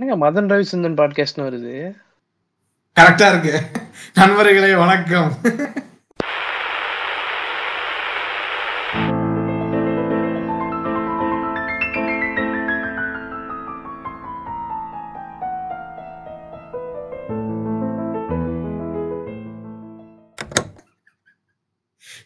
[0.00, 1.96] என்னங்க மதன் ரவிச்சந்திரன் பாட்காஸ்ட்னு வருது?
[3.00, 3.60] கரெக்டா இருக்கு.
[4.14, 5.32] நண்பர்களே வணக்கம்.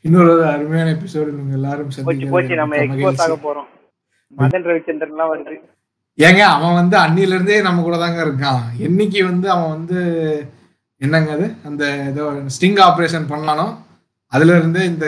[0.03, 3.35] இன்னொரு ஒரு அருமையான எபிசோடு நீங்க எல்லாரும் போச்சு போச்சு நம்ம எக்ஸ்போஸ் ஆக.
[3.35, 3.69] போறோம்.
[4.39, 5.81] மதன் ரவிச்சந்திரன் எல்லாம் வருது.
[6.19, 8.63] ஏங்க அவன் வந்து அன்னில இருந்தே நம்ம கூட தாங்க இருக்கான்.
[8.87, 9.99] என்னைக்கு வந்து அவன் வந்து
[11.01, 11.47] என்னங்க அது?
[11.69, 12.25] அந்த ஏதோ
[12.57, 13.67] ஸ்டிங் ஆபரேஷன் பண்ணானோ?
[14.33, 15.07] அதுல இருந்தே இந்த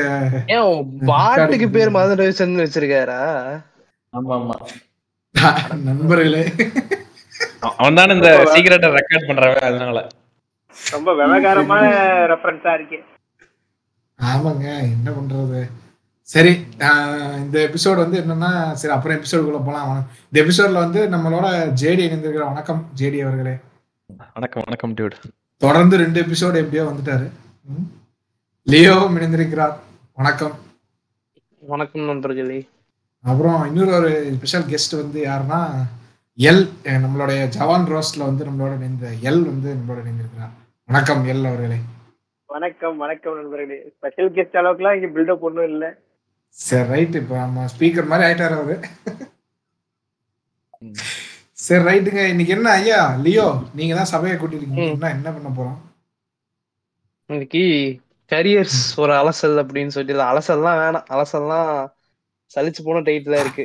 [1.10, 3.20] பாட்டுக்கு பேர் மதன் ரவிச்சந்திரன் வச்சிருக்காரா?
[4.12, 4.56] ஆமா ஆமா
[5.86, 6.42] நண்பர்களே.
[7.78, 9.98] அவன் தான் இந்த சீக்கிரட்டை ரெக்கார்ட் பண்றவன் அதனால.
[10.94, 11.84] ரொம்ப விவகாரமான
[12.32, 12.98] ரெஃபரன்ஸா இருக்கு.
[14.18, 15.60] ஆமாங்க என்ன பண்றது?
[16.26, 16.52] சரி
[17.36, 19.86] இந்த எபிசோடு வந்து என்னன்னா சரி அப்புறம் எபிசோடுக்குள்ள போலாம்.
[19.88, 20.06] வணக்கம்.
[20.32, 21.46] இந்த எபிசோட்ல வந்து நம்மளோட
[21.82, 23.54] ஜேடி இணைந்திருக்கிற வணக்கம் ஜேடி அவர்களே.
[24.34, 25.12] வணக்கம் வணக்கம் டியூட்
[25.56, 27.30] தொடர்ந்து ரெண்டு எபிசோடு எப்படியோ வந்துட்டாரு.
[27.64, 27.86] ம்.
[28.62, 29.74] லியோ இணைந்திருக்கிறார்.
[30.14, 30.52] வணக்கம்.
[31.58, 32.68] வணக்கம் நண்பர்களே.
[33.22, 35.60] அப்புறம் இன்னொரு ஒரு ஸ்பெஷல் கெஸ்ட் வந்து யாருன்னா
[36.38, 40.54] எல் நம்மளுடைய ஜவான் ரோஸ்ட்ல வந்து நம்மளோட இணைந்த எல் வந்து நம்மளோட இணைந்திருக்கிறார்.
[40.86, 41.76] வணக்கம் எல் அவர்களே.
[42.46, 43.78] வணக்கம் வணக்கம் நண்பர்களே.
[43.96, 45.96] ஸ்பெஷல் கெஸ்ட் அளவுக்குலாம் இங்க பில்டப் ஒண்ணும் இல்ல.
[46.58, 48.76] சரி ரைட் இப்போ நம்ம ஸ்பீக்கர் மாதிரி ஆயிட்டாரு அவரு.
[51.64, 53.00] சரி ரைட்டுங்க இன்னைக்கு என்ன ஐயா?
[53.24, 53.46] லியோ
[53.78, 54.86] நீங்க தான் சபையை கூட்டிருக்கீங்க.
[54.94, 55.78] என்ன என்ன பண்ண போறோம்?
[57.30, 57.64] இன்னைக்கு
[58.30, 61.06] கரியர்ஸ் ஒரு அலசல் அப்படின்னு சொல்லிட்டு அலசல்லாம் வேணாம்.
[61.14, 61.70] அலசல்லாம்
[62.54, 63.64] சலிச்சு போன டைட்டில் இருக்கு.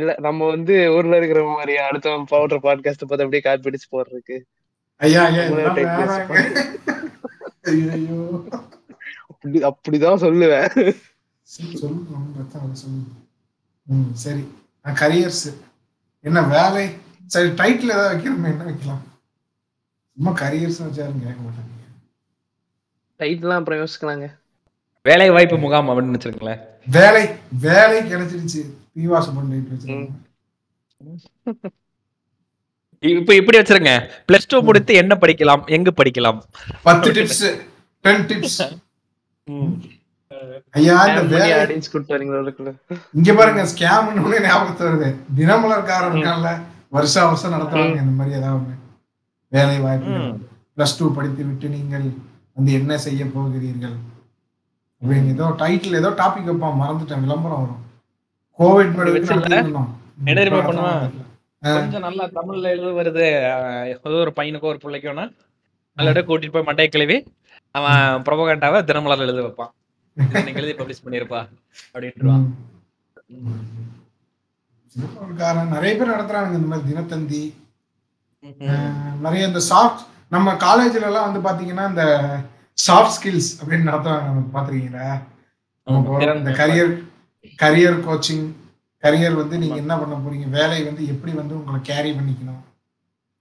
[0.00, 4.36] இல்ல நம்ம வந்து ஊர்ல இருக்கிற மாதிரி அடுத்த பவுடர் பாட்காஸ்ட் பார்த்து அப்படியே காப்பி பிடிச்சு போடுறதுக்கு.
[5.06, 5.42] ஐயா ஐயா
[9.68, 10.68] அப்படிதான் சொல்லுவேன்.
[14.24, 14.42] சரி,
[15.00, 15.44] கரியர்ஸ்
[16.28, 16.84] என்ன வேலை?
[17.34, 19.02] சரி டைட்டில் ஏதாவது வைக்கணுமே என்ன வைக்கலாம்?
[20.14, 21.74] சும்மா கரியர்ஸ் வச்சாருங்க கேட்க மாட்டாங்க.
[23.20, 24.26] டைட்டில்லாம் அப்புறம் யோசிக்கலாங்க.
[25.08, 26.60] வேலை வாய்ப்பு முகாம் அப்படின்னு வச்சிருக்கேன்
[26.98, 27.24] வேலை
[27.66, 28.62] வேலை கிடைச்சிருச்சு.
[28.94, 30.12] பீவாசம் பண்ணி வச்சிருக்காங்க.
[33.00, 33.92] இப்ப இப்படி வச்சிருங்க.
[34.28, 35.62] பிளஸ் டூ முடித்து என்ன படிக்கலாம்?
[35.76, 36.38] எங்கு படிக்கலாம்?
[36.82, 37.44] பத்து டிப்ஸ்
[38.04, 38.60] டென் டிப்ஸ்
[40.78, 42.72] ஐயா இந்த வேலை ஆடியன்ஸ் கூட்டு வரீங்களா
[43.18, 44.08] இங்க பாருங்க ஸ்கேம்
[44.46, 45.08] ஞாபகத்து வருது.
[45.38, 46.50] தினமலர்காரன் இருக்கான்ல
[46.96, 48.00] வருஷா வருஷம் நடத்துவாங்க.
[48.04, 48.74] இந்த மாதிரி ஏதாவது.
[49.48, 50.16] வேலை வாய்ப்பு.
[50.76, 52.06] பிளஸ் டூ படித்து விட்டு நீங்கள்
[52.56, 53.96] வந்து என்ன செய்ய போகிறீர்கள்?
[55.00, 56.80] அப்படின்னு ஏதோ டைட்டில் ஏதோ டாபிக் வைப்பான்.
[56.82, 57.24] மறந்துட்டேன்.
[57.26, 57.82] விளம்பரம் வரும்.
[58.58, 58.94] கோவிட்?
[60.30, 61.17] என்ன பண்ணுவான்?
[61.62, 63.26] கொஞ்சம் நல்லா தமிழ்ல எழுத வருது.
[63.92, 65.24] ஏதோ ஒரு பையனுக்கோ ஒரு பிள்ளைக்கோனா
[65.98, 67.16] நல்ல கூட்டிட்டு போய் மண்டையை கழுவி
[67.78, 69.72] அவன் ப்ரொபகண்டாவை தினமலர் எழுத வைப்பான்.
[70.46, 71.40] நீங்க எழுதி பப்ளிஷ் பண்ணிருப்பா
[71.94, 72.46] அப்படின்ட்டுருவான்.
[75.74, 77.42] நிறைய பேர் நடத்துறாங்க இந்த மாதிரி தினத்தந்தி.
[79.24, 80.04] நிறைய இந்த சாஃப்ட்
[80.34, 82.04] நம்ம காலேஜ்ல எல்லாம் வந்து பாத்தீங்கன்னா இந்த
[82.78, 84.28] சாஃப்ட் ஸ்கில்ஸ் அப்படின்னு நடத்துவாங்க.
[84.30, 85.10] நம்ம பாத்திருக்கீங்களா
[86.40, 86.92] இந்த கரியர்
[87.62, 88.46] கரியர் கோச்சிங்
[89.02, 90.46] கரியர் வந்து நீங்க என்ன பண்ண போறீங்க?
[90.54, 92.62] வேலை வந்து எப்படி வந்து உங்களை கேரி பண்ணிக்கணும்?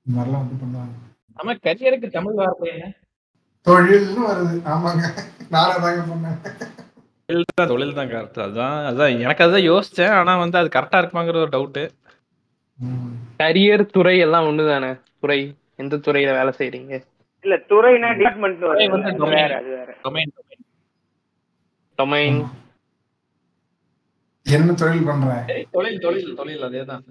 [0.05, 0.95] இந்த மாதிரிலாம் வந்து பண்ணுவாங்க.
[1.39, 2.87] ஆமா கரியருக்கு தமிழ் வார்த்தை என்ன?
[3.67, 4.57] தொழில்னு வருது.
[4.67, 5.05] ஆமாங்க.
[5.51, 6.37] நானே தாங்க பண்ணேன்
[7.29, 9.13] தொழில் தான் தொழில் தான் கரெக்ட் அதான் அதான்.
[9.23, 10.13] எனக்கு அதான் யோசிச்சேன்.
[10.17, 11.81] ஆனா வந்து அது கரெக்டா இருக்குமாங்கிற ஒரு டவுட்
[12.79, 13.11] ம்.
[13.39, 14.91] கரியர் துறை எல்லாம் ஒண்ணுதானே?
[15.21, 15.39] துறை.
[15.77, 16.93] எந்த துறையில வேலை செய்றீங்க?
[17.43, 18.63] இல்ல துறைனா டிபார்ட்மெண்ட்.
[19.33, 19.89] வேற அது வேற.
[20.05, 20.31] டொமைன்
[21.99, 22.39] டொமைன்
[24.51, 25.45] என்ன தொழில் பண்ற?
[25.71, 27.01] தொழில் தொழில் தொழில் அதேதான்.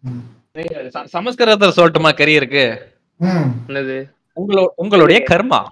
[0.00, 0.18] ம்.
[0.58, 2.10] ச- சமஸ்கிருதத்துல சொல்லட்டுமா?
[2.14, 2.80] கரியருக்கு
[3.16, 3.50] ம்.
[3.66, 4.10] என்னது?
[4.36, 5.66] உங்களோ உங்களுடைய கர்மா.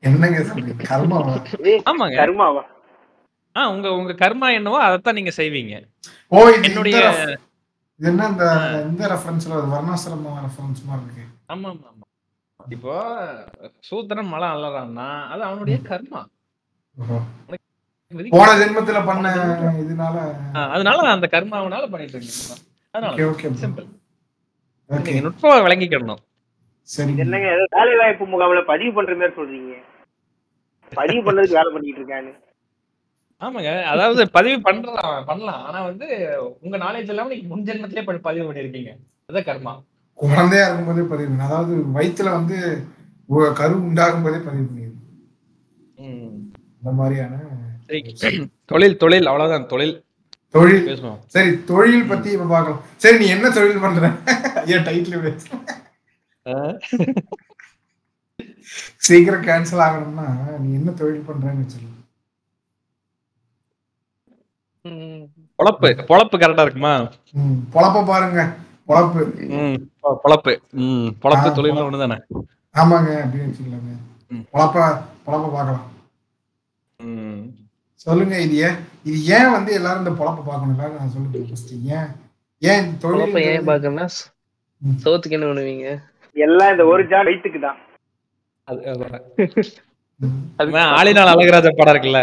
[0.00, 0.44] என்னங்க
[1.62, 2.16] ஏய், ஆமாங்க.
[2.16, 2.62] கர்மாவா?
[3.56, 5.84] ஆ உங்க உங்க கர்மா என்னவோ அதைத்தான் நீங்க செய்வீங்க.
[6.28, 6.98] ஓ இது என்னுடைய
[8.00, 8.44] என்ன இந்த
[8.90, 11.24] இந்த ரெஃபரன்ஸ்ல ஒரு வர்ணாசிரம ரெஃபரன்ஸ் மாதிரி இருக்கு.
[11.48, 12.04] ஆமா ஆமா ஆமா
[12.68, 12.94] இப்போ
[13.80, 16.24] சூத்திரன் மலை அள்ளறான்னா அது அவனுடைய கர்மா.
[18.32, 19.28] போன ஜென்மத்துல பண்ண
[19.82, 20.16] இதனால
[20.72, 22.54] அதனால அந்த கர்மாவனால பண்ணிட்டு இருக்கீங்க
[22.94, 23.48] அதனால ஓகே ஓகே.
[23.62, 23.86] Simple
[24.90, 25.12] okay.
[25.24, 26.20] நுட்பமா விளங்கிக்கணும்.
[26.88, 27.12] சரி.
[27.18, 29.72] என்னங்க ஏதோ வேலை வாய்ப்பு முகாம்ல பதிவு பண்ற மாதிரி சொல்றீங்க.
[30.92, 32.32] பதிவு பண்றதுக்கு வேலை பண்ணிட்டு இருக்கான்னு.
[33.42, 35.62] ஆமாங்க அதாவது பதிவு பண்றலாம் பண்ணலாம்.
[35.64, 36.06] ஆனா வந்து
[36.62, 38.92] உங்க நாலேஜ் இல்லாம நீங்க முன் ஜென்மத்திலே பதிவு பண்ணிருக்கீங்க
[39.28, 39.72] அதான் கர்மா.
[40.18, 41.42] குழந்தையா இருக்கும்போதே பதிவு.
[41.42, 42.56] அதாவது வயித்துல வந்து
[43.54, 44.94] கரு உண்டாகும் போதே பதிவு பண்ணிடு.
[45.98, 46.32] ம்.
[46.78, 47.34] இந்த மாதிரியான.
[48.64, 49.66] தொழில் தொழில் அவ்வளவுதான்.
[49.66, 50.04] தொழில்.
[50.50, 50.86] தொழில்.
[50.86, 51.18] பேசுவோம்.
[51.26, 52.80] சரி தொழில் பத்தி இப்ப பார்க்கலாம்.
[52.96, 54.10] சரி நீ என்ன தொழில் பண்ற?
[54.66, 55.36] ஏன் டைட்டில்
[58.96, 61.94] சீக்கிரம் கேன்சல் ஆகணும்னா நீ என்ன தொழில் பண்றேன்னு சொல்லு.
[64.82, 65.24] ம்.
[65.58, 65.88] பொழப்பு.
[66.08, 67.10] பொழப்பு கரெக்டா இருக்குமா?
[67.32, 68.56] ம், பொழப்ப பாருங்க.
[68.88, 69.22] பொழப்பு.
[70.24, 70.58] பொழப்பு.
[70.70, 71.86] ம் பொழப்பு தொழில் பொழப்பு.
[71.86, 72.16] ஒண்ணு தானே
[72.74, 73.92] ஆமாங்க அப்படின்னு வச்சுக்கலாங்க.
[74.28, 74.46] ம்.
[74.52, 75.90] பொழப்ப பொழப்ப பார்க்கலாம்.
[76.96, 77.65] ம்.
[78.06, 78.76] சொல்லுங்க இது ஏன்
[79.08, 82.06] இது ஏன் வந்து எல்லாரும் இந்த பொழப்ப பார்க்கணும் எல்லாரும் நான் சொல்லுங்க ஃபர்ஸ்ட் ஏன்?
[82.62, 84.06] ஏன் ஏன் தொழில் பாக்கணும்னா
[84.82, 84.96] ம்.
[85.02, 85.88] சோத்துக்கு என்ன பண்ணுவீங்க?
[86.36, 87.78] எல்லாம் இந்த ஒரு ஜான் வயிற்றுக்கு தான்.
[88.68, 88.80] அது
[90.92, 92.22] ஆளினால் அழகராஜ படம் இருக்குல்ல?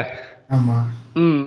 [0.55, 0.77] ஆமா.
[1.21, 1.43] ம்.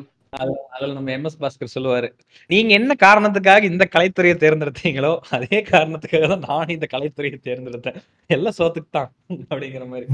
[0.73, 2.09] அதுல நம்ம எம்எஸ் பாஸ்கர் சொல்லுவாரு
[2.51, 7.99] நீங்க என்ன காரணத்துக்காக இந்த கலைத்துறையை தேர்ந்தெடுத்தீங்களோ அதே காரணத்துக்காக தான் நான் இந்த கலைத்துறையை தேர்ந்தெடுத்தேன்.
[8.31, 9.11] எல்லாம் சோத்துக்கு தான்.
[9.47, 10.07] அப்படிங்கிற மாதிரி.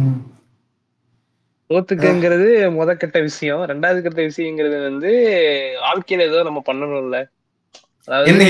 [1.73, 3.63] ம், சோத்துக்குங்கிறது முத கட்ட விஷயம்.
[3.63, 5.11] ரெண்டாவது கட்ட விஷயங்கிறது வந்து
[5.85, 7.19] வாழ்க்கையில ஏதோ நம்ம பண்ணணும்ல.
[8.09, 8.45] அதாவது என்ன?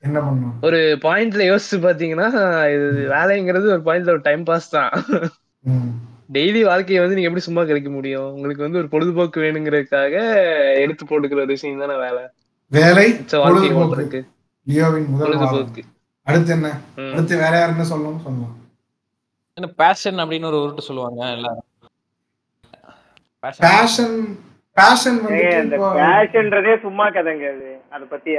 [0.00, 2.28] என்ன பண்ணும் ஒரு பாயிண்ட்ல யோசிச்சு பாத்தீங்கன்னா
[2.74, 4.92] இது வேலைங்கிறது ஒரு பாயிண்ட்ல ஒரு டைம் பாஸ் தான்.
[6.32, 8.28] டெய்லி வாழ்க்கையை வந்து நீங்க எப்படி சும்மா கிடைக்க முடியும்?
[8.32, 10.14] உங்களுக்கு வந்து ஒரு பொழுதுபோக்கு வேணுங்கிறதுக்காக
[10.74, 12.22] எடுத்து போட்டுக்கிற ஒரு விஷயம் தானே வேலை.
[12.72, 13.72] வேலை மிச்ச வாழ்க்கையை
[15.20, 15.82] பொழுதுபோக்கு.
[16.26, 16.68] அடுத்து என்ன.
[17.12, 18.54] அடுத்து வேற யாருன்னு சொல்லணும் சொல்லலாம்?
[19.56, 21.66] என்ன பேஷன் அப்படின்னு ஒரு உருட்டு சொல்லுவாங்க எல்லாரும்.
[23.44, 24.16] பேஷன்
[24.76, 25.18] பேஷன்
[26.00, 27.70] பேஷன்றதே சும்மா கதைங்க அது.
[27.94, 28.30] அதை பத்தி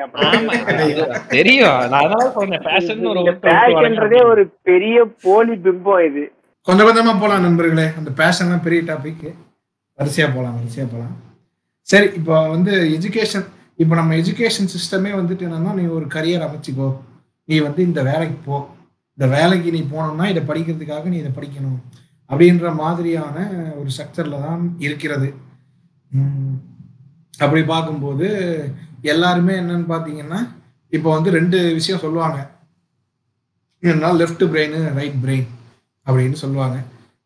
[1.37, 1.79] தெரியும்.
[1.91, 2.63] நான் அதான் சொன்னேன்.
[2.67, 6.23] பேஷன் ஒரு பெரிய போலி பிம்பம் இது.
[6.67, 7.87] கொஞ்சம் கொஞ்சமா போலாம் நண்பர்களே.
[7.99, 9.25] அந்த பேஷன் தான் பெரிய டாபிக்
[9.99, 11.15] வரிசையா போலாம் வரிசையா போலாம்.
[11.91, 13.47] சரி இப்போ வந்து எஜுகேஷன்
[13.83, 16.89] இப்போ நம்ம எஜுகேஷன் சிஸ்டமே வந்துட்டு என்னன்னா நீ ஒரு கரியர் அமைச்சுக்கோ.
[17.49, 18.57] நீ வந்து இந்த வேலைக்கு போ.
[19.17, 21.79] இந்த வேலைக்கு நீ போனோம்னா இதை படிக்கிறதுக்காக நீ இதை படிக்கணும்.
[22.31, 23.37] அப்படின்ற மாதிரியான
[23.79, 25.29] ஒரு ஸ்ட்ரக்சரில் தான் இருக்கிறது.
[27.43, 28.27] அப்படி பார்க்கும்போது
[29.13, 30.39] எல்லாருமே என்னன்னு பார்த்தீங்கன்னா
[30.93, 32.39] இப்போ வந்து ரெண்டு விஷயம் சொல்லுவாங்க.
[33.83, 35.47] என்னன்னா லெஃப்ட் பிரெயின் ரைட் பிரெயின்
[36.07, 36.77] அப்படின்னு சொல்லுவாங்க.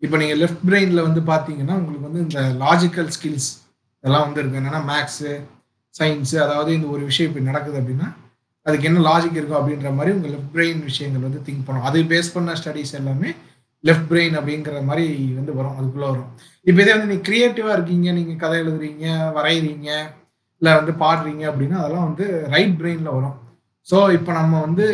[0.01, 3.49] இப்போ நீங்கள் லெஃப்ட் பிரெயினில் வந்து பார்த்தீங்கன்னா உங்களுக்கு வந்து இந்த லாஜிக்கல் ஸ்கில்ஸ்
[4.03, 4.59] இதெல்லாம் வந்து இருக்கு.
[4.61, 5.31] என்னென்னா மேக்ஸு
[5.95, 8.07] சயின்ஸு அதாவது இந்த ஒரு விஷயம் இப்படி நடக்குது அப்படின்னா
[8.65, 12.33] அதுக்கு என்ன லாஜிக் இருக்கும் அப்படின்ற மாதிரி உங்கள் லெஃப்ட் பிரெயின் விஷயங்கள் வந்து திங்க் பண்ணும் அது பேஸ்
[12.35, 13.29] பண்ண ஸ்டடீஸ் எல்லாமே
[13.85, 15.07] லெஃப்ட் பிரெயின் அப்படிங்கிற மாதிரி
[15.39, 16.29] வந்து வரும் அதுக்குள்ளே வரும்.
[16.67, 19.05] இப்போ இதே வந்து நீங்கள் க்ரியேட்டிவாக இருக்கீங்க நீங்கள் கதை எழுதுறீங்க
[19.37, 19.89] வரைகிறீங்க
[20.61, 23.35] இல்லை வந்து பாடுறீங்க அப்படின்னா அதெல்லாம் வந்து ரைட் பிரெயினில் வரும்.
[23.87, 24.85] ஸோ இப்போ நம்ம வந்து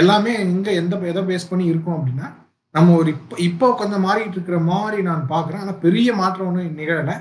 [0.00, 2.28] எல்லாமே எங்கே எந்த எதை பேஸ் பண்ணி இருக்கோம் அப்படின்னா
[2.74, 5.62] நம்ம ஒரு இப்போ இப்போ கொஞ்சம் மாறிட்டு இருக்கிற மாதிரி நான் பார்க்குறேன்.
[5.64, 7.16] ஆனால் பெரிய மாற்றம் ஒன்றும் நிகழலை.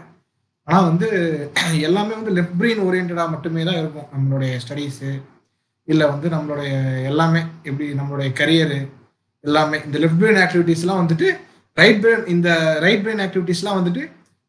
[0.67, 1.07] ஆனால் வந்து
[1.87, 4.09] எல்லாமே வந்து லெஃப்ட் பிரெயின் ஓரியன்டாக மட்டுமே தான் இருக்கும்.
[4.15, 5.09] நம்மளுடைய ஸ்டடீஸு
[5.87, 6.73] இல்லை வந்து நம்மளுடைய
[7.11, 8.79] எல்லாமே எப்படி நம்மளுடைய கரியரு
[9.43, 11.27] எல்லாமே இந்த லெஃப்ட் பிரெயின் ஆக்டிவிட்டீஸ்லாம் வந்துட்டு
[11.77, 12.49] ரைட் பிரெயின் இந்த
[12.79, 14.03] ரைட் பிரெயின் ஆக்டிவிட்டீஸ்லாம் வந்துட்டு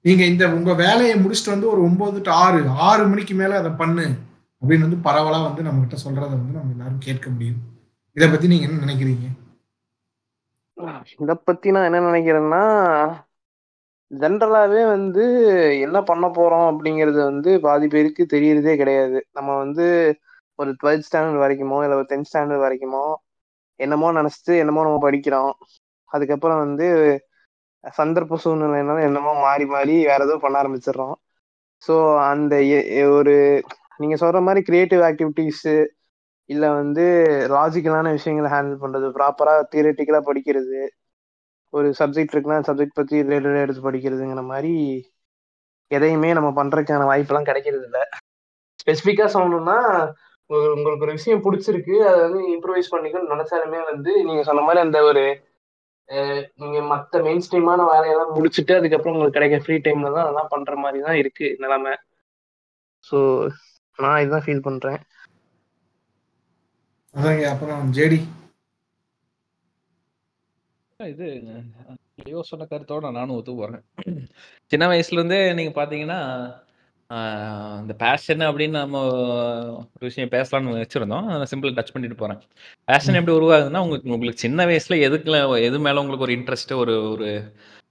[0.05, 2.58] நீங்கள் இந்த உங்கள் வேலையை முடிச்சுட்டு வந்து ஒரு ஒம்பது டு ஆறு
[2.88, 4.05] ஆறு மணிக்கு மேலே அதை பண்ணு
[4.62, 7.61] அப்படின்னு வந்து பரவலாக வந்து நம்மகிட்ட சொல்கிறத வந்து நம்ம எல்லாரும் கேட்க முடியும்.
[8.17, 9.26] இதை பற்றி நீங்கள் என்ன நினைக்கிறீங்க?
[11.25, 12.62] இதை பற்றி நான் என்ன நினைக்கிறேன்னா
[14.11, 15.23] ஜென்ரலாகவே வந்து
[15.87, 19.19] என்ன பண்ண போகிறோம் அப்படிங்கிறது வந்து பாதி பேருக்கு தெரியறதே கிடையாது.
[19.32, 19.87] நம்ம வந்து
[20.58, 23.05] ஒரு டுவெல்த் ஸ்டாண்டர்ட் வரைக்குமோ இல்லை ஒரு டென்த் ஸ்டாண்டர்ட் வரைக்குமோ
[23.81, 25.53] என்னமோ நினைச்சிட்டு என்னமோ நம்ம படிக்கிறோம்.
[26.11, 26.87] அதுக்கப்புறம் வந்து
[27.94, 31.15] சந்தர்ப்ப சூழ்நிலைனால என்னமோ மாறி மாறி வேற ஏதோ பண்ண ஆரம்பிச்சிடுறோம்.
[31.82, 31.94] ஸோ
[32.31, 32.55] அந்த
[33.15, 33.35] ஒரு
[34.00, 35.65] நீங்க சொல்ற மாதிரி கிரியேட்டிவ் ஆக்டிவிட்டீஸ்
[36.50, 37.05] இல்ல வந்து
[37.55, 40.81] லாஜிக்கலான விஷயங்களை ஹேண்டில் பண்றது ப்ராப்பரா தியரட்டிக்கலா படிக்கிறது
[41.73, 44.73] ஒரு சப்ஜெக்ட் இருக்குன்னா சப்ஜெக்ட் பத்தி ரிலேட்டடா எடுத்து படிக்கிறதுங்கிற மாதிரி
[45.91, 48.03] எதையுமே நம்ம பண்றதுக்கான வாய்ப்பெல்லாம் கிடைக்கிறது இல்லை
[48.81, 49.78] ஸ்பெசிஃபிக்கா சொல்லணும்னா
[50.50, 55.24] உங்களுக்கு ஒரு விஷயம் பிடிச்சிருக்கு அதை வந்து இம்ப்ரூவைஸ் பண்ணிக்கணும்னு நினைச்சாலுமே வந்து நீங்க சொன்ன மாதிரி அந்த ஒரு
[56.62, 60.98] நீங்க மத்த மெயின் ஸ்ட்ரீமான வேலையெல்லாம் முடிச்சுட்டு அதுக்கப்புறம் உங்களுக்கு கிடைக்கிற ஃப்ரீ டைம்ல தான் அதெல்லாம் பண்ற மாதிரி
[61.06, 61.94] தான் இருக்கு நிலைமை.
[63.04, 63.18] ஸோ
[63.98, 65.00] நான் இதுதான் ஃபீல் பண்றேன்.
[67.14, 68.20] அதாங்க அப்புறம் ஜேடி
[71.00, 71.26] இது
[72.18, 73.82] லியோ சொன்ன கருத்தோட நானும் ஒத்து போறேன்.
[74.72, 76.20] சின்ன வயசுல இருந்தே நீங்க பாத்தீங்கன்னா
[77.80, 82.38] இந்த பேஷன் அப்படின்னு நம்ம ஒரு விஷயம் பேசலாம்னு வச்சிருந்தோம் அதை சிம்பிள் டச் பண்ணிட்டு போறேன்.
[82.84, 87.28] பேஷன் எப்படி உருவாகுதுன்னா உங்களுக்கு உங்களுக்கு சின்ன வயசுல எதுக்குல எது மேல உங்களுக்கு ஒரு இன்ட்ரெஸ்ட் ஒரு ஒரு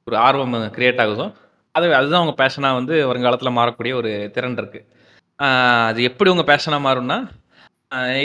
[0.08, 1.28] ஒரு ஆர்வம் கிரியேட் ஆகுதோ
[1.72, 4.80] அது அதுதான் உங்க பேஷனா வந்து வருங்காலத்துல மாறக்கூடிய ஒரு திறன் இருக்கு.
[5.40, 7.18] ஆஹ் அது எப்படி உங்க பேஷனா மாறும்னா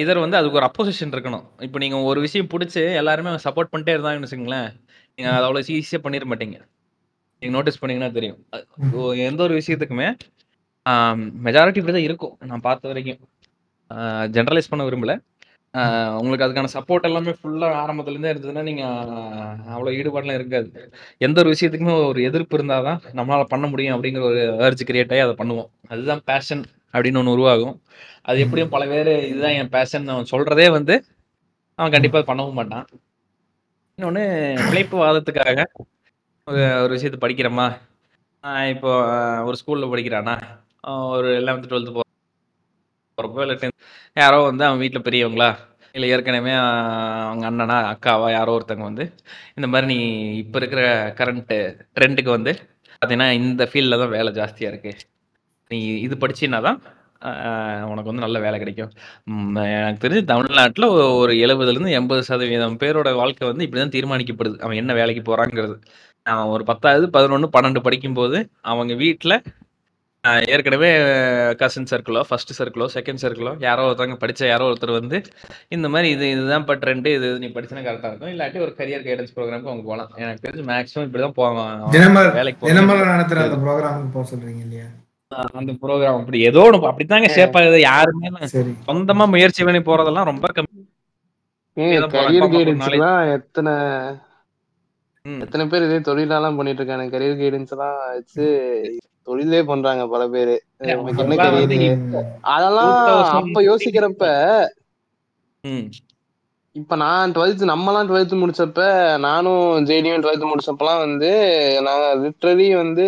[0.00, 1.62] இதர் வந்து அதுக்கு ஒரு அப்போசிஷன் இருக்கணும்.
[1.62, 4.68] இப்போ நீங்க ஒரு விஷயம் பிடிச்சி எல்லாருமே சப்போர்ட் பண்ணிட்டே இருந்தாங்கன்னு வச்சுங்களேன்
[5.18, 6.58] நீங்க அதை அவ்வளோ ஈஸியாக பண்ணிட மாட்டீங்க.
[7.42, 8.38] நீங்க நோட்டீஸ் பண்ணீங்கன்னா தெரியும்.
[9.16, 10.08] எந்த ஒரு விஷயத்துக்குமே
[11.46, 12.34] மெஜாரிட்டி இப்படி தான் இருக்கும்.
[12.50, 13.20] நான் பார்த்த வரைக்கும்.
[14.36, 15.14] ஜென்ரலைஸ் பண்ண விரும்பல.
[16.20, 19.10] உங்களுக்கு அதுக்கான சப்போர்ட் எல்லாமே ஃபுல்லாக ஆரம்பத்துலேருந்தே இருந்ததுன்னா நீங்கள்
[19.74, 20.68] அவ்வளோ ஈடுபாடுலாம் இருக்காது.
[21.26, 25.24] எந்த ஒரு விஷயத்துக்குமே ஒரு எதிர்ப்பு இருந்தால் தான் நம்மளால் பண்ண முடியும் அப்படிங்கிற ஒரு ஏர்ஜ் கிரியேட் ஆகி
[25.26, 25.68] அதை பண்ணுவோம்.
[25.92, 26.64] அதுதான் பேஷன்
[26.94, 27.76] அப்படின்னு ஒன்று உருவாகும்.
[28.28, 30.94] அது எப்படியும் பல பேர் இதுதான் என் பேஷன் அவன் சொல்கிறதே வந்து
[31.78, 32.86] அவன் கண்டிப்பாக பண்ணவும் மாட்டான்.
[33.98, 34.24] இன்னொன்று
[34.68, 35.66] பிழைப்பு வாதத்துக்காக
[36.84, 37.68] ஒரு விஷயத்தை படிக்கிறோமா
[38.72, 38.90] இப்போ
[39.48, 40.34] ஒரு ஸ்கூலில் படிக்கிறானா?
[41.16, 43.78] ஒரு லெவன்த்து டுவெல்த்து போகிறப்போ இல்லை டென்த்
[44.22, 45.48] யாரோ வந்து அவன் வீட்டில் பெரியவங்களா
[45.94, 46.52] இல்லை ஏற்கனவே
[47.28, 49.04] அவங்க அண்ணனா, அக்காவா யாரோ ஒருத்தவங்க வந்து,
[49.58, 49.96] இந்த மாதிரி நீ
[50.42, 50.82] இப்போ இருக்கிற
[51.18, 51.56] கரண்ட்டு
[51.96, 52.52] ட்ரெண்டுக்கு வந்து
[53.00, 55.00] பார்த்தீங்கன்னா, இந்த ஃபீல்டில் தான் வேலை ஜாஸ்தியாக இருக்குது
[55.70, 56.78] நீ இது படிச்சின்னா தான்
[57.90, 58.90] உனக்கு வந்து நல்ல வேலை கிடைக்கும்.
[59.78, 60.86] எனக்கு தெரிஞ்சு தமிழ்நாட்டில்
[61.20, 64.56] ஒரு 70லேருந்து 80% பேரோட வாழ்க்கை வந்து இப்படி தான் தீர்மானிக்கப்படுது.
[64.64, 65.76] அவன் என்ன வேலைக்கு போகிறாங்கிறது
[66.26, 68.38] அவன் ஒரு 10வது, 11, 12 படிக்கும்போது
[68.72, 69.36] அவங்க வீட்டில்
[70.48, 70.88] ஏற்கனவே
[71.60, 75.18] கசின் சர்க்கிளோ, ஃபர்ஸ்ட் சர்க்கிளோ, செகண்ட் சர்க்கிளோ யாரோ ஒருத்தவங்க படிச்ச யாரோ ஒருத்தர் வந்து,
[75.68, 77.08] இந்த மாரி இது இதுதான்ப்பா ட்ரெண்டு.
[77.16, 78.32] இது இது நீ படிச்சீன்னா கரெக்ட்டா இருக்கும்.
[78.34, 80.10] இல்லாட்டி ஒரு கரியர் கைடன்ஸ் ப்ரோகிராம்க்கு அவங்க போலாம்.
[80.18, 81.76] எனக்கு தெரிஞ்சு மேக்ஸிமம் இப்படிதான் போவான்.
[81.90, 82.68] தினமலர் வேலைக்கு.
[82.70, 83.12] தினமலர்
[83.46, 84.88] அந்த ப்ரோக்ராமுக்கு போக சொல்றீங்க இல்லையா
[85.30, 87.78] அ அந்த ப்ரோகிராம் அப்படி ஏதோ ஒண்ணு அப்படித்தாங்க ஷேப் ஆகுது.
[87.82, 88.28] யாருமே
[88.86, 90.78] சொந்தமா முயற்சி பண்ணி போறதெல்லாம் ரொம்ப கம்மி.
[93.36, 93.72] எத்தனை
[95.24, 95.40] ம்.
[95.44, 98.46] எத்தனை பேர் இதே தொழிலாலாம் பண்ணிட்டு இருக்காங்க கரியர் கைடன்ஸ் எல்லாம் வச்சு
[99.28, 100.56] தொழிலே பண்றாங்க பல பேரு.
[100.80, 102.26] அதெல்லாம் வந்து கரியர் ம்.
[102.50, 104.24] அதெல்லாம் 2000 அப்ப யோசிக்கிறப்ப.
[106.76, 108.80] இப்ப நான் டுவெல்த் நம்மலாம் டுவெல்த் முடிச்சப்ப
[109.18, 111.30] நானும் ஜேடியும் டுவெல்த் முடிச்சப்பலாம் வந்து
[111.80, 113.06] நாங்க லிட்ரலி வந்து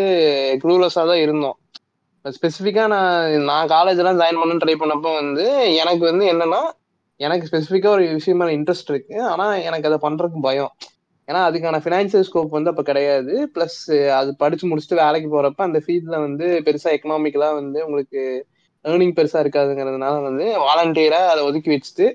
[0.62, 1.56] க்ளூலெஸ்ஸா தான் இருந்தோம்.
[2.24, 3.12] ஸ்பெசிஃபிக்கா நான்
[3.44, 5.44] நான் காலேஜ் எல்லாம் ஜாயின் பண்ண ட்ரை பண்ணப்ப வந்து
[5.76, 6.62] எனக்கு வந்து என்னன்னா
[7.20, 9.16] எனக்கு ஸ்பெசிஃபிக்கா ஒரு விஷயம் மேல இன்ட்ரெஸ்ட் இருக்கு.
[9.24, 10.72] ஆனா எனக்கு அதை பண்றதுக்கு பயம்.
[11.30, 13.34] ஏன்னா அதுக்கான ஃபினான்சியல் ஸ்கோப் வந்து அப்போ கிடையாது.
[13.54, 13.78] ப்ளஸ்
[14.18, 18.22] அது படிச்சு முடிச்சுட்டு வேலைக்கு போறப்ப அந்த ஃபீல்ட்ல வந்து பெருசா எக்கனாமிக்கலா வந்து உங்களுக்கு
[18.84, 22.06] ஏர்னிங் பெருசா இருக்காதுங்கிறதுனால வந்து வாலண்டியரா அதை ஒதுக்கி வச்சுட்டு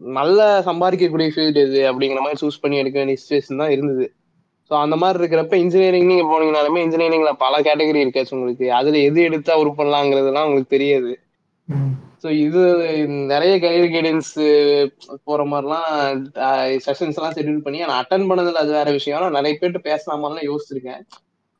[0.00, 4.06] நல்ல சம்பாதிக்கக்கூடிய ஃபீல்டு இது அப்படிங்கிற மாதிரி சூஸ் பண்ணி எடுக்க வேண்டிய சுச்சுவேஷன் தான் இருந்தது.
[4.70, 8.66] ஸோ அந்த மாதிரி இருக்கிறப்ப இன்ஜினியரிங் நீங்கள் போனீங்கனாலுமே இன்ஜினியரிங்ல பல கேட்டகரி இருக்காச்சு உங்களுக்கு.
[8.70, 11.12] அதில் எது எடுத்தா உருப்படலாங்கிறதுலாம் உங்களுக்கு தெரியாது.
[12.22, 12.60] ஸோ இது
[13.32, 14.32] நிறைய கரியர் கைடன்ஸ்
[15.24, 15.88] போற மாதிரிலாம்
[16.86, 19.18] செஷன்ஸ் எல்லாம் ஷெட்யூல் பண்ணி நான் அட்டன் பண்ணதுல அது வேற விஷயம்.
[19.18, 21.02] ஆனா நிறைய பேர்கிட்ட பேசலாமான்னு யோசிச்சிருக்கேன்.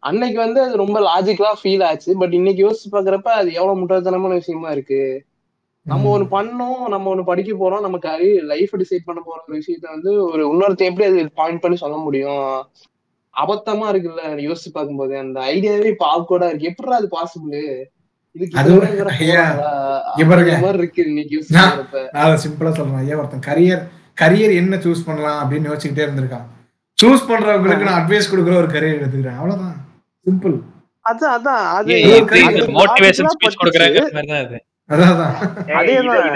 [0.03, 2.11] அன்னைக்கு வந்து அது ரொம்ப லாஜிக்கலா ஃபீல் ஆச்சு.
[2.17, 5.03] பட் இன்னைக்கு யோசிச்சு பாக்குறப்ப அது எவ்வளவு முட்டாள்தனமான விஷயமா இருக்கு.
[5.87, 9.87] நம்ம ஒண்ணு பண்ணோம் நம்ம ஒண்ணு படிக்க போறோம் நம்ம கரியர் லைஃப் டிசைட் பண்ண போற ஒரு விஷயத்த
[9.91, 12.47] வந்து ஒரு இன்னொருத்த எப்படி அது பாயிண்ட் பண்ணி சொல்ல முடியும்?
[13.35, 15.15] அபத்தமா இருக்குல்ல யோசிச்சு பார்க்கும்போது.
[15.19, 16.71] அந்த ஐடியாவே ஆக்வர்டா இருக்கு.
[16.71, 17.59] எப்படி அது பாசிபிள்
[22.19, 23.83] சிம்பிளா சொல்றேன் ஐயா ஒருத்தன் கரியர்
[24.21, 26.47] கரியர் என்ன சூஸ் பண்ணலாம் அப்படின்னு யோசிச்சுக்கிட்டே இருந்திருக்கான்.
[27.03, 29.37] சூஸ் பண்றவங்களுக்கு நான் அட்வைஸ் கொடுக்குற ஒரு கரியர் எடுத்துக்கிறேன்.
[29.37, 29.75] அவ்வளவுதான்.
[30.25, 30.61] சிம்பிள்
[31.05, 31.93] அதான் அதான் அது
[32.67, 33.65] மோட்டிவேஷன் ஸ்பீச்.
[33.65, 34.01] கொடுக்குறாங்க.
[34.89, 35.11] அதான்
[35.69, 36.31] அதேதான்.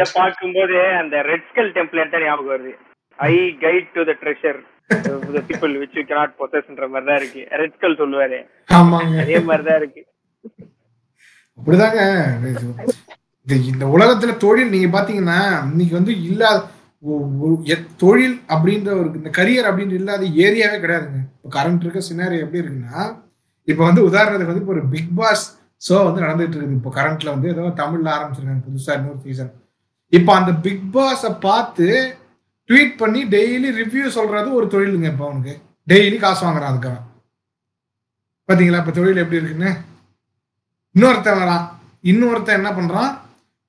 [0.53, 2.71] இத- அந்த ரெட் ஸ்கல் டெம்ப்ளேட் தான் ஞாபகம் வருது.
[3.17, 7.47] I guide to the treasure the people which you cannot possessன்ற மாதிரி தான் இருக்கு.
[7.51, 8.47] ரெட் ஸ்கல் சொல்லுவாரு.
[8.75, 9.21] ஆமாங்க.
[9.21, 10.07] அதே மாதிரி தான் இருக்கு.
[11.59, 12.01] அப்படிதாங்க.
[13.47, 16.59] இது இந்த உலகத்துல தொழில் நீங்க பாத்தீங்கன்னா இன்னைக்கு வந்து இல்லாத
[17.67, 21.21] எத்- தொழில் அப்படின்ற ஒரு இந்த கரியர் அப்படின்னு இல்லாத ஏரியாவே கிடையாதுங்க.
[21.35, 23.03] இப்போ கரண்ட் இருக்க சினாரி எப்படி இருக்குன்னா
[23.69, 25.45] இப்போ வந்து உதாரணத்துக்கு வந்து இப்போ ஒரு பிக் பாஸ்
[25.83, 26.77] ஷோ வந்து நடந்துட்டு இருக்குது.
[26.77, 29.53] இப்போ கரண்ட்ல வந்து ஏதோ தமிழ்ல ஆரம்பிச்சிருக்காங்க புதுசா இன்னொரு சீசன்
[30.13, 31.87] இப்போ அந்த பிக் பாஸை பார்த்து
[32.69, 35.55] ட்வீட் பண்ணி டெய்லி ரிவ்யூ சொல்றது ஒரு தொழிலுங்க இப்போ அவனுக்கு.
[35.89, 36.99] டெய்லி காசு வாங்குறான் அதுக்காக
[38.49, 38.79] பாத்தீங்களா?
[38.79, 39.71] இப்போ தொழில் எப்படி இருக்குன்னு?
[40.97, 41.65] இன்னொருத்தன் வரான்.
[42.03, 43.19] இன்னொருத்தன் என்ன பண்றான்?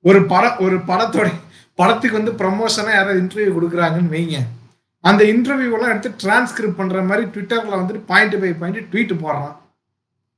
[0.02, 1.32] ஒரு பட ஒரு படத்தோட
[1.74, 4.38] படத்துக்கு வந்து ப்ரமோஷனா யாராவது இன்டர்வியூ கொடுக்குறாங்கன்னு வைங்க.
[5.00, 9.54] அந்த இன்டர்வியூ எல்லாம் எடுத்து டிரான்ஸ்கிரிப்ட் பண்ற மாதிரி ட்விட்டர்ல வந்துட்டு பாயிண்ட் பை பாயிண்ட் ட்வீட் போடுறான்.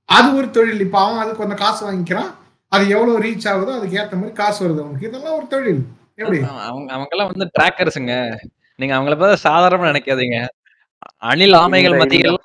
[0.05, 0.81] அது ஒரு தொழில்.
[0.81, 2.31] இப்போ அவன் அதுக்கு கொஞ்சம் காசு வாங்கிக்கிறான்.
[2.69, 5.09] அது எவ்வளவு ரீச் ஆகுதோ அதுக்கு ஏத்த மாதிரி காசு வருது அவனுக்கு.
[5.09, 5.87] இதெல்லாம் ஒரு தொழில்.
[6.15, 6.41] எப்படி?
[6.41, 8.39] அவங்க அவங்க எல்லாம் வந்து டிராக்கர்ஸுங்க
[8.77, 10.47] நீங்க அவங்கள பார்த்து சாதாரணமா நினைக்காதீங்க.
[11.17, 12.43] அணில் ஆமைகள் மத்தியில்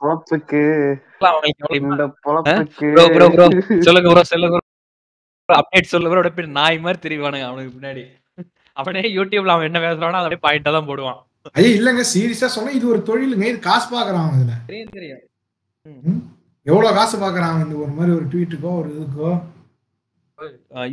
[2.25, 2.87] பொழப்புக்கு.
[3.03, 3.77] அவங்களுக்கு.
[3.87, 4.57] சொல்லுங்க ப்ரோ சொல்லுங்க
[5.49, 8.03] ப்ரோ அப்டேட் சொல்லுங்க ப்ரோ அப்படியே நாய் மாதிரி தெரிவானுங்க அவனுக்கு பின்னாடி.
[8.77, 11.19] அவனே யூடியூப்ல அவன் என்ன பேசுறானோ அதை அப்படியே பாயிண்டா தான் போடுவான்.
[11.55, 12.03] ஐயா இல்லைங்க.
[12.13, 13.45] சீரியஸா சொன்னா இது ஒரு தொழிலுங்க.
[13.51, 14.53] இது காசு பாக்குறான் இதுல.
[14.69, 15.21] தெரியும் தெரியும்
[16.67, 19.31] எவ்வளவு காசு பாக்குறான் இந்த ஒரு மாதிரி ஒரு ட்வீட்டுக்கோ ஒரு இதுக்கோ?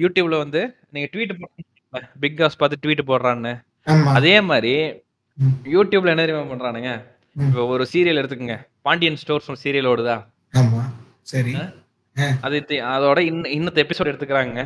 [0.03, 0.61] யூடியூப்ல வந்து
[0.91, 1.33] நீங்க ட்வீட்
[2.23, 3.53] பிக் பாஸ் பார்த்து ட்வீட் போடுறான்னு.
[4.19, 4.75] அதே மாதிரி.
[5.75, 6.91] யூடியூப்ல என்ன தெரியுமா பண்றானுங்க.
[7.37, 8.57] இப்போ ஒரு சீரியல் எடுத்துக்கங்க.
[8.87, 10.17] பாண்டியன் ஸ்டோர்ஸ் சீரியல் ஓடுதா?
[10.55, 10.83] ஆமா.
[11.33, 11.53] சரி.
[12.47, 12.57] அது
[12.95, 14.63] அதோட இன்ன இன்னத்த எபிசோட் எடுத்துக்கிறாங்க.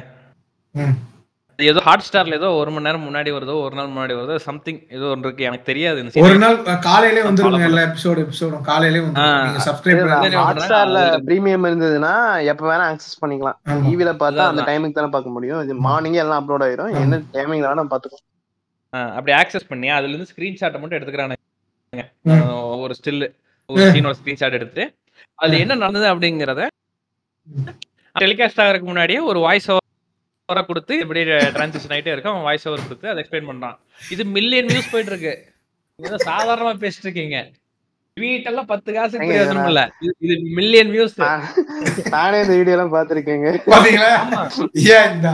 [1.59, 5.07] ஏதோ ஹாட் ஸ்டார்ல ஏதோ ஒரு மணி நேரம் முன்னாடி வருதோ ஒரு நாள் முன்னாடி வருதோ சம்திங் ஏதோ
[5.13, 5.47] ஒன்று இருக்கு.
[5.49, 6.41] எனக்கு தெரியாது இந்த ஒரு.
[6.43, 6.57] நாள்
[6.89, 9.23] காலையிலே வந்துருங்க எல்லா எபிசோடு எபிசோடும் காலையிலே வந்து
[9.69, 12.13] சப்ஸ்கிரைப் இதுதான், பண்ணி என்ன ஹாட் ஸ்டார்ல பிரீமியம் இருந்ததுன்னா
[12.53, 13.59] எப்ப வேணா ஆக்சஸ் பண்ணிக்கலாம்.
[13.87, 14.65] டிவில பார்த்தா அந்த.
[14.71, 15.63] டைமுக்கு தானே பார்க்க முடியும்.
[15.67, 16.91] இது மார்னிங்கே எல்லாம் அப்லோட் ஆயிரும்.
[16.93, 17.03] ஆமா.
[17.05, 18.27] என்ன டைமிங்ல வேணா பாத்துக்கலாம்
[19.17, 21.33] அப்படி ஆக்சஸ் பண்ணி அதுல இருந்து ஸ்கிரீன்ஷாட்டை மட்டும்.
[21.33, 21.36] ஆ,
[22.85, 23.25] ஒரு ஸ்டில்
[23.71, 23.85] ஒரு.
[23.95, 24.83] சீனோட ஸ்கிரீன்ஷாட் எடுத்து
[25.39, 25.55] அது.
[25.59, 26.63] என்ன நடந்தது அப்படிங்கறத.
[28.17, 31.21] டெலிகாஸ்ட் ஆகிறதுக்கு முன்னாடியே ஒரு வாய்ஸ் ஓவரா கொடுத்து இப்படி
[31.55, 33.77] டிரான்சிஷன் ஆயிட்டே இருக்கும் அவன் வாய்ஸ் ஓவர் கொடுத்து அதை எக்ஸ்பிளைன் பண்றான்
[34.11, 35.33] இது மில்லியன் வியூஸ் போயிட்டு இருக்கு
[35.99, 37.39] ஏதோ சாதாரணமா பேசிட்டு இருக்கீங்க
[38.17, 39.81] வீட்டெல்லாம் பத்து காசு பிரயோஜனம் இல்ல
[40.27, 41.43] இது- மில்லியன் வியூஸ் நான்
[42.15, 44.09] நானே இந்த வீடியோ எல்லாம் பாத்திருக்கேங்க பாத்தீங்களா?
[44.21, 44.39] ஆமா.
[44.95, 45.31] ஏன் இந்த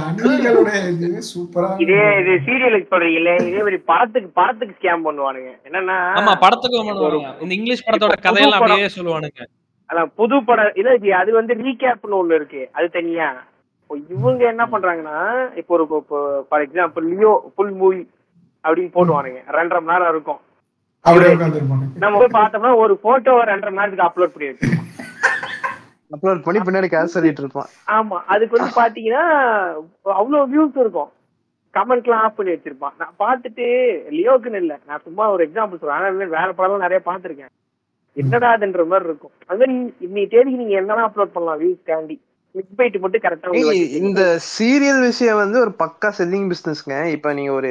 [1.06, 5.52] இது சூப்பரா இதே இது சீரியலுக்கு சொல்றீங்கல்ல இதே மாதிரி படத்துக்கு படத்துக்கு ஸ்கேம் பண்ணுவானுங்க.
[5.64, 7.30] என்னன்னா ஆமா படத்துக்கும் பண்ணுவாங்க.
[7.40, 8.62] இந்த இங்கிலீஷ் படத்தோட இப்போ கதையெல்லாம்.
[8.62, 9.42] அப்படியே சொல்லுவானுங்க.
[9.90, 10.74] அதான் புது படம்.
[10.74, 12.62] இல்ல அது வந்து ரீகேப்னு ஒண்ணு இருக்கு.
[12.72, 13.28] அது தனியா.
[13.80, 15.18] இப்போ இவங்க என்ன பண்றாங்கன்னா
[15.56, 15.86] இப்போ ஒரு
[16.50, 18.02] for example Leo full movie
[18.64, 19.40] அப்படின்னு போடுவானுங்க.
[19.52, 20.40] ரெண்டரை மணி நேரம் இருக்கும்.
[21.04, 24.68] அப்படியே உட்காந்துருப்பாங்க நம்ம போய் பார்த்தோம்னா ஒரு போட்டோ ரெண்டரை மணி நேரத்துக்கு அப்லோட் பண்ணி வச்சு
[26.10, 29.24] அப்லோட் பண்ணி பின்னாடி காசு சொல்லிட்டு இருப்பான் ஆமா அதுக்கு வந்து பாத்தீங்கன்னா
[30.20, 31.10] அவ்வளவு வியூஸ் இருக்கும்.
[31.74, 32.94] கமெண்ட்லாம் ஆஃப் பண்ணி வச்சிருப்பான்.
[32.98, 33.66] நான் பார்த்துட்டு
[34.16, 34.80] லியோக்குன்னு இல்ல.
[34.86, 35.98] நான் சும்மா ஒரு எக்ஸாம்பிள் சொல்றேன்.
[35.98, 37.52] ஆனா வேற படம் நிறைய பார்த்திருக்கேன்.
[38.16, 39.34] என்னடா அதுன்ற மாதிரி இருக்கும்.
[39.46, 39.64] அது
[40.06, 42.18] இன்னைக்கு தேதிக்கு நீங்க என்னதான் அப்லோட் பண்ணலாம் வியூஸ் தாண்டி?
[42.54, 44.22] மட்டும் கரெக்டா இந்த
[44.54, 47.70] சீரியல் விஷயம் வந்து ஒரு பக்கா செல்லிங் பிசினஸ்ங்க இப்ப நீங்க ஒரு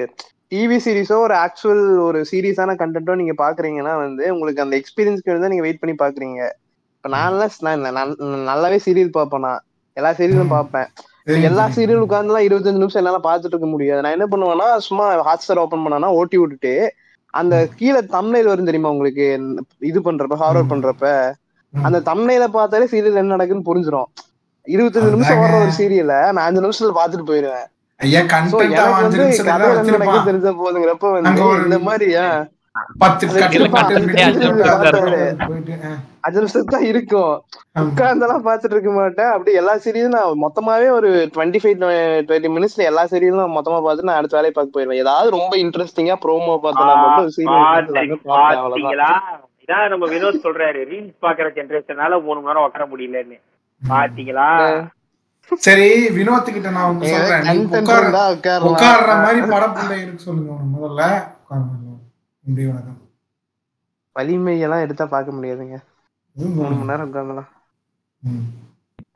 [0.55, 5.61] டிவி சீரிஸோ ஒரு ஆக்சுவல் ஒரு சீரியஸான கண்டென்ட்டோ நீங்க பாக்குறீங்கன்னா வந்து உங்களுக்கு அந்த எக்ஸ்பீரியன்ஸ்க்கு தான் நீங்க
[5.61, 6.49] வெயிட் பண்ணி பாக்குறீங்க.
[6.95, 9.63] இப்ப நான்லாம் நான் நல்- நல்லாவே சீரியல் பார்ப்பேன் நான்.
[9.93, 10.87] எல்லா சீரியலும் பார்ப்பேன்.
[11.25, 14.01] எல்லா சீரியல் உட்காந்துலாம் இருபத்தஞ்சு நிமிஷம் என்னால பாத்துட்டு இருக்க முடியாது.
[14.01, 16.93] நான் என்ன பண்ணுவேன்னா சும்மா ஹாட் ஸ்டார் ஓபன் பண்ணனா ஓட்டி விட்டுட்டு
[17.25, 19.41] அந்த கீழே தம்னைல் வரும் தெரியுமா உங்களுக்கு?
[19.79, 21.31] இது பண்றப்ப ஃபார்வர்ட் பண்றப்ப
[21.81, 24.03] அந்த தம்னையில பார்த்தாலே சீரியல் என்ன நடக்குன்னு புரிஞ்சிடும்
[24.65, 25.37] இருபத்தஞ்சு நிமிஷம்.
[25.37, 27.67] வர்ற ஒரு சீரியலை நான் அஞ்சு நிமிஷத்துல பாத்துட்டு போயிருவேன்
[28.05, 29.19] ஐயா கண்டென்ட் வந்து
[30.29, 31.09] தெரிஞ்ச போதுங்கிறப்ப
[31.65, 32.07] இந்த மாதிரி
[36.25, 37.31] அஞ்சு தான் நிமிஷத்துக்கு இருக்கும்.
[37.81, 39.31] உட்கார்ந்தெல்லாம் பாத்துட்டு இருக்க மாட்டேன்.
[39.35, 41.77] அப்படி எல்லா சீரியலும் நான் மொத்தமாவே ஒரு டுவெண்ட்டி ஃபைவ்
[42.27, 46.17] டுவெண்ட்டி மினிட்ஸ்ல எல்லா சீரியலும் நான் மொத்தமா பார்த்து நான் அடுத்த வேலையை பார்க்க போயிருவேன் ஏதாவது ரொம்ப இன்ட்ரெஸ்டிங்கா
[46.25, 47.29] ப்ரோமோ பார்த்தனா மட்டும்
[49.63, 50.79] இதான் நம்ம வினோத் சொல்றாரு.
[50.91, 53.37] ரீல்ஸ் பாக்குற ஜென்ரேஷனால மூணு மணி நேரம் உட்கார முடியலன்னு.
[53.81, 54.47] பாத்தீங்களா?
[55.65, 57.43] சரி வினோத் கிட்ட நான் ஒண்ணு சொல்றேன்.
[57.47, 58.05] நீ உட்கார.
[58.69, 61.01] உட்கார்ற மாதிரி படம் பிள்ளை இருக்கு சொல்லுங்க முதல்ல
[61.41, 61.93] உட்காருங்க
[62.45, 62.99] நன்றி வணக்கம்
[64.15, 65.77] வலிமை எல்லாம் எடுத்தா பார்க்க முடியாதுங்க.
[66.35, 67.49] மூணு மணி நேரம் உட்காந்துலாம்.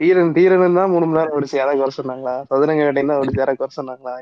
[0.02, 2.34] தீரன் தீரன் தான் மூணு மணி நேரம் ஓடிச்சு யாராவது குறை சொன்னாங்களா?
[2.50, 4.14] சதுரங்க வேட்டையும் தான் ஓடிச்சு யாராவது குறை சொன்னாங்களா?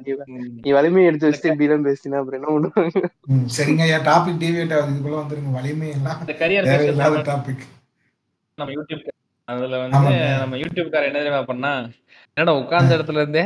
[0.65, 3.09] நீ வலிமையை எடுத்து வச்சுட்டு இப்படி எல்லாம் பேசினா அப்புறம் என்ன பண்ணுவாங்க?
[3.57, 3.99] சரிங்க ஐயா.
[4.09, 4.93] டாபிக் டிவியேட் ஆகுது.
[4.93, 5.53] இதுக்குள்ள வந்துருங்க.
[5.59, 7.65] வலிமை எல்லாம் கரியர் டாபிக்
[8.57, 9.09] நம்ம யூடியூப்
[9.47, 10.11] அதுல வந்து.
[10.41, 11.71] நம்ம யூடியூப்கார என்ன தெரியுமா பண்ணா?
[12.37, 13.45] என்னடா உட்கார்ந்த இடத்துல இருந்தே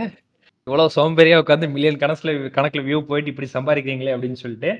[0.68, 4.72] இவ்வளவு சோம்பேறியா உட்காந்து மில்லியன் கணக்குல கணக்குல வியூ போயிட்டு இப்படி சம்பாதிக்கிறீங்களே அப்படின்னு சொல்லிட்டு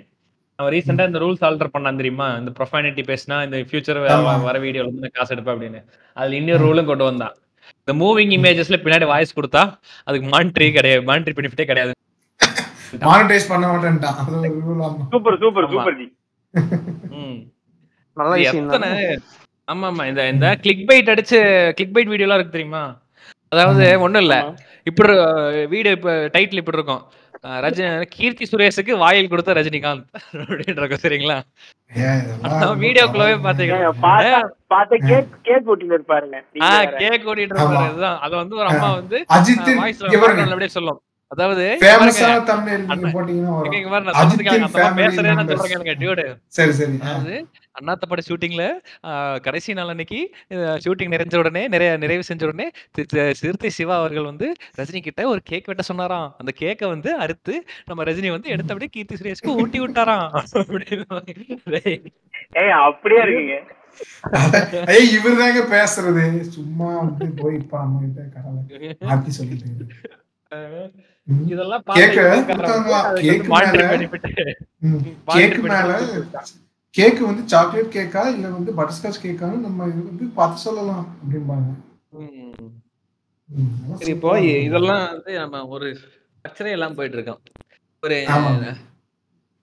[0.60, 2.28] அவன் ரீசெண்டா இந்த ரூல்ஸ் ஆல்டர் பண்ணான் தெரியுமா?
[2.40, 4.00] இந்த ப்ரொஃபானிட்டி பேசினா இந்த ஃபியூச்சர்.
[4.48, 5.80] வர வீடியோல வந்து நான் காசு எடுப்பேன் அப்படின்னு.
[6.18, 7.36] அதுல இன்னொரு ரூலும் கொண்டு வந்தான்.
[7.82, 9.64] இந்த மூவிங் இமேஜஸ்ல பின்னாடி வாய்ஸ் கொடுத்தா
[10.08, 11.94] அதுக்கு மானிட்டரி கிடையாது மானிட்டரி பெனிஃபிட்டே கிடையாது.
[13.08, 14.18] மானிட்டைஸ் பண்ண மாட்டேன்ட்டான்.
[15.14, 15.70] Super super.
[15.74, 16.08] சூப்பர் ஜி
[17.20, 17.38] ம்.
[18.18, 18.90] நல்ல இது விஷயம் எத்தனை
[19.68, 21.38] ஆமா ஆமா இந்த இந்த கிளிக் பைட் அடிச்சு
[21.78, 22.84] கிளிக் பைட் வீடியோலாம் இருக்கு தெரியுமா?
[23.54, 24.36] அதாவது ஒண்ணும் இல்ல.
[24.90, 25.14] இப்படி
[25.74, 27.04] வீடியோ இப்ப டைட்டில் இப்படி இருக்கும்.
[27.64, 30.06] ரஜினி கீர்த்தி சுரேஷுக்கு வாயில் கொடுத்த ரஜினிகாந்த்
[30.44, 31.38] அப்படின்னு இருக்கும் சரிங்களா?
[32.84, 33.36] வீடியோக்குள்ளவே.
[33.48, 34.40] பாத்தீங்கன்னா
[35.10, 36.38] கேக் கேக் ஓட்டிட்டு இருப்பாருங்க.
[37.04, 37.68] கேக் ஓடிட்டு ஆமா.
[37.68, 41.00] இருப்பாரு இதுதான் அத வந்து ஒரு அம்மா வந்து அஜித் வாய்ஸ் அப்படியே சொல்லும்.
[41.34, 41.64] அதாவது
[47.80, 48.64] அண்ணாத்தப்பட ஷூட்டிங்ல
[49.46, 50.20] கடைசி நாள் அன்னைக்கு
[50.84, 52.68] ஷூட்டிங் நிறைஞ்ச உடனே நிறைய நிறைவு செஞ்ச உடனே
[53.40, 54.48] சிறுத்தை சிவா அவர்கள் வந்து
[54.80, 56.30] ரஜினி கிட்ட ஒரு கேக் வெட்ட சொன்னாராம்.
[56.38, 60.30] அந்த கேக்கை வந்து அறுத்து நம்ம ரஜினி வந்து எடுத்து அப்படியே கீர்த்தி சுரேஷ்க்கு ஊட்டி விட்டாராம்.
[62.94, 63.58] அப்படியே இருக்குங்க.
[64.96, 66.26] ஏய் இவர் பேசுறது.
[66.56, 68.62] சும்மா வந்து போய் இப்ப நம்ம கிட்ட கடலை
[69.12, 69.70] மாத்தி சொல்லிட்டு.
[71.48, 72.46] இதெல்லாம் கேக்க
[73.22, 73.72] கேக்கு வந்து
[75.68, 76.00] மேல-
[76.98, 81.86] கேக்கு சாக்லேட் கேக்கா இல்ல வந்து பட்டர்ஸ்காட்ச் கேக்கான்னு நம்ம வந்து பார்த்து சொல்லலாம் அப்படிம்பாங்க.
[84.08, 84.42] இப்போ.
[84.64, 87.42] இதெல்லாம் வந்து நம்ம ஒரு ஸ்ட்ரக்சரே எல்லாம் போயிட்டு இருக்கோம்.
[88.02, 88.26] ஒரு.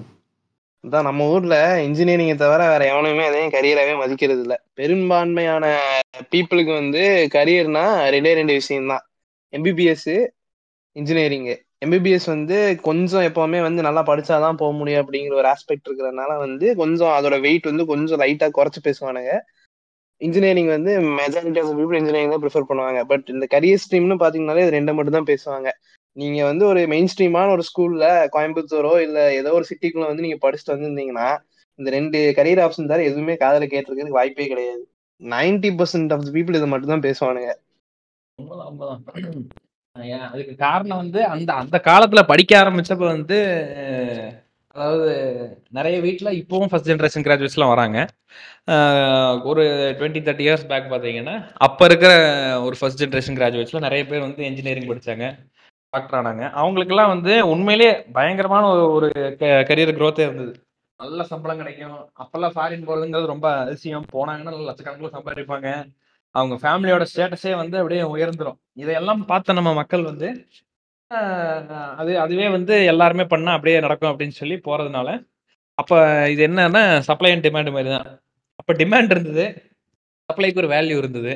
[0.85, 1.57] அதான் நம்ம ஊர்ல
[1.88, 4.55] இன்ஜினியரிங்கை தவிர வேற எவனுமே அதையும் கரியராகவே மதிக்கிறது இல்ல.
[4.75, 5.64] பெரும்பான்மையான
[6.33, 7.03] பீப்புளுக்கு வந்து
[7.35, 9.05] கரியர்னா ரெண்டே ரெண்டு விஷயம்தான்.
[9.53, 10.16] எம்பிபிஎஸ்ஸு
[10.97, 16.77] எம்பிபிஎஸ் எம்பிபிஎஸ் வந்து கொஞ்சம் எப்பவுமே வந்து நல்லா படிச்சாதான் போக முடியும் அப்படிங்கிற ஒரு ஆஸ்பெக்ட் இருக்கிறதுனால வந்து
[16.77, 19.33] கொஞ்சம் அதோட வெயிட் வந்து கொஞ்சம் லைட்டா குறைச்சு பேசுவானுங்க.
[20.20, 23.01] இன்ஜினியரிங் வந்து மெஜாரிட்டி ஆஃப் பீப்புள் இன்ஜினியரிங் தான் ப்ரிஃபர் பண்ணுவாங்க.
[23.05, 25.70] பட் இந்த கரியர் ஸ்ட்ரீம்னு பாத்தீங்கன்னாலே இது ரெண்டை மட்டும் தான் பேசுவாங்க.
[26.16, 30.74] நீங்க வந்து ஒரு மெயின் ஸ்ட்ரீமான ஒரு ஸ்கூல்ல கோயம்புத்தூரோ இல்ல ஏதோ ஒரு சிட்டிக்குள்ள வந்து நீங்க படிச்சுட்டு
[30.74, 31.29] வந்திருந்தீங்கன்னா
[31.79, 34.83] இந்த ரெண்டு கரியர் ஆப்ஷன் தவிர எதுவுமே காதல கேட்டிருக்கிறதுக்கு வாய்ப்பே கிடையாது.
[35.20, 37.50] நைன்டி பர்சன்ட் ஆஃப் பீப்புள் இதை மட்டும் தான் பேசுவானுங்க
[39.96, 43.38] ஏன் அதுக்கு காரணம் வந்து அந்த அந்த காலத்துல படிக்க ஆரம்பிச்சப்ப வந்து
[44.77, 45.11] அதாவது
[45.70, 47.98] நிறைய வீட்டில் இப்போவும் ஃபர்ஸ்ட் ஜென்ரேஷன் கிராஜுவேட்ஸ்லாம் வராங்க.
[49.50, 49.64] ஒரு
[49.98, 51.35] டுவெண்ட்டி தேர்ட்டி இயர்ஸ் பேக் பார்த்தீங்கன்னா
[51.66, 52.12] அப்போ இருக்கிற
[52.66, 55.27] ஒரு ஃபஸ்ட் ஜென்ரேஷன் கிராஜுவேட்ஸில் நிறைய பேர் வந்து இன்ஜினியரிங் படித்தாங்க
[55.94, 59.09] டாக்டர் ஆனாங்க அவங்களுக்கெல்லாம் வந்து உண்மையிலேயே பயங்கரமான ஒரு ஒரு
[59.70, 60.52] கரியர் growth-ஏ இருந்தது.
[61.00, 61.98] நல்ல சம்பளம் கிடைக்கும்.
[62.22, 64.07] அப்பெல்லாம் ஃபாரின் போகிறதுங்கிறது ரொம்ப அதிசயம்.
[64.16, 65.68] போனாங்கன்னா நல்ல லட்சக்கணக்கில் சம்பாதிப்பாங்க.
[66.35, 68.59] அவங்க ஃபேமிலியோட ஸ்டேட்டஸே வந்து அப்படியே உயர்ந்துரும்.
[68.83, 70.28] இதையெல்லாம் பார்த்த நம்ம மக்கள் வந்து
[72.00, 75.09] அது அதுவே வந்து எல்லாருமே பண்ணால் அப்படியே நடக்கும் அப்படின்னு சொல்லி போகிறதுனால
[75.78, 75.96] அப்போ
[76.33, 78.09] இது என்னன்னா சப்ளை அண்ட் டிமாண்ட் மாதிரி தான்
[78.61, 79.44] அப்போ டிமாண்ட் இருந்தது.
[80.28, 81.33] சப்ளைக்கு ஒரு வேல்யூ இருந்தது.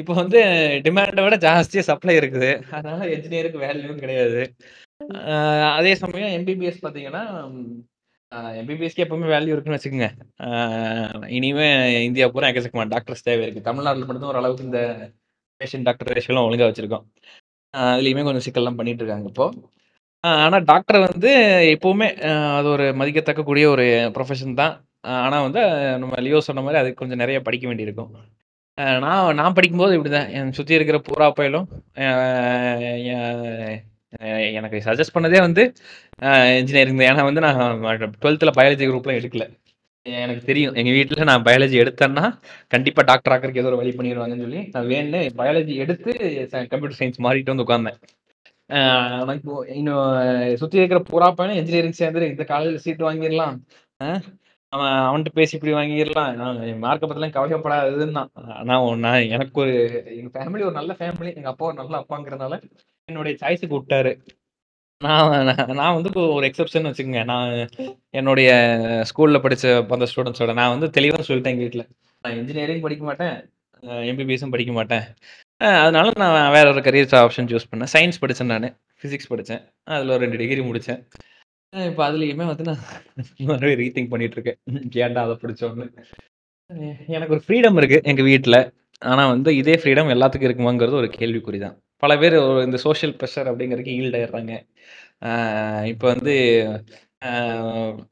[0.00, 0.40] இப்போ வந்து
[0.86, 2.50] டிமாண்டை விட ஜாஸ்தியாக சப்ளை இருக்குது.
[2.76, 4.42] அதனால என்ஜினியருக்கு வேல்யூவும் கிடையாது.
[5.78, 7.22] அதே சமயம் எம்பிபிஎஸ் பார்த்தீங்கன்னா
[8.60, 10.08] எம்பிபிஎஸ்க்கு எப்பவுமே வேல்யூ இருக்குன்னு வச்சுக்கோங்க.
[11.38, 11.68] இனிமே
[12.08, 13.68] இந்தியா பூரா எக்கச்சக்கமா டாக்டர்ஸ் தேவை இருக்கு.
[13.68, 14.80] தமிழ்நாட்டில் மட்டும்தான் ஓரளவுக்கு இந்த
[15.60, 17.06] பேஷண்ட் டாக்டர் ரேஷியோலாம் ஒழுங்கா வச்சிருக்கோம்.
[17.74, 19.46] அதுலேயுமே அதுலயுமே கொஞ்சம் சிக்கல்லாம் பண்ணிட்டு இருக்காங்க இப்போ.
[20.44, 21.30] ஆனால் டாக்டர் வந்து
[21.74, 22.08] எப்போவுமே
[22.58, 23.86] அது ஒரு மதிக்கத்தக்கக்கூடிய ஒரு
[24.16, 24.74] ப்ரொஃபஷன் தான்.
[25.26, 25.62] ஆனால் வந்து
[26.02, 28.12] நம்ம லியோ சொன்ன மாதிரி அதுக்கு கொஞ்சம் நிறைய படிக்க வேண்டியிருக்கும்.
[28.80, 30.30] நான் நான் படிக்கும்போது இப்படிதான்.
[30.30, 33.82] என் சுற்றி இருக்கிற பூரா பயிலும் எ-
[34.52, 35.72] எனக்கு சஜஸ்ட் பண்ணதே வந்து
[36.58, 37.06] இன்ஜினியரிங் தான்.
[37.06, 39.50] ஏன்னா வந்து நான் டுவெல்த்தில் பயாலஜி குரூப்லாம் எடுக்கல.
[40.02, 40.74] எனக்கு தெரியும்.
[40.74, 42.38] எங்கள் வீட்டில் நான் பயாலஜி எடுத்தேன்னா
[42.68, 46.12] கண்டிப்பாக டாக்டர் ஆக்கிறதுக்கு ஏதோ ஒரு வழி பண்ணிடுவாங்கன்னு சொல்லி நான் வேணுன்னு பயாலஜி எடுத்து
[46.50, 52.78] கம்ப்யூட்டர் சயின்ஸ் மாறிட்டு வந்து உட்காந்தேன் இப்போ இன்னும் சுற்றி இருக்கிற பூரா பயணம் இன்ஜினியரிங் சேர்ந்து இந்த காலேஜில்
[52.78, 53.60] சீட் வாங்கிடலாம்.
[54.04, 54.20] ஆஹ்
[54.74, 56.34] அவன் அவன்கிட்ட பேசி இப்படி வாங்கிடலாம்.
[56.40, 58.30] நான் மார்க்கை பத்திலாம் கவலைப்படாததுன்னு தான்.
[58.70, 59.72] நான் நான் எனக்கு ஒரு
[60.18, 62.56] எங்க ஃபேமிலி ஒரு நல்ல ஃபேமிலி எங்க அப்பா ஒரு நல்ல அப்பாங்கிறதுனால
[63.08, 64.12] என்னுடைய சாய்ஸுக்கு விட்டாரு
[65.04, 65.48] நான்
[65.80, 67.22] நான் வந்து இப்போ ஒரு எக்ஸப்ஷன் வச்சுக்கோங்க.
[67.32, 67.52] நான்
[68.18, 68.50] என்னுடைய
[69.10, 71.86] ஸ்கூலில் படித்த அந்த ஸ்டூடெண்ட்ஸோட நான் வந்து தெளிவாக சொல்லிட்டேன் எங்கள் வீட்டில்
[72.24, 73.36] நான் இன்ஜினியரிங் படிக்க மாட்டேன்.
[74.10, 75.04] எம்பிபிஎஸும் படிக்க மாட்டேன்.
[75.84, 77.92] அதனால நான் வேற ஒரு கரியர் ஆப்ஷன் சூஸ் பண்ணேன்.
[77.94, 78.68] சயின்ஸ் படித்தேன் நான்.
[79.02, 79.62] ஃபிசிக்ஸ் படித்தேன்
[79.94, 81.00] அதில் ஒரு ரெண்டு டிகிரி முடித்தேன்
[81.72, 82.80] இப்போ அதுலேயுமே வந்து நான்
[83.48, 84.58] மறுபடியும் ரீதிங்க் பண்ணிட்டு இருக்கேன்
[85.00, 85.86] ஏன்டா அதை பிடிச்சோன்னு
[87.08, 88.58] எனக்கு ஒரு ஃப்ரீடம் இருக்குது எங்கள் வீட்டில்
[89.02, 93.50] ஆனால் வந்து இதே ஃப்ரீடம் எல்லாத்துக்கும் இருக்குமாங்கிறது ஒரு கேள்விக்குறி தான் பல பேர் ஒரு இந்த சோஷியல் ப்ரெஷர்
[93.50, 94.52] அப்படிங்கிறதுக்கு ஈல்ட் ஆயிடுறாங்க
[95.90, 96.34] இப்போ வந்து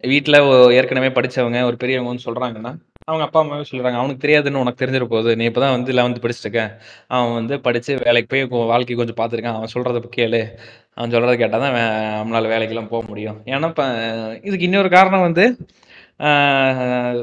[0.07, 0.39] வீட்டில்
[0.75, 2.73] ஏற்கனவே படித்தவங்க ஒரு பெரியவங்கன்னு சொல்கிறாங்கன்னா
[3.09, 6.61] அவங்க அப்பா அம்மாவே சொல்கிறாங்க அவனுக்கு தெரியாதுன்னு உனக்கு தெரிஞ்சிட போகுது நீ இப்போ தான் வந்து லெவன்த்து படிச்சிருக்க
[7.17, 9.57] அவன் வந்து படித்து வேலைக்கு போய் கொ- வாழ்க்கை கொஞ்சம் பார்த்துருக்கான்.
[9.59, 10.41] அவன் சொல்கிறத கேளு.
[10.99, 11.77] அவன் சொல்கிறத கேட்டால் தான்
[12.21, 13.39] நம்மளால் வேலைக்கெல்லாம் போக முடியும்.
[13.55, 13.87] ஏன்னா இப்போ
[14.49, 15.45] இதுக்கு இன்னொரு காரணம் வந்து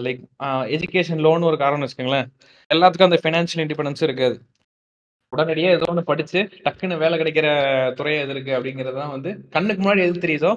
[0.06, 0.22] லைக்
[0.76, 2.30] எஜுகேஷன் லோன் ஒரு காரணம் வச்சுக்கோங்களேன்.
[2.70, 4.38] எல்லாத்துக்கும் அந்த ஃபைனான்ஷியல் இண்டிபெண்டன்ஸும் இருக்காது.
[5.36, 7.48] உடனடியே ஏதோ ஒன்று படிச்சு டக்குன்னு வேலை கிடைக்கிற
[8.00, 10.52] துறை எது இருக்கு அப்படிங்கிறது தான் வந்து கண்ணுக்கு முன்னாடி எது தெரியுதோ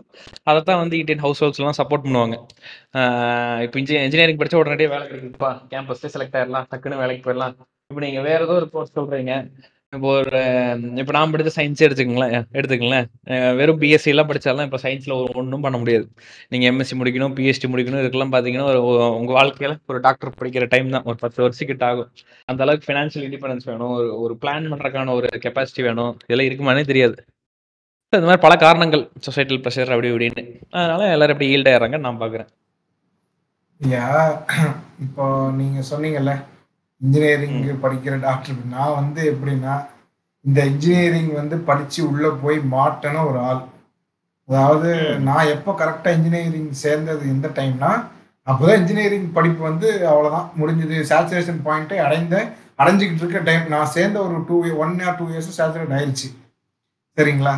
[0.50, 2.36] அதை தான் வந்து இண்டியன் ஹவுஸ் ஹோல்ஸ்லாம் சப்போர்ட் பண்ணுவாங்க.
[2.98, 5.52] ஆஹ் இப்போ இன்ஜி இன்ஜினியரிங் படிச்சா உடனடியே வேலை கிடைக்குதுப்பா.
[5.72, 7.54] கேம்பஸ்லேயே செலக்ட் ஆயிடலாம் டக்குன்னு வேலைக்கு போயிடலாம்
[7.90, 9.34] இப்போ நீங்கள் வேற ஏதோ ஒரு கோர்ஸ் சொல்றீங்க.
[9.92, 10.40] இப்போ ஒரு
[11.00, 13.06] இப்போ நான் படித்த சயின்ஸே எடுத்துக்கங்களேன் எடுத்துக்கங்களேன்.
[13.58, 16.04] வெறும் பிஎஸ்சி எல்லாம் படித்தாலும் இப்போ சயின்ஸில் ஒன்றும் பண்ண முடியாது.
[16.52, 20.90] நீங்கள் எம்எஸ்சி முடிக்கணும் பிஹெச்டி முடிக்கணும் இதுக்கெல்லாம் பார்த்தீங்கன்னா ஒரு உங்கள் உங்க வாழ்க்கையில ஒரு டாக்டர் படிக்கிற டைம்
[20.96, 21.06] தான்.
[21.10, 22.10] ஒரு பத்து வருஷத்துக்கிட்ட ஆகும்.
[22.50, 23.94] அந்த அளவுக்கு ஃபினான்ஷியல் இண்டிபெண்டன்ஸ் வேணும்.
[23.98, 26.12] ஒரு ஒரு பிளான் பண்றதுக்கான ஒரு கெப்பாசிட்டி வேணும்.
[26.28, 27.16] இதெல்லாம் இருக்குமானே தெரியாது.
[28.12, 30.44] இந்த மாதிரி பல காரணங்கள் சொசைட்டல் ப்ரெஷர் அப்படி இப்படின்னு.
[30.78, 32.50] அதனால எல்லாரும் எப்படி ஈல்ட் நான் பார்க்குறேன்
[35.04, 35.24] இப்போ
[35.58, 36.32] நீங்க சொன்னீங்கல்ல
[37.00, 39.74] இன்ஜினியரிங் படிக்கிற டாக்டர் நான் வந்து எப்படின்னா
[40.44, 43.62] இந்த இன்ஜினியரிங் வந்து படிச்சு உள்ள போய் மாட்டன ஒரு ஆள்.
[44.48, 44.90] அதாவது
[45.28, 47.90] நான் எப்போ கரெக்டா இன்ஜினியரிங் சேர்ந்தது எந்த டைம்னா
[48.46, 50.96] அப்போதான் இன்ஜினியரிங் படிப்பு வந்து அவ்வளவுதான் முடிஞ்சது.
[51.10, 52.36] சேச்சுரேஷன் பாயிண்ட்டை அடைந்த
[52.82, 56.28] அடைஞ்சிக்கிட்டு இருக்க டைம் நான் சேர்ந்த ஒரு two one or two years saturate ஆயிடுச்சு
[57.18, 57.52] சரிங்களா?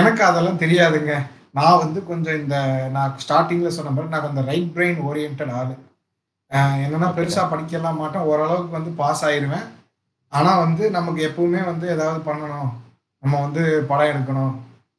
[0.00, 1.14] எனக்கு அதெல்லாம் தெரியாதுங்க.
[1.58, 2.56] நான் வந்து கொஞ்சம் இந்த
[2.96, 5.74] நான் ஸ்டார்டிங்ல சொன்ன மாதிரி நான் கொஞ்சம் ரைட் பிரெயின் ஓரியன்ட் ஆளு.
[6.50, 8.22] என்னன்னா பெருசா படிக்கலாம் மாட்டேன்.
[8.22, 9.66] ஓரளவுக்கு வந்து பாஸ் ஆயிருவேன்.
[10.32, 12.70] ஆனா வந்து நமக்கு எப்பவுமே வந்து ஏதாவது பண்ணணும்.
[13.22, 14.52] நம்ம வந்து படம் எடுக்கணும்.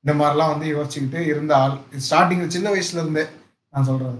[0.03, 1.75] இந்த மாதிரிலாம் வந்து யோசிச்சுக்கிட்டு இருந்த ஆள்.
[2.05, 3.23] ஸ்டார்டிங்ல சின்ன வயசுல இருந்தே
[3.73, 4.17] நான் சொல்றது.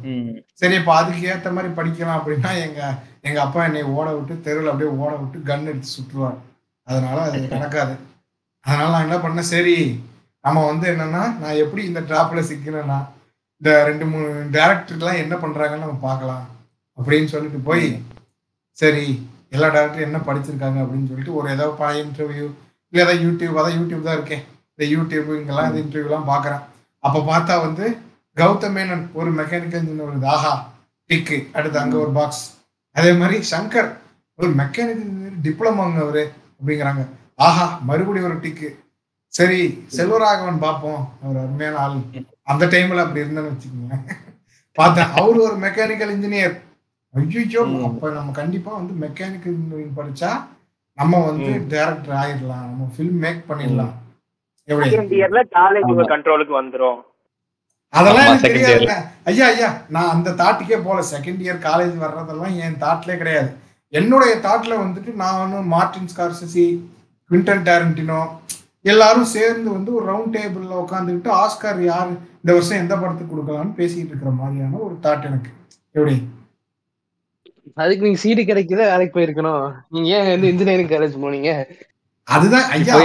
[0.54, 2.82] சரி இப்போ அதுக்கு ஏத்த மாதிரி படிக்கலாம் அப்படின்னா எங்க
[3.22, 6.40] எங்க அப்பா என்னை ஓட விட்டு தெருவில் அப்படியே ஓட விட்டு கன் எடுத்து சுட்டுருவார்.
[6.88, 7.96] அதனால அது நடக்காது.
[8.66, 9.52] அதனால நான் என்ன பண்ணேன்?
[9.54, 9.76] சரி
[10.44, 13.00] நம்ம வந்து என்னன்னா நான் எப்படி இந்த ட்ராப்ல சிக்கினேன்னா
[13.62, 16.46] இந்த ரெண்டு மூணு டேரக்டர்லாம் என்ன பண்றாங்கன்னு நம்ம பார்க்கலாம்.
[17.02, 17.86] அப்படின்னு சொல்லிட்டு போய்
[18.78, 19.06] சரி
[19.50, 22.46] எல்லா டேரக்டரும் என்ன படிச்சிருக்காங்க அப்படின்னு சொல்லிட்டு ஒரு ஏதாவது பழைய இன்டர்வியூ
[22.94, 26.64] இல்லை ஏதாவது யூடியூப் அதான் யூடியூப் தான் இருக்கேன் இந்த யூடியூப் இங்கெல்லாம் இந்த இன்டர்வியூலாம் பார்க்குறேன்.
[27.04, 27.86] அப்போ பார்த்தா வந்து
[28.38, 30.54] கௌதம் மேனன் ஒரு மெக்கானிக்கல் இன்ஜினியர் வருது ஆஹா
[31.10, 32.44] டிக்கு அடுத்து அங்கே ஒரு பாக்ஸ்
[32.96, 33.90] அதே மாதிரி சங்கர்
[34.40, 36.24] ஒரு மெக்கானிக்கல் இன்ஜினியர் டிப்ளமாங்க அவரு
[36.58, 37.04] அப்படிங்கிறாங்க.
[37.40, 38.70] ஆஹா மறுபடியும் ஒரு டிக்கு
[39.34, 39.60] சரி
[39.98, 41.04] செல்வராகவன் பார்ப்போம்.
[41.24, 42.00] அவர் அருமையான ஆள்.
[42.44, 43.98] அந்த டைம்ல அப்படி இருந்தேன்னு வச்சுக்கோங்க
[44.78, 46.56] பார்த்தேன் அவரு ஒரு மெக்கானிக்கல் இன்ஜினியர்
[47.14, 47.62] ஐயோ.
[47.88, 50.32] அப்ப நம்ம கண்டிப்பா வந்து மெக்கானிக்கல் இன்ஜினியரிங் படிச்சா
[50.98, 51.50] நம்ம வந்து.
[51.72, 52.68] டைரக்டர் ஆயிடலாம்.
[52.72, 53.94] நம்ம ஃபில்ம் மேக் பண்ணிடலாம்.
[54.68, 54.90] எப்படி?
[56.14, 57.00] கண்ட்ரோலுக்கு வந்துரும்.
[57.94, 61.00] அதெல்லாம் எனக்கு தெரியாதுங்க ஐயா ஐயா நான் அந்த தாட்டுக்கே போல.
[61.14, 63.50] செகண்ட் இயர் காலேஜ் வர்றதெல்லாம் என் தாட்லே கிடையாது.
[63.94, 66.66] என்னுடைய தாட்ல வந்துட்டு நான் வந்து மார்டின் ஸ்கார்சசி
[67.30, 68.22] குவிண்டன் டேரண்டினோ
[68.82, 72.12] எல்லாரும் சேர்ந்து வந்து ஒரு ரவுண்ட் டேபிள்ல உட்காந்துக்கிட்டு ஆஸ்கார் யார்?
[72.42, 75.52] இந்த வருஷம் எந்த படத்துக்கு கொடுக்கலாம்னு பேசிட்டு இருக்கிற மாதிரியான ஒரு தாட் எனக்கு.
[75.92, 76.16] எப்படி?
[77.78, 79.64] அதுக்கு நீங்க சீடு கிடைக்குத வேலைக்கு போயிருக்கணும்.
[79.94, 81.52] நீங்க ஏன் வந்து இன்ஜினியரிங் காலேஜ் போனீங்க?
[82.28, 82.96] அதுதான் ஐயா.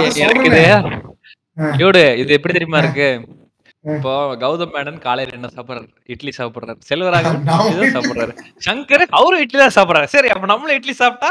[2.21, 3.09] இது எப்படி தெரியுமா இருக்கு.
[3.95, 5.87] இப்போ கௌதம் மேனன் காலையில என்ன சாப்பிடுறாரு?
[6.13, 6.79] இட்லி சாப்பிடுறாரு.
[6.89, 7.45] செல்வராகவன்
[7.97, 8.33] சாப்பிடுறாரு.
[8.67, 10.07] சங்கர் அவரும் இட்லி தான் சாப்பிடுறாரு.
[10.15, 11.29] சரி அப்ப நம்மளும் இட்லி சாப்பிட்டா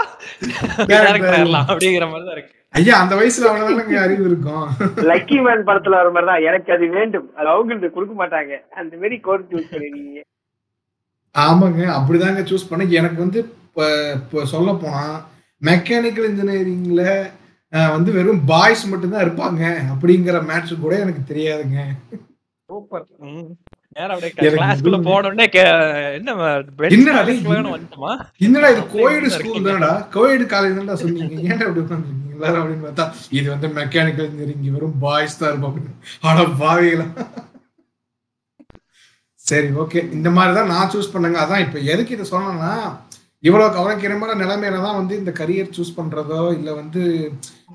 [1.71, 2.53] அப்படிங்கிற மாதிரி தான் இருக்கு.
[2.79, 4.65] ஐயா அந்த வயசுல அவ்வளவுதானங்க அறிவு இருக்கும்.
[5.11, 6.45] லக்கி மேன் படத்துல வர மாதிரி தான்.
[6.49, 7.29] எனக்கு அது வேண்டும்.
[7.39, 8.55] அது அவங்களுக்கு கொடுக்க மாட்டாங்க.
[8.81, 10.23] அந்த மாதிரி கோர்ஸ் யூஸ் பண்ணிருக்கீங்க.
[11.37, 13.41] ஆமாங்க அப்படிதாங்க சூஸ் பண்ண எனக்கு வந்து
[14.19, 15.03] இப்போ சொல்ல போனா
[15.63, 17.03] மெக்கானிக்கல் இன்ஜினியரிங்ல
[17.91, 21.79] வந்து வெறும் பாய்ஸ் மட்டும்தான் இருப்பாங்க அப்படிங்கிற மேட்ச் கூட எனக்கு தெரியாதுங்க.
[22.69, 23.05] சூப்பர்
[23.97, 25.45] நேரா அப்படியே எனக்கு கிளாஸ்க்குள்ள இது- போனோடனே
[26.15, 26.31] என்ன
[26.91, 28.13] என்னடா டேய், வந்துட்டோமா?
[28.39, 29.69] என்னடா இது கோயிடு ஸ்கூல் இருக்கீங்க.
[29.71, 29.93] தானடா?
[30.11, 31.37] கோயிடு காலேஜ் தான்டா சொன்னீங்க?
[31.47, 35.85] ஏன்டா அப்படி உட்காந்துருக்கீங்க எல்லாரும் அப்படின்னு பார்த்தா இது வந்து மெக்கானிக்கல் இன்ஜினியரிங் வெறும் பாய்ஸ் தான் இருப்பாங்க.
[36.23, 37.07] ஆனா பாவிகளா.
[39.47, 41.39] சரி ஓகே இந்த மாதிரி தான் நான் சூஸ் பண்ணேங்க.
[41.45, 42.73] அதான் இப்போ எதுக்கு இதை சொன்னேன்னா
[43.43, 47.03] இவ்வளோ கவலைக்கிரமான நிலைமையில தான் வந்து இந்த கரியர் சூஸ் பண்ணுறதோ இல்லை வந்து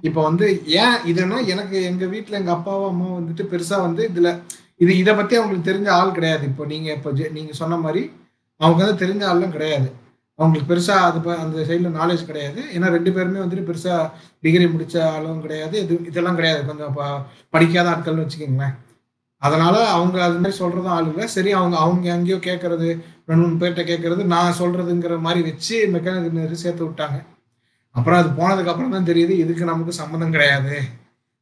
[0.01, 4.31] இப்போ வந்து ஏன் இதுன்னா எனக்கு எங்கள் வீட்டில் எங்கள் அப்பாவும் அம்மா வந்துட்டு பெருசாக வந்து இதில்
[4.77, 6.45] இது இதை பற்றி அவங்களுக்கு தெரிஞ்ச ஆள் கிடையாது.
[6.45, 8.11] இப்போ நீங்கள் இப்போ ஜெ- சொன்ன மாதிரி
[8.57, 9.89] அவங்க வந்து தெரிஞ்ச ஆள்லாம் கிடையாது.
[10.39, 12.61] அவங்களுக்கு பெருசாக அது அந்த சைடில் நாலேஜ் கிடையாது.
[12.73, 14.09] ஏன்னா ரெண்டு பேருமே வந்துட்டு பெருசாக
[14.41, 15.79] டிகிரி முடித்த ஆளும் கிடையாது.
[15.81, 16.65] இது இதெல்லாம் கிடையாது.
[16.65, 18.75] கொஞ்சம் ப- படிக்காத ஆட்கள்னு வச்சுக்கோங்களேன்.
[19.41, 21.25] அதனால அவங்க அது மாதிரி சொல்றதும் ஆள் இல்லை.
[21.35, 22.87] சரி அவங்க அவங்க எங்கேயோ கேட்கறது
[23.29, 27.19] ரெண்டு மூணு பேர்கிட்ட கேட்கறது நான் சொல்றதுங்கிற மாதிரி வச்சு மெக்கானிக் இன்ஜினியர் சேர்த்து விட்டாங்க.
[27.95, 30.75] அப்புறம் அது போனதுக்கு அப்புறம் தான் தெரியுது இதுக்கு நமக்கு சம்மந்தம் கிடையாது.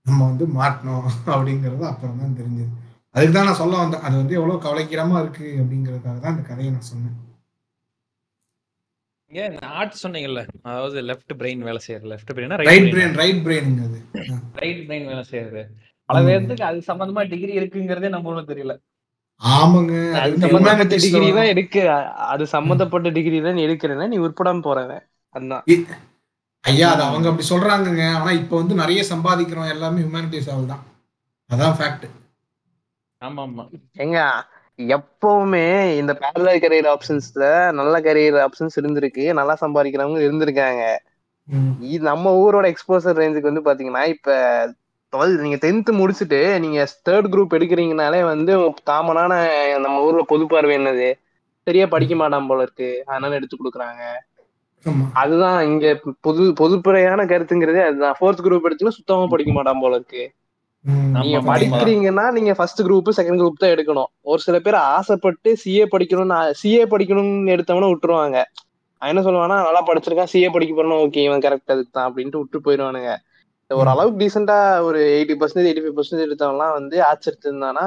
[0.06, 2.72] நம்ம வந்து மாட்டணும் அப்படிங்கிறது அப்புறம் தான் தெரிஞ்சது.
[3.16, 4.06] அதுக்கு தான் நான் சொல்ல வந்தேன்.
[4.08, 7.18] அது வந்து எவ்வளவு கவலைக்கிடமா இருக்கு அப்படிங்கிறதுக்காக தான் இந்த கதையை நான் சொன்னேன்.
[9.32, 12.10] ஏன் ஆர்ட்ஸ் சொன்னீங்கல்ல அதாவது லெஃப்ட் பிரெயின் வேலை செய்யறது.
[12.14, 14.00] லெஃப்ட் பிரெயினா ரைட் ரைட் பிரெயின் ரைட் பிரெயினுங்க அது.
[14.62, 15.64] ரைட் பிரெயின் வேலை செய்யறது.
[16.10, 16.28] பல ம்.
[16.28, 18.74] பேருக்கு அது சம்பந்தமா டிகிரி இருக்குங்கிறதே நம்ம ஒண்ணும் தெரியல.
[19.42, 19.94] ஆமாங்க.
[20.22, 20.34] அது
[20.96, 21.28] டிகிரி.
[21.38, 21.76] தான் எடுக்க
[22.30, 25.04] அது சம்பந்தப்பட்ட டிகிரி தான் எடுக்கிறேன்னா நீ உட்படாம போறவன்.
[25.36, 25.64] அதான்.
[26.64, 28.06] ஐயா அது அவங்க அப்படி சொல்றாங்கங்க.
[28.16, 29.70] ஆனா இப்ப வந்து நிறைய சம்பாதிக்கிறோம்.
[29.70, 30.84] எல்லாமே ஹியூமனிட்டிஸ் ஆள் தான்.
[31.50, 32.08] அதான் ஃபேக்ட்
[33.22, 33.64] ஆமா ஆமா
[33.98, 34.18] எங்க
[34.80, 35.64] எப்பவுமே
[35.98, 37.46] இந்த பேரலல் கரியர் ஆப்ஷன்ஸ்ல
[37.80, 39.26] நல்ல கரியர் ஆப்ஷன்ஸ் இருந்திருக்கு.
[39.40, 40.84] நல்லா சம்பாதிக்கிறவங்க இருந்திருக்காங்க.
[42.10, 44.30] நம்ம ஊரோட எக்ஸ்போசர் ரேஞ்சுக்கு வந்து பாத்தீங்கன்னா இப்ப
[45.14, 48.54] டுவெல் நீங்க டென்த் முடிச்சுட்டு நீங்க தேர்ட் குரூப் எடுக்கிறீங்கனாலே வந்து
[48.90, 49.32] காமனான
[49.84, 51.10] நம்ம ஊர்ல பொது பார்வை என்னது?
[51.68, 52.90] சரியா படிக்க மாட்டான் போல இருக்கு.
[53.08, 54.04] அதனால எடுத்து கொடுக்குறாங்க.
[55.22, 55.86] அதுதான் இங்க
[56.22, 58.18] பொது பொதுப்படையான கருத்துங்கிறதே அதுதான்.
[58.18, 60.24] ஃபோர்த் குரூப் எடுத்தீங்கன்னா சுத்தமா படிக்க மாட்டான் போல இருக்கு.
[61.16, 61.38] நீங்க.
[61.50, 64.10] படிக்கிறீங்கன்னா நீங்க ஃபர்ஸ்ட் குரூப் செகண்ட் குரூப் தான் எடுக்கணும்.
[64.24, 68.38] ஒரு சில பேர் ஆசைப்பட்டு சிஏ படிக்கணும்னு சிஏ படிக்கணும்னு எடுத்தவன விட்டுருவாங்க.
[69.02, 73.12] என்ன சொல்லுவானா நல்லா படிச்சிருக்கான் சிஏ படிக்க போறோம் ஓகே இவன் கரெக்ட் அதுக்கு தான் அப்படின்ட்டு விட்டு போயிடுவானுங்க.
[73.70, 77.84] ஒரு அளவுக்கு டீசெண்டா ஒரு eighty percentage eighty five percentage எடுத்தவன்லாம் வந்து ஆர்ட்ஸ் எடுத்திருந்தானா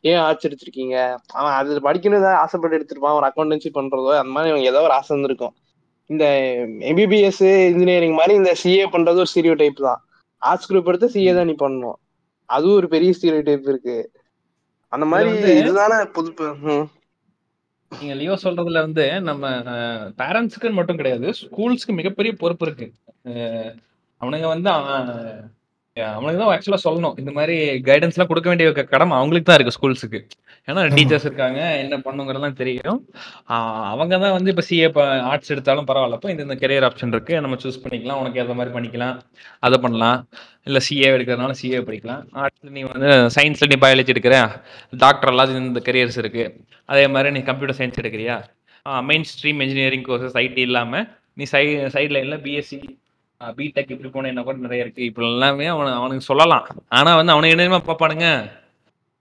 [0.00, 0.94] ஏன் ஆர்ட்ஸ் எடுத்திருக்கீங்க
[1.32, 5.16] அவன் அது படிக்கணும் தான் ஆசைப்பட்டு எடுத்திருப்பான் ஒரு அக்கௌண்டன்சி பண்றதோ அந்த மாதிரி அவனுக்கு ஏதோ ஒரு ஆசை
[5.16, 5.54] இருந்திருக்கும்
[6.10, 6.24] இந்த
[6.80, 10.00] எம்பிபிஎஸ் இன்ஜினியரிங் மாதிரி இந்த சிஏ பண்றது ஒரு ஸ்டீரியோ டைப் தான்.
[10.42, 11.98] ஆர்ட்ஸ் குரூப் எடுத்து சிஏ தான் நீ பண்ணணும்
[12.48, 14.10] அதுவும் ஒரு பெரிய ஸ்டீரியோ டைப் இருக்கு.
[14.92, 16.86] அந்த மாதிரி வந்து- இதுதானே புது ம்.
[17.92, 19.48] நீங்க லியோ சொல்றதுல வந்து நம்ம
[20.18, 22.86] பேரண்ட்ஸுக்கு மட்டும் கிடையாது ஸ்கூல்ஸ்க்கு மிகப்பெரிய பொறுப்பு இருக்கு.
[24.22, 25.12] அவனுங்க வந்து அவன்
[26.14, 27.14] அவனுக்கு தான் ஆக்சுவலா சொல்லணும்.
[27.20, 27.54] இந்த மாதிரி
[27.86, 30.18] கைடன்ஸ் எல்லாம் கொடுக்க வேண்டிய கடமை அவங்களுக்கு தான் இருக்கு ஸ்கூல்ஸுக்கு
[30.68, 30.82] ஏன்னா.
[30.96, 32.98] டீச்சர்ஸ் இருக்காங்க என்ன பண்ணுங்கிறதெல்லாம் தெரியும்.
[33.92, 34.88] அவங்க தான் வந்து இப்போ சிஏ
[35.30, 36.18] ஆர்ட்ஸ் எடுத்தாலும் பரவாயில்ல.
[36.18, 37.34] இப்போ இந்த இந்த கெரியர் ஆப்ஷன் இருக்கு.
[37.44, 38.20] நம்ம சூஸ் பண்ணிக்கலாம்.
[38.22, 39.16] உனக்கு ஏற்ற மாதிரி பண்ணிக்கலாம்.
[39.68, 40.18] அதை பண்ணலாம்.
[40.68, 42.22] இல்லை சிஏ எடுக்கிறதுனால சிஏ படிக்கலாம்.
[42.42, 44.36] ஆர்ட்ஸ் நீ வந்து சயின்ஸ்ல நீ பயாலஜி எடுக்கிற.
[45.04, 46.46] டாக்டர் எல்லாம் இந்த கெரியர்ஸ் இருக்கு.
[46.92, 48.36] அதே மாதிரி நீ computer science எடுக்கிறியா?
[49.10, 51.06] Main stream engineering courses IT இல்லாமல்
[51.38, 51.64] நீ சை
[51.96, 52.80] சைட் லைனில் பிஎஸ்சி
[53.40, 55.04] பிடெக் இப்படி போனேன்னா கூட நிறைய இருக்கு.
[55.04, 56.66] இப்போ எல்லாமே அவன அவனுக்கு சொல்லலாம்.
[56.88, 58.50] ஆனால் வந்து அவனுக்கு என்னமா பார்ப்பானுங்க.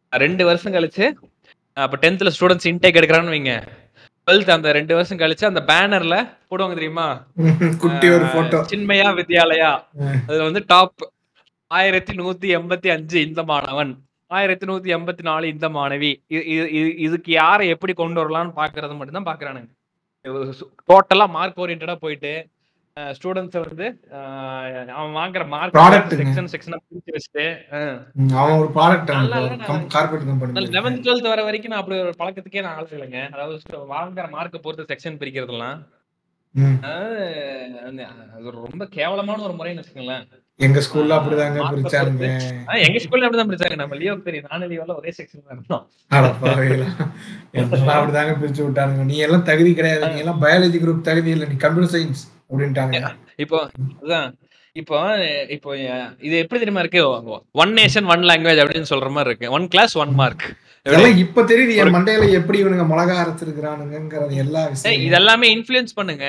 [0.09, 1.13] ரெண்டு வருஷம் கழிச்சு
[1.73, 3.67] அப்போ டென்த்தில் ஸ்டூடெண்ட்ஸ் இன்டேக் எடுக்கிறான்னு வைங்க.
[4.25, 7.25] டுவெல்த் அந்த ரெண்டு வருஷம் கழிச்சு அந்த பேனர்ல போடுவாங்க தெரியுமா?
[7.79, 9.85] குட்டி ஒரு போட்டோ சின்மயா வித்யாலயா.
[10.27, 11.11] அதுல வந்து டாப்
[11.67, 13.97] ஆயிரத்தி நூத்தி எண்பத்தி அஞ்சு இந்த மாணவன்.
[14.27, 16.15] ஆயிரத்தி நூத்தி எண்பத்தி நாலு இந்த மாணவி.
[16.29, 19.73] இது- இது- இது- இதுக்கு யாரை எப்படி கொண்டு வரலாம்னு பாக்குறது மட்டும் தான் பாக்குறானுங்க
[20.93, 22.47] டோட்டலா மார்க் ஓரியன்டா போயிட்டு
[23.15, 23.87] ஸ்டூடெண்ட்ஸ் வந்து
[24.95, 25.79] அவன் வாங்குற மார்க் ங்க.
[26.21, 27.45] செக்ஷன் செக்ஷன் பிரிச்சு வச்சுட்டு
[28.39, 29.11] அவன் ஒரு ப்ராடக்ட்
[30.75, 33.21] லெவன்த் டுவெல்த் வர வரைக்கும் நான் அப்படி ஒரு பழக்கத்துக்கே நான் ஆள் இல்லைங்க.
[33.35, 33.57] அதாவது
[33.93, 35.79] வாங்குற மார்க்கை பொறுத்து செக்ஷன் பிரிக்கிறதுலாம்.
[38.35, 40.25] அது ரொம்ப கேவலமான ஒரு முறைன்னு வச்சுக்கோங்களேன்.
[40.59, 43.77] எங்க ஸ்கூல்ல அப்படிதாங்க ஆ, எங்க ஸ்கூல்ல அப்படிதான் பிரிச்சாங்க.
[43.81, 44.45] நம்ம லியோ தெரியும்.
[44.51, 45.83] நானும் லியோல ஒரே செக்ஷன் தான் இருந்தோம்.
[47.95, 49.03] அப்படிதாங்க பிரிச்சு விட்டானுங்க.
[49.03, 50.11] நீ எல்லாம் தகுதி கிடையாது.
[50.13, 51.47] நீ எல்லாம் பயாலஜி குரூப் தகுதி இல்லை.
[51.47, 53.01] நீ கம்ப்யூட்டர் சயின்ஸ் அப்படின்ட்டாங்க
[53.37, 53.59] இப்போ
[54.03, 54.29] அதான்.
[54.75, 54.95] இப்போ
[55.55, 55.69] இப்போ
[56.21, 57.01] இது எப்படி தெரியுமா இருக்கு?
[57.63, 59.53] ஒன் நேஷன் ஒன் லாங்குவேஜ் அப்படின்னு சொல்ற மாதிரி இருக்கு.
[59.57, 60.45] ஒன் கிளாஸ் ஒன் மார்க்
[60.85, 66.25] இதெல்லாம் இப்ப தெரியுது என் மண்டையில எப்படி இவனுங்க மிளகா அரைச்சிருக்கிறானுங்கிறது எல்லா விஷயம் இதெல்லாமே இன்ஃபுளுன்ஸ் பண்ணுங்க.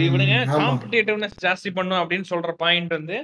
[0.00, 0.36] இவனுங்க.
[0.54, 3.16] காம்படிட்டிவ்னஸ் ஜாஸ்தி பண்ணும் அப்படின்னு சொல்ற பாயிண்ட் வந்து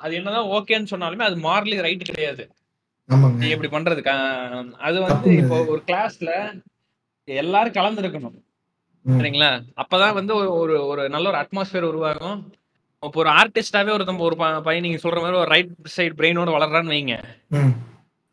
[0.00, 2.44] அது என்னதான் ஓகேன்னு சொன்னாலுமே அது மாரலி ரைட் கிடையாது.
[3.34, 6.30] நீ இப்படி பண்றதுக்கு ஆஹ், அது வந்து இப்போ ஒரு கிளாஸ்ல
[7.28, 8.36] எல்லாரும் கலந்துருக்கணும்.
[9.04, 9.18] ம்.
[9.18, 9.50] சரிங்களா?
[9.76, 12.40] அப்பதான் வந்து ஒரு ஒரு- நல்ல ஒரு அட்மாஸ்பியர் உருவாகும்.
[13.02, 16.94] இப்போ ஒரு ஆர்டிஸ்டாவே ஒரு நம்ம ஒரு பையன் நீங்க சொல்ற மாதிரி ஒரு ரைட் சைடு பிரெயினோட வளர்றான்னு
[16.94, 17.14] வைங்க.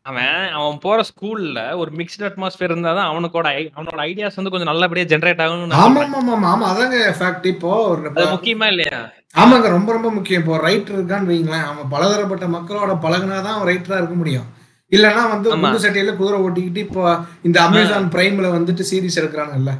[0.06, 5.06] அவன் அவன் போற ஸ்கூல்ல ஒரு மிக்ஸ்டு அட்மாஸ்பியர் இருந்தாதான் அவனுக்கோட ஐ- அவனோட ஐடியாஸ் வந்து கொஞ்சம் நல்லபடியா
[5.06, 6.02] ஜென்ரேட் ஆகும்னு நான் ஆமா.
[6.08, 6.66] ஆமா ஆமா ஆமா.
[6.66, 8.98] அதாங்க ஃபேக்ட் இப்போ ஒரு முக்கியமா இல்லையா?
[9.34, 10.42] ஆமாங்க ரொம்ப ரொம்ப முக்கியம்.
[10.42, 14.46] இப்போ ரைட்டர் இருக்கான்னு வைங்களேன் அவன் பலதரப்பட்ட மக்களோட பழகுனாதான் அவன் ரைட்டரா இருக்க முடியும்.
[14.92, 15.60] இல்லைன்னா வந்து ஆமா.
[15.62, 17.04] குண்டு சட்டையில குதிரை ஓட்டிக்கிட்டு இப்போ
[17.42, 19.72] இந்த அமேசான் பிரைம்ல வந்துட்டு சீரிஸ் எடுக்கிறாங்கல்ல.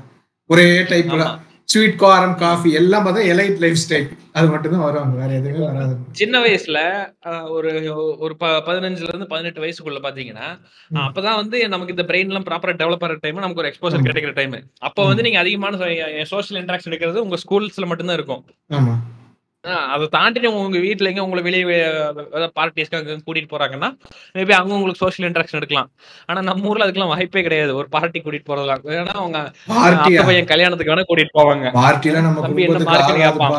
[0.50, 1.22] ஒரே டைப்ல.
[1.68, 5.94] ஸ்வீட் காரம் காஃபி எல்லாம் பார்த்தா எலைட் லைஃப் ஸ்டைல் அது மட்டும் தான் வருவாங்க வேற எதுவுமே வராது.
[6.12, 6.78] சின்ன வயசுல
[7.48, 7.70] ஒரு
[8.24, 8.34] ஒரு
[8.68, 10.48] பதினஞ்சுல இருந்து பதினெட்டு வயசுக்குள்ள பாத்தீங்கன்னா.
[11.06, 14.06] அப்பதான் வந்து நமக்கு இந்த பிரெயின் எல்லாம் ப்ராப்பரா டெவலப் ஆகிற டைம் நமக்கு ஒரு எக்ஸ்போசர்.
[14.08, 15.76] கிடைக்கிற டைம் அப்ப வந்து நீங்க அதிகமான
[16.32, 18.44] சோஷியல் இன்டராக்ஷன் இருக்கிறது உங்க ஸ்கூல்ஸ்ல மட்டும்தான் இருக்கும்.
[18.70, 18.94] ஆமா.
[19.66, 21.78] அதை தாண்டி நீங்க உங்க வீட்ல எங்க உங்களை வெளியே
[22.58, 23.88] பார்ட்டிஸ்க்கு கூட்டிட்டு போறாங்கன்னா
[24.34, 25.90] மேபி அங்க உங்களுக்கு சோஷியல் இன்டராக்ஷன் எடுக்கலாம்.
[26.26, 27.74] ஆனா நம்ம ஊர்ல அதுக்கெல்லாம் வாய்ப்பே கிடையாது.
[27.74, 29.38] ஒரு பார்ட்டி கூட்டிட்டு போறதுலாம் ஏன்னா அவங்க
[30.26, 31.66] பையன் கல்யாணத்துக்கு வேணா கூட்டிட்டு போவாங்க.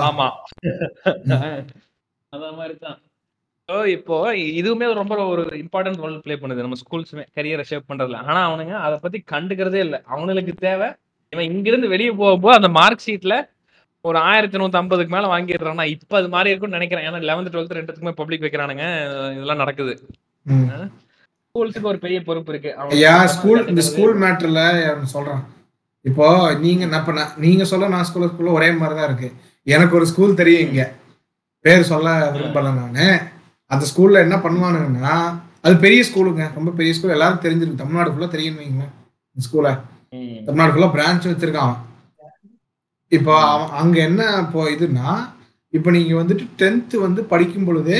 [0.10, 0.28] ஆமா.
[2.34, 2.98] அத மாதிரி தான்.
[3.88, 8.20] இப்போ இதுவுமே ரொம்ப ஒரு இம்பார்ட்டன்ட் ரோல் ப்ளே பண்ணுது நம்ம ஸ்கூல்ஸுமே கரியரை ஷேப் பண்றதுல.
[8.26, 10.00] ஆனா அவனுங்க அதை பத்தி கண்டுக்கிறதே இல்லை.
[10.06, 10.90] அவனுக்கு தேவை.
[11.34, 13.36] இவன் இங்கிருந்து வெளியே போகும்போது அந்த மார்க் ஷீட்ல
[14.02, 17.06] ஒரு ஆயிரத்தி நூத்தி ஐம்பதுக்கு மேல வாங்கிடுறான்னா இப்ப அது மாதிரி இருக்கும்னு நினைக்கிறேன்.
[17.08, 18.86] ஏன்னா லெவன்த் டுவெல்த் ரெண்டுத்துக்குமே பப்ளிக் வைக்கிறானுங்க.
[19.32, 19.94] இதெல்லாம் நடக்குது.
[20.48, 22.72] ஸ்கூல்ஸுக்கு ஒரு பெரிய பொறுப்பு இருக்கு.
[22.76, 23.82] ஐயா ஸ்கூல் இந்த.
[23.82, 24.62] ஸ்கூல் மேட்டர்ல
[25.04, 25.42] சொல்றேன்.
[26.02, 29.30] இப்போ நீங்க நான் நீங்க சொல்ல நான் ஸ்கூல்ல ஸ்கூல்ல ஒரே மாதிரி தான் இருக்கு.
[29.64, 30.84] எனக்கு ஒரு ஸ்கூல் தெரியும் இங்க.
[31.66, 33.08] பேர் சொல்ல விரும்பல நானு.
[33.72, 35.16] அந்த ஸ்கூல்ல என்ன பண்ணுவானுங்கன்னா
[35.62, 38.94] அது பெரிய ஸ்கூலுங்க ரொம்ப பெரிய ஸ்கூல் எல்லாரும் தெரிஞ்சிருக்கு தமிழ்நாடு ஃபுல்லா தெரியும் வைங்களேன்.
[39.46, 39.74] ஸ்கூலை.
[40.46, 41.76] தமிழ்நாடு ஃபுல்லா பிரான்ச் வச்சிருக்கான்.
[43.12, 45.10] இப்போ அவன் அங்க என்ன இப்போ இதுன்னா
[45.74, 48.00] இப்போ நீங்க வந்துட்டு டென்த் வந்து படிக்கும் பொழுதே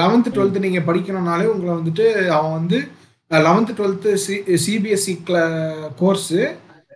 [0.00, 2.78] லெவன்த்து டுவெல்த்து நீங்க படிக்கணும்னாலே உங்களை வந்துட்டு அவன் வந்து
[3.30, 4.34] eleventh twelfth C
[4.64, 5.14] CBSE
[6.00, 6.40] course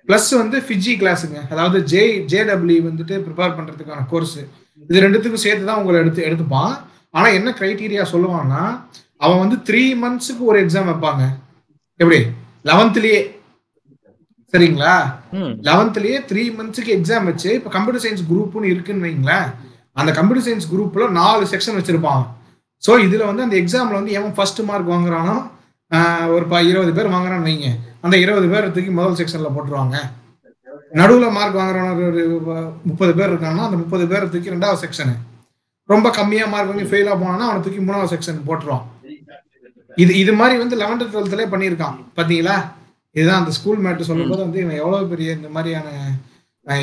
[0.08, 4.36] plus வந்து ஃபிஜி கிளாஸுங்க அதாவது ஜே ஜேடபிள்யூ வந்துட்டு ப்ரிப்பேர் பண்றதுக்கான கோர்ஸ்
[4.90, 6.72] இது ரெண்டுத்துக்கும் சேர்த்து தான் உங்களை எடுத்து எடுத்துப்பான்.
[7.10, 8.62] ஆனா என்ன கிரைட்டீரியா சொல்லுவான்னா
[9.16, 11.22] அவன் வந்து த்ரீ மந்த்ஸுக்கு ஒரு எக்ஸாம் வைப்பாங்க.
[12.00, 12.18] எப்படி?
[12.64, 13.18] லெவன்த்லயே
[14.52, 14.94] சரிங்களா.
[15.68, 19.48] லெவன்த்லயே த்ரீ மந்த்ஸுக்கு எக்ஸாம் வச்சு இப்போ கம்ப்யூட்டர் சயின்ஸ் குரூப்னு இருக்குன்னு வைங்களேன்
[20.00, 22.24] அந்த கம்ப்யூட்டர் சயின்ஸ் குரூப்ல நாலு செக்ஷன் வச்சிருப்பான்
[22.82, 25.36] ஸோ இதுல வந்து அந்த எக்ஸாம்ல வந்து எவன் ஃபர்ஸ்ட் மார்க் வாங்குறானோ
[26.34, 27.68] ஒரு இருபது பேர் வாங்குறான்னு வைங்க.
[28.04, 29.96] அந்த இருபது பேர் தூக்கி முதல் செக்ஷன்ல போட்டுருவாங்க.
[31.00, 32.22] நடுவுல மார்க் வாங்குறவன ஒரு
[32.88, 35.14] முப்பது பேர் இருக்காங்கன்னா அந்த முப்பது பேரை தூக்கி ரெண்டாவது செக்ஷனு
[35.88, 38.84] ரொம்ப கம்மியா மார்க் வாங்கி ஃபெயிலா போனான்னா அவனை தூக்கி மூணாவது செக்ஷன் போட்டுருவான்.
[39.96, 41.96] இது இது மாதிரி வந்து லெவன்த் டுவெல்த்லேயே பண்ணியிருக்கான்.
[42.16, 42.56] பாத்தீங்களா?
[43.16, 45.88] இதுதான் அந்த ஸ்கூல் மேட்டு சொல்லும்போது வந்து இவன் எவ்வளவு பெரிய இந்த மாதிரியான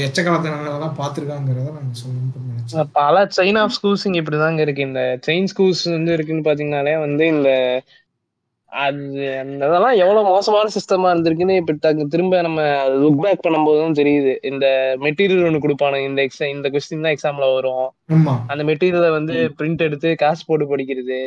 [0.05, 4.87] எச்சக்காலத்தனங்களெல்லாம் பார்த்துருக்காங்கிறத நான் சொல்லணும்னு பல செயின் ஆஃப் ஸ்கூல்ஸ் இங்க இப்படிதாங்க இருக்கு.
[4.89, 7.49] இந்த செயின் ஸ்கூல்ஸ் வந்து இருக்குன்னு பாத்தீங்கன்னாலே வந்து இந்த
[8.71, 9.01] அது
[9.41, 12.61] அந்த இதெல்லாம் எவ்வளவு மோசமான சிஸ்டமா இருந்திருக்குன்னு இப்ப திரும்ப நம்ம
[13.01, 14.33] லுக் பேக் பண்ணும்போது தான் தெரியுது.
[14.51, 14.65] இந்த
[15.05, 17.85] மெட்டீரியல் ஒன்று கொடுப்பானுங்க இந்த எக்ஸாம் இந்த கொஸ்டின் தான் எக்ஸாம்ல வரும்.
[18.51, 21.19] அந்த மெட்டீரியலை வந்து பிரிண்ட் எடுத்து காசு போட்டு படிக்கிறது.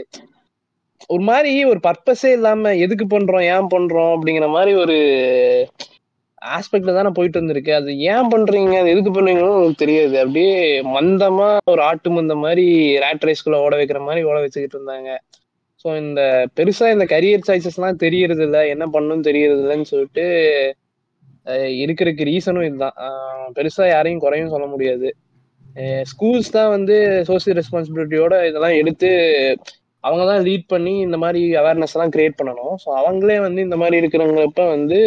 [1.14, 4.96] ஒரு மாதிரி ஒரு பர்பஸே இல்லாம எதுக்கு பண்றோம் ஏன் பண்றோம் அப்படிங்கிற மாதிரி ஒரு
[6.56, 8.74] ஆஸ்பெக்ட்ல தானே போயிட்டு இருந்திருக்கு அது ஏன் பண்றீங்க?
[8.80, 10.14] அது எதுக்கு பண்றீங்கன்னு உங்களுக்கு தெரியாது.
[10.24, 10.56] அப்படியே
[10.96, 12.66] மந்தமா ஒரு ஆட்டு மந்த மாதிரி
[13.04, 15.11] ரேட் ரேஸ்குள்ள ஓட வைக்கிற மாதிரி ஓட வச்சுக்கிட்டு இருந்தாங்க.
[15.85, 16.20] ஸோ இந்த
[16.59, 20.26] பெருசா இந்த கரியர் சாய்ஸஸ்லாம் தெரியறது இல்லை என்ன பண்ணணும் தெரியறது இல்லைன்னு சொல்லிட்டு
[21.46, 22.96] இருக்கிறக்கு இருக்கிறதுக்கு ரீசனும் இதுதான்.
[23.56, 25.09] பெருசா யாரையும் குறையும் சொல்ல முடியாது.
[26.11, 26.96] ஸ்கூல்ஸ் தான் வந்து
[27.28, 29.11] சோசியல் ரெஸ்பான்சிபிலிட்டியோட இதெல்லாம் எடுத்து
[30.04, 32.74] அவங்க தான் லீட் பண்ணி இந்த மாதிரி அவேர்னஸ் எல்லாம் கிரியேட் பண்ணணும்.
[32.82, 34.98] ஸோ அவங்களே வந்து இந்த மாதிரி இருக்கிறவங்களப்ப வந்து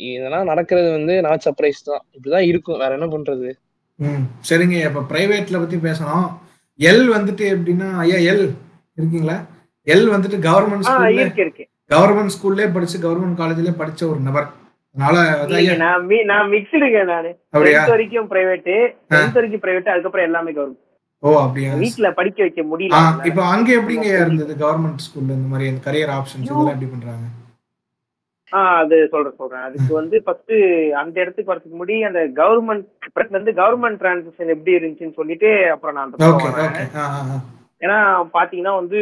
[0.00, 2.02] இதெல்லாம் நடக்கிறது வந்து நாட் சர்ப்ரைஸ் தான்.
[2.14, 2.80] இப்படிதான் இருக்கும்.
[2.82, 3.48] வேற என்ன பண்றது?
[3.98, 4.24] ம்.
[4.48, 4.76] சரிங்க.
[4.88, 6.26] இப்ப பிரைவேட்ல பத்தி பேசணும்.
[6.80, 8.44] எல் வந்துட்டு எப்படின்னா ஐயா எல்
[8.98, 9.36] இருக்கீங்களா?
[9.86, 11.64] எல் வந்துட்டு கவர்மெண்ட் ஸ்கூல்ல இருக்கு இருக்கு.
[11.90, 14.48] கவர்மெண்ட் ஸ்கூல்லே படிச்சு கவர்மெண்ட் காலேஜ்ல படிச்ச ஒரு நபர்.
[14.94, 15.16] நான்
[16.32, 17.30] நான் மிக்ஸ்டுங்க நானு.
[17.92, 18.68] வரைக்கும் பிரைவேட்
[19.12, 20.82] டென்த் வரைக்கும் பிரைவேட் அதுக்கப்புறம் எல்லாமே கவர்மெண்ட்
[21.22, 21.70] ஓ அப்படியா?
[21.82, 22.98] வீட்ல படிக்க வைக்க முடியல
[23.28, 24.54] இப்போ அங்க எப்படிங்க இருந்தது?
[24.62, 27.26] கவர்மெண்ட் ஸ்கூல்ல இந்த மாதிரி அந்த கரியர் ஆப்ஷன்ஸ் இதெல்லாம் எப்படி பண்றாங்க?
[28.52, 29.64] ஆ அது சொல்றேன் சொல்றேன்.
[29.68, 30.52] அதுக்கு வந்து ஃபர்ஸ்ட்
[31.00, 32.84] அந்த இடத்துக்கு வரதுக்கு முன்னாடி அந்த கவர்மெண்ட்
[33.34, 37.40] இருந்து கவர்மெண்ட் டிரான்சாக்ஷன் எப்படி இருந்துச்சுன்னு சொல்லிட்டு அப்புறம் நான் அந்த.
[37.82, 37.96] ஏன்னா
[38.36, 39.00] பாத்தீங்கன்னா வந்து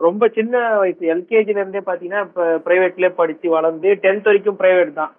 [0.00, 5.14] ரொம்ப சின்ன வயசு எல்கேஜில இருந்தே பாத்தீங்கன்னா இப்ப பிரைவேட்லயே படிச்சு வளர்ந்து டென்த் வரைக்கும் பிரைவேட் தான்.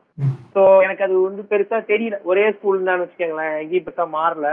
[0.53, 2.15] ஸோ எனக்கு அது வந்து பெருசா தெரியல.
[2.23, 3.57] ஒரே ஸ்கூல் தான் வச்சுக்கோங்களேன்.
[3.63, 4.47] எங்கேயும் பெருசா மாறல.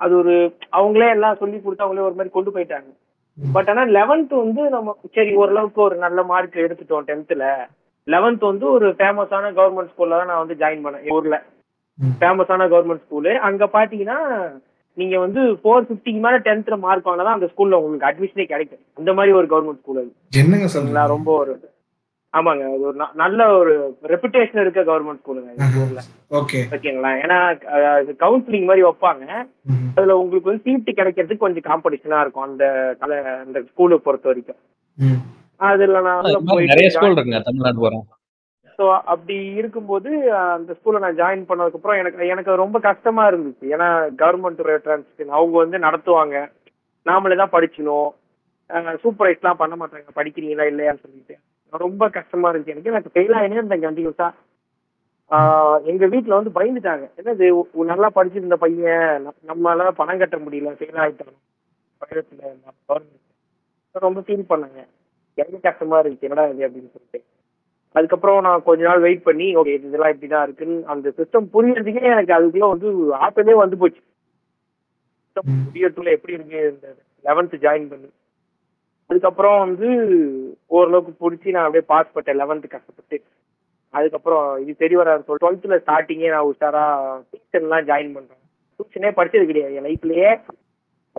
[0.00, 0.34] அது ஒரு
[0.78, 2.88] அவங்களே எல்லாம் சொல்லி கொடுத்து அவங்களே ஒரு மாதிரி கொண்டு போயிட்டாங்க.
[3.38, 7.46] பட் ஆனா லெவன்த் வந்து நம்ம சரி ஓரளவுக்கு ஒரு நல்ல மார்க் எடுத்துட்டோம் டென்த்ல
[8.06, 11.38] லெவன்த் வந்து ஒரு ஃபேமஸான கவர்மெண்ட் ஸ்கூல்ல தான் நான் வந்து ஜாயின் பண்ணேன் ஊர்ல.
[12.20, 14.18] ஃபேமஸான கவர்மெண்ட் ஸ்கூலு அங்க பாத்தீங்கன்னா
[14.98, 18.82] நீங்க வந்து ஃபோர் ஃபிஃப்டிக்கு மேல டென்த்ல மார்க் வாங்கினா அந்த ஸ்கூல்ல உங்களுக்கு அட்மிஷனே கிடைக்கும்.
[19.00, 20.12] அந்த மாதிரி ஒரு கவர்மெண்ட் ஸ்கூல் அது.
[20.42, 21.54] என்னங்க ரொம்ப ஒரு
[22.36, 25.64] ஆமாங்க அது ஒரு ந- நல்ல ஒரு ரெப்புடேஷன் இருக்க கவர்மெண்ட் ஸ்கூலுங்க
[26.30, 26.60] ஓகே.
[26.70, 27.10] ஓகேங்களா?
[27.24, 27.38] ஏன்னா
[28.20, 29.46] கவுன்சிலிங் மாதிரி வைப்பாங்க.
[29.96, 34.56] அதுல உங்களுக்கு வந்து சீட்டு கிடைக்கிறதுக்கு கொஞ்சம் காம்படிஷனா இருக்கும் அந்த கல- அந்த ஸ்கூலை பொறுத்த வரைக்கும்.
[35.56, 38.04] அதுல நான் நிறைய போயிட்டு ஸ்கூல் இருக்குங்க தமிழ்நாடு போறோம்
[38.78, 43.64] ஸோ அப்படி இருக்கும்போது அந்த ஸ்கூல்ல நான் ஜாயின் பண்ணதுக்கு அப்புறம் எனக்கு எனக்கு ரொம்ப கஷ்டமா இருந்துச்சு.
[43.70, 46.50] ஏன்னா கவர்மெண்ட் டிரான்ஸ்ஃபர் அவங்க வந்து நடத்துவாங்க.
[47.06, 48.08] நாமளே தான் படிக்கணும்
[48.72, 50.18] சூப்பர்வைஸ்லாம் பண்ண மாட்டாங்க.
[50.18, 51.36] படிக்கிறீங்களா இல்லையான்னு சொல்லிட்டு.
[51.70, 52.66] ரொம்ப கஷ்டமா இருந்துச்சு.
[52.66, 54.32] எனக்கு எனக்கு ஃபெயில் ஆகினே இருந்தேன் கண்டினியூஸா
[55.82, 57.10] எங்க வீட்ல வந்து பயந்துட்டாங்க.
[57.16, 61.18] என்னது நல்லா படிச்சிருந்த பையன் நம்ம- நம்மளால பணம் கட்ட முடியல ஃபெயில்
[62.00, 62.52] பயணத்துல
[62.88, 63.24] கவர்மெண்ட்
[63.92, 64.86] ரொம்ப ஃபீல் பண்ணாங்க.
[65.34, 67.24] எனக்கு கஷ்டமா இருந்துச்சு என்னடா இது அப்படின்னு சொல்லிட்டு.
[67.92, 72.68] அதுக்கப்புறம் நான் கொஞ்ச நாள் வெயிட் பண்ணி ஓகே இதெல்லாம் இப்படிதான் இருக்குன்னு அந்த சிஸ்டம் புரியறதுக்கே எனக்கு அதுக்குள்ள
[72.68, 74.00] வந்து ஆப்பவே வந்து போச்சு.
[75.74, 76.94] புரியறதுக்குள்ள எப்படி இருக்கு இந்த
[77.24, 78.10] லெவன்த் ஜாயின் பண்ணி.
[79.10, 79.88] அதுக்கப்புறம் வந்து
[80.76, 83.18] ஓரளவுக்கு பிடிச்சி நான் அப்படியே பாஸ் பண்ணேன் லெவன்த் கஷ்டப்பட்டு.
[83.98, 86.84] அதுக்கப்புறம் இது தெரிய வராது சொல்லி டுவெல்த்தில் ஸ்டார்டிங்கே நான் உஷாரா
[87.28, 88.42] டியூஷன்லாம் ஜாயின் பண்றேன்.
[88.76, 89.76] டியூஷனே படிச்சது கிடையாது.
[89.78, 90.30] என் லைஃப்லயே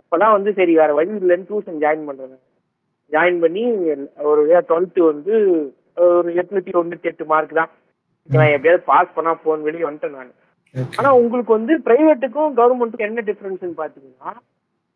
[0.00, 2.36] அப்பதான் வந்து சரி வேற வழி இல்லைன்னு டியூஷன் ஜாயின் பண்றேன்.
[3.12, 3.64] ஜாயின் பண்ணி
[4.30, 5.34] ஒரு டுவெல்த்து வந்து
[6.06, 7.70] ஒரு எட்நூத்தி தொண்ணூத்தி எட்டு மார்க் தான்.
[8.28, 10.32] நான் எப்படியாவது பாஸ் பண்ணா போன் வெளியே வந்துட்டேன் நான்.
[10.98, 14.32] ஆனா உங்களுக்கு வந்து பிரைவேட்டுக்கும் கவர்மெண்ட்டுக்கும் என்ன டிஃபரன்ஸ்னு பாத்தீங்கன்னா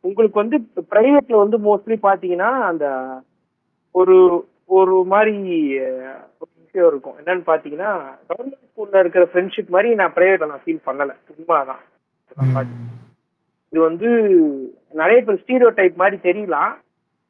[0.06, 0.56] உங்களுக்கு வந்து
[0.90, 2.86] பிரைவேட்ல வந்து மோஸ்ட்லி பாத்தீங்கன்னா அந்த
[4.00, 4.16] ஒரு
[4.78, 5.36] ஒரு மாதிரி
[6.64, 7.16] விஷயம் இருக்கும்.
[7.18, 7.90] என்னன்னு பாத்தீங்கன்னா
[8.28, 11.12] கவர்மெண்ட் ஸ்கூல்ல இருக்கிற ஃப்ரெண்ட்ஷிப் மாதிரி நான் பிரைவேட்ல நான் ஃபீல் பண்ணல.
[11.36, 11.82] உண்மைதான்.
[13.72, 14.08] இது வந்து
[15.00, 16.72] நிறைய பேர் ஸ்டீரியோ டைப் மாதிரி தெரியலாம்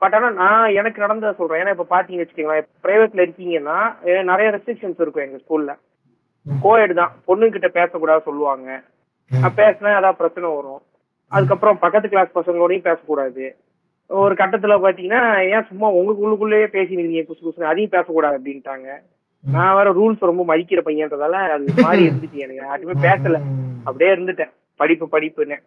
[0.02, 1.60] பட் ஆனா நான் எனக்கு நடந்ததை சொல்றேன்.
[1.62, 3.78] ஏன்னா இப்ப பாத்தீங்கன்னு வச்சுக்கோங்களேன் பிரைவேட்ல இருக்கீங்கன்னா
[4.30, 5.76] நிறைய ரெஸ்ட்ரிக்ஷன்ஸ் இருக்கும் எங்க ஸ்கூல்ல
[6.64, 7.12] கோஎட் தான்.
[7.26, 8.82] பொண்ணுகிட்ட பேசக்கூடாது சொல்லுவாங்க.
[9.60, 10.82] பேசினா ஏதாவது பிரச்சனை வரும்.
[11.32, 13.56] அதுக்கப்புறம் பக்கத்து கிளாஸ் பசங்களோடையும் பேசக்கூடாது.
[14.06, 15.20] ஒரு கட்டத்துல பாத்தீங்கன்னா
[15.50, 18.88] ஏன் சும்மா உங்களுக்குள்ளுக்குள்ளேயே பேசினீங்க குசு குசுன்னு அதையும் பேசக்கூடாது அப்படின்ட்டாங்க.
[19.52, 22.62] நான் வேற ரூல்ஸ் ரொம்ப மதிக்கிற பையன்றதால அது மாதிரி இருந்துச்சு எனக்கு.
[22.64, 23.38] யாருமே பேசல.
[23.84, 24.52] அப்படியே இருந்துட்டேன்.
[24.76, 25.58] படிப்பு படிப்புன்னு.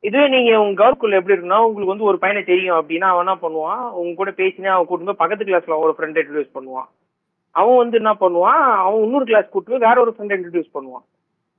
[0.00, 3.90] இதுவே நீங்க உங்க கவர்க்குள்ள எப்படி இருக்குன்னா உங்களுக்கு வந்து ஒரு பையனை தெரியும் அப்படின்னா அவன் என்ன பண்ணுவான்?
[3.90, 6.88] உங்க கூட பேசினே அவன் கூட்டு போய் பக்கத்து கிளாஸ்ல ஒரு ஃப்ரெண்ட் இன்ட்ரடியூஸ் பண்ணுவான்.
[7.50, 8.64] அவன் வந்து என்ன பண்ணுவான்?
[8.86, 11.04] அவன் இன்னொரு கிளாஸ் கூட்டு போய் வேற ஒரு ஃப்ரெண்ட் இன்ட்ரடியூஸ் பண்ணுவான்.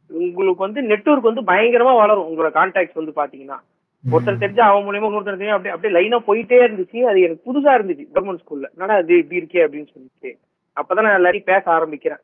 [0.10, 2.28] உங்களுக்கு வந்து நெட்வொர்க் வந்து பயங்கரமா வளரும்.
[2.30, 3.58] உங்களோட கான்டாக்ட்ஸ் வந்து பாத்தீங்கன்னா.
[4.04, 7.00] ஒருத்தர் தெரிஞ்சு அவன் மூலியமா இன்னொருத்தர் தெரியும் அப்படியே அப்படியே லைனா போயிட்டே இருந்துச்சு.
[7.10, 8.06] அது எனக்கு புதுசா இருந்துச்சு.
[8.16, 10.32] கவர்மெண்ட் ஸ்கூல்ல என்னடா இது இப்படி இருக்கே அப்படின்னு சொல்லிட்டு.
[10.80, 12.22] அப்பதான் நான் எல்லாரையும் பேச ஆரம்பிக்கிறேன்.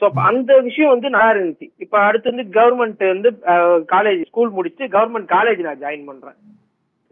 [0.00, 1.66] ஸோ அந்த விஷயம் வந்து நல்லா இருந்துச்சு.
[1.84, 3.30] இப்போ அடுத்து வந்து கவர்மெண்ட் வந்து
[3.94, 6.38] காலேஜ் ஸ்கூல் முடிச்சு கவர்மெண்ட் காலேஜ் நான் ஜாயின் பண்றேன்.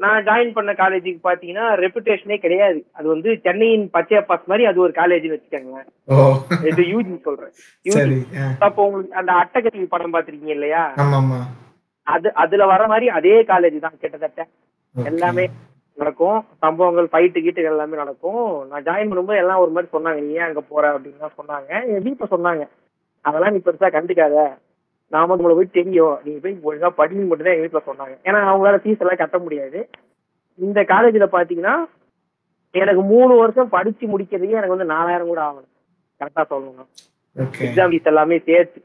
[0.01, 2.87] நான் ஜாயின் பண்ண காலேஜுக்கு பாத்தீங்கன்னா ரெப்புடேஷனே கிடையாது.
[2.93, 5.89] அது வந்து சென்னையின் பச்சையப்பாஸ் மாதிரி அது ஒரு காலேஜ்னு வச்சுக்கோங்களேன்.
[6.05, 6.17] ஓ.
[6.67, 7.53] இது யூஜி சொல்றேன்.
[7.85, 8.19] யூஜி.
[8.59, 10.83] அப்போ உங்களுக்கு அந்த அட்டகத்தி படம் பாத்திருக்கீங்க இல்லையா?
[12.03, 14.49] அது அதுல வர மாதிரி அதே காலேஜ் தான் கிட்டத்தட்ட.
[14.95, 15.49] எல்லாமே
[15.97, 16.45] நடக்கும்.
[16.59, 18.67] சம்பவங்கள் ஃபைட்டு கீட்டு எல்லாமே நடக்கும்.
[18.69, 20.99] நான் ஜாயின் பண்ணும்போது எல்லாம் ஒரு மாதிரி சொன்னாங்க நீ ஏன் அங்க போற?
[20.99, 21.71] அப்படின்னு சொன்னாங்க.
[21.71, 22.69] என் வீட்டுல சொன்னாங்க.
[23.21, 24.37] அதெல்லாம் நீ பெருசா கண்டுக்காத.
[25.13, 26.17] நாம நம்மள போய் தெரியும்.
[26.25, 28.15] நீங்க போய் ஒழுங்கா படிங்க மட்டும் தான் எங்க வீட்டுல சொன்னாங்க.
[28.29, 29.81] ஏன்னா அவங்களால ஃபீஸ் எல்லாம் கட்ட முடியாது.
[30.59, 31.75] இந்த காலேஜ்ல பாத்தீங்கன்னா
[32.75, 35.73] எனக்கு மூணு வருஷம் படிச்சு முடிக்கிறதுக்கே எனக்கு வந்து நாலாயிரம் கூட ஆகணும்
[36.21, 36.91] கரெக்டா சொல்லணும்
[37.37, 38.81] ஓகே எக்ஸாம் ஃபீஸ் எல்லாமே சேர்த்து.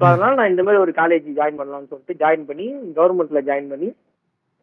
[0.00, 2.66] ஸோ அதனால நான் இந்த மாதிரி ஒரு காலேஜ் ஜாயின் பண்ணலாம்னு சொல்லிட்டு ஜாயின் பண்ணி
[2.98, 3.88] கவர்மெண்ட்ல ஜாயின் பண்ணி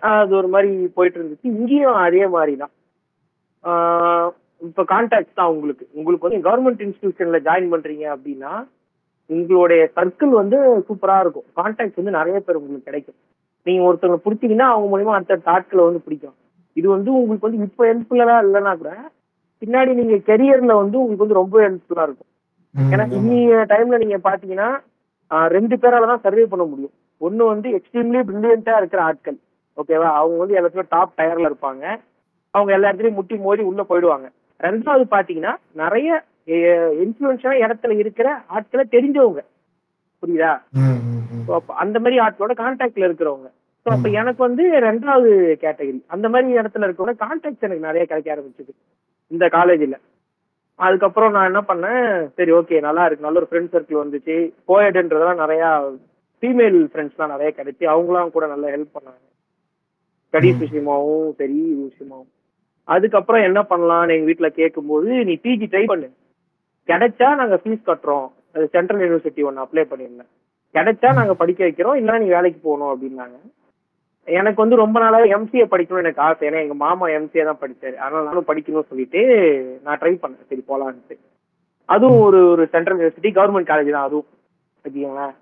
[0.02, 1.48] அது ஒரு மாதிரி போயிட்டு இருந்துச்சு.
[1.58, 2.74] இங்கேயும் அதே மாதிரி தான்
[4.62, 5.86] இப்போ கான்டாக்ட்ஸ் தான் உங்களுக்கு.
[5.98, 8.54] உங்களுக்கு வந்து கவர்மெண்ட் இன்ஸ்டிடியூஷன்ல ஜாயின் பண்றீங்க அப்படின்னா
[9.30, 10.58] உங்களுடைய சர்க்கிள் வந்து
[10.88, 11.48] சூப்பரா இருக்கும்.
[11.60, 13.18] கான்டாக்ட்ஸ் வந்து நிறைய பேர் உங்களுக்கு கிடைக்கும்.
[13.66, 16.36] நீங்க ஒருத்தவங்க பிடிச்சீங்கன்னா அவங்க மூலியமா அடுத்த ஆட்களை வந்து பிடிக்கும்.
[16.80, 18.92] இது வந்து உங்களுக்கு வந்து இப்போ ஹெல்ப்ஃபுல்லா இல்லைன்னா கூட
[19.62, 22.32] பின்னாடி நீங்க கெரியர்ல வந்து உங்களுக்கு வந்து ரொம்ப ஹெல்ப்ஃபுல்லா இருக்கும்.
[22.76, 24.70] ஏன்னா இன்னைய டைம்ல நீங்க பாத்தீங்கன்னா
[25.56, 26.94] ரெண்டு பேரால தான் சர்வே பண்ண முடியும்.
[27.22, 29.38] ஒண்ணு வந்து எக்ஸ்ட்ரீம்லி பிரில்லியண்டா இருக்கிற ஆட்கள்.
[29.78, 31.84] ஓகேவா அவங்க வந்து எல்லாத்துலயும் டாப் டயர்ல இருப்பாங்க.
[32.54, 34.28] அவங்க எல்லா இடத்துலயும் முட்டி மோதி உள்ள போயிடுவாங்க.
[34.66, 36.10] ரெண்டாவது பாத்தீங்கன்னா நிறைய
[37.04, 39.42] இன்ஃபுளுன்ஸான இடத்துல இருக்கிற ஆட்களை தெரிஞ்சவங்க.
[40.24, 40.54] புரியுதா?
[41.84, 43.48] அந்த மாதிரி ஆட்களோட கான்டாக்ட்ல இருக்கிறவங்க.
[43.86, 45.32] ஸோ அப்ப எனக்கு வந்து ரெண்டாவது
[45.64, 48.72] கேட்டகரி அந்த மாதிரி இடத்துல இருக்கிறவங்க கான்டாக்ட்ஸ் எனக்கு நிறைய கிடைக்க ஆரம்பிச்சது.
[49.32, 49.98] இந்த காலேஜ்ல
[50.80, 52.08] அதுக்கப்புறம் நான் என்ன பண்ணேன்?
[52.38, 53.26] சரி ஓகே நல்லா இருக்கு.
[53.26, 54.36] நல்ல ஒரு ஃப்ரெண்ட் சர்க்கிள் வந்துச்சு.
[54.70, 55.64] கோயடுன்றதெல்லாம் நிறைய
[56.44, 59.22] ஃபீமேல் ஃப்ரெண்ட்ஸ்லாம் நிறைய கிடைச்சு அவங்களாம் கூட நல்லா ஹெல்ப் பண்ணாங்க.
[60.28, 62.32] ஸ்டடீஸ் விஷயமாவும் சரி விஷயமாவும்.
[62.88, 66.10] அதுக்கப்புறம் என்ன பண்ணலாம்னு எங்க வீட்ல கேட்கும்போது நீ பிஜி ட்ரை பண்ணு.
[66.88, 68.28] கிடைச்சா நாங்க ஃபீஸ் கட்டுறோம்.
[68.54, 70.32] அது சென்ட்ரல் யூனிவர்சிட்டி ஒன்று அப்ளை பண்ணியிருந்தேன்.
[70.74, 71.98] கிடைச்சா நாங்க படிக்க வைக்கிறோம்.
[72.00, 73.38] இல்லைன்னா நீ வேலைக்கு போகணும் அப்படின்னாங்க.
[74.24, 76.50] எனக்கு வந்து ரொம்ப நாளா எம்சிஏ படிக்கணும்னு எனக்கு ஆசை.
[76.50, 77.96] ஏன்னா எங்க மாமா எம்சிஏ தான் படிச்சாரு.
[77.96, 79.22] அதனால நானும் படிக்கணும்னு சொல்லிட்டு
[79.84, 80.48] நான் ட்ரை பண்ணேன்.
[80.50, 81.18] சரி போலான்ட்டு.
[81.86, 84.26] அதுவும் ஒரு ஒரு சென்ட்ரல் யூனிவர்சிட்டி கவர்மெண்ட் காலேஜ் தான் அதுவும்.
[84.86, 85.36] வச்சுக்கோங்களேன்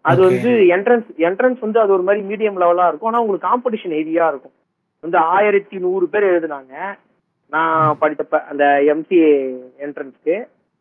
[0.00, 0.22] அது.
[0.22, 3.10] வந்து என்ட்ரன்ஸ் என்ட்ரன்ஸ் வந்து அது ஒரு மாதிரி மீடியம் லெவலா இருக்கும்.
[3.12, 4.52] ஆனா உங்களுக்கு காம்படிஷன் ஹெவியா இருக்கும்.
[5.00, 6.74] வந்து ஆயிரத்தி நூறு பேர் எழுதுனாங்க.
[7.48, 9.32] நான் படித்தப்ப அந்த எம்சிஏ
[9.78, 10.36] என்ட்ரன்ஸ்க்கு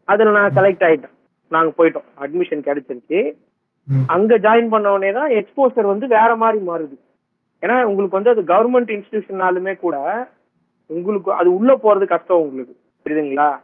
[0.05, 1.13] அதுல நான் செலக்ட் ஆயிட்டேன்.
[1.49, 2.07] நாங்க போயிட்டோம்.
[2.21, 3.33] அட்மிஷன் கிடைச்சிருச்சு.
[4.07, 6.97] அங்க ஜாயின் பண்ண உடனே தான் எக்ஸ்போசர் வந்து வேற மாதிரி மாறுது.
[7.61, 10.27] ஏன்னா உங்களுக்கு வந்து அது கவர்மெண்ட் இன்ஸ்டிடியூஷனாலுமே கூட
[10.85, 12.75] உங்களுக்கு அது உள்ள போறது கஷ்டம் உங்களுக்கு.
[13.03, 13.59] புரியுதுங்களா?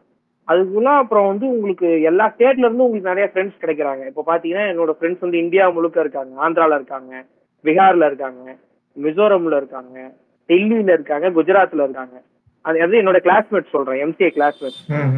[0.48, 4.06] அதுக்குள்ள அப்புறம் வந்து உங்களுக்கு எல்லா ஸ்டேட்ல இருந்து உங்களுக்கு நிறைய ஃப்ரெண்ட்ஸ் கிடைக்கிறாங்க.
[4.06, 6.50] இப்போ பாத்தீங்கன்னா என்னோட ஃப்ரெண்ட்ஸ் வந்து இந்தியா முழுக்க இருக்காங்க.
[6.50, 7.26] ஆந்திரால இருக்காங்க.
[7.64, 8.56] பீகார்ல இருக்காங்க.
[9.02, 10.14] மிசோரம்ல இருக்காங்க.
[10.48, 11.30] டெல்லியில இருக்காங்க.
[11.30, 12.22] குஜராத்ல இருக்காங்க.
[12.62, 14.08] அது அது என்னோட கிளாஸ்மேட் சொல்றேன்.
[14.08, 15.10] MCA classmate.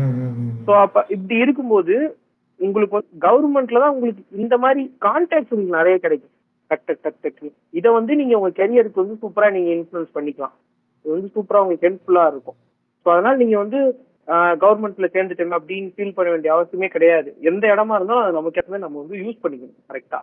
[0.65, 1.95] ஸோ அப்ப இப்படி இருக்கும்போது
[2.59, 6.33] உங்களுக்கு கவர்மெண்ட்ல தான் உங்களுக்கு இந்த மாதிரி கான்டாக்ட்ஸ் உங்களுக்கு நிறைய கிடைக்கும்.
[6.71, 7.41] டக் டக் டக் டக்
[7.79, 10.55] இதை வந்து நீங்க உங்க கெரியருக்கு வந்து சூப்பரா நீங்க இன்ஃபுளுன்ஸ் பண்ணிக்கலாம்.
[11.05, 12.57] இது வந்து சூப்பரா உங்களுக்கு ஹெல்ப்ஃபுல்லா இருக்கும்.
[13.05, 13.79] ஸோ அதனால நீங்க வந்து
[14.63, 17.29] கவர்மெண்ட்ல சேர்ந்துட்டோம் அப்படின்னு ஃபீல் பண்ண வேண்டிய அவசியமே கிடையாது.
[17.49, 20.19] எந்த இடமா இருந்தாலும் அது நமக்கு ஏற்ற நம்ம வந்து யூஸ் பண்ணிக்கணும் கரெக்டா.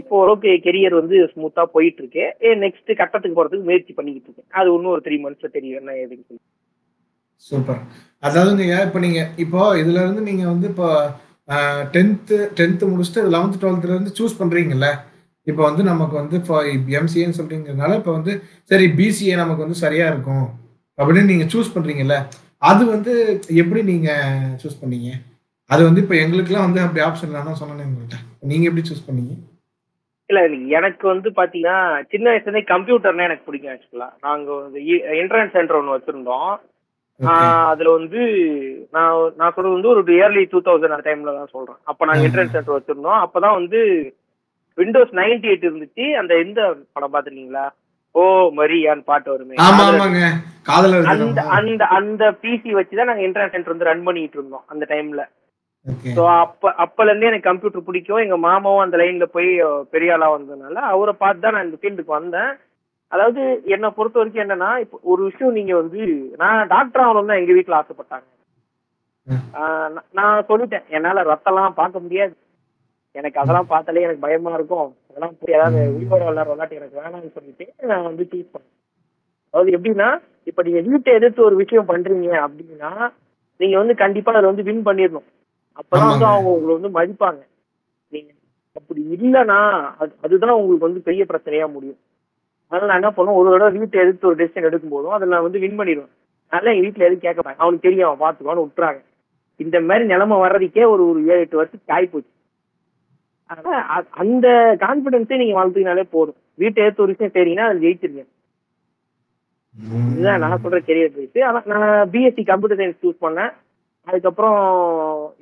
[0.00, 2.24] இப்போ ஓகே கெரியர் வந்து ஸ்மூத்தா போயிட்டு இருக்கு.
[2.64, 4.50] நெக்ஸ்ட் கட்டத்துக்கு போறதுக்கு முயற்சி பண்ணிக்கிட்டு இருக்கேன்.
[4.60, 6.42] அது இன்னும் ஒரு த்ரீ மந்த்ஸ்ல தெரியும் என்ன ஏதுன்னு சொல்லி.
[7.46, 7.80] சூப்பர்
[8.26, 10.88] அதாவதுங்க இப்போ நீங்க இப்போ இதுல இருந்து நீங்க வந்து இப்போ
[11.94, 14.88] டென்த்து டென்த்து முடிச்சுட்டு லெவன்த் டுவெல்த்ல இருந்து சூஸ் பண்றீங்கல்ல?
[15.46, 16.56] இப்போ வந்து நமக்கு வந்து இப்போ
[16.98, 18.32] எம்சிஏன்னு சொல்றீங்கிறதுனால இப்போ வந்து
[18.70, 20.46] சரி பிசிஏ நமக்கு வந்து சரியா இருக்கும்
[20.98, 22.16] அப்படின்னு நீங்க சூஸ் பண்றீங்கல்ல?
[22.70, 23.12] அது வந்து
[23.62, 24.08] எப்படி நீங்க
[24.62, 25.10] சூஸ் பண்ணீங்க?
[25.70, 28.18] அது வந்து இப்போ எங்களுக்குலாம் வந்து அப்படி ஆப்ஷன் நான் சொன்னேன் உங்கள்கிட்ட
[28.50, 29.34] நீங்க எப்படி சூஸ் பண்ணீங்க?
[30.30, 30.40] இல்ல
[30.78, 31.78] எனக்கு வந்து பாத்தீங்கன்னா
[32.12, 34.80] சின்ன வயசுல கம்ப்யூட்டர்னா எனக்கு பிடிக்கும் ஆக்சுவலா நாங்க வந்து
[35.22, 36.50] என்ட்ரன்ஸ் சென்டர் ஒன்று வச்சிருந்தோம்.
[37.20, 38.20] அதுல வந்து
[38.96, 41.78] நான் நான் சொல்றது வந்து ஒரு இயர்லி டூ தௌசண்ட் அந்த டைம்ல தான் சொல்றேன்.
[41.90, 42.26] அப்ப நாங்க.
[42.28, 43.20] என்ட்ரன்ஸ் சென்டர் வச்சிருந்தோம்.
[43.24, 43.80] அப்பதான் வந்து
[44.78, 46.04] விண்டோஸ் 98 எயிட் இருந்துச்சு.
[46.20, 46.60] அந்த இந்த
[46.94, 47.64] படம் பாத்திருக்கீங்களா
[48.14, 48.22] ஓ
[48.58, 49.56] மரியான்னு பாட்டு வருமே.
[51.14, 51.40] அந்த.
[51.58, 55.24] அந்த அந்த பிசி வச்சுதான் நாங்க என்ட்ரன்ஸ் சென்டர் வந்து ரன் பண்ணிட்டு இருந்தோம் அந்த டைம்ல.
[56.16, 58.22] ஸோ அப்ப அப்பல இருந்தே எனக்கு கம்ப்யூட்டர் பிடிக்கும்.
[58.24, 59.50] எங்க மாமாவும் அந்த லைன்ல போய்
[59.92, 62.50] பெரிய ஆளா வந்ததுனால அவரை பார்த்து தான் நான் இந்த ஃபீல்டுக்கு வந்தேன்.
[63.12, 63.42] அதாவது
[63.74, 66.00] என்னை பொறுத்த வரைக்கும் என்னன்னா இப்போ ஒரு விஷயம் நீங்க வந்து
[66.42, 68.26] நான் டாக்டர் ஆகணும் தான் எங்க வீட்டுல ஆசைப்பட்டாங்க.
[70.18, 72.34] நான் சொல்லிட்டேன் என்னால ரத்தம்லாம் பார்க்க முடியாது.
[73.14, 74.90] எனக்கு அதெல்லாம் பார்த்தாலே எனக்கு பயமா இருக்கும்.
[75.10, 78.74] அதெல்லாம் போய் ஏதாவது உயிரோட விளையாட்டு எனக்கு வேணாம்னு சொல்லிட்டு நான் வந்து சூஸ் பண்ணேன்.
[79.54, 80.08] அதாவது எப்படின்னா
[80.50, 82.90] இப்ப நீங்க வீட்டை எதிர்த்து ஒரு விஷயம் பண்றீங்க அப்படின்னா
[83.60, 85.28] நீங்க வந்து கண்டிப்பா அதுல வந்து வின் பண்ணிடணும்.
[85.80, 86.26] அப்பதான் வந்து.
[86.32, 87.40] அவங்க உங்களை வந்து மதிப்பாங்க.
[88.12, 88.30] நீங்க
[88.76, 89.58] அப்படி இல்லைன்னா
[90.02, 91.98] அது அதுதான் உங்களுக்கு வந்து பெரிய பிரச்சனையா முடியும்.
[92.68, 95.58] அதனால நான் என்ன பண்ணுவோம் ஒரு தடவை வீட்டை எடுத்து ஒரு டெசிஷன் எடுக்கும் போதும் அதில் நான் வந்து
[95.58, 96.08] வின் பண்ணிடுவேன்.
[96.48, 99.00] அதனால எங்க வீட்டுல எதுவும் கேட்க மாட்டேன் அவனுக்கு தெரியும் அவன் பார்த்துக்குவான்னு விட்டுறாங்க.
[99.56, 102.30] இந்த மாதிரி நிலைமை வர்றதுக்கே ஒரு ஒரு ஏழு எட்டு வருஷத்துக்கு காய் போச்சு
[103.46, 104.48] அதனால அ- அந்த
[104.80, 106.34] கான்பிடன்ஸே நீங்க வளர்த்துக்கினாலே போதும்.
[106.54, 108.24] வீட்டை எடுத்து ஒரு விஷயம் செய்றீங்கன்னா அது ஜெயிச்சிருங்க.
[110.12, 113.52] இதுதான் நான் சொல்ற கெரியர் போயிட்டு ஆனா நான் பிஎஸ்சி கம்ப்யூட்டர் சயின்ஸ் சூஸ் பண்ணேன்.
[114.04, 114.58] அதுக்கப்புறம்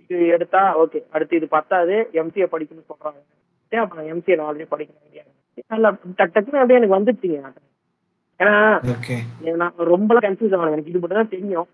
[0.09, 2.09] இது எடுத்தா ஓகே அடுத்து இது பத்தாது.
[2.12, 3.20] எம்சிஏ படிக்கணும்னு சொல்றாங்க.
[3.68, 5.22] சரி, அப்ப நான் எம்சிஏ நான் ஆல்ரெடி படிக்க வேண்டிய
[5.73, 7.39] நல்லா டக் டக்குன்னு அப்படியே எனக்கு வந்துச்சுங்க
[8.41, 8.55] ஏன்னா
[8.95, 9.17] ஓகே
[9.63, 11.69] நான் ரொம்ப கன்ஃபியூஸ் ஆனேன் எனக்கு இது மட்டும் தான் தெரியும்.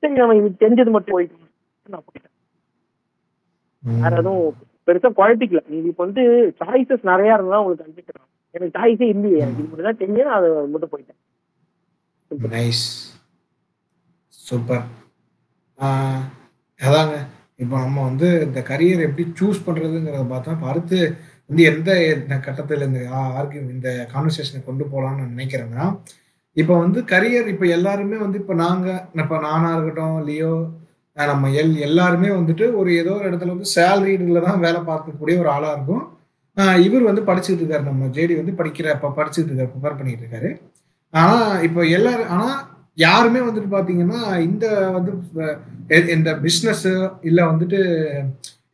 [0.00, 2.34] சரி நம்ம இது தெரிஞ்சது மட்டும் போயிட்டு நான் போயிட்டேன்.
[4.04, 6.22] வேற எதுவும் பெருசா குழப்பிக்கல உங்களுக்கு வந்து
[6.60, 9.38] சாய்ஸஸ் நிறைய இருந்தா உங்களுக்கு கன்ஃபியூஸ் எனக்கு சாய்ஸே இல்லையே.
[9.44, 10.28] எனக்கு இது மட்டும் தான் தெரியும்.
[10.28, 11.20] நான் அதை மட்டும் போயிட்டேன்.
[12.56, 12.84] நைஸ்
[14.48, 14.84] சூப்பர்
[16.80, 17.16] அதாங்க.
[17.62, 20.98] இப்போ நம்ம வந்து இந்த கரியர் எப்படி சூஸ் பண்றதுங்கிறத பார்த்தா அடுத்து
[21.50, 23.00] வந்து எந்த இந்த கட்டத்தில் இந்த
[23.38, 25.84] ஆர்கியூ இந்த கான்வர்சேஷனை கொண்டு போகலாம்னு நான் நினைக்கிறேன்னா
[26.56, 30.52] இப்போ வந்து கரியர் இப்போ எல்லாருமே வந்து இப்போ நாங்கள் இப்போ நானாக இருக்கட்டும் லியோ
[31.16, 35.76] நம்ம எல் எல்லாருமே வந்துட்டு ஒரு ஏதோ ஒரு இடத்துல வந்து சேலரிடில் தான் வேலை பார்க்கக்கூடிய ஒரு ஆளாக
[35.76, 36.04] இருக்கும்.
[36.86, 40.50] இவர் வந்து படிச்சுட்டு இருக்காரு நம்ம ஜேடி வந்து படிக்கிற இப்போ படிச்சுட்டு இருக்காரு ப்ரிப்பேர் பண்ணிட்டு இருக்காரு.
[41.14, 42.56] ஆனால் இப்போ எல்லாரும் ஆனால்
[42.98, 45.12] யாருமே வந்துட்டு பார்த்தீங்கன்னா இந்த வந்து
[46.16, 46.86] இந்த பிஸ்னஸ்
[47.30, 47.80] இல்லை வந்துட்டு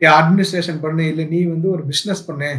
[0.08, 2.52] அட்மினிஸ்ட்ரேஷன் பண்ணு இல்லை நீ வந்து ஒரு பிஸ்னஸ் பண்ணு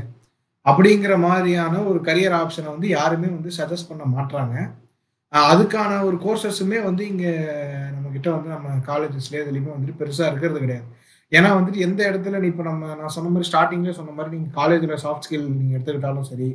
[0.66, 4.56] அப்படிங்கிற மாதிரியான ஒரு கரியர் ஆப்ஷனை வந்து யாருமே வந்து சஜஸ்ட் பண்ண மாட்டாங்க
[5.34, 7.32] அதுக்கான ஒரு கோர்சஸுமே வந்து இங்கே
[7.94, 10.86] நம்ம கிட்ட வந்து நம்ம காலேஜஸ்லேயே இதுலேயுமே வந்துட்டு பெருசாக இருக்கிறது கிடையாது.
[11.32, 14.96] ஏன்னா வந்துட்டு எந்த இடத்துல நீ இப்போ நம்ம நான் சொன்ன மாதிரி ஸ்டார்டிங்லேயே சொன்ன மாதிரி நீங்கள் காலேஜில்
[15.04, 16.48] சாஃப்ட் ஸ்கில் நீங்கள் எடுத்துக்கிட்டாலும் சரி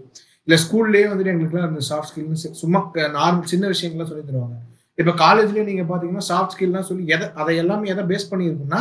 [0.48, 2.80] இல்லை ஸ்கூல்லேயே வந்துட்டு எங்களுக்குலாம் அந்த சாஃப்ட் ஸ்கில்னு சும்மா
[3.18, 4.56] நார்மல் சின்ன விஷயங்கள்லாம் சொல்லி தருவாங்க.
[4.98, 8.80] இப்போ காலேஜ்லேயே நீங்கள் பார்த்தீங்கன்னா சாஃப்ட் ஸ்கில்லாம் சொல்லி எதை அதை எல்லாமே எதை பேஸ் பண்ணியிருக்குன்னா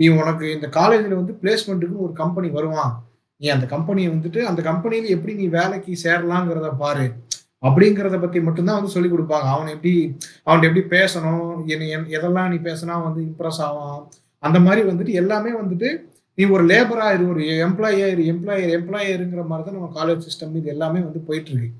[0.00, 3.04] நீ உனக்கு இந்த காலேஜில் வந்து பிளேஸ்மெண்ட்டுக்கு ஒரு கம்பெனி வருவான்
[3.36, 7.12] நீ அந்த கம்பெனியை வந்துட்டு அந்த கம்பெனியில் எப்படி நீ வேலைக்கு சேரலாங்கிறத பாரு.
[7.62, 9.48] அப்படிங்கிறத பற்றி மட்டும்தான் வந்து சொல்லிக் கொடுப்பாங்க.
[9.54, 11.64] அவன் எப்படி அவன் எப்படி பேசணும்?
[11.64, 14.08] என்ன என்- எதெல்லாம் நீ பேசினா வந்து இம்ப்ரெஸ் ஆவான்?
[14.38, 16.02] அந்த மாதிரி வந்துட்டு எல்லாமே வந்துட்டு
[16.34, 20.98] நீ ஒரு லேபரா இரு ஒரு எம்ப்ளாயிரு எம்ப்ளாயர் எம்ப்ளாயருங்கிற மாதிரி தான் நம்ம காலேஜ் சிஸ்டம் இது எல்லாமே
[21.00, 21.70] வந்து போயிட்டு இருக்கு.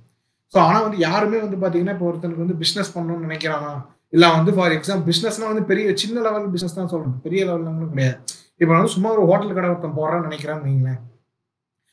[0.54, 3.86] ஸோ ஆனால் வந்து யாருமே வந்து பார்த்தீங்கன்னா இப்போ ஒருத்தனுக்கு வந்து பிஸ்னஸ் பண்ணணும்னு நினைக்கிறானா?
[4.10, 8.18] இல்லை வந்து ஃபார் எக்ஸாம்பிள் பிஸ்னஸ்னா வந்து பெரிய சின்ன லெவல் பிஸ்னஸ் தான் சொல்லணும் பெரிய லெவல்லாம் கிடையாது.
[8.56, 11.00] இப்போ வந்து சும்மா ஒரு ஹோட்டல் கடை ஒருத்தன் போடுறான்னு நினைக்கிறான்னு வைங்களேன்.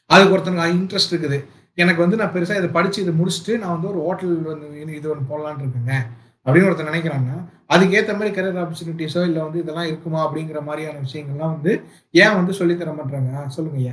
[0.05, 1.45] அதுக்கு ஒருத்தனுக்கு இன்ட்ரெஸ்ட் இருக்குது.
[1.75, 5.37] எனக்கு வந்து நான் பெருசாக இதை படித்து இதை முடிச்சுட்டு நான் வந்து ஒரு ஹோட்டல் வந்து இது- ஒன்று
[5.37, 5.93] போடலான்னு இருக்கேங்க.
[6.45, 11.81] அப்படின்னு ஒருத்தன் நினைக்கிறான்னா அதுக்கேற்ற மாதிரி கரியர் ஆப்பர்ச்சுனிட்டிஸோ இல்லை வந்து இதெல்லாம் இருக்குமா அப்படிங்கிற மாதிரியான விஷயங்கள்லாம் வந்து
[12.11, 13.91] ஏன் வந்து சொல்லித் தர மாட்டாங்க சொல்லுங்க ஐயா.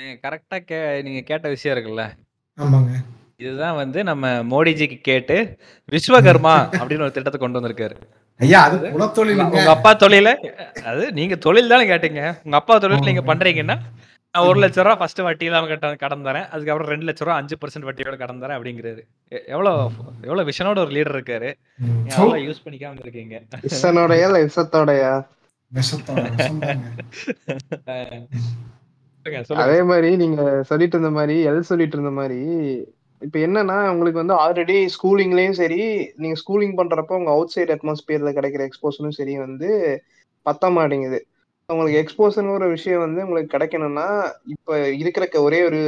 [0.00, 2.10] கரெக்டா கே நீங்க கேட்ட விஷயம் இருக்குல்ல?
[2.58, 2.90] ஆமாங்க.
[3.40, 5.36] இதுதான் வந்து நம்ம மோடிஜிக்கு கேட்டு
[5.92, 7.94] விஸ்வகர்மா அப்படின்னு ஒரு திட்டத்தை கொண்டு வந்திருக்காரு.
[8.40, 9.56] ஐயா அது குலத்தொழிலுங்க.
[9.58, 10.28] உங்க அப்பா தொழில?
[10.90, 12.22] அது நீங்க தொழில் தானே கேட்டீங்க.
[12.44, 13.76] உங்க அப்பா தொழில் நீங்க பண்றீங்கன்னா
[14.34, 16.46] நான் ஒரு லட்ச ரூபா ஃபர்ஸ்ட் வட்டி இல்லாம கட்ட கடன் தரேன்.
[16.52, 19.02] அதுக்கப்புறம் ரெண்டு லட்ச ரூபா அஞ்சு பர்சன்ட் வட்டியோட கடன் தரேன் அப்படிங்கிறாரு.
[19.54, 19.82] எவ்வளவு
[20.28, 21.50] எவ்வளவு விஷனோட ஒரு லீடர் இருக்காரு.
[22.08, 23.36] அதெல்லாம் யூஸ் பண்ணிக்காம இருக்கீங்க?
[23.70, 25.12] இசனோடையா இல்ல இசத்தோடையா
[25.72, 26.84] விஷத்தோட விஷம்தாங்க.
[29.26, 29.64] சொல்லுங்க, சொல்லுங்க.
[29.66, 32.40] அதே மாதிரி நீங்க சொல்லிட்டு இருந்த மாதிரி எல் சொல்லிட்டு இருந்த மாதிரி
[33.24, 35.80] இப்ப என்னன்னா உங்களுக்கு வந்து ஆல்ரெடி ஸ்கூலிங்லயும் சரி
[36.16, 39.68] நீங்க ஸ்கூலிங் பண்ணுறப்ப உங்க அவுட் சைடு அட்மாஸ்பியர்ல கிடைக்கிற எக்ஸ்போஷனும் சரி வந்து
[40.46, 41.20] பத்த மாட்டேங்குது
[41.68, 44.08] உங்களுக்கு எக்ஸ்போஷன் ஒரு விஷயம் வந்து உங்களுக்கு கிடைக்கணும்னா
[44.46, 45.80] இப்ப இருக்கிற ஒரே ஒரு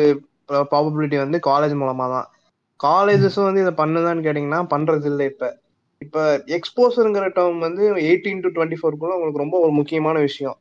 [0.70, 2.26] ப்ராபபிலிட்டி வந்து காலேஜ் மூலமா தான்
[2.80, 5.46] காலேஜஸும் வந்து இதை பண்ணுதான்னு கேட்டீங்கன்னா பண்றது இல்லை இப்ப.
[6.02, 6.24] இப்ப
[6.56, 10.56] எக்ஸ்போசருங்கிற டேர்ம் வந்து எயிட்டீன் டு டுவெண்ட்டி ஃபோர்க்குள்ள உங்களுக்கு ரொம்ப ஒரு முக்கியமான விஷயம்.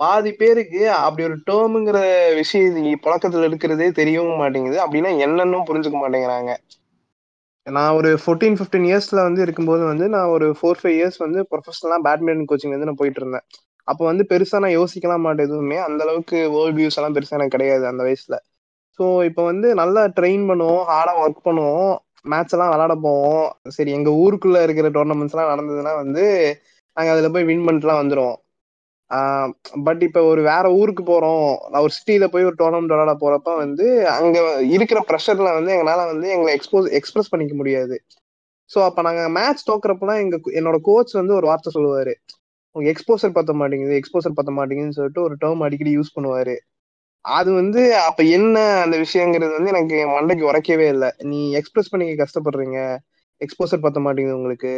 [0.00, 1.98] பாதி பேருக்கு அப்படி ஒரு டேர்முங்கிற
[2.40, 2.80] விஷயம் இது
[3.48, 4.78] இருக்கிறதே தெரியவும் மாட்டேங்குது.
[4.84, 6.52] அப்படின்னா என்னன்னு புரிஞ்சுக்க மாட்டேங்கிறாங்க.
[7.66, 12.00] நான் ஒரு ஃபோர்டீன் ஃபிஃப்டீன் இயர்ஸ்ல வந்து இருக்கும்போது வந்து நான் ஒரு ஃபோர் ஃபைவ் இயர்ஸ் வந்து ப்ரொஃபஷனலாக
[12.06, 13.44] பேட்மிண்டன் கோச்சிங் வந்து நான் போயிட்டு இருந்தேன்.
[13.88, 15.78] அப்போ வந்து பெருசாக நான் யோசிக்கலாம் மாட்டேன் எதுவுமே.
[15.86, 18.36] அந்த அளவுக்கு வேர்ல்ட் வியூஸ் எல்லாம் பெருசாக எனக்கு கிடையாது அந்த வயசுல.
[18.98, 21.92] ஸோ இப்போ வந்து நல்லா ட்ரெயின் பண்ணுவோம் ஹார்டாக ஒர்க் பண்ணுவோம்
[22.32, 23.46] மேட்ச் எல்லாம் விளாட போவோம்.
[23.76, 26.24] சரி எங்கள் ஊருக்குள்ளே இருக்கிற டோர்னமெண்ட்ஸ்லாம் நடந்ததுன்னா வந்து
[26.96, 28.38] நாங்கள் அதில் போய் வின் பண்ணிட்டுலாம் வந்துடுவோம்
[29.84, 31.48] பட் இப்ப ஒரு வேற ஊருக்கு போறோம்.
[31.70, 33.86] நான் ஒரு சிட்டியில போய் ஒரு டோர்னமெண்ட் விளையாட போறப்ப வந்து
[34.16, 34.38] அங்க
[34.68, 37.96] இருக்கிற ப்ரெஷர்ல வந்து எங்களால வந்து எங்களை எக்ஸ்போஸ் எக்ஸ்பிரஸ் பண்ணிக்க முடியாது.
[38.70, 42.12] ஸோ அப்ப நாங்க மேட்ச் தோக்குறப்பெல்லாம் எங்க என்னோட கோச் வந்து ஒரு வார்த்தை சொல்லுவாரு.
[42.76, 46.54] உங்க எக்ஸ்போசர் பத்த மாட்டேங்குது எக்ஸ்போசர் பத்த மாட்டேங்குதுன்னு சொல்லிட்டு ஒரு டேர்ம் அடிக்கடி யூஸ் பண்ணுவாரு.
[47.24, 51.10] அது வந்து அப்ப என்ன அந்த விஷயங்கிறது வந்து எனக்கு என் மண்டைக்கு உரைக்கவே இல்லை.
[51.22, 52.78] நீ எக்ஸ்பிரஸ் பண்ணிக்க கஷ்டப்படுறீங்க.
[53.40, 54.72] எக்ஸ்போசர் பத்த மாட்டேங்குது உங்களுக்கு.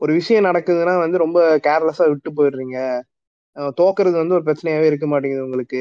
[0.00, 2.78] ஒரு விஷயம் நடக்குதுன்னா வந்து ரொம்ப கேர்லெஸ்ஸா விட்டு போயிடுறீங்க.
[3.56, 5.80] தோக்குறது வந்து ஒரு பிரச்சனையாவே இருக்க மாட்டேங்குது உங்களுக்கு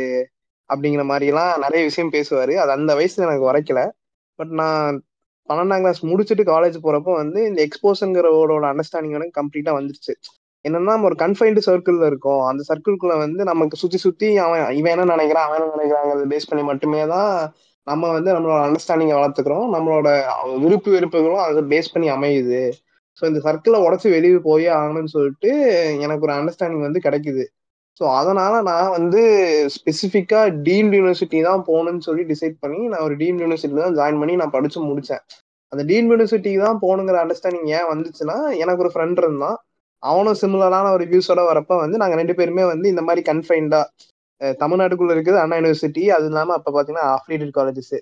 [0.70, 2.54] அப்படிங்கிற மாதிரிலாம் நிறைய விஷயம் பேசுவாரு.
[2.54, 3.82] அது அந்த வயசுல எனக்கு உரைக்கல.
[4.40, 5.00] பட் நான்
[5.50, 10.14] பன்னெண்டாம் கிளாஸ் முடிச்சுட்டு காலேஜ் போறப்போ வந்து இந்த எக்ஸ்போசருங்கிறவோட அண்டர்ஸ்டாண்டிங் எனக்கு கம்ப்ளீட்டா வந்துருச்சு.
[10.66, 12.42] என்னன்னா நம்ம ஒரு கன்ஃபைன்டு சர்க்கிளில் இருக்கும்.
[12.50, 16.64] அந்த சர்க்கிள்குள்ள வந்து நமக்கு சுத்தி சுத்தி அவன் இவன் என்ன நினைக்கிறான் அவன் என்ன நினைக்கிறாங்கிறத பேஸ் பண்ணி
[16.64, 17.32] மட்டுமே தான்
[17.88, 19.68] நம்ம வந்து நம்மளோட அண்டர்ஸ்டாண்டிங்கை வளர்த்துக்கிறோம்.
[19.76, 20.10] நம்மளோட
[20.66, 22.62] விருப்பு வெறுப்புகளும் அதை பேஸ் பண்ணி அமையுது.
[23.22, 25.50] ஸோ இந்த சர்க்கிளை உடச்சி வெளியே போயே ஆகணும்னு சொல்லிட்டு
[26.06, 27.44] எனக்கு ஒரு அண்டர்ஸ்டாண்டிங் வந்து கிடைக்குது.
[28.02, 29.20] ஸோ அதனால நான் வந்து
[29.74, 34.36] ஸ்பெசிஃபிக்காக டீம்டு யூனிவர்சிட்டி தான் போகணும்னு சொல்லி டிசைட் பண்ணி நான் ஒரு டீம்டு யூனிவர்சிட்டில தான் ஜாயின் பண்ணி
[34.42, 35.22] நான் படித்து முடித்தேன்
[35.72, 39.58] அந்த டீம் யூனிவர்சிட்டிக்கு தான் போகணுங்கிற அண்டர்ஸ்டாண்டிங் ஏன் வந்துச்சுன்னா எனக்கு ஒரு ஃப்ரெண்ட் இருந்தான்.
[40.04, 43.82] அவனும் சிமிலரான ஒரு வியூஸோட வரப்ப வந்து நாங்கள் ரெண்டு பேருமே வந்து இந்த மாதிரி கன்ஃபைன்டா
[44.62, 47.96] தமிழ்நாட்டுக்குள்ள இருக்குது அண்ணா யூனிவர்சிட்டி அது இல்லாமல் அப்போ பார்த்தீங்கன்னா அஃபிலியேட்டட் காலேஜஸ்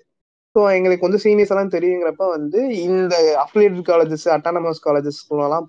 [0.56, 5.68] ஸோ எங்களுக்கு வந்து சீனியர்ஸ் எல்லாம் தெரியுங்கிறப்ப வந்து இந்த அஃபிலியேட்டட் காலேஜஸ் அட்டானமஸ் காலேஜஸ் எல்லாம்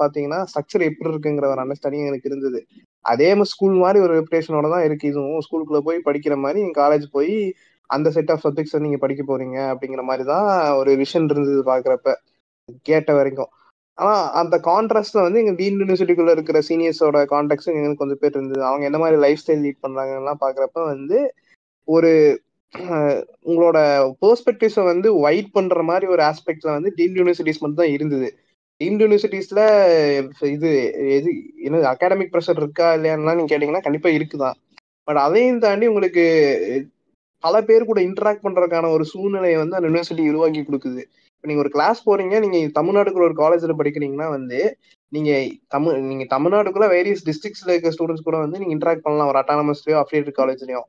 [0.51, 2.61] ஸ்ட்ரக்சர் எப்படி இருக்குங்கிற ஒரு அண்டர்ஸ்டாண்டிங் எனக்கு இருந்தது.
[3.05, 5.05] அதே ஸ்கூல் மாதிரி ஒரு ரெப்புடேஷனோட தான் இருக்கு.
[5.07, 7.33] இதுவும் ஸ்கூலுக்குள்ள போய் படிக்கிற மாதிரி நீங்க காலேஜ் போய்
[7.89, 12.11] அந்த செட் ஆஃப் சப்ஜெக்ட்ஸ் நீங்க படிக்க போறீங்க அப்படிங்கிற மாதிரி தான் ஒரு விஷன் இருந்தது பாக்குறப்ப.
[12.89, 13.49] கேட்ட வரைக்கும்.
[13.97, 18.61] ஆனா அந்த கான்ட்ராஸ்ட்ல வந்து எங்க டீன் யூனிவர்சிட்டிக்குள்ள இருக்கிற சீனியர்ஸோட கான்டாக்ட்ஸ் எங்களுக்கு கொஞ்சம் பேர் இருந்தது.
[18.63, 21.19] அவங்க என்ன மாதிரி லைஃப் ஸ்டைல் லீட் பண்றாங்கலாம் பாக்குறப்ப வந்து
[21.87, 22.11] ஒரு
[23.45, 23.77] உங்களோட
[24.21, 28.29] பெர்ஸ்பெக்டிவ்ஸை வந்து ஒயிட் பண்ற மாதிரி ஒரு ஆஸ்பெக்ட்ல வந்து டீன் யூனிவர்சிட்டிஸ் மட்டும் தான் இருந்தது.
[28.81, 29.61] டீம்ட் யூனிவர்சிட்டிஸ்ல
[30.55, 30.69] இது
[31.17, 31.31] எது
[31.67, 34.57] என்ன அகாடமிக் ப்ரெஷர் இருக்கா இல்லையான்லாம் நீங்க கேட்டீங்கன்னா கண்டிப்பா இருக்குதான்
[35.07, 36.23] பட் அதையும் தாண்டி உங்களுக்கு
[37.43, 41.01] பல பேர் கூட இன்டராக்ட் பண்றதுக்கான ஒரு சூழ்நிலையை வந்து அந்த யூனிவர்சிட்டி உருவாக்கி கொடுக்குது.
[41.31, 44.59] இப்போ நீங்க ஒரு கிளாஸ் போறீங்க நீங்க தமிழ்நாட்டுக்குள்ள ஒரு காலேஜ்ல படிக்கிறீங்கன்னா வந்து
[45.11, 45.31] நீங்க
[45.75, 49.29] தமிழ் நீங்க தமிழ்நாட்டுக்குள்ள வேரியஸ் டிஸ்ட்ரிக்ட்ஸ்ல இருக்க ஸ்டூடெண்ட்ஸ் கூட வந்து நீங்க இன்டராக்ட் பண்ணலாம்.
[49.31, 50.85] ஒரு அட்டானமஸ்லயோ அஃபிலியேட் காலேஜ்லயும்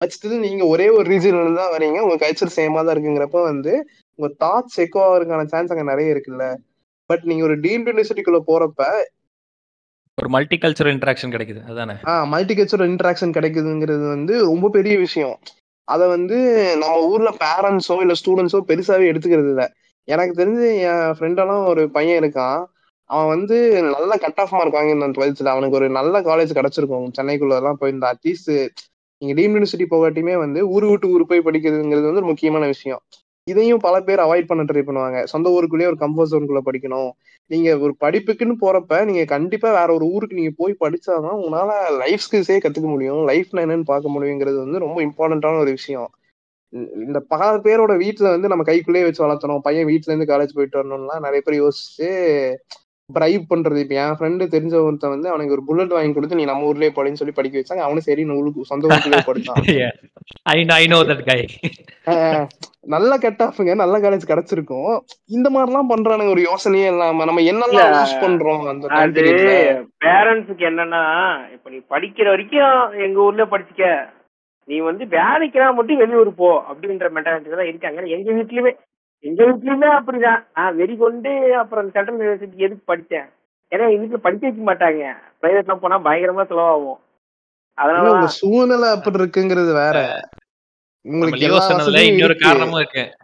[0.00, 3.72] வச்சுட்டு நீங்க ஒரே ஒரு ரீஜன்ல தான் வரீங்க உங்க கல்ச்சர் சேமா தான் இருக்குங்கிறப்ப வந்து
[4.18, 6.46] உங்க தாட்ஸ் எக்கோ ஆகிறதுக்கான சான்ஸ் அங்க நிறைய இருக்குல்ல.
[7.06, 8.84] பட் நீங்க ஒரு டீம்ட் யூனிவர்சிட்டிக்குள்ள போறப்ப
[10.14, 11.92] ஒரு மல்டி கல்ச்சரல் இன்டராக்ஷன் கிடைக்குது அதானே?
[11.92, 15.38] ஆஹ் மல்டி கல்ச்சரல் இன்டராக்ஷன் கிடைக்குதுங்கிறது வந்து ரொம்ப பெரிய விஷயம்.
[15.84, 16.36] அதை வந்து
[16.76, 19.68] நம்ம ஊர்ல பேரண்ட்ஸோ இல்ல ஸ்டூடெண்ட்ஸோ பெருசாவே எடுத்துக்கிறது இல்லை.
[20.08, 22.64] எனக்கு தெரிஞ்சு என் ஃப்ரெண்டெல்லாம் ஒரு பையன் இருக்கான்.
[23.04, 27.08] அவன் வந்து நல்ல கட் ஆஃப் மார்க் வாங்கியிருந்தான் டுவெல்த்ல அவனுக்கு ஒரு நல்ல காலேஜ் கிடைச்சிருக்கும்.
[27.20, 28.68] சென்னைக்குள்ள எல்லாம் போயிருந்தா அட்லீஸ்ட்
[29.18, 33.02] நீங்க டீம் யூனிவர்சிட்டி போகாட்டியுமே வந்து ஊர் விட்டு ஊர் போய் படிக்கிறதுங்கிறது வந்து ஒரு முக்கியமான விஷயம்.
[33.44, 35.24] இதையும் பல பேர் அவாய்ட் பண்ண ட்ரை பண்ணுவாங்க.
[35.24, 37.10] சொந்த ஊருக்குள்ளேயே ஒரு கம்ஃபர்ட் ஜோனுக்குள்ள படிக்கணும்.
[37.46, 42.58] நீங்க ஒரு படிப்புக்குன்னு போறப்ப நீங்க கண்டிப்பா வேற ஒரு ஊருக்கு நீங்க போய் படிச்சாதான் உங்களால லைஃப் ஸ்கில்ஸே
[42.58, 43.28] கத்துக்க முடியும்.
[43.28, 46.10] லைஃப்னா என்னன்னு பார்க்க முடியுங்கிறது வந்து ரொம்ப இம்பார்ட்டன்டான ஒரு விஷயம்.
[46.94, 49.58] இந்த- பல பேரோட வீட்டுல வந்து நம்ம கைக்குள்ளேயே வச்சு வளர்த்தணும்.
[49.58, 52.54] பையன் வீட்ல இருந்து காலேஜ் போயிட்டு வரணும்லாம் நிறைய பேர் யோசிச்சு
[53.14, 53.78] பிரைவ் பண்றது.
[53.78, 57.12] இப்ப என் ஃப்ரெண்டு தெரிஞ்ச ஒருத்தன் வந்து அவனுக்கு ஒரு புல்லட் வாங்கி கொடுத்து நீ நம்ம ஊர்லயே படின்னு
[57.12, 57.78] சொல்லி படிக்க வச்சாங்க.
[57.78, 59.90] அவனும் சரி ஊருக்கு சொந்த ஊருக்குள்ளேயே படிச்சான்.
[62.86, 64.94] நல்ல கட் ஆஃப்ங்க நல்ல காலேஜ் கிடைச்சிருக்கும்.
[65.26, 67.24] இந்த மாதிரிலாம் பண்றானுங்க ஒரு யோசனையே இல்லாம.
[67.24, 69.24] நம்ம என்னெல்லாம் யூஸ் பண்றோம் அந்த அது.
[70.04, 71.02] பேரண்ட்ஸுக்கு என்னன்னா
[71.52, 73.92] இப்ப நீ படிக்கிற வரைக்கும் எங்க ஊர்ல படிச்சுக்க.
[74.68, 78.06] நீ வந்து வேலைக்கெல்லாம் மட்டும் வெளியூர் போ அப்படின்ற மென்டாலிட்டி தான் இருக்காங்க.
[78.16, 78.72] எங்க வீட்லயுமே
[79.24, 80.40] எங்க வீட்லயுமே அப்படிதான்.
[80.56, 81.32] நான் வெறி கொண்டு
[81.62, 83.28] அப்புறம் சென்ட்ரல் யூனிவர்சிட்டி எதுக்கு படிச்சேன்
[83.72, 85.04] ஏன்னா எங்க வீட்டுல படிக்க வைக்க மாட்டாங்க.
[85.40, 87.00] பிரைவேட்லாம் போனா பயங்கரமா செலவாகும்.
[87.78, 89.98] அதனால சூழ்நிலை அப்படி இருக்குங்கிறது வேற.
[91.08, 92.46] உங்களுக்கு லியோ சொன்னதுல இன்னொரு இருக்கு.
[92.46, 93.16] காரணமும் இருக்கு.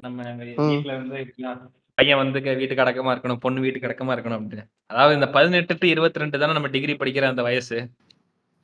[0.00, 0.68] நம்ம ம்.
[0.68, 1.34] வீட்ல வந்து
[1.94, 6.18] பையன் வந்து வீட்டுக்கு அடக்கமா இருக்கணும் பொண்ணு வீட்டுக்கு அடக்கமா இருக்கணும் அப்படின்னு அதாவது இந்த பதினெட்டு டு இருபத்தி
[6.18, 7.90] ரெண்டு தானே நம்ம டிகிரி படிக்கிற அந்த வயசு.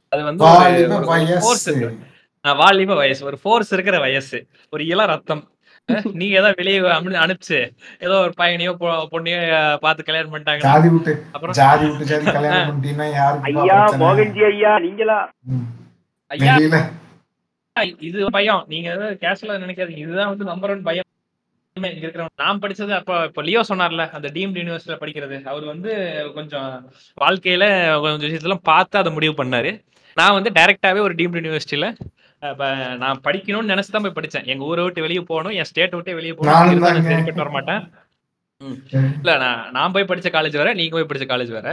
[0.08, 1.38] அது வந்து ஒரு- வாலிப வயசு.
[1.40, 1.70] ஃபோர்ஸ்
[2.40, 4.46] வாலிப வயசு ஒரு ஃபோர்ஸ் இருக்கிற வயசு.
[4.70, 5.51] ஒரு இள ரத்தம்.
[5.86, 7.70] நீங்க ஏதோ வெளியே அனு- அனுப்பிச்சு.
[8.00, 8.74] ஏதோ ஒரு பையனையோ
[9.12, 11.54] பொண்ணையோ பார்த்து கல்யாணம் பண்ணிட்டாங்க ஜாதி விட்டு அப்புறம்?
[11.54, 15.30] ஜாதி விட்டு ஜாதி கல்யாணம் பண்ணிட்டீங்கன்னா யாருக்கு ஐயா மோகன்ஜி ஐயா நீங்களா?
[16.26, 16.56] ஐயா.
[18.00, 18.64] இது பயம்.
[18.68, 18.88] நீங்க
[19.20, 19.96] கேஷுவலா நினைக்காதீங்க.
[19.96, 21.04] இதுதான் வந்து நம்பர் ஒன் பயம்.
[22.36, 25.44] நான் படிச்சது அப்ப இப்ப லியோ சொன்னார்ல அந்த டீம்டு யூனிவர்சிட்டியில படிக்கிறது.
[25.44, 25.92] அவர் வந்து
[26.34, 27.64] கொஞ்சம் வாழ்க்கையில
[28.00, 29.70] கொஞ்சம் விஷயத்தெல்லாம் பார்த்து அதை முடிவு பண்ணாரு.
[30.14, 31.86] நான் வந்து டைரக்டாவே ஒரு டீம்டு யூனிவர்சிட்டியில
[33.02, 34.46] நான் படிக்கணும்னு நினைச்சு தான் போய் படிச்சேன்.
[34.46, 36.54] எங்க ஊரை விட்டு வெளியே போகணும் என் ஸ்டேட் விட்டு வெளியே போகணும்.
[37.10, 37.82] சரிப்பட்டு வர மாட்டேன்
[39.18, 41.68] இல்ல நான் நான் போய் படிச்ச காலேஜ் வேற நீங்க போய் படிச்ச காலேஜ் வேற.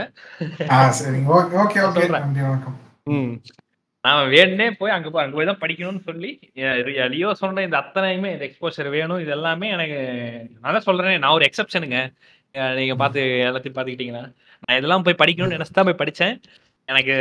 [4.04, 7.76] நான் வேணுனே போய் அங்க போய் அங்க போய் தான் படிக்கணும்னு சொல்லி எ- ரி- லியோ சொன்ன இந்த
[7.80, 9.98] அத்தனையுமே இந்த எக்ஸ்போஷர் வேணும் இது எல்லாமே எனக்கு
[10.56, 11.98] நான் தான் சொல்றேன் நான் ஒரு எக்ஸப்ஷனுங்க
[12.76, 14.24] நீங்க பார்த்து எல்லாத்தையும் பார்த்துக்கிட்டீங்கன்னா.
[14.62, 16.34] நான் இதெல்லாம் போய் படிக்கணும்னு நினைச்சு தான் போய் படிச்சேன்.
[16.88, 17.16] எனக்கு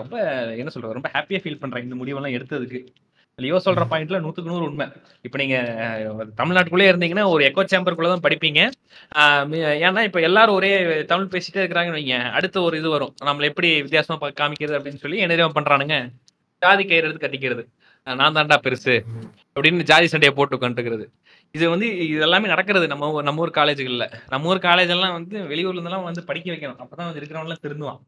[0.00, 0.16] ரொம்ப
[0.60, 2.80] என்ன சொல்றது ரொம்ப ஹாப்பியா ஃபீல் பண்றேன் இந்த முடிவெல்லாம் எடுத்ததுக்கு.
[3.38, 4.86] லியோ சொல்ற பாயிண்ட்ல நூத்துக்கு நூறு உண்மை.
[5.26, 5.56] இப்போ நீங்க
[6.40, 8.60] தமிழ்நாட்டுக்குள்ளே இருந்தீங்கன்னா ஒரு எக்கோ சேம்பருக்குள்ள தான் படிப்பீங்க
[9.20, 9.54] ஆஹ்
[9.86, 10.70] ஏன்னா இப்ப எல்லாரும் ஒரே
[11.12, 13.14] தமிழ் பேசிட்டே இருக்கிறாங்கன்னு வைங்க அடுத்த ஒரு இது வரும்.
[13.28, 15.96] நம்மள எப்படி வித்தியாசமா காமிக்கிறது அப்படின்னு சொல்லி என்ன பண்றானுங்க.
[16.62, 17.62] ஜாதி கயிறு எடுத்து கட்டிக்கிறது
[18.06, 18.94] நான் தான்டா பெருசு
[19.56, 21.04] அப்படின்னு ஜாதி சண்டையை போட்டு உட்காந்துக்கிறது
[21.54, 25.78] இது வந்து இது எல்லாமே நடக்கிறது நம்ம நம்ம ஊர் காலேஜுகளில் நம்ம ஊர் காலேஜ் எல்லாம் வந்து வெளியூர்ல
[25.78, 26.80] இருந்தெல்லாம் வந்து படிக்க வைக்கணும்.
[26.82, 28.00] அப்பதான் வந்து இருக்கிறவங்க திருந்துவான்.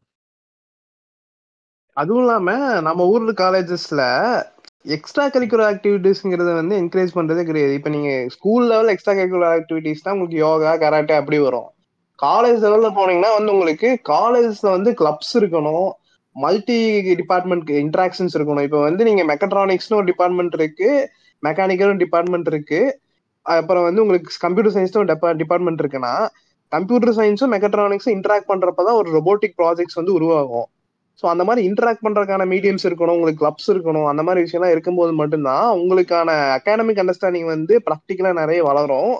[1.97, 2.49] அதுவும் இல்லாம
[2.81, 4.01] நம்ம ஊர்ல காலேஜஸ்ல
[4.95, 7.73] எக்ஸ்ட்ரா கரிக்குலர் ஆக்டிவிட்டிஸ்ங்கிறத வந்து என்கரேஜ் பண்றதே கிடையாது.
[7.73, 11.67] இப்ப நீங்க school level extra curricular activities தான் உங்களுக்கு யோகா கராட்டே அப்படி வரும்.
[12.19, 15.87] காலேஜ் லெவல்ல போனீங்கன்னா வந்து உங்களுக்கு காலேஜ்ல வந்து கிளப்ஸ் இருக்கணும்.
[16.35, 16.77] மல்டி
[17.21, 18.65] டிபார்ட்மெண்ட் இன்ட்ராக்ஷன்ஸ் இருக்கணும்.
[18.67, 20.89] இப்போ வந்து நீங்க மெக்கட்ரானிக்ஸ்னு ஒரு டிபார்ட்மெண்ட் இருக்கு
[21.43, 22.81] மெக்கானிக்கல் டிபார்ட்மெண்ட் இருக்கு.
[23.45, 26.13] அப்புறம் வந்து உங்களுக்கு கம்ப்யூட்டர் சயின்ஸ்னு ஒரு டிபார்ட்மெண்ட் இருக்குன்னா
[26.71, 30.67] கம்ப்யூட்டர் சயின்ஸும் மெக்கட்ரானிக்ஸும் இன்ட்ராக்ட் பண்றப்பதான் ஒரு ரொபோட்டிக் ப்ராஜெக்ட்ஸ் வந்து உருவாகும்.
[31.21, 35.67] ஸோ அந்த மாதிரி இன்டராக்ட் பண்றதுக்கான மீடியம்ஸ் இருக்கணும் உங்களுக்கு கிளப்ஸ் இருக்கணும் அந்த மாதிரி விஷயம்லாம் இருக்கும்போது மட்டும்தான்
[35.79, 39.13] உங்களுக்கான அகாடமிக் அண்டர்ஸ்டாண்டிங் வந்து ப்ராக்டிக்கலா நிறைய வளரும்.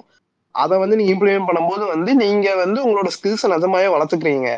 [0.55, 4.49] அதை வந்து நீங்க இம்ப்ளிமெண்ட் பண்ணும்போது வந்து நீங்க வந்து உங்களோட ஸ்கில்ஸை நிஜமாவே வளர்த்துக்கிறீங்க.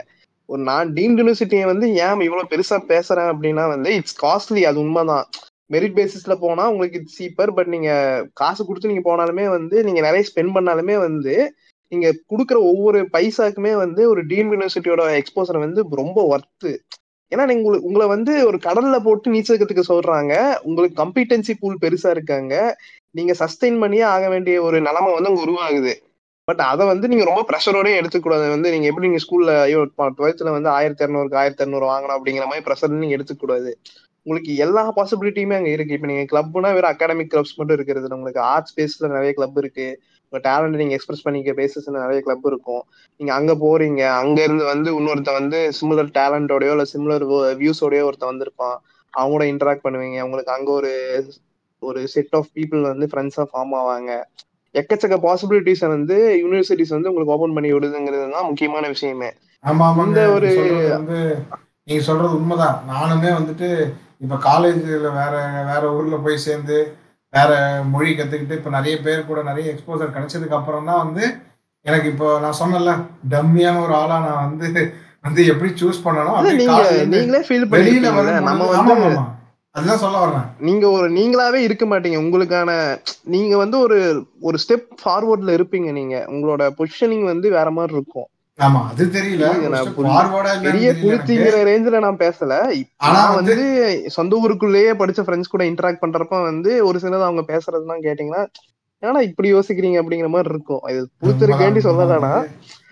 [0.50, 5.26] ஒரு நான் டீம் யூனிவர்சிட்டியை வந்து ஏன் இவ்வளவு பெருசா பேசுறேன் அப்படின்னா வந்து இட்ஸ் காஸ்ட்லி அது உண்மைதான்.
[5.74, 7.90] மெரிட் பேசிஸ்ல போனா உங்களுக்கு இட்ஸ் சீப்பர் பட் நீங்க
[8.34, 11.34] காசு கொடுத்து நீங்க போனாலுமே வந்து நீங்க நிறைய ஸ்பெண்ட் பண்ணாலுமே வந்து
[11.92, 16.72] நீங்க கொடுக்குற ஒவ்வொரு பைசாக்குமே வந்து ஒரு டீம் யூனிவர்சிட்டியோட எக்ஸ்போசர் வந்து ரொம்ப ஒர்த்து
[17.36, 20.57] ஏன்னா நீங்க உங்களை- உங்களை வந்து ஒரு கடல்ல போட்டு நீச்சல் கத்துக்க சொல்றாங்க.
[20.61, 22.78] உங்களுக்கு கம்பிட்டன்சி பூல் பெருசா இருக்காங்க.
[23.11, 25.93] நீங்க சஸ்டெயின் பண்ணியே ஆக வேண்டிய ஒரு நிலைமை வந்து அங்க உருவாகுது.
[26.43, 30.69] பட் அதை வந்து நீங்க ரொம்ப ப்ரெஷரோடய எடுத்துக்கூடாது வந்து நீங்க எப்படி நீங்க ஸ்கூல்ல ஐயோ டுவெல்த்ல வந்து
[30.69, 33.78] ஆயிரத்தி இரநூறுக்கு ஆயிரத்தி இரநூறு வாங்கணும் அப்படிங்கிற மாதிரி ப்ரெஷர் நீங்க எடுத்துக்கூடாது
[34.23, 35.93] உங்களுக்கு எல்லா பாசிபிலிட்டியுமே அங்க இருக்கு.
[35.93, 38.15] இப்ப நீங்க கிளப்னா வெறும் அகாடமிக் கிளப்ஸ் மட்டும் இருக்கிறது.
[38.15, 40.01] உங்களுக்கு ஆர்ட்ஸ் ஸ்பேஸ்ல நிறைய கிளப் இருக்கு.
[40.30, 42.84] உங்க டேலண்ட் நீங்க எக்ஸ்பிரஸ் பண்ணிக்க பேசஸ்ல நிறைய கிளப் இருக்கும்.
[43.17, 48.75] நீங்க அங்க போறீங்க அங்க இருந்து வந்து இன்னொருத்த வந்து சிமிலர் டேலண்டோடயோ இல்ல சிமிலர் வியூஸோடயோ ஒருத்தன் வந்திருப்பான்.
[49.17, 50.21] அவங்களோட இன்டராக்ட் பண்ணுவீங்க.
[50.21, 51.25] உங்களுக்கு அங்க ஒரு
[51.80, 54.23] ஒரு செட் ஆஃப் பீப்புள் வந்து ஃப்ரெண்ட்ஸா ஃபார்ம் ஆவாங்க.
[54.73, 59.32] எக்கச்சக்க பாசிபிலிட்டிஸ் வந்து யூனிவர்சிட்டிஸ் வந்து உங்களுக்கு ஓபன் பண்ணி விடுதுங்கிறது தான் முக்கியமான விஷயமே.
[60.07, 61.38] இந்த ஒரு- வந்து
[61.84, 62.84] நீங்க சொல்றது உண்மைதான்.
[62.89, 66.93] நானுமே வந்துட்டு இப்ப காலேஜ்ல வேற வேற ஊர்ல போய் சேர்ந்து
[67.34, 67.51] வேற
[67.84, 71.25] மொழி கத்துக்கிட்டு இப்ப நிறைய பேர் கூட நிறைய எக்ஸ்போசர் கிடைச்சதுக்கு அப்புறம் தான் வந்து
[71.86, 72.93] எனக்கு இப்போ நான் சொன்னேன்ல
[73.30, 76.39] டம்மியான ஒரு ஆளா நான் வந்து வந்து எப்படி சூஸ் பண்ணணும்
[77.15, 78.11] நீங்களே ஃபீல் வெளியில
[78.49, 79.36] நம்ம வந்து
[79.75, 80.45] அதுதான் சொல்ல வர்றேன்.
[80.59, 82.17] நீங்க ஒரு நீங்களாவே இருக்க மாட்டீங்க.
[82.17, 82.69] உங்களுக்கான
[83.23, 83.97] நீங்க வந்து ஒரு
[84.41, 86.15] ஒரு ஸ்டெப் ஃபார்வர்ட்ல இருப்பீங்க நீங்க.
[86.28, 88.28] உங்களோட பொசிஷனிங் வந்து வேற மாதிரி இருக்கும்.
[88.60, 89.47] ஆமா அது தெரியல.
[90.64, 90.88] பெரிய.
[91.01, 92.53] குளுத்திங்கிற ரேஞ்சில நான் பேசல.
[93.08, 93.55] ஆனா வந்து
[94.16, 98.43] சொந்த ஊருக்குள்ளேயே படிச்ச ஃப்ரெண்ட்ஸ் கூட இன்டராக்ட் பண்றப்ப வந்து ஒரு சிலது அவங்க பேசுறதுலாம் கேட்டீங்கன்னா
[99.03, 100.84] ஏன்னா இப்படி யோசிக்கிறீங்க அப்படிங்கிற மாதிரி இருக்கும்.
[100.91, 102.32] இது புளுத்தருக்கு வேண்டி சொல்லலனா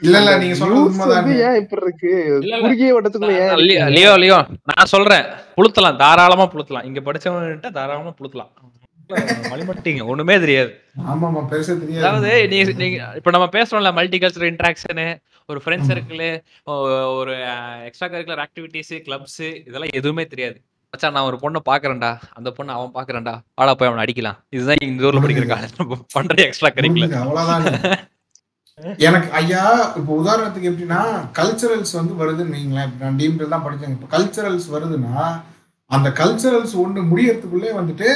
[0.02, 2.12] இல்ல இல்ல நீங்க சொல்றது ஏன் இப்படி இருக்கு.
[2.62, 3.56] குறுகிய வட்டத்துக்குள்ள ஏன்?
[3.96, 4.38] லியோ லியோ
[4.72, 5.26] நான் சொல்றேன்.
[5.58, 6.86] புளுத்தலாம் தாராளமா புளுத்தலாம்.
[6.86, 8.52] இங்க படிச்சவன்கிட்ட தாராளமா புளுத்தலாம்.
[9.50, 10.70] வழிமட்டிங்க ஒண்ணுமே தெரியாது.
[11.06, 12.04] ஆமா ஆமா பெருசா தெரியாது.
[12.04, 12.30] அதாவது
[12.78, 15.08] நீங்க இப்ப நம்ம பேசுறோம்ல மல்டி கல்ச்சரல் இன்ட்ராக்ஷனு
[15.52, 16.22] ஒரு ஃப்ரெண்ட் சர்க்கிள்
[17.18, 17.34] ஒரு
[17.88, 20.58] எக்ஸ்ட்ரா கரிக்குலர் ஆக்டிவிட்டிஸ் கிளப்ஸ் இதெல்லாம் எதுவுமே தெரியாது.
[20.94, 22.10] மச்சான் நான் ஒரு பொண்ணை பாக்குறேன்டா.
[22.38, 23.34] அந்த பொண்ணை அவன் பாக்குறேன்டா.
[23.60, 24.38] வாடா போய் அவனை அடிக்கலாம்.
[24.56, 25.76] இதுதான் இந்த ஊர்ல படிக்கிற காலேஜ்
[26.16, 28.04] பண்ற எக்ஸ்ட்ரா கரிக்குலர்
[29.08, 29.66] எனக்கு ஐயா
[30.00, 31.02] இப்போ உதாரணத்துக்கு எப்படின்னா
[31.38, 32.90] கல்ச்சரல்ஸ் வந்து வருதுன்னு வைங்களேன்.
[32.90, 33.94] இப்ப நான் டீம்ல தான் படிச்சேன்.
[33.98, 35.28] இப்போ கல்ச்சரல்ஸ் வருதுன்னா
[35.92, 38.10] அந்த கல்ச்சரல்ஸ் ஒன்று முடியறதுக்குள்ளே வந்துட்டு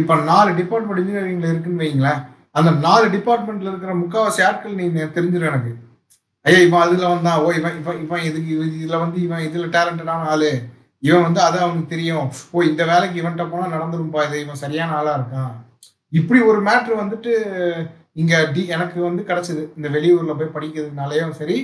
[0.00, 2.20] இப்போ நாலு டிபார்ட்மெண்ட் இன்ஜினியரிங்ல இருக்குன்னு வைங்களேன்.
[2.58, 5.72] அந்த நாலு டிபார்ட்மெண்ட்ல இருக்கிற முக்காவாசி ஆட்கள் நீ தெரிஞ்சிடும் எனக்கு.
[6.44, 7.40] ஐயா இவன் அதுல வந்தான்.
[7.44, 10.52] ஓ இவன் இவன் இவன் இதுக்கு இதுல வந்து இவன் இதுல டேலண்டடான ஆளு.
[11.08, 12.26] இவன் வந்து அது அவனுக்கு தெரியும்.
[12.50, 14.22] ஓ இந்த வேலைக்கு இவன்கிட்ட போனா நடந்துரும்பா.
[14.26, 15.52] இது இவன் சரியான ஆளா இருக்கான்.
[16.08, 17.32] இப்படி ஒரு மேட்ரு வந்துட்டு
[18.22, 19.62] இங்க டி எனக்கு வந்து கிடைச்சது.
[19.76, 21.58] இந்த வெளியூர்ல போய் படிக்கிறதுனாலயும் சரி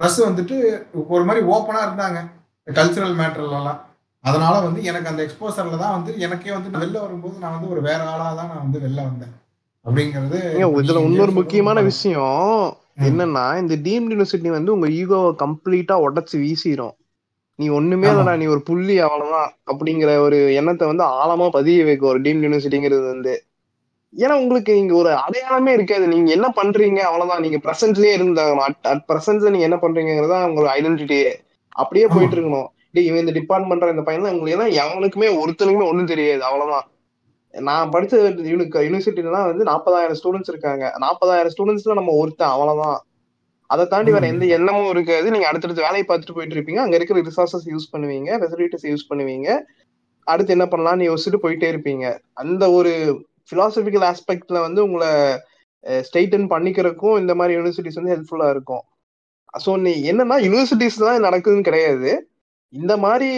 [0.00, 0.56] ப்ளஸ் வந்துட்டு
[1.14, 2.20] ஒரு மாதிரி ஓப்பனா இருந்தாங்க.
[2.66, 3.80] கல்ச்சுரல் மேட்டர்லாம்
[4.24, 8.00] அதனால வந்து எனக்கு அந்த எக்ஸ்போசர்ல தான் வந்து எனக்கே வந்து வெளில வரும்போது நான் வந்து ஒரு வேற
[8.10, 9.32] ஆளா தான் நான் வந்து வெளில வந்தேன்.
[9.86, 10.38] அப்படிங்கிறது
[10.82, 11.80] இதுல இன்னொரு முக்கியமான.
[11.80, 12.76] விஷயம்.
[13.00, 16.90] என்னன்னா இந்த டீம்ட் யூனிவர்சிட்டி வந்து உங்க ஈகோவை கம்ப்ளீட்டா உடைச்சு வீசிரும்.
[17.54, 18.08] நீ ஒண்ணுமே.
[18.08, 23.10] இல்லடா நீ ஒரு புள்ளி அவ்வளவுதான் அப்படிங்கிற ஒரு எண்ணத்தை வந்து ஆழமா பதிய வைக்கும் ஒரு டீம்ட் யூனிவர்சிட்டிங்கிறது
[23.10, 23.44] வந்து.
[24.16, 26.08] ஏன்னா உங்களுக்கு இங்க ஒரு அடையாளமே இருக்காது.
[26.08, 27.40] நீங்க என்ன பண்றீங்க அவ்வளவுதான்.
[27.40, 28.74] நீங்க பிரசன்ட்லயே இருந்தாகணும்.
[28.82, 31.32] அட் பிரசன்ட்ல நீங்க என்ன பண்றீங்கிறதா உங்களோட ஐடென்டிட்டியே
[31.68, 32.06] அப்படியே.
[32.06, 32.66] போயிட்டு இருக்கணும்.
[32.92, 36.44] இவன் இந்த டிபார்ட்மெண்ட் இந்த பையன் உங்களுக்கு எல்லாம் எவனுக்குமே ஒருத்தனுக்குமே ஒண்ணும் தெரியாது.
[36.44, 36.86] அவ்வளவுதான்.
[37.54, 38.18] நான் படிச்ச
[38.50, 40.84] யூனிவர்சிட்டிலாம் வந்து நாற்பதாயிரம் ஸ்டூடெண்ட்ஸ் இருக்காங்க.
[41.04, 43.00] நாற்பதாயிரம் ஸ்டூடெண்ட்ஸ்ல நம்ம ஒருத்தன் அவ்வளவுதான்.
[43.72, 45.26] அதை தாண்டி வேற எந்த எண்ணமும் இருக்காது.
[45.34, 46.80] நீங்க அடுத்தடுத்து வேலையை பார்த்துட்டு போயிட்டு இருப்பீங்க.
[46.84, 48.30] அங்க இருக்கிற ரிசோர்சஸ் யூஸ் பண்ணுவீங்க.
[48.40, 49.48] ஃபெசிலிட்டிஸ் யூஸ் பண்ணுவீங்க.
[50.32, 52.06] அடுத்து என்ன பண்ணலாம்னு யோசிச்சுட்டு போயிட்டே இருப்பீங்க.
[52.42, 52.92] அந்த ஒரு
[53.52, 55.10] பிலாசபிக்கல் ஆஸ்பெக்ட்ல வந்து உங்களை
[56.08, 58.84] ஸ்டெயிட்டன் பண்ணிக்கிறதுக்கும் இந்த மாதிரி யூனிவர்சிட்டிஸ் வந்து ஹெல்ப்ஃபுல்லா இருக்கும்.
[59.64, 62.10] ஸோ நீ என்னன்னா யூனிவர்சிட்டிஸ் தான் நடக்குதுன்னு கிடையாது.
[62.72, 63.28] இந்த மாதிரி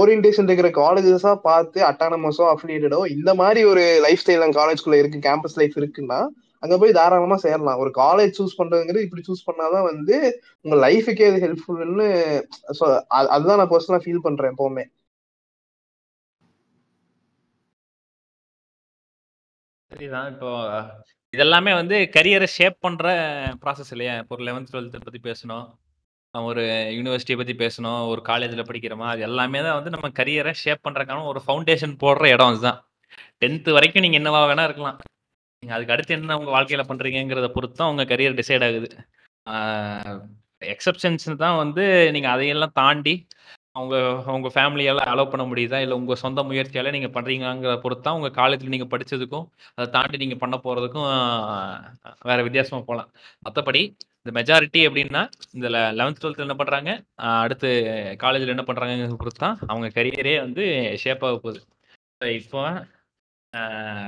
[0.00, 5.76] ஓரியன்டேஷன் இருக்கிற காலேஜஸா பார்த்து அட்டானமஸோ அஃபிலியேட்டடோ இந்த மாதிரி ஒரு லைஃப் ஸ்டைல் காலேஜ்குள்ள இருக்கு கேம்பஸ் லைஃப்
[5.82, 6.20] இருக்குன்னா
[6.62, 7.80] அங்க போய் தாராளமா சேரலாம்.
[7.82, 10.16] ஒரு காலேஜ் சூஸ் பண்றதுங்கிறது இப்படி சூஸ் பண்ணாதான் வந்து
[10.64, 12.06] உங்க லைஃபுக்கே அது ஹெல்ப்ஃபுல்னு
[13.34, 14.84] அதுதான் நான் பர்சனலா ஃபீல் பண்றேன் எப்பவுமே.
[19.90, 20.28] சரிதான்.
[20.32, 20.50] இப்போ
[21.34, 23.04] இதெல்லாமே வந்து கரியரை ஷேப் பண்ற
[23.62, 24.14] ப்ராசஸ் இல்லையா?
[24.22, 25.66] இப்போ ஒரு லெவன்த் டுவெல்த் பத்தி பேசணும்.
[26.34, 26.62] நம்ம ஒரு
[26.96, 31.40] யூனிவர்சிட்டியை பத்தி பேசணும் ஒரு காலேஜில் படிக்கிறோமா அது எல்லாமே தான் வந்து நம்ம கரியரை ஷேப் பண்றதுக்கான ஒரு
[31.44, 32.78] ஃபவுண்டேஷன் போடுற இடம் அதுதான்.
[33.42, 34.96] டென்த்து வரைக்கும் நீங்க என்னவா வேணா இருக்கலாம்.
[35.62, 38.88] நீங்க அதுக்கு அடுத்து என்ன உங்க வாழ்க்கையில பண்றீங்கிறத பொறுத்து தான் உங்க கரியர் டிசைட் ஆகுது.
[40.74, 41.84] எக்ஸப்ஷன்ஸ் தான் வந்து
[42.16, 43.14] நீங்க அதையெல்லாம் தாண்டி
[43.78, 43.94] அவங்க
[44.30, 45.78] அவங்க ஃபேமிலியால் அலோவ் பண்ண முடியுதா?
[45.84, 49.46] இல்லை உங்கள் சொந்த முயற்சியால் நீங்கள் பண்றீங்கிறத பொறுத்து தான் காலேஜில் நீங்கள் படித்ததுக்கும்
[49.76, 51.08] அதை தாண்டி நீங்கள் பண்ண போகிறதுக்கும்
[52.30, 53.10] வேறு வித்தியாசமாக போகலாம்
[53.46, 53.82] மற்றபடி
[54.22, 55.22] இந்த மெஜாரிட்டி அப்படின்னா
[55.56, 55.66] இந்த
[55.98, 56.92] லெவன்த் டுவெல்த்தில் என்ன பண்ணுறாங்க
[57.44, 57.70] அடுத்து
[58.24, 60.64] காலேஜில் என்ன பண்ணுறாங்க பொறுத்து தான் அவங்க கரியரே வந்து
[61.04, 61.60] ஷேப் ஆக போகுது.
[62.40, 62.62] இப்போ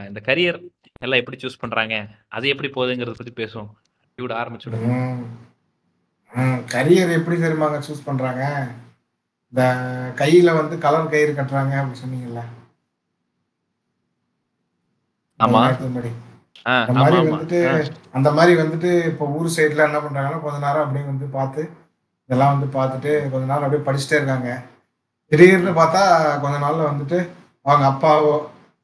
[0.09, 0.59] இந்த கரியர்
[1.05, 1.95] எல்லாம் எப்படி சூஸ் பண்ணுறாங்க
[2.37, 3.71] அது எப்படி போகுதுங்கிறத பற்றி பேசுவோம்.
[4.19, 4.89] இப்படி ஆரம்பிச்சுடுங்க.
[6.75, 8.43] கரியர் எப்படி தெரியுமாங்க சூஸ் பண்ணுறாங்க
[9.53, 9.63] இந்த
[10.21, 12.43] கையில வந்து கலர் கயிறு கட்டுறாங்க அப்படி சொன்னீங்கல்ல?
[15.41, 15.61] ஆமா.
[16.83, 17.59] அந்த மாதிரி வந்துட்டு.
[18.17, 21.63] அந்த மாதிரி வந்துட்டு இப்போ ஊர் சைடுல என்ன பண்றாங்கன்னா கொஞ்ச நேரம் அப்படியே வந்து பார்த்து
[22.31, 24.51] இதெல்லாம் வந்து பார்த்துட்டு கொஞ்ச நேரம் அப்படியே படிச்சுட்டே இருக்காங்க.
[25.33, 26.03] திடீர்னு பார்த்தா
[26.43, 27.19] கொஞ்ச நாள்ல வந்துட்டு
[27.67, 28.35] அவங்க அப்பாவோ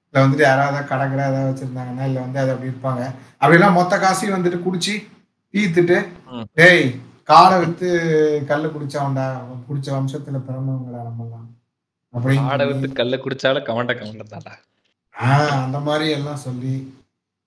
[0.06, 3.02] இல்லை வந்துட்டு யாராவது கடை கடை ஏதாவது வச்சிருந்தாங்கன்னா இல்லை வந்து அது அப்படி இருப்பாங்க
[3.42, 4.94] அப்படிலாம் மொத்த காசையும் வந்துட்டு குடிச்சு
[5.54, 5.96] தீத்துட்டு.
[6.54, 6.84] டேய்
[7.28, 7.88] காடை வித்து
[8.46, 9.26] கல்லு குடிச்சவன்டா
[9.66, 11.48] குடிச்ச வம்சத்துல பிறந்தவங்களா நம்மலாம்
[12.14, 14.54] அப்படின்னு ஆடை சொல்லி- வித்து கல்ல குடிச்சாலும் கவண்ட கவண்டதாடா
[15.14, 16.74] ஆஹ் அந்த மாதிரி எல்லாம் சொல்லி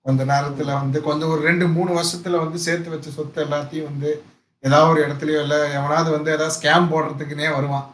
[0.06, 4.10] கொஞ்ச நேரத்துல வந்து கொஞ்சம் ஒரு ரெண்டு மூணு வருஷத்துல வந்து சேர்த்து வச்ச சொத்து எல்லாத்தையும் வந்து
[4.64, 7.86] ஏதாவது ஒரு இடத்துலயோ இல்ல எவனாவது வந்து ஏதாவது ஸ்கேம் போடுறதுக்குனே வருவான்.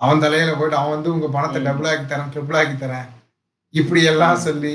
[0.00, 1.60] அவன் தலையில போயிட்டு அவன் வந்து உங்க பணத்தை.
[1.62, 3.06] டபுள் ஆக்கி தரேன் ட்ரிபிள் ஆக்கி தரேன்.
[3.74, 4.72] இப்படி எல்லாம் சொல்லி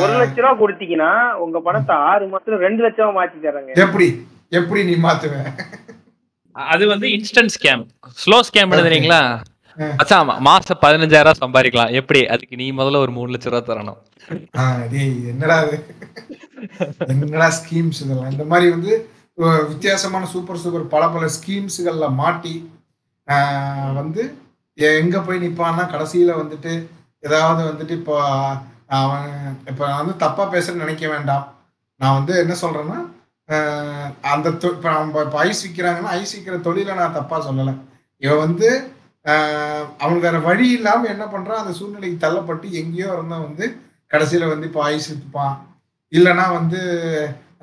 [0.00, 4.08] ஒரு லட்ச ரூபா கொடுத்தீங்கன்னா உங்க பணத்தை ஆறு மாசத்துல ரெண்டு லட்சமா மாத்தி தர்றாங்க எப்படி?
[4.52, 5.42] எப்படி நீ மாத்துவ
[6.56, 7.82] அது வந்து இன்ஸ்டன்ட் ஸ்கேம்
[8.22, 8.72] ஸ்லோ ஸ்கேம்.
[8.74, 9.20] எழுதுறீங்களா?
[9.78, 9.86] ஆ.
[10.02, 11.90] அச்சா மாசம் பதினஞ்சாயிரம் சம்பாதிக்கலாம்.
[12.00, 12.20] எப்படி?
[12.34, 13.98] அதுக்கு நீ முதல்ல ஒரு மூணு லட்ச ரூபா தரணும்.
[15.32, 15.78] என்னடா இது?
[17.12, 18.30] என்னடா ஸ்கீம்ஸ் இதெல்லாம்?
[18.34, 18.92] இந்த மாதிரி வந்து
[19.72, 22.54] வித்தியாசமான சூப்பர் சூப்பர் பல பல ஸ்கீம்ஸுகள்ல மாட்டி
[23.98, 24.22] வந்து
[24.78, 26.72] எங்க போய் நிப்பான்னா கடைசியில வந்துட்டு
[27.26, 28.16] ஏதாவது வந்துட்டு இப்போ
[28.98, 29.28] அவன்
[29.70, 31.44] இப்போ நான் வந்து தப்பா பேசுறேன்னு நினைக்க வேண்டாம்.
[32.00, 32.98] நான் வந்து என்ன சொல்றேன்னா
[34.32, 37.74] அந்த இப்ப நம்ம இப்ப ஐஸ் விற்கிறாங்கன்னா ஐஸ் விற்கிற தொழிலை நான் தப்பா சொல்லலை.
[38.22, 38.68] இவன் வந்து
[39.98, 43.66] அவனுக்கு வேற வழி இல்லாம என்ன பண்றான் அந்த சூழ்நிலைக்கு தள்ளப்பட்டு எங்கேயோ இருந்தா வந்து
[44.10, 45.56] கடைசியில வந்து இப்போ ஐஸ் வித்துப்பான்.
[46.12, 46.80] இல்லைன்னா வந்து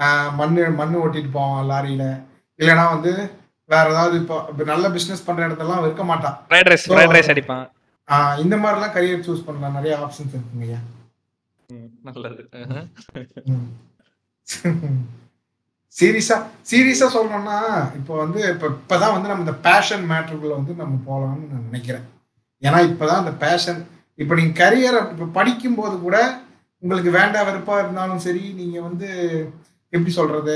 [0.05, 2.05] ஆஹ் மண்ணு மண்ணு ஓட்டிட்டு போவான் லாரியில.
[2.59, 3.11] இல்லைன்னா வந்து
[3.69, 6.37] வேற ஏதாவது இப்போ நல்ல பிசினஸ் பண்ற இடத்தெல்லாம் இருக்க மாட்டான்.
[7.33, 7.67] அடிப்பான்.
[8.43, 9.77] இந்த மாதிரிலாம் கரியர் சூஸ் பண்ணலாம்.
[9.77, 10.81] நிறைய ஆப்ஷன்ஸ் இருக்குங்க ஐயா.
[12.07, 12.43] நல்லது.
[15.95, 16.37] சீரியஸா
[16.69, 17.57] சீரியஸா சொல்லணும்னா
[17.97, 22.05] இப்போ வந்து இப்போ இப்போதான் வந்து நம்ம இந்த பேஷன் மேட்ருக்குள்ள வந்து நம்ம போகலாம்னு நான் நினைக்கிறேன்.
[22.63, 23.81] ஏன்னா இப்போதான் அந்த பேஷன்
[24.21, 26.17] இப்போ நீங்கள் கரியர் இப்போ படிக்கும்போது கூட
[26.83, 29.09] உங்களுக்கு வேண்டாம் வெறுப்பாக இருந்தாலும் சரி நீங்கள் வந்து
[29.93, 30.55] எப்படி சொல்றது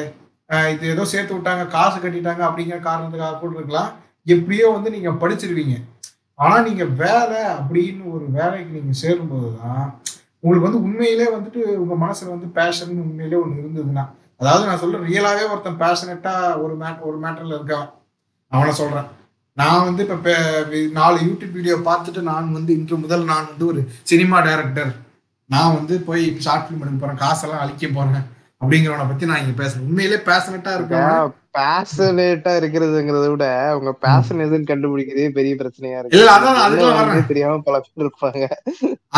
[0.73, 3.89] இது ஏதோ சேர்த்து விட்டாங்க காசு கட்டிட்டாங்க அப்படிங்கிற காரணத்துக்காக கூட இருக்கலாம்.
[4.33, 5.75] எப்படியோ வந்து நீங்கள் படிச்சிருவீங்க.
[6.39, 9.85] ஆனால் நீங்கள் வேலை அப்படின்னு ஒரு வேலைக்கு நீங்கள் சேரும்போது தான்
[10.41, 14.05] உங்களுக்கு வந்து உண்மையிலே வந்துட்டு உங்கள் மனசில் வந்து பேஷன் உண்மையிலே ஒன்று இருந்ததுன்னா
[14.39, 16.33] அதாவது நான் சொல்றேன் ரியலாவே ஒருத்தன் பேஷனட்டா
[16.63, 17.87] ஒரு மேட் ஒரு மேட்டர்ல இருக்கான்.
[18.51, 19.07] அவனை சொல்றேன்.
[19.53, 20.33] நான் வந்து இப்ப
[20.91, 24.91] நாலு யூடியூப் வீடியோ பார்த்துட்டு நான் வந்து இன்று முதல் நான் வந்து ஒரு சினிமா டைரக்டர்
[25.49, 27.21] நான் வந்து போய் ஷார்ட் ஃபிலிம் எடுக்க போறேன்.
[27.23, 28.25] காசெல்லாம் அழிக்க போறேன்.
[28.61, 33.45] அப்படிங்கிறவனை பத்தி நான் இங்க பேசுறேன் உண்மையிலே பேஷனட்டா இருக்கவன் பேஷனேட்டா இருக்கிறதுங்கிறத விட
[33.77, 36.17] உங்க பேஷன் எதுன்னு கண்டுபிடிக்கிறதே பெரிய பிரச்சனையா இருக்கு.
[36.17, 37.27] இல்ல, அதான் என்ன வரேன்.
[37.31, 38.45] தெரியாம பல பேர் இருப்பாங்க.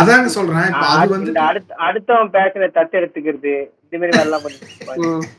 [0.02, 5.30] அதாங்க சொல்றேன் இப்ப அது வந்து அடுத்த அடுத்தவன் பேஷனை தத்து எடுத்துக்கிறது இந்த மாதிரி வேலைலாம் பண்ணிட்டு.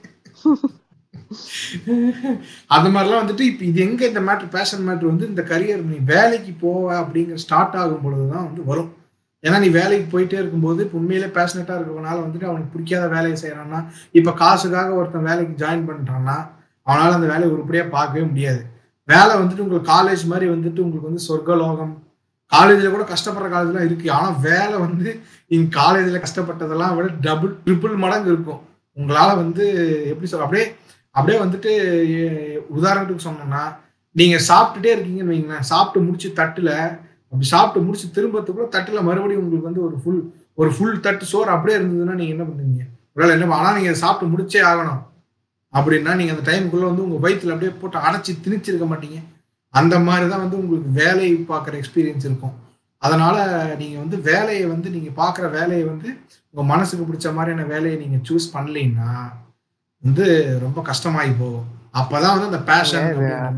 [2.71, 6.55] அது மாதிரிலாம் வந்துட்டு இப்போ இது எங்க இந்த மேட்ரு பேஷன் மேட்ரு வந்து இந்த கரியர் நீ வேலைக்கு
[6.65, 8.91] போவ அப்படிங்கிற ஸ்டார்ட் ஆகும் பொழுதுதான் வந்து வரும்.
[9.45, 13.79] ஏன்னா நீ வேலைக்கு போயிட்டே இருக்கும்போது இப்போ உண்மையிலே பேஷனட்டா இருக்கிறனால வந்துட்டு அவனுக்கு பிடிக்காத வேலையை செய்யறான்னா
[14.19, 16.37] இப்போ காசுக்காக ஒருத்தன் வேலைக்கு ஜாயின் பண்ணிட்டான்னா
[16.87, 18.61] அவனால அந்த வேலையை உருப்படியா பார்க்கவே முடியாது.
[19.09, 21.93] வேலை வந்துட்டு உங்களுக்கு காலேஜ் மாதிரி வந்துட்டு உங்களுக்கு வந்து சொர்க்கலோகம்
[22.53, 24.07] காலேஜில் கூட கஷ்டப்படுற காலேஜ்லாம் இருக்கு.
[24.17, 25.09] ஆனால் வேலை வந்து
[25.51, 28.61] நீங்க காலேஜில் கஷ்டப்பட்டதெல்லாம் விட டபுள் ட்ரிபிள் மடங்கு இருக்கும்.
[28.97, 29.65] உங்களால் வந்து
[30.13, 30.67] எப்படி சொல்ல அப்படியே
[31.15, 31.71] அப்படியே வந்துட்டு
[32.79, 33.63] உதாரணத்துக்கு சொன்னோம்னா
[34.17, 35.69] நீங்கள் சாப்பிட்டுட்டே இருக்கீங்கன்னு வைங்களேன்.
[35.73, 36.75] சாப்பிட்டு முடிச்சு தட்டில்
[37.33, 40.23] அப்படி சாப்பிட்டு முடிச்சு திரும்பத்துக்குள்ள தட்டுல மறுபடியும் உங்களுக்கு வந்து ஒரு ஃபுல்
[40.61, 42.85] ஒரு ஃபுல் தட்டு சோறு அப்படியே இருந்ததுன்னா நீங்க என்ன பண்ணுவீங்க?
[43.15, 45.03] ஒருவேளை என்ன ஆனா நீங்க சாப்பிட்டு முடிச்சே ஆகணும்.
[45.73, 49.19] அப்படின்னா நீங்க அந்த டைமுக்குள்ள வந்து உங்க வயித்துல அப்படியே போட்டு அடைச்சி திணிச்சிருக்க மாட்டீங்க.
[49.75, 52.57] அந்த மாதிரி தான் வந்து உங்களுக்கு வேலையை பார்க்குற எக்ஸ்பீரியன்ஸ் இருக்கும்.
[53.03, 53.37] அதனால
[53.83, 56.09] நீங்க வந்து வேலையை வந்து நீங்க பார்க்குற வேலையை வந்து
[56.51, 59.11] உங்க மனசுக்கு பிடிச்ச மாதிரியான வேலையை நீங்க சூஸ் பண்ணலைன்னா
[60.05, 60.27] வந்து
[60.65, 61.69] ரொம்ப கஷ்டமாயி போகும்.
[62.01, 63.09] அப்பதான் வந்து அந்த பேஷன்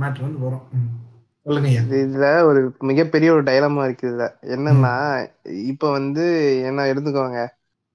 [0.03, 0.67] மேட்ரு வந்து வரும்.
[1.99, 4.27] இதுல ஒரு மிகப்பெரிய ஒரு டைலமா இருக்கு இதுல.
[4.55, 4.93] என்னன்னா
[5.71, 6.25] இப்ப வந்து
[6.69, 7.41] என்ன எடுத்துக்கோங்க.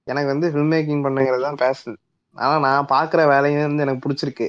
[0.06, 1.96] எனக்கு வந்து ஃபில்ம் மேக்கிங் பண்ணுங்கிறது தான் பேஷன்
[2.36, 4.48] ஆனா நான் பாக்குற வேலையும் வந்து எனக்கு பிடிச்சிருக்கு.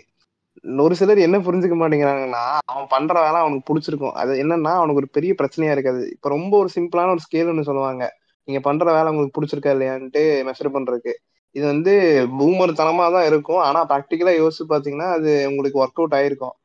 [0.79, 4.15] ஒரு சிலர் என்ன புரிஞ்சுக்க மாட்டேங்கிறாங்கன்னா அவன் பண்ற வேலை அவனுக்கு பிடிச்சிருக்கும்.
[4.21, 6.03] அது என்னன்னா அவனுக்கு ஒரு பெரிய பிரச்சனையா இருக்காது.
[6.15, 8.03] இப்ப ரொம்ப ஒரு சிம்பிளான ஒரு ஸ்கேல் ஒன்று சொல்லுவாங்க.
[8.47, 11.13] நீங்க பண்ற வேலை உங்களுக்கு பிடிச்சிருக்கா இல்லையான்ட்டு மெஷர் பண்றதுக்கு.
[11.55, 11.91] இது வந்து
[12.37, 13.61] பூமர் தனமா தான் இருக்கும்.
[13.67, 16.55] ஆனா ப்ராக்டிக்கலா யோசிச்சு பாத்தீங்கன்னா அது உங்களுக்கு ஒர்க் அவுட் ஆயிருக்கும்.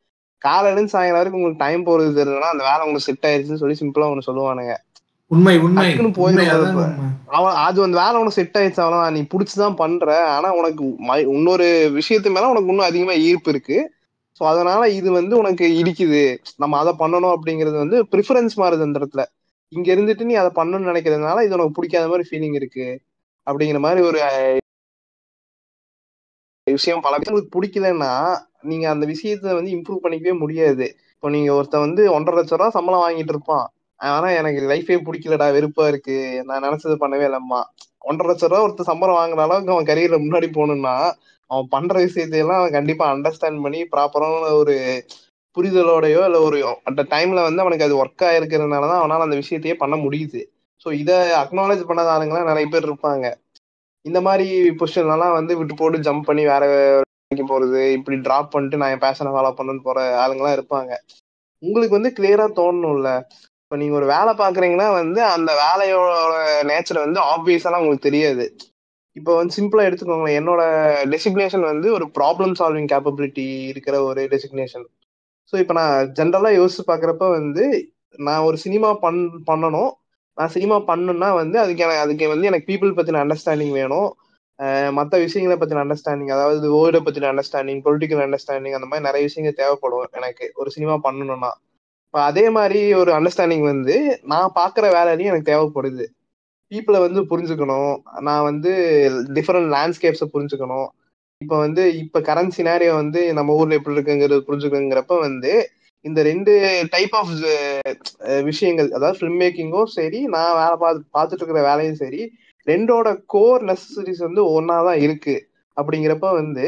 [0.47, 4.09] காலையில இருந்து சாயங்காலம் வரைக்கும் உங்களுக்கு டைம் போறது தெரியலன்னா அந்த வேலை உங்களுக்கு செட் ஆயிருச்சுன்னு சொல்லி சிம்பிளா
[4.13, 4.75] ஒண்ணு சொல்லுவானுங்க.
[5.31, 5.85] உண்மை உண்மை.
[7.37, 10.09] அவன் அது அந்த வேலை உனக்கு செட் ஆயிடுச்சு அவ்வளவு நீ புடிச்சுதான் பண்ற.
[10.35, 10.85] ஆனா உனக்கு
[11.37, 11.69] இன்னொரு
[11.99, 13.79] விஷயத்து மேல உனக்கு இன்னும் அதிகமா ஈர்ப்பு இருக்கு.
[14.41, 16.23] சோ அதனால இது வந்து உனக்கு இடிக்குது.
[16.63, 19.25] நம்ம அதை பண்ணணும் அப்படிங்கிறது வந்து ப்ரிஃபரன்ஸ் மாறுது அந்த இடத்துல.
[19.73, 22.87] இங்க இருந்துட்டு நீ அதை பண்ணணும்னு நினைக்கிறதுனால இது உனக்கு பிடிக்காத மாதிரி ஃபீலிங் இருக்கு.
[23.47, 24.21] அப்படிங்கிற மாதிரி ஒரு
[26.67, 28.13] விஷயம் பல பேருக்கு பிடிக்கலன்னா
[28.65, 30.87] நீங்க அந்த விஷயத்த வந்து இம்ப்ரூவ் பண்ணிக்கவே முடியாது.
[31.15, 33.67] இப்போ நீங்க ஒருத்தன் வந்து ஒன்றரை லட்ச ரூபா சம்பளம் வாங்கிட்டு இருப்பான்.
[34.01, 36.17] ஆனா எனக்கு லைஃபே பிடிக்கலடா வெறுப்பா இருக்கு.
[36.49, 37.61] நான் நினைச்சது பண்ணவே இல்லம்மா.
[38.09, 40.97] ஒன்றரை லட்ச ரூபா ஒருத்தர் சம்பளம் வாங்குற அளவுக்கு அவன் கரியர்ல முன்னாடி போகணும்னா
[41.51, 44.75] அவன் பண்ற விஷயத்தையெல்லாம் அவன் கண்டிப்பா அண்டர்ஸ்டாண்ட் பண்ணி ப்ராப்பரான ஒரு
[45.57, 46.59] புரிதலோடயோ இல்லை ஒரு
[46.89, 50.41] அந்த டைம்ல வந்து அவனுக்கு அது ஒர்க் ஆயிருக்கிறதுனால தான் அவனால அந்த விஷயத்தையே பண்ண முடியுது.
[50.87, 53.27] ஸோ இதை அக்னாலேஜ் பண்ணாத ஆளுங்களாம் நிறைய பேர் இருப்பாங்க.
[54.05, 54.47] இந்த மாதிரி
[54.81, 56.65] பொசிஷன்லாம் வந்து விட்டு போட்டு ஜம்ப் பண்ணி வேற
[57.35, 60.93] வேலைக்கு போறது இப்படி டிராப் பண்ணிட்டு நான் என் பேஷனை ஃபாலோ பண்ணணும்னு போற ஆளுங்கெல்லாம் இருப்பாங்க.
[61.63, 63.11] உங்களுக்கு வந்து கிளியரா தோணணும்ல?
[63.65, 66.13] இப்போ நீங்க ஒரு வேலை பாக்குறீங்கன்னா வந்து அந்த வேலையோட
[66.71, 68.45] நேச்சர் வந்து ஆப்வியஸாலாம் உங்களுக்கு தெரியாது.
[69.17, 70.39] இப்போ வந்து சிம்பிளா எடுத்துக்கோங்களேன்.
[70.41, 70.63] என்னோட
[71.15, 74.87] டெசிக்னேஷன் வந்து ஒரு ப்ராப்ளம் சால்விங் கேப்பபிலிட்டி இருக்கிற ஒரு டெசிக்னேஷன்
[75.53, 77.65] ஸோ இப்போ நான் ஜென்ரலாக யோசிச்சு பார்க்குறப்ப வந்து
[78.19, 79.21] நான் ஒரு சினிமா பண்
[79.51, 79.91] பண்ணணும்.
[80.39, 84.09] நான் சினிமா பண்ணுன்னா வந்து அதுக்கு எனக்கு அதுக்கு வந்து எனக்கு பீப்புள் பற்றின அண்டர்ஸ்டாண்டிங் வேணும்.
[84.99, 90.17] மற்ற விஷயங்களை பத்தின அண்டர்ஸ்டாண்டிங் அதாவது வேர்டை பத்தின அண்டர்ஸ்டாண்டிங் பொலிட்டிக்கல் அண்டர்ஸ்டாண்டிங் அந்த மாதிரி நிறைய விஷயங்கள் தேவைப்படும்
[90.19, 91.51] எனக்கு ஒரு சினிமா பண்ணணும்னா.
[92.07, 93.95] இப்போ அதே மாதிரி ஒரு அண்டர்ஸ்டாண்டிங் வந்து
[94.33, 96.05] நான் பார்க்குற வேலையிலையும் எனக்கு தேவைப்படுது.
[96.73, 97.95] பீப்புளை வந்து புரிஞ்சுக்கணும்.
[98.29, 98.73] நான் வந்து
[99.39, 100.89] டிஃப்ரெண்ட் லேண்ட்ஸ்கேப்ஸை புரிஞ்சுக்கணும்.
[101.41, 105.53] இப்போ வந்து இப்போ கரண்ட் சினாரியோ வந்து நம்ம ஊரில் எப்படி இருக்குங்கிறது புரிஞ்சுக்கணுங்கிறப்ப வந்து
[106.05, 106.53] இந்த ரெண்டு
[106.95, 107.33] டைப் ஆஃப்
[108.49, 112.21] விஷயங்கள் அதாவது ஃபில்ம் மேக்கிங்கும் சரி நான் வேலை பார்த்து பார்த்துட்டு இருக்கிற வேலையும் சரி
[112.67, 115.37] ரெண்டோட கோர் நெசசரிஸ் வந்து ஒன்னா தான் இருக்கு.
[115.77, 116.67] அப்படிங்கிறப்ப வந்து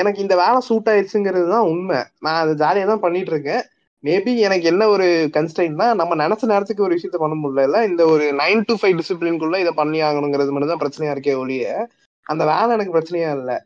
[0.00, 2.00] எனக்கு இந்த வேலை சூட் ஆயிடுச்சுங்கிறது தான் உண்மை.
[2.24, 3.62] நான் அதை ஜாலியாக தான் பண்ணிட்டு இருக்கேன்
[4.04, 5.06] மேபி எனக்கு என்ன ஒரு
[5.36, 7.80] கன்ஸ்டைன்னா நம்ம நினைச்ச நேரத்துக்கு ஒரு விஷயத்த பண்ண முடியல.
[7.90, 11.64] இந்த ஒரு நைன் டு ஃபைவ் டிசிப்ளின்குள்ள இதை பண்ணி ஆகணுங்கிறது மட்டும் தான் பிரச்சனையா இருக்கே ஒழிய
[12.26, 13.56] அந்த வேலை எனக்கு பிரச்சனையா இல்லை.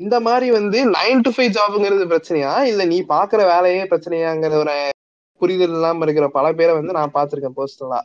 [0.00, 2.52] இந்த மாதிரி வந்து நைன் டு ஃபைவ் ஜாப்ங்கிறது பிரச்சனையா?
[2.70, 4.76] இல்ல நீ பாக்குற வேலையே பிரச்சனையாங்கிற ஒரு
[5.40, 8.00] புரிதல் இல்லாம இருக்கிற பல பேரை வந்து நான் பார்த்துருக்கேன் பர்சனலா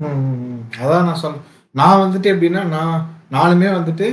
[0.00, 0.62] ம், ம், ம்.
[0.82, 1.38] அதான் நான் சொல்
[1.74, 2.96] நான் வந்துட்டு எப்படின்னா நான்
[3.30, 4.06] நானுமே வந்துட்டு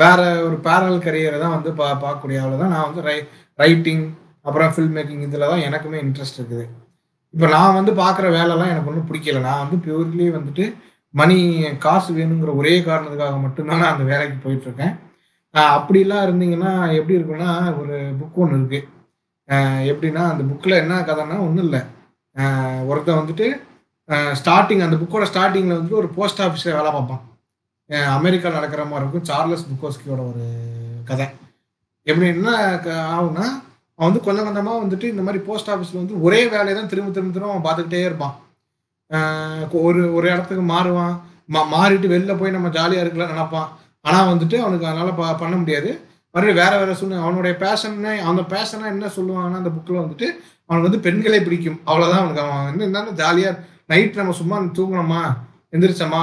[0.00, 2.72] வேற ஒரு பேரல் கரியரை தான் வந்து பா பார்க்கக்கூடிய ஆளு தான்.
[2.74, 3.16] நான் வந்து ரை
[3.58, 4.04] ரைட்டிங்
[4.46, 6.64] அப்புறம் ஃபில்ம் மேக்கிங் இதில் தான் எனக்குமே இன்ட்ரெஸ்ட் இருக்குது.
[7.34, 9.42] இப்போ நான் வந்து பார்க்குற வேலைலாம் எனக்கு ஒன்றும் பிடிக்கல.
[9.48, 10.64] நான் வந்து பியூர்லி வந்துட்டு
[11.14, 11.36] மணி
[11.84, 14.94] காசு வேணுங்கிற ஒரே காரணத்துக்காக மட்டும்தான் நான் அந்த வேலைக்கு போயிட்டுருக்கேன்.
[15.74, 17.50] அப்படிலாம் இருந்தீங்கன்னா எப்படி இருக்குன்னா
[17.80, 18.80] ஒரு புக் ஒன்று இருக்கு.
[19.92, 21.80] எப்படின்னா அந்த புக்கில் என்ன கதைன்னா ஒன்றும் இல்லை.
[22.90, 23.46] ஒருத்தன் வந்துட்டு
[24.10, 27.28] ஸ்டார்டிங் அந்த புக்கோட ஸ்டார்டிங்கில் வந்து ஒரு போஸ்ட் ஆஃபீஸில் வேலை பார்ப்பான்.
[27.86, 29.24] அமெரிக்காவில் அமெரிக்கா நடக்கிற மாதிரி இருக்கும்.
[29.24, 30.44] சார்லஸ் புக்கோஸ்கியோட ஒரு
[31.04, 31.26] கதை.
[32.02, 33.62] எப்படி என்ன க- ஆகும்னா
[33.96, 37.38] அவன் வந்து கொஞ்சம் கொஞ்சமாக வந்துட்டு இந்த மாதிரி போஸ்ட் ஆஃபீஸில் வந்து ஒரே வேலையை தான் திரும்ப திரும்ப
[37.38, 38.34] திரும்ப அவன் பார்த்துக்கிட்டே இருப்பான்.
[39.70, 41.20] ஒரு ஒரு இடத்துக்கு மாறுவான்.
[41.44, 43.68] மா மாறிட்டு வெளில போய் நம்ம ஜாலியாக இருக்கலாம் நினப்பான்.
[44.00, 46.00] ஆனால் வந்துட்டு அவனுக்கு அதனால் ப பண்ண முடியாது.
[46.30, 47.22] மறுபடியும் வேற வேற சூழ்நிலை.
[47.22, 50.28] அவனுடைய பேஷன்னு அந்த பேஷனாக என்ன சொல்லுவாங்கன்னா அந்த புக்கில் வந்துட்டு
[50.66, 51.80] அவனுக்கு வந்து பெண்களை பிடிக்கும்.
[51.86, 52.40] அவ்வளோதான் அவனுக்கு.
[52.40, 53.58] அவன் வந்து என்னன்னா ஜாலியாக
[53.90, 55.20] நைட் நம்ம சும்மா தூங்கணுமா
[55.74, 56.22] எந்திரிச்சோமா?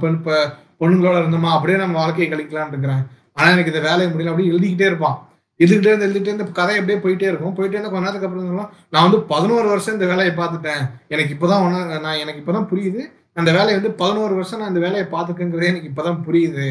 [0.00, 0.36] பெண் இப்போ
[0.80, 1.50] பொண்ணுங்களோட இருந்தோமா?
[1.56, 3.02] அப்படியே நம்ம வாழ்க்கையை கழிக்கலாம்னு இருக்கிறேன்.
[3.38, 4.32] ஆனால் எனக்கு இந்த வேலையை முடியல.
[4.32, 5.16] அப்படியே எழுதிக்கிட்டே இருப்பான்.
[5.60, 7.54] எழுதிக்கிட்டே இருந்து எழுதிட்டே இந்த கதை அப்படியே போயிட்டே இருக்கும்.
[7.58, 10.82] போயிட்டே இருந்த கொஞ்ச நேரத்துக்கு அப்புறம் நான் வந்து பதினோரு வருஷம் இந்த வேலையை பார்த்துட்டேன்.
[11.14, 13.02] எனக்கு இப்போதான் ஒன்று நான் எனக்கு இப்போதான் புரியுது.
[13.40, 16.68] அந்த வேலையை வந்து பதினோரு வருஷம் நான் இந்த வேலையை பார்த்துக்கங்கிறதே எனக்கு இப்போதான் புரியுது.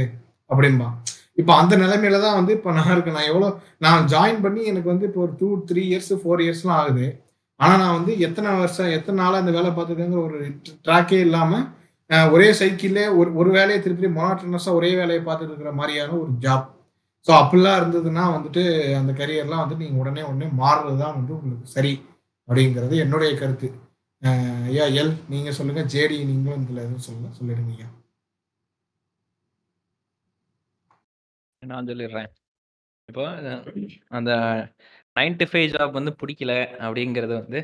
[0.52, 0.88] அப்படின்பா
[1.42, 3.18] இப்போ அந்த நிலைமையில தான் வந்து இப்போ நான் இருக்கேன்.
[3.18, 3.50] நான் எவ்வளோ
[3.86, 7.08] நான் ஜாயின் பண்ணி எனக்கு வந்து இப்போ ஒரு டூ த்ரீ இயர்ஸ் ஃபோர் இயர்ஸ்லாம் ஆகுது.
[7.60, 10.40] ஆனால் நான் வந்து எத்தனை வருஷம் எத்தனை நாளாக அந்த வேலை பார்த்துருக்கேங்கிற ஒரு
[10.86, 11.66] ட்ராக்கே இல்லாமல்
[12.34, 16.68] ஒரே சைக்கிள்லே ஒரு ஒரு வேலையை திருப்பி மொனாட்டனஸாக ஒரே வேலையை பார்த்துட்டு இருக்கிற மாதிரியான ஒரு ஜாப்
[17.28, 18.64] ஸோ அப்படிலாம் இருந்ததுன்னா வந்துட்டு
[19.00, 21.94] அந்த கரியர்லாம் வந்து நீங்கள் உடனே உடனே மாறுறது தான் வந்து உங்களுக்கு சரி
[22.48, 23.68] அப்படிங்கிறது என்னுடைய கருத்து.
[24.72, 27.90] ஐயா எல் நீங்கள் சொல்லுங்கள் ஜேடி நீங்களும் இதில் எதுவும் சொல்லுங்க சொல்லிடுங்க ஐயா
[31.62, 32.30] நான் சொல்லிடுறேன்.
[33.10, 33.24] இப்போ
[34.18, 34.32] அந்த
[35.18, 36.54] நைன் டு ஃபைவ் ஜாப் வந்து பிடிக்கல
[36.86, 37.60] அப்படிங்கிறது வந்து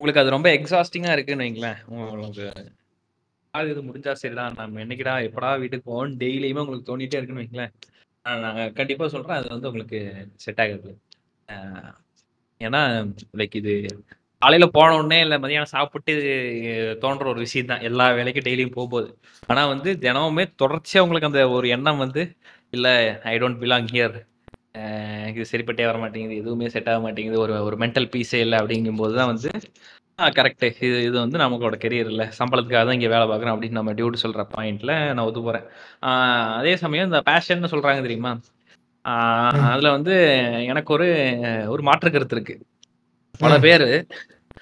[0.00, 1.78] உங்களுக்கு அது ரொம்ப எக்ஸாஸ்டிங்காக இருக்குன்னு வைங்களேன்.
[2.12, 2.46] உங்களுக்கு
[3.72, 4.56] இது முடிஞ்சா சரிதான்.
[4.58, 7.72] நம்ம என்னைக்குடா எப்படா வீட்டுக்கு போகணும் டெய்லியுமே உங்களுக்கு தோண்டிட்டே இருக்குன்னு வைங்களேன்.
[8.44, 10.00] நான் கண்டிப்பாக சொல்கிறேன் அது வந்து உங்களுக்கு
[10.44, 10.90] செட் ஆகுது.
[12.60, 12.80] ஏன்னா
[13.40, 13.74] லைக் இது
[14.42, 16.12] காலையில் போன உடனே இல்லை மதியானம் சாப்பிட்டு
[17.04, 17.84] தோன்ற ஒரு விஷயம் தான்.
[17.88, 19.08] எல்லா வேலைக்கும் டெய்லியும் போகும்போது.
[19.50, 22.24] ஆனால் வந்து தினமுமே தொடர்ச்சியாக உங்களுக்கு அந்த ஒரு எண்ணம் வந்து
[22.76, 22.94] இல்லை
[23.32, 24.18] ஐ டோன்ட் பிலாங் ஹியர்
[25.30, 29.30] இது சரிப்பட்டே வர மாட்டேங்குது எதுவுமே செட் ஆக மாட்டேங்குது ஒரு ஒரு மென்டல் பீஸே இல்லை அப்படிங்கும்போது தான்
[29.32, 29.50] வந்து
[30.18, 32.24] ஆ கரெக்டு இது இது வந்து நம்மளோட கெரியர் இல்லை.
[32.38, 35.66] சம்பளத்துக்காக தான் இங்கே வேலை பார்க்குறோம் அப்படின்னு நம்ம டியூட்டி சொல்கிற பாயிண்ட்ல நான் ஒத்து போகிறேன்
[36.60, 38.32] அதே சமயம் இந்த பேஷன்னு சொல்கிறாங்க தெரியுமா?
[39.72, 40.14] அதில் வந்து
[40.72, 41.06] எனக்கு ஒரு
[41.74, 42.56] ஒரு மாற்று கருத்து இருக்கு.
[43.42, 43.54] பல.
[43.66, 43.86] பேர்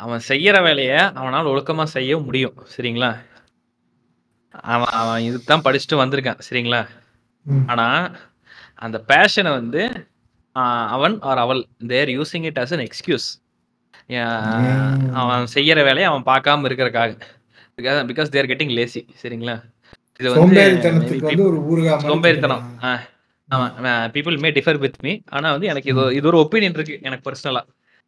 [0.04, 2.56] அவன் செய்யற வேலையை அவனால் ஒழுக்கமாக செய்ய முடியும்.
[2.74, 3.10] சரிங்களா?
[4.72, 6.42] அவன் அவன் இதுக்கு தான் படிச்சுட்டு வந்திருக்கான்.
[6.48, 6.82] சரிங்களா.
[7.72, 7.86] ஆனா
[8.82, 9.82] அந்த பேஷனை வந்து
[10.92, 11.60] அவன் ஆர் அவள்
[11.90, 13.26] they're using it as an excuse.
[15.20, 17.16] அவன் செய்யற வேலையை அவன் பார்க்காம இருக்கிறக்காக
[18.08, 19.56] பிகாஸ் தேர் கெட்டிங் லேசி சரிங்களா?
[20.20, 21.02] இது வந்து சோம்பேறித்தனம்.
[22.62, 22.86] கிடையாது.
[22.88, 23.02] ஆஹ்,
[23.48, 23.66] ஆமா
[24.14, 27.62] people may differ with me ஆனா வந்து எனக்கு இது இது ஒரு ஒப்பீனியன் இருக்கு எனக்கு பர்சனலா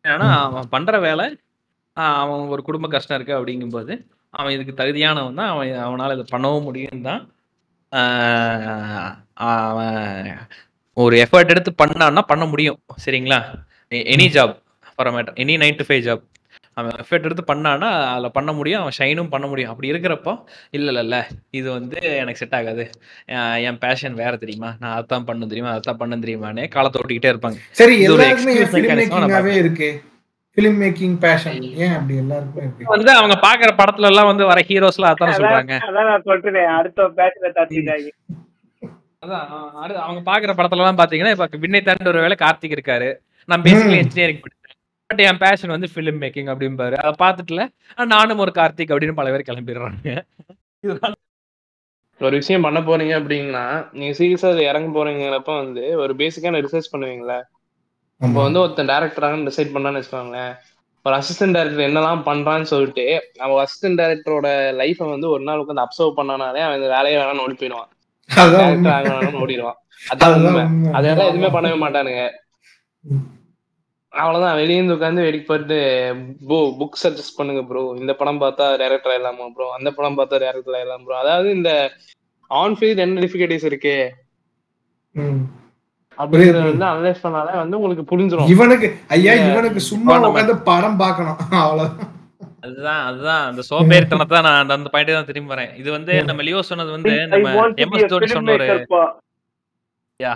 [0.04, 1.26] ஏன்னா அவன் பண்ற வேலை
[2.20, 3.92] அவன் ஒரு குடும்ப கஷ்டம் இருக்கு அப்படிங்கும்போது
[4.34, 7.22] அவன் இதுக்கு தகுதியானவன் தான் அவன் அவனால இதை பண்ணவும் முடியும் தான்
[11.02, 12.78] ஒரு எஃபர்ட் எடுத்து பண்ணான்னா பண்ண முடியும்.
[13.04, 13.38] சரிங்களா?
[14.14, 14.56] Any job
[14.94, 16.24] for matter any nine to five job
[16.78, 19.70] அவன் எஃபர்ட் எடுத்து பண்ணான்னா அதில் பண்ண முடியும் அவன் ஷைனும் பண்ண முடியும்.
[19.70, 20.32] அப்படி இருக்கிறப்போ
[20.70, 22.84] இல்லை இல்லை இது வந்து எனக்கு செட் ஆகாது.
[23.68, 24.70] என் பேஷன் வேற தெரியுமா?
[24.80, 25.72] நான் அதான் பண்ண தெரியுமா?
[25.76, 27.58] அதான் பண்ண தெரியுமானே காலத்தை ஓட்டிக்கிட்டே இருப்பாங்க.
[27.80, 27.96] சரி
[29.62, 29.90] இருக்கு.
[30.58, 35.10] ஃபிலிம் மேக்கிங் பேஷன் ஏன் அப்படி எல்லாருக்குமே இருக்கு வந்து அவங்க பாக்குற படத்துல எல்லாம் வந்து வர ஹீரோஸ்லாம்
[35.10, 35.74] அதான சொல்றாங்க.
[35.88, 38.08] அதான் நான் சொல்றேன் அடுத்த பேட்ச்ல தட்டிட்டாங்க.
[39.22, 43.08] அதான் அவங்க பாக்குற படத்துல எல்லாம் பாத்தீங்கன்னா இப்ப விண்ணை தாண்டி ஒரு வேளை கார்த்திக் இருக்காரு.
[43.48, 43.96] நான் பேசிக்கலி.
[43.96, 44.76] இன்ஜினியரிங் படிச்சேன்.
[45.06, 46.94] பட் என் பேஷன் வந்து ஃபிலிம் மேக்கிங் அப்படிம்பாரு.
[47.02, 47.62] அதை பார்த்துட்டுல
[47.96, 50.08] அஹ் நானும் ஒரு கார்த்திக் அப்படின்னு பல பேர் கிளம்பிடுறாங்க.
[52.20, 57.38] ஒரு விஷயம் பண்ண போறீங்க அப்படின்னா நீங்க சீரியஸா அது இறங்க போறீங்கிறப்ப வந்து ஒரு பேசிக்கான ரிசர்ச் பண்ணுவீங்களா?
[58.20, 58.40] இப்போ.
[58.44, 60.52] வந்து ஒருத்தன் டேரக்டராக டிசைட் பண்ணான்னு வச்சுக்கோங்களேன்
[61.06, 63.04] ஒரு அசிஸ்டன்ட் டேரக்டர் என்னெல்லாம் பண்றான்னு சொல்லிட்டு
[63.42, 64.48] அவன் அசிஸ்டன்ட் டேரக்டரோட
[64.80, 67.90] லைஃபை வந்து ஒரு நாள் உட்காந்து அப்சர்வ் பண்ணானாலே அவன் இந்த வேலையை வேணாம்னு ஓடி போயிடுவான்
[68.30, 68.94] டேரக்டர்.
[68.96, 70.64] ஆகணும்னு ஓடிடுவான் அதான் உண்மை.
[70.98, 72.24] அதெல்லாம் எதுவுமே பண்ணவே மாட்டானுங்க.
[74.12, 75.76] அவ்வளவுதான் வெளியேந்து உட்காந்து வேடிக்கை பார்த்து
[76.42, 80.76] ப்ரோ புக் சஜஸ்ட் பண்ணுங்க ப்ரோ இந்த படம் பார்த்தா டேரக்டர் ஆயிடலாமா ப்ரோ அந்த படம் பார்த்தா டேரக்டர்
[80.78, 81.72] ஆயிடலாம் ப்ரோ அதாவது இந்த
[82.50, 83.96] ஆன் ஃபீல்ட் என்ன டிஃபிகல்டிஸ் இருக்கு.
[86.18, 86.76] அப்படிங்கறத.
[86.78, 91.38] வந்து அனலைஸ் பண்ணாலே வந்து உங்களுக்கு புரிஞ்சிடும் இவனுக்கு ஐயா இல்ல, இவனுக்கு சும்மா உட்காந்து படம் பார்க்கணும்.
[91.50, 92.14] அவ்வளவுதான்
[92.60, 93.46] அதுதான் அதுதான்.
[93.46, 95.76] அந்த சோம்பேறித்தனத்தை தான் நான் அந்த- பாயிண்ட் தான் திரும்பி வரேன்.
[95.76, 96.24] இது வந்து.
[96.24, 99.02] நம்ம லியோ சொன்னது வந்து நம்ம எம்எஸ் தோனி சொன்ன ஒரு filmmaker பா.
[100.22, 100.34] யா.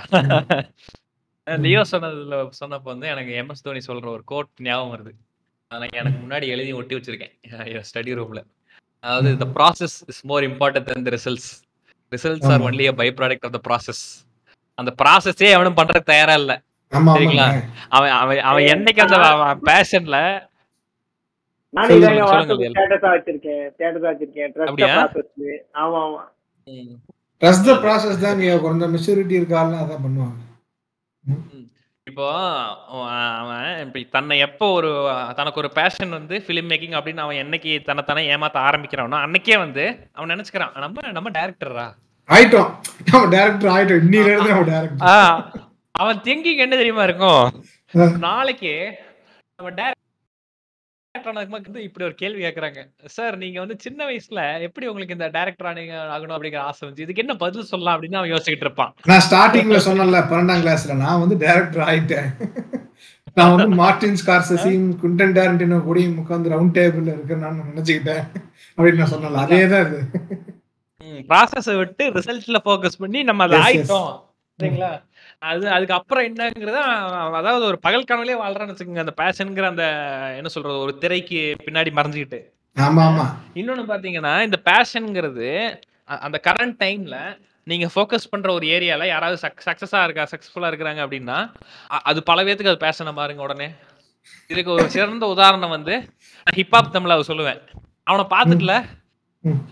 [1.44, 5.12] லியோ சொன்னதுல சொன்னப்போ வந்து எனக்கு எம்எஸ் தோனி சொல்ற ஒரு கோட் ஞாபகம் வருது.
[5.70, 7.32] நான் எனக்கு முன்னாடி எழுதி ஒட்டி வச்சிருக்கேன்.
[7.88, 8.40] ஸ்டடி ரூம்ல
[9.00, 11.50] அதாவது the process is more important than the results
[12.12, 12.60] results are.
[12.60, 14.02] Only a byproduct of the process
[14.78, 16.52] அந்த ப்ராசஸே அவனும் பண்றதுக்கு தயாரா இல்ல.
[17.14, 17.46] சரிங்களா?
[17.90, 19.18] அவன் அவன் அவன் என்னைக்கு அந்த
[19.68, 20.18] பேஷன்ல
[32.06, 32.26] இப்போ
[33.38, 34.90] அவன் இப்படி தன்னை எப்போ ஒரு
[35.36, 39.84] தனக்கு ஒரு பேஷன் வந்து ஃபிலிம் மேக்கிங் அப்படின்னு அவன் என்னைக்கு தன்னை தானே ஏமாத்த ஆரம்பிக்கிறானோ அன்னைக்கே வந்து
[40.14, 41.86] அவன் நினைச்சுக்கிறான் நம்ம நம்ம டேரக்டரா
[42.28, 42.70] ஆயிட்டோம்.
[43.10, 44.02] நம்ம டேரக்டர் ஆயிட்டோம்.
[44.04, 45.58] இன்னில இருந்து நம்ம டேரக்டர்
[46.02, 47.42] அவன் திங்கிங் என்ன தெரியுமா இருக்கும்?
[48.26, 48.74] நாளைக்கு
[49.58, 49.98] நம்ம டேரக்டர்
[51.50, 52.80] வந்து இப்படி ஒரு கேள்வி கேக்குறாங்க.
[53.16, 57.24] சார் நீங்க வந்து சின்ன வயசுல எப்படி உங்களுக்கு இந்த டேரக்டர் ஆனீங்க ஆகணும் அப்படிங்கிற ஆசை வந்து இதுக்கு
[57.24, 57.96] என்ன பதில் சொல்லலாம்?
[57.96, 58.94] அப்படின்னு அவன் யோசிச்சுட்டு இருப்பான்.
[59.10, 62.30] நான் ஸ்டார்டிங்ல சொன்னேன்ல பன்னெண்டாம் கிளாஸ்ல நான் வந்து டைரக்டர் ஆயிட்டேன்.
[63.38, 68.24] நான் வந்து மார்டின் ஸ்கார்சசியும் குண்டன் டேரண்டினோ கூடயும் உட்காந்து ரவுண்ட் டேபிள்ல இருக்கேன் நான் நினைச்சுக்கிட்டேன்.
[68.76, 70.00] அப்படின்னு நான் சொன்னல அதே தான் இது.
[71.30, 73.58] ப்ராசஸ விட்டு ரிசல்ட்ல ஃபோக்கஸ் பண்ணி நம்ம அதை.
[73.66, 74.10] ஆயிட்டோம்.
[74.58, 74.90] சரிங்களா?
[75.42, 76.80] அது அதுக்கு அப்புறம் என்னங்கிறத
[77.38, 79.86] அதாவது ஒரு பகல் கனவுலயே வாழ்றான்னு வச்சுக்கோங்க அந்த பேஷன்ங்கிற அந்த
[80.38, 82.40] என்ன சொல்றது ஒரு திரைக்கு பின்னாடி மறைஞ்சுக்கிட்டு.
[82.76, 83.24] ஆமா ஆமா
[83.54, 85.48] இன்னொன்னு பாத்தீங்கன்னா இந்த பேஷன்ங்கிறது
[86.20, 87.16] அந்த கரண்ட் டைம்ல
[87.66, 91.36] நீங்க ஃபோக்கஸ் பண்ற ஒரு ஏரியால யாராவது சக்சஸா இருக்கா சக்சஸ்ஃபுல்லா இருக்கிறாங்க அப்படின்னா
[92.04, 93.68] அது பல பேத்துக்கு அது பேஷனை பாருங்க உடனே.
[94.50, 95.94] இதுக்கு ஒரு சிறந்த உதாரணம் வந்து
[96.46, 97.60] ஹிப்ஹாப் தமிழ் அவ சொல்லுவேன்.
[98.06, 98.74] அவனை பார்த்துட்டுல.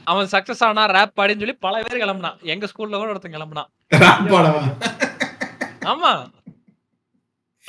[0.05, 2.41] அவன் சக்சஸ் ஆனா ரேப் பாடின்னு சொல்லி பல பேர் கிளம்புனான்.
[2.41, 3.69] எங்க ஸ்கூல்ல கூட ஒருத்தன் கிளம்புனான்.
[5.81, 6.27] ஆமா.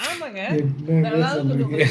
[0.01, 0.63] ஆமாங்க.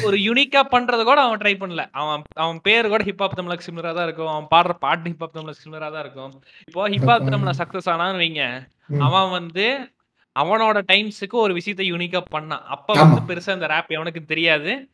[0.03, 1.87] ஒரு- யூனிக்கா பண்றது கூட அவன் ட்ரை பண்ணல.
[1.91, 4.27] அவன் அவன் பேர் கூட ஹிப்ஹாப் தமிழுக்கு சிமிலரா தான் இருக்கும்.
[4.27, 6.43] அவன் பாடுற பாட்டு ஹிப்ஹாப் தமிழுக்கு சிமிலரா தான் இருக்கும்.
[6.65, 8.67] இப்போ ஹிப்ஹாப் தமிழ்ல சக்சஸ் ஆனான்னு வைங்க.
[8.99, 9.91] அவன் வந்து
[10.39, 12.61] அவனோட டைம்ஸுக்கு ஒரு விஷயத்த யூனிக்கா பண்ணான்.
[12.61, 12.93] அப்ப.
[12.93, 14.89] வந்து பெருசா இந்த ரேப் எவனுக்கு தெரியாது.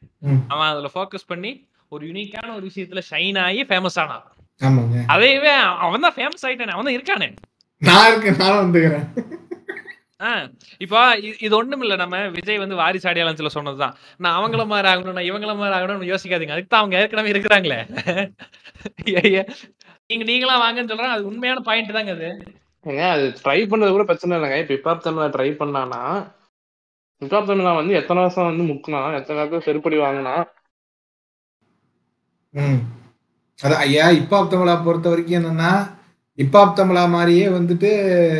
[0.48, 4.31] அவன் அதுல ஃபோக்கஸ் பண்ணி ஒரு யூனிக்கான ஒரு விஷயத்துல ஷைன் ஆகி ஃபேமஸ் ஆனான்.
[4.61, 4.99] ஆமாங்க.
[5.13, 5.51] அதையவே
[5.85, 7.27] அவன் தான் ஃபேமஸ் ஆயிட்டானே அவன் தான் இருக்கானே.
[7.81, 9.07] நான் இருக்கேன் நானும் வந்துக்கிறேன்.
[10.27, 10.29] ஆ,
[10.84, 10.99] இப்போ
[11.45, 13.93] இது ஒண்ணும் இல்ல நம்ம விஜய் வந்து வாரிசு அடையாளத்துல சொன்னதுதான்.
[14.23, 16.55] நான் அவங்கள மாதிரி ஆகணும் நான் இவங்கள மாதிரி ஆகணும்னு யோசிக்காதீங்க.
[16.55, 17.79] அதுக்கு தான் அவங்க ஏற்கனவே இருக்கிறாங்களே.
[20.09, 22.29] நீங்க நீங்களா வாங்கன்னு சொல்றாங்க அது உண்மையான பாயிண்ட் தாங்க அது.
[22.85, 24.57] ஏங்க அது ட்ரை பண்றது கூட பிரச்சனை இல்லைங்க.
[24.63, 26.01] இப்ப ஹிப்ஹாப் தமிழ ட்ரை பண்ணானா
[27.21, 30.35] ஹிப்ஹாப் தமிழா வந்து எத்தனை வருஷம் வந்து முக்கினா எத்தனை வருஷம் செருப்படி வாங்கினா
[33.59, 35.71] அது அதான் ஐயா இப்பாப் தமிழா பொறுத்த வரைக்கும் என்னன்னா
[36.39, 37.89] இப்பாப் தமிழா மாதிரியே வந்துட்டு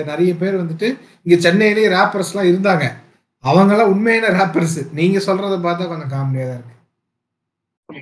[0.10, 0.88] நிறைய பேர் வந்துட்டு
[1.26, 2.86] இங்க சென்னையிலேயே ரேப்பர்ஸ்லாம் இருந்தாங்க.
[3.44, 6.74] அவங்கெல்லாம் உண்மையான ரேப்பர்ஸ் நீங்க சொல்றத பார்த்தா கொஞ்சம் காமெடியா தான் இருக்கு.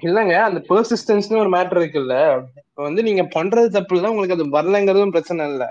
[0.04, 2.16] இல்லங்க அந்த பெர்சிஸ்டன்ஸ்னு ஒரு மேட்டர் இருக்குல்ல.
[2.64, 5.66] இப்ப வந்து நீங்க பண்றது தப்பு இல்ல உங்களுக்கு அது வரலங்கிறதும் பிரச்சனை இல்ல.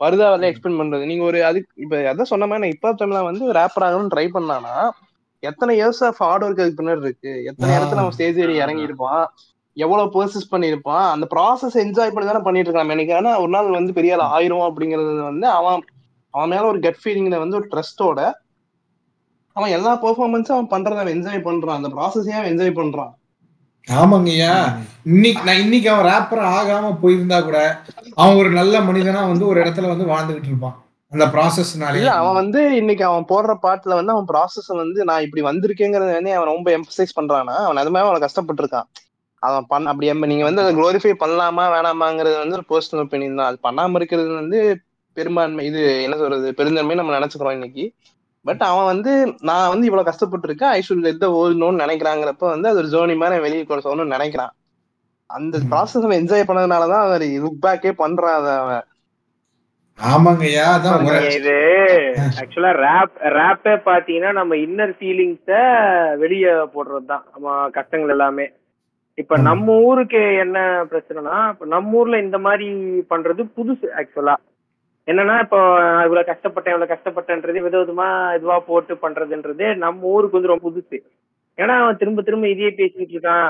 [0.00, 1.04] வருதா வரல எக்ஸ்பிளைன் பண்றது?
[1.10, 4.74] நீங்க ஒரு அதுக்கு இப்ப அதான் சொன்ன மாதிரி நான் இப்ப தமிழா வந்து ரேப்பர் ஆகணும்னு ட்ரை பண்ணானா
[5.42, 7.30] எத்தனை இயர்ஸ் ஆஃப் ஹார்ட் ஒர்க் அதுக்கு பின்னாடி இருக்கு.
[7.50, 9.22] எத்தனை இடத்துல அவன் ஸ்டேஜ் ஏறி இறங்கிருப்பான்
[9.76, 11.06] எவ்வளவு பர்சஸ் பண்ணியிருப்பான்?
[11.14, 14.66] அந்த ப்ராசஸ் என்ஜாய் பண்ணி தானே பண்ணிட்டு இருக்கான் எனக்கு ஆனா ஒரு நாள் வந்து பெரிய ஆள் ஆயிரும்
[14.68, 15.80] அப்படிங்கிறது வந்து அவன்
[16.34, 18.20] அவன் மேல ஒரு கட் ஃபீலிங்ல வந்து ஒரு ட்ரஸ்டோட
[19.56, 21.78] அவன் எல்லா பெர்ஃபார்மன்ஸும் அவன் பண்றத அவன் என்ஜாய் பண்றான்.
[21.80, 23.10] அந்த ப்ராசஸையும் அவன் என்ஜாய் பண்றான்?
[23.88, 24.52] ஆமாங்கய்யா.
[25.04, 27.58] இன்னைக்கு நான் இன்னைக்கு அவன் ரேப்பர் ஆகாம போயிருந்தா கூட
[28.16, 30.76] அவன் ஒரு நல்ல மனிதனா வந்து ஒரு இடத்துல வந்து வாழ்ந்துகிட்டு இருப்பான்.
[31.12, 35.42] அந்த ப்ராசஸ்னாலே இல்ல அவன் வந்து இன்னைக்கு அவன் போடுற பாட்டுல வந்து அவன் ப்ராசஸ் வந்து நான் இப்படி
[35.48, 37.56] வந்திருக்கேங்கிறத வந்து அவன் ரொம்ப எம்பசைஸ் பண்றானா?
[37.66, 38.88] அவன் அது மாதிரி அவன் கஷ்டப்பட்டு இருக்கான்
[39.42, 43.50] அவன் பண்ண அப்படி நீங்க வந்து அதை குளோரிஃபை பண்ணலாமா வேணாமாங்கிறது வந்து ஒரு பர்சனல் ஒப்பீனியன் தான்.
[43.50, 44.58] அது பண்ணாம இருக்கிறது வந்து
[45.16, 47.84] பெரும்பான்மை இது என்ன சொல்றது பெருந்தன்மை நம்ம நினைச்சுக்கிறோம் இன்னைக்கு.
[48.44, 49.12] பட் அவன் வந்து
[49.48, 51.28] நான் வந்து இவ்வளவு கஷ்டப்பட்டு இருக்கேன் ஐ ஷுட் லெட் த
[51.82, 54.54] நினைக்கிறாங்கிறப்ப வந்து அது ஒரு ஜோனி மாதிரி வெளியே கொண்டு சொல்லணும்னு நினைக்கிறான்.
[55.30, 55.58] அந்த.
[55.70, 58.86] ப்ராசஸ் அவன் என்ஜாய் பண்ணதுனாலதான் அவர் லுக் பேக்கே பண்றான் அதை அவன்.
[59.98, 61.06] ஆமாங்கய்யா அதான்
[61.38, 61.56] இது
[62.40, 65.50] ஆக்சுவலா ரேப் ரேப்பே பாத்தீங்கன்னா நம்ம இன்னர் ஃபீலிங்ஸ
[66.22, 67.24] வெளிய போடுறதுதான்.
[67.32, 68.46] நம்ம கஷ்டங்கள் எல்லாமே.
[69.18, 69.36] இப்ப.
[69.46, 70.58] நம்ம ஊருக்கு என்ன
[70.90, 72.68] பிரச்சனைனா இப்ப நம்ம ஊர்ல இந்த மாதிரி
[73.10, 74.36] பண்றது புதுசு ஆக்சுவலா
[75.08, 75.58] என்னன்னா இப்போ
[76.06, 78.06] இவ்வளவு கஷ்டப்பட்டேன் இவ்வளவு கஷ்டப்பட்டேன்றது வித விதமா
[78.36, 80.98] இதுவா போட்டு பண்றதுன்றது நம்ம ஊருக்கு வந்து ரொம்ப புதுசு
[81.58, 83.48] ஏன்னா அவன் திரும்ப திரும்ப இதையே பேசிட்டு இருக்கான்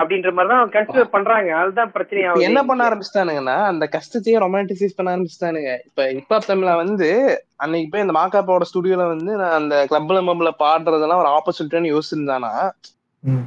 [0.00, 5.14] அப்படின்ற மாதிரி தான் கன்சிடர் பண்றாங்க அதுதான் இப்ப பிரச்சனையா என்ன பண்ண ஆரம்பிச்சிட்டானுங்கன்னா அந்த கஷ்டத்தையே ரொமான்டிசைஸ் பண்ண
[5.14, 7.08] ஆரம்பிச்சிட்டானுங்க இப்ப ஹிப்ஹாப் தமிழ்ல வந்து
[7.64, 12.52] அன்னைக்கு போய் இந்த மாக்காப்பாவோட ஸ்டுடியோல வந்து நான் அந்த கிளப்ல மப்ல பாடுறதெல்லாம் ஒரு ஆப்பர்ச்சுனிட்டின்னு யோசிச்சிருந்தானா.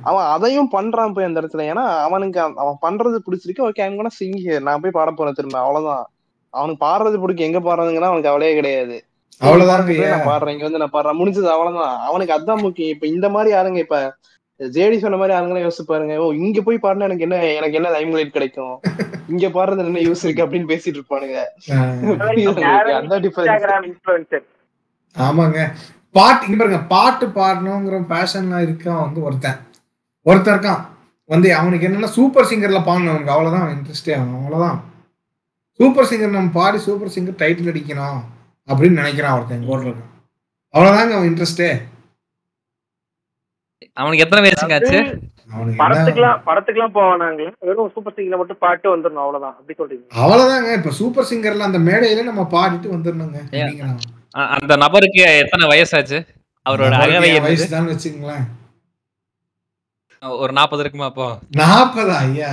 [0.02, 1.58] அவன் அதையும் பண்றான் போய் அந்த இடத்துல.
[1.58, 3.58] ஏன்னா அவனுக்கு அவ- அவன் பண்றது பிடிச்சிருக்கு.
[3.58, 5.60] ஓகே அவங்க கூட சிங் நான் போய் பாட போறேன் திரும்ப.
[5.60, 6.10] அவ்வளவுதான்.
[6.50, 7.46] அவனுக்கு பாடுறது பிடிக்கும்.
[7.46, 9.06] எங்க பாடுறதுங்கன்னா அவனுக்கு கவலையே கிடையாது.
[10.02, 10.16] ஐயா.
[10.16, 11.20] நான் பாடுறேன் இங்க வந்து நான் பாடுறேன்.
[11.20, 12.00] முடிஞ்சது அவ்வளவுதான்.
[12.00, 12.94] அவனுக்கு அதான் முக்கியம்.
[12.94, 14.16] இப்ப இந்த மாதிரி ஆளுங்க இப்ப
[14.60, 16.18] ஜேடி சொன்ன மாதிரி ஆளுங்களே யோசிச்சு பாருங்க.
[16.20, 18.80] ஓ இங்க போய் பாடினா எனக்கு என்ன எனக்கு என்ன லைம்லைட் கிடைக்கும்?
[19.28, 21.42] இங்க பாடுறது என்ன யூஸ் இருக்கு அப்படின்னு பேசிட்டு இருப்பானுங்க.
[25.20, 25.68] ஆமாங்க.
[26.12, 26.86] பாட்டு இங்க பாருங்க.
[26.88, 29.56] பாட்டு பாடணுங்கிற பேஷன்லாம் இருக்கான் வந்து ஒருத்தன்.
[30.26, 30.84] ஒருத்தன் இருக்கான்.
[31.30, 34.78] வந்து அவனுக்கு என்னன்னா சூப்பர் சிங்கர்ல பாடணும் அவனுக்கு அவ்வளவுதான் இன்ட்ரெஸ்டே அவன் அவ்வளவுதான்.
[35.80, 38.20] சூப்பர் சிங்கர் நம்ம பாடி சூப்பர் சிங்கர் டைட்டில் அடிக்கணும்
[38.68, 40.12] அப்படின்னு நினைக்கிறான் ஒருத்தன் எங்க ஊர்ல இருக்கான்
[40.74, 41.70] அவ்வளவுதாங்க அவன் இன்ட்ரெஸ்டே
[43.98, 45.00] அவனுக்கு எத்தனை வயசுங்க ஆச்சு?
[45.82, 47.52] படத்துக்குலாம் படத்துக்குலாம் போவானாங்களே.
[47.68, 49.56] வெறும் சூப்பர் சிங்கர்ல மட்டும் பாட்டு வந்துடணும் அவ்வளவுதான்.
[49.60, 50.06] அப்படி சொல்றீங்க.
[50.22, 50.70] அவ்வளவுதாங்க.
[50.80, 53.40] இப்ப சூப்பர் சிங்கர்ல அந்த மேடையில நம்ம பாடிட்டு வந்துடணுங்க.
[54.58, 56.20] அந்த நபருக்கு எத்தனை வயசாச்சு?
[56.66, 57.32] அவரோட அகவை?
[57.48, 58.46] வயசு தான் வச்சுங்களேன்
[60.24, 61.28] ஒரு நாற்பது இருக்குமா அப்போ?
[61.58, 62.50] நாற்பதா ஐயா.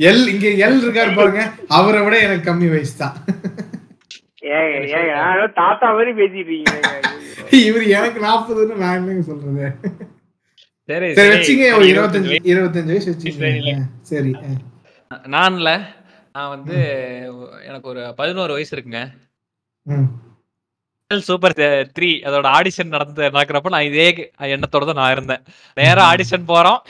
[0.00, 1.42] எல் இங்க எல் இருக்காரு பாருங்க.
[1.70, 3.16] அவரை விட எனக்கு கம்மி வயசு தான்
[5.56, 6.56] தாத்தா மாதிரி பேசிட்டு
[7.60, 9.66] இவர் எனக்கு நாற்பதுன்னு நான் என்னங்க சொல்றது?
[10.88, 13.12] சரி சரி வச்சுங்க ஒரு சரி, இருபத்தஞ்சு இருபத்தஞ்சு வயசு.
[13.12, 13.72] வச்சுங்க
[14.10, 14.32] சரி.
[15.32, 15.70] நான்ல
[16.34, 16.76] நான் வந்து
[17.66, 19.02] எனக்கு ஒரு பதினோரு வயசு இருக்குங்க.
[21.26, 21.52] சூப்பர்
[21.96, 24.06] த்ரீ அதோட ஆடிஷன் நடந்து நடக்கிறப்ப நான் இதே
[24.54, 25.42] எண்ணத்தோட தான் நான் இருந்தேன்.
[25.78, 26.80] நேரா ஆடிஷன் போறோம்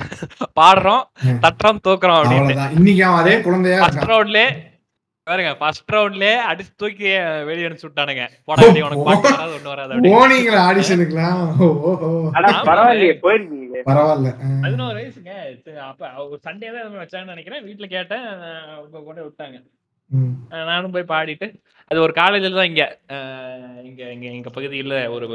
[0.59, 1.03] பாடுறோம்.
[1.43, 2.47] தட்டுறோம் தூக்குறோம் அப்படின்னு.
[2.47, 2.73] அவ்வளவுதான்.
[2.79, 4.47] இன்னைக்கு அவன் அதே குழந்தையா ஃபர்ஸ்ட் ரவுண்ட்லயே
[5.27, 7.07] பாருங்க ஃபர்ஸ்ட் ரவுண்ட்லயே அடிச்சு தூக்கி
[7.51, 8.25] வெளிய அனுப்பிச்சு விட்டானுங்க.
[8.49, 10.17] போடா உனக்கு பாட்டு வராது ஒண்ணு வராது அப்படின்னு.
[10.17, 11.45] போனீங்களா ஆடிஷனுக்குலாம்.
[12.71, 13.15] பரவாயில்லையே
[13.91, 14.33] பரவாயில்ல.
[14.65, 15.33] பதினோரு வயசுங்க.
[15.91, 17.65] அப்ப ஒரு சண்டே தான் வச்சாங்கன்னு நினைக்கிறேன்.
[17.69, 18.29] வீட்டுல கேட்டேன்
[19.09, 19.59] கொண்டு விட்டாங்க.
[20.71, 21.47] நானும் போய் பாடிட்டு
[21.91, 22.85] அது ஒரு காலேஜில் தான் இங்க
[23.89, 25.27] இங்க இங்க எங்க பகுதியில் ஒரு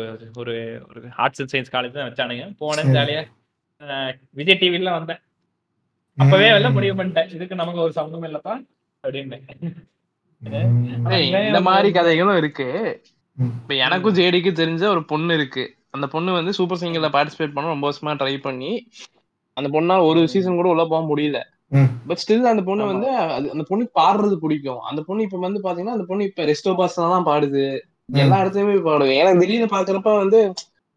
[0.42, 0.54] ஒரு
[0.90, 2.46] ஒரு ஆர்ட்ஸ் அண்ட் சயின்ஸ் காலேஜ் தான் வச்சானுங்க.
[2.62, 2.96] போனேன் சரி.
[2.98, 3.22] ஜாலியா
[3.82, 5.22] அஹ் விஜய் டிவில வந்தேன்.
[6.18, 7.30] அப்பவே எல்லாம் முடிவு பண்ணிட்டேன்.
[7.34, 8.54] இதுக்கு நமக்கு ஒரு சம்மந்தம் இல்லப்பா
[9.04, 9.38] அப்படின்னு.
[11.48, 12.68] இந்த மாதிரி கதைகளும் இருக்கு.
[13.38, 15.64] இப்ப எனக்கும் ஜேடிக்கு தெரிஞ்ச ஒரு பொண்ணு இருக்கு.
[15.90, 18.72] அந்த பொண்ணு வந்து சூப்பர் சிங்கர்ல பார்ட்டிசிபேட் பண்ண ரொம்ப வருஷமா ட்ரை பண்ணி
[19.58, 21.40] அந்த பொண்ணால ஒரு சீசன் கூட உள்ள போக முடியல.
[22.08, 22.86] பட் ஸ்டில் அந்த பொண்ணு.
[22.86, 24.80] வந்து அது- அந்த பொண்ணு பாடுறது பிடிக்கும்.
[24.80, 27.80] அந்த பொண்ணு இப்ப வந்து பாத்தீங்கன்னா அந்த பொண்ணு இப்ப ரெஸ்டோ பாஸ்ல தான் பாடுது.
[28.14, 30.54] எல்லா இடத்துலயுமே பாடுவேன் எனக்கு திடீர்னு பாக்குறப்ப வந்து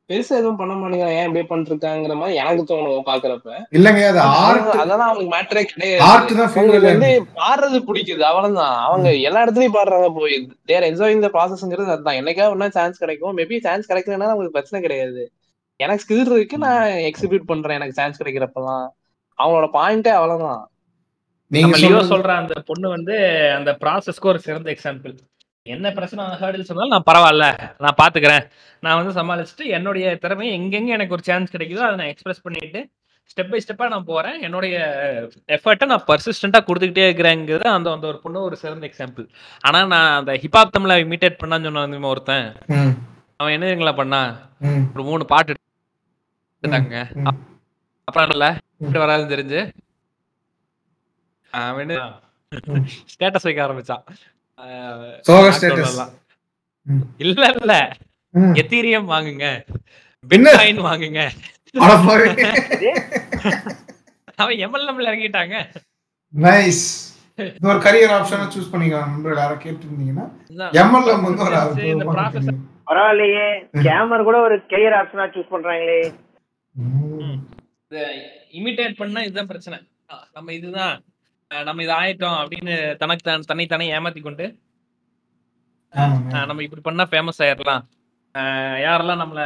[0.09, 3.64] பெருசா எதுவும் பண்ண மாட்டேங்கிறான் ஏன் இப்படியே பண்ணிருக்காங்கிற மாதிரி எனக்கு தோணும் பாக்குறப்ப.
[3.72, 6.02] இல்லங்க அது ஆர்ட் அதெல்லாம் அவனுக்கு மேட்டரே கிடையாது.
[6.44, 8.18] அவங்களுக்கு வந்து பாடுறது பிடிக்குது.
[8.18, 8.82] அவ்வளவுதான்.
[8.82, 10.51] அவங்க எல்லா இடத்துலயும் பாடுறாங்க போய்.
[10.64, 12.16] தேர் என்ஜாயிங் த ப்ராசஸ்ங்கிறது அதுதான்.
[12.16, 13.38] என்னைக்கா ஒன்னா சான்ஸ் கிடைக்கும்.
[13.38, 15.32] மேபி சான்ஸ் கிடைக்கலன்னா அவங்களுக்கு பிரச்சனை கிடையாது.
[15.76, 17.74] எனக்கு ஸ்கில் இருக்கு நான் எக்ஸிக்யூட் பண்றேன்.
[17.74, 18.88] எனக்கு சான்ஸ் கிடைக்கிறப்பலாம்
[19.39, 20.62] அவங்களோட பாயிண்டே அவ்வளவுதான்.
[21.51, 23.15] நீங்க லியோ சொல்ற அந்த பொண்ணு வந்து
[23.56, 25.15] அந்த ப்ராசஸ்க்கு ஒரு சிறந்த எக்ஸாம்பிள்
[25.66, 27.47] என்ன பிரச்சனை ஹேர்டில் சொன்னாலும் நான் பரவாயில்ல
[27.81, 28.44] நான் பாத்துக்கிறேன்.
[28.82, 32.81] நான் வந்து சமாளிச்சுட்டு என்னுடைய திறமையை எங்கெங்க எனக்கு ஒரு சான்ஸ் கிடைக்குதோ அதை நான் எக்ஸ்பிரஸ் பண்ணிட்டு
[33.31, 34.36] ஸ்டெப் பை ஸ்டெப்பா நான் போறேன்.
[34.47, 34.74] என்னுடைய
[35.56, 39.27] எஃபர்ட்டை நான் பர்சிஸ்டண்டா கொடுத்துக்கிட்டே இருக்கிறேங்கிறது அந்த அந்த ஒரு பொண்ணு ஒரு சிறந்த எக்ஸாம்பிள்
[39.65, 42.47] ஆனா நான் அந்த ஹிப்ஹாப் தமிழ இமிட்டேட் பண்ணான்னு சொன்ன ஒருத்தன்?
[42.77, 42.93] ம்,
[43.40, 44.20] அவன் என்ன தெரியுங்களா பண்ணா
[44.94, 45.55] ஒரு மூணு பாட்டு.
[48.09, 48.47] அப்புறம் இல்ல.
[48.78, 49.60] இப்படி வராதுன்னு தெரிஞ்சு?
[51.51, 51.88] அவன்.
[53.12, 54.05] ஸ்டேட்டஸ் வைக்க ஆரம்பிச்சான்.
[57.16, 57.96] இல்ல இல்ல.
[58.34, 59.46] எத்தீரியம் வாங்குங்க?
[60.28, 61.20] பிட்காயின் வாங்குங்க.
[64.36, 65.56] அவன் எம்எல்எம்ல இறங்கிட்டாங்க.
[66.42, 66.84] நைஸ்
[67.36, 69.10] இது ஒரு கரியர் ஆப்ஷனா சூஸ் பண்ணிக்கலாம்.
[69.10, 70.26] நண்பர்கள் யாரும் கேட்டு இருந்தீங்கன்னா
[70.80, 71.56] எம்எல்எம் வந்து ஒரு.
[72.86, 73.48] பரவாயில்லையே.
[73.72, 76.01] கேமர் கூட ஒரு கெரியர் ஆப்ஷனா சூஸ் பண்றாங்களே.
[78.55, 79.78] இமிட்டேட் பண்ணா இதுதான் பிரச்சனை.
[80.35, 80.94] நம்ம இதுதான்.
[81.51, 84.47] நம்ம இது ஆயிட்டோம் அப்படின்னு தனக்கு தான் தன்னை தானே ஏமாத்தி கொண்டு
[86.44, 87.82] நம்ம இப்படி பண்ணா ஃபேமஸ் ஆயிடலாம்
[88.85, 89.40] யாரெல்லாம் நம்மள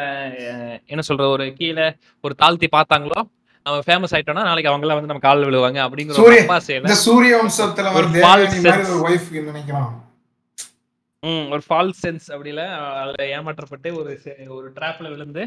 [0.86, 1.86] என்ன சொல்றது ஒரு கீழே
[2.24, 3.20] ஒரு தாழ்த்தி பார்த்தாங்களோ
[3.66, 6.39] நம்ம ஃபேமஸ் ஆயிட்டோம்னா நாளைக்கு அவங்க எல்லாம் வந்து நம்ம காலில் விழுவாங்க அப்படிங்கிற ஒரு
[6.78, 8.09] இந்த சூரிய வம்சத்துல ஒரு
[11.22, 12.64] ம் ஒரு ஃபால்ஸ் சென்ஸ் அப்படில
[12.98, 14.10] அதுல ஏமாற்றப்பட்டு ஒரு
[14.56, 15.43] ஒரு ட்ராப்ல விழுந்து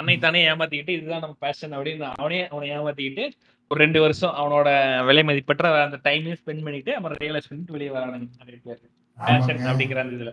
[0.00, 3.24] தன்னை தானே ஏமாத்திக்கிட்டு இதுதான் நம்ம பேஷன் அப்படின்னு அவனே அவனை ஏமாத்திக்கிட்டு
[3.70, 4.68] ஒரு ரெண்டு வருஷம் அவனோட
[5.08, 8.28] விலை மதிப்பற்ற அந்த டைமையும் ஸ்பெண்ட் பண்ணிட்டு அப்புறம் ரியலைஸ் பண்ணிட்டு வெளியே வரானுங்க
[8.68, 9.60] பேஷன்.
[9.70, 10.30] அப்படிங்கிற அந்த இதுல.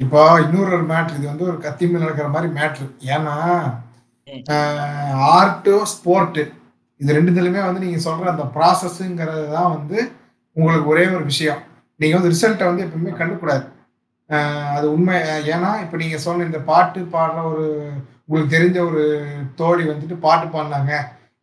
[0.00, 3.34] இப்போ இன்னொரு ஒரு மேட்ரு இது வந்து ஒரு கத்தி மேல நடக்கிற மாதிரி மேட்ரு ஏன்னா.
[5.36, 6.44] ஆர்ட்டு ஸ்போர்ட்டு
[7.00, 9.98] இது ரெண்டுத்துலயுமே வந்து நீங்க சொல்ற அந்த ப்ராசஸ்ங்கிறது தான் வந்து
[10.56, 11.60] உங்களுக்கு ஒரே ஒரு விஷயம்.
[12.00, 13.66] நீங்க வந்து ரிசல்ட்டை வந்து எப்பவுமே கண்டுக்கூடாது
[14.76, 15.18] அது உண்மை.
[15.54, 17.66] ஏன்னா இப்போ நீங்க சொன்ன இந்த பாட்டு பாடுற ஒரு
[18.28, 19.02] உங்களுக்கு தெரிஞ்ச ஒரு
[19.60, 20.92] தோழி வந்துட்டு பாட்டு பாடினாங்க.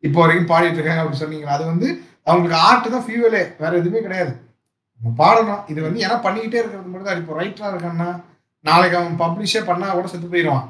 [0.04, 1.56] இப்போ வரைக்கும் பாடிட்டு இருக்காங்க அப்படின்னு சொன்னீங்களா?
[1.58, 1.88] அது வந்து
[2.28, 4.34] அவங்களுக்கு ஆர்ட் தான் ஃபியூவலே வேற எதுவுமே கிடையாது.
[5.02, 5.64] நம்ம பாடணும்.
[5.72, 8.10] இது வந்து ஏன்னா பண்ணிக்கிட்டே இருக்கிறது மட்டும் தான் இப்போ ரைட்டராக இருக்கான்னா
[8.66, 10.66] நாளைக்கு அவன் பப்ளிஷே பண்ணா கூட செத்து போயிடுவான்.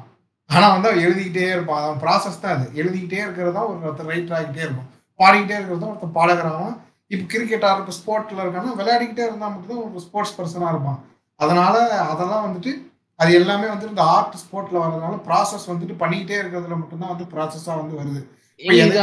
[0.50, 1.84] ஆனால் வந்து அவன் எழுதிக்கிட்டே இருப்பான்.
[1.84, 2.66] அவன் ப்ராசஸ் தான் அது.
[2.80, 4.88] எழுதிக்கிட்டே இருக்கிறதா ஒரு ஒருத்தர் ரைட்டர் ஆகிக்கிட்டே இருக்கும்.
[5.20, 6.74] பாடிக்கிட்டே இருக்கிறது தான் ஒருத்தர் பாடகிறான்
[7.12, 10.98] இப்போ கிரிக்கெட் ஆடுற ஸ்போர்ட்ல இருக்கான்னா விளையாடிக்கிட்டே இருந்தால் மட்டும்தான் ஒரு ஸ்போர்ட்ஸ் பர்சனாக இருப்பான்.
[11.40, 11.74] அதனால
[12.12, 12.72] அதெல்லாம் வந்துட்டு
[13.20, 17.94] அது எல்லாமே வந்து இந்த ஆர்ட் ஸ்போர்ட்ல வர்றதுனால ப்ராசஸ் வந்துட்டு பண்ணிக்கிட்டே இருக்கிறதுல மட்டும்தான் வந்து ப்ராசஸா வந்து
[18.00, 18.20] வருது.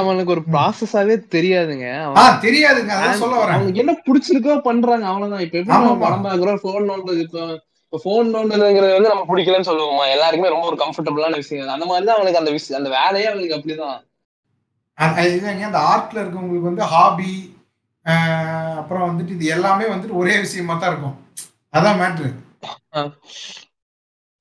[0.01, 1.87] அவனுக்கு ஒரு ப்ராசஸாவே தெரியாதுங்க.
[2.45, 2.91] தெரியாதுங்க.
[2.97, 3.57] அதான் சொல்ல வரேன்.
[3.57, 5.43] அவனுக்கு என்ன பிடிச்சிருக்கோ பண்றாங்க அவ்வளவுதான்.
[5.45, 5.97] இப்ப எப்படி.
[6.03, 11.39] படம் பாக்குறோம் போன் நோண்டுறது இப்போ போன் நோண்டுறதுங்கிறது வந்து நம்ம பிடிக்கலன்னு சொல்லுவோமா எல்லாருக்குமே ரொம்ப ஒரு கம்ஃபர்டபுளான
[11.41, 11.73] விஷயம்.
[11.75, 13.99] அந்த மாதிரி தான் அவனுக்கு அந்த விஷயம் அந்த வேலையே அவனுக்கு அப்படிதான்.
[15.27, 15.67] இதுதாங்க.
[15.69, 17.33] அந்த ஆர்ட்ல இருக்கவங்களுக்கு வந்து ஹாபி
[18.79, 21.17] அப்புறம் வந்துட்டு இது எல்லாமே வந்துட்டு ஒரே விஷயமா தான் இருக்கும்.
[21.73, 22.31] அதான் மேட்ரு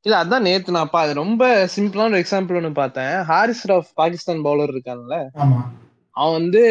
[0.07, 1.43] இல்ல அதான் நேத்து நான் அது ரொம்ப
[1.75, 3.13] சிம்பிளான ஒரு எக்ஸாம்பிள் ஒன்னு பார்த்தேன்.
[3.29, 5.17] ஹாரிஸ் ராஃப் பாகிஸ்தான் பவுலர் இருக்கான்ல.
[6.17, 6.63] அவன் வந்து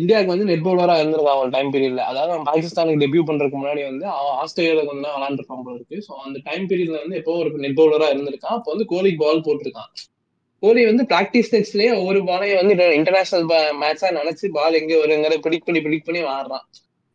[0.00, 4.06] இந்தியாவுக்கு வந்து நெட் பவுலரா இருந்திருக்கான் அவன் டைம் பீரியட்ல அதாவது அவன் பாகிஸ்தானுக்கு டெபியூ பண்றதுக்கு முன்னாடி வந்து
[4.14, 5.98] அவன் ஆஸ்திரேலியாவுக்கு வந்து விளாண்டுருப்பான் போல இருக்கு.
[6.06, 9.90] ஸோ அந்த டைம் பீரியட்ல வந்து எப்போ ஒரு நெட் பவுலரா இருந்திருக்கான் அப்போ வந்து கோலிக்கு பால் போட்டிருக்கான்.
[10.62, 13.46] கோலி வந்து பிராக்டிஸ் டெஸ்ட்லயே ஒவ்வொரு பாலையும் வந்து இன்டர்நேஷனல்
[13.82, 16.66] மேட்சா நினைச்சு பால் எங்க வருங்கிற ப்ரிடிக் பண்ணி ப்ரிடிக் பண்ணி ஆடுறான்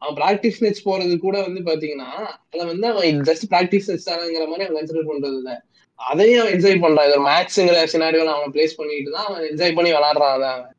[0.01, 2.09] அவன் பிராக்டிஸ் மேட்ச் போறது கூட வந்து பாத்தீங்கன்னா
[2.53, 5.51] அதை வந்து அவன் ஜஸ்ட் பிராக்டிஸ் மேட்ச் தானங்கிற மாதிரி அவன் கன்சிடர் பண்றது இல்ல
[5.99, 7.07] அதையும் அவன் என்ஜாய் பண்றான்.
[7.07, 10.71] இது ஒரு மேட்ச்ங்கிற சினாரியோல அவன் பிளேஸ் பண்ணிட்டு தான் அவன் என்ஜாய் பண்ணி விளாடுறான் அதை அவன்.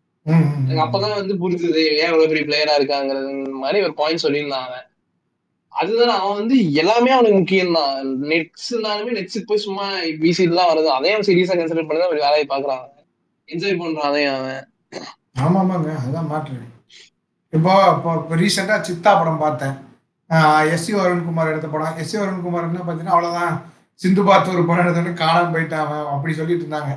[0.63, 3.31] எனக்கு அப்பதான் வந்து புரிஞ்சுது ஏன் இவ்வளவு பெரிய பிளேயரா இருக்காங்கிறது
[3.63, 4.87] மாதிரி ஒரு பாயிண்ட் சொல்லியிருந்தான் அவன்.
[5.73, 7.95] அதுதான் அவன் வந்து எல்லாமே அவனுக்கு முக்கியம் தான்
[8.33, 9.87] நெட்ஸ்னாலுமே நெட்ஸுக்கு போய் சும்மா
[10.25, 10.91] வீசிட்டுலாம் வருது.
[10.97, 12.85] அதையும் அவன் சீரியஸா கன்சிடர் பண்ணி தான் வேலையை பாக்குறான்
[13.49, 14.63] என்ஜாய் பண்றான் அதையும் அவன்.
[15.45, 16.59] ஆமா ஆமாங்க அதுதான் மேட்ரு
[17.53, 19.75] இப்போ இப்போ இப்போ ரீசெண்டா சித்தா படம் பார்த்தேன்.
[20.75, 21.97] எஸ் சி வருண்குமார் எடுத்த படம்.
[21.97, 23.55] எஸ் சி வருண்குமார் என்ன பார்த்தீங்கன்னா அவ்வளவுதான்.
[24.01, 26.93] சிந்து பார்த்து ஒரு படம் எடுத்தோன்னு காணாம போயிட்டான் அவன் அப்படி சொல்லிட்டு இருந்தாங்க.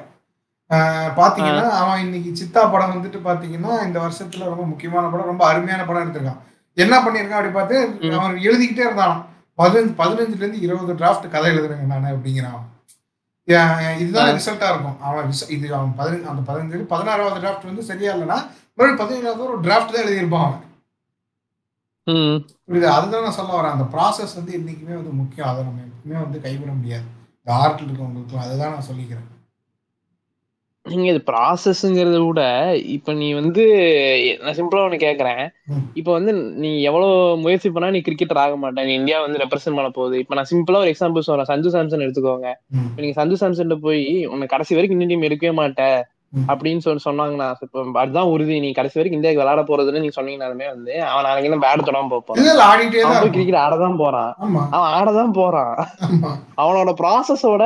[0.72, 5.86] ஆஹ் பாத்தீங்கன்னா அவன் இன்னைக்கு சித்தா படம் வந்துட்டு பாத்தீங்கன்னா இந்த வருஷத்துல ரொம்ப முக்கியமான படம் ரொம்ப அருமையான
[5.86, 6.40] படம் எடுத்திருக்கான்.
[6.77, 7.77] என்ன பண்ணியிருக்கான் அப்படி பார்த்து.
[8.18, 9.18] அவன் எழுதிக்கிட்டே இருந்தான்
[9.60, 12.64] பதினஞ்சு பதினஞ்சுல இருந்து இருபது டிராஃப்ட் கதை எழுதுறேங்க நான் அப்படிங்கிறான்
[13.99, 14.36] இதுதான் ஆ.
[14.38, 14.98] ரிசல்ட்டா இருக்கும்.
[15.02, 18.38] அவன் இது அவன் பதினஞ்சு அந்த பதினஞ்சு பதினாறாவது டிராஃப்ட் வந்து சரியா இல்லைன்னா
[18.78, 20.64] மறுபடியும் பதினேழாவது ஒரு டிராஃப்ட் தான் எழுதியிருப்பான் அவன்.
[22.70, 22.88] புரியுது?
[22.98, 23.76] அதுதான் நான் சொல்ல வரேன்.
[23.76, 25.48] அந்த ப்ராசஸ் வந்து என்னைக்குமே வந்து முக்கியம்.
[25.48, 27.08] அதை நம்ம எப்பவுமே வந்து கைவிட முடியாது.
[27.40, 29.30] இந்த ஆர்ட்ல இருக்கவங்களுக்கும் அதுதான் நான் சொல்லிக்கிறேன்.
[30.86, 32.42] நீங்க இது ப்ராசஸ்ங்கிறத விட
[32.78, 33.64] இப்ப நீ வந்து
[34.42, 35.44] நான் சிம்பிளா ஒண்ணு கேக்குறேன்.
[35.94, 38.86] இப்ப வந்து நீ எவ்வளவு முயற்சி பண்ணா நீ கிரிக்கெட்டர் ஆக மாட்டேன்.
[38.86, 40.20] நீ இந்தியா வந்து ரெப்ரசென்ட் பண்ண போகுது.
[40.20, 41.50] இப்ப நான் சிம்பிளா ஒரு எக்ஸாம்பிள் சொல்றேன்.
[41.52, 42.52] சஞ்சு சாம்சன் எடுத்துக்கோங்க.
[42.98, 45.98] நீங்க சஞ்சு சாம்சன் போய் உன்னை கடைசி வரைக்கும் இந்தியன் டீம் எடுக்கவே மாட்டேன்.
[46.48, 48.60] அப்படின்னு சொல்லி சொன்னாங்கன்னா இப்ப அதுதான் உறுதி.
[48.60, 52.40] நீ கடைசி வரைக்கும் இந்தியாவுக்கு விளையாட போறதுன்னு நீங்க சொன்னீங்கனாலுமே வந்து அவன் நாளைக்கு பேட் தொடாம போப்பான்.
[53.07, 53.32] அவன்.
[53.32, 54.36] கிரிக்கெட் ஆடதான் போறான்.
[54.41, 54.62] ஆமா.
[54.72, 55.74] அவன் ஆடதான் போறான்.
[56.57, 57.64] அவனோட ப்ராசஸோட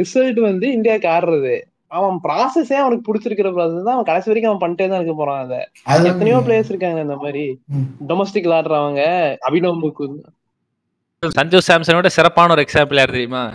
[0.00, 1.54] ரிசல்ட் வந்து இந்தியாவுக்கு ஆடுறது.
[1.86, 5.58] அவன் ப்ராசஸே அவனுக்கு பிடிச்சிருக்கிற ப்ராசஸ் தான் அவன் கடைசி வரைக்கும் அவன் பண்ணிட்டே தான் இருக்க போறான் அதை.
[6.04, 7.60] எத்தனையோ பிளேயர்ஸ் இருக்காங்க இந்த மாதிரி.
[8.08, 9.02] டொமஸ்டிக் விளாடுறவங்க
[9.50, 10.22] அபினவ் முகுந்த்
[11.40, 13.54] சஞ்சு சாம்சனோட சிறப்பான ஒரு எக்ஸாம்பிள் யார் தெரியுமா?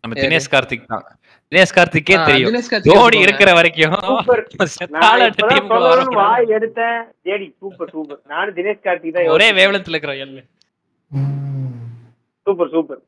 [0.00, 0.20] நம்ம?
[0.20, 1.04] தினேஷ் கார்த்திக் தான்.
[1.52, 2.54] தினேஷ் கார்த்திக்கே தெரியும்.
[2.66, 3.18] சொல்லுவாங்க.
[3.24, 3.94] இருக்கிற வரைக்கும்.
[6.18, 7.00] வாய் எடுத்தேன்.
[7.26, 8.20] JD super super.
[8.32, 9.48] நானும் தினேஷ் கார்த்திக் தான் ஒரே.
[9.58, 10.42] வேவலத்துல இருக்கிற எல்லு.
[12.46, 13.02] Super super.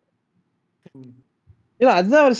[1.80, 2.36] இல்ல அதுதான் ஒரு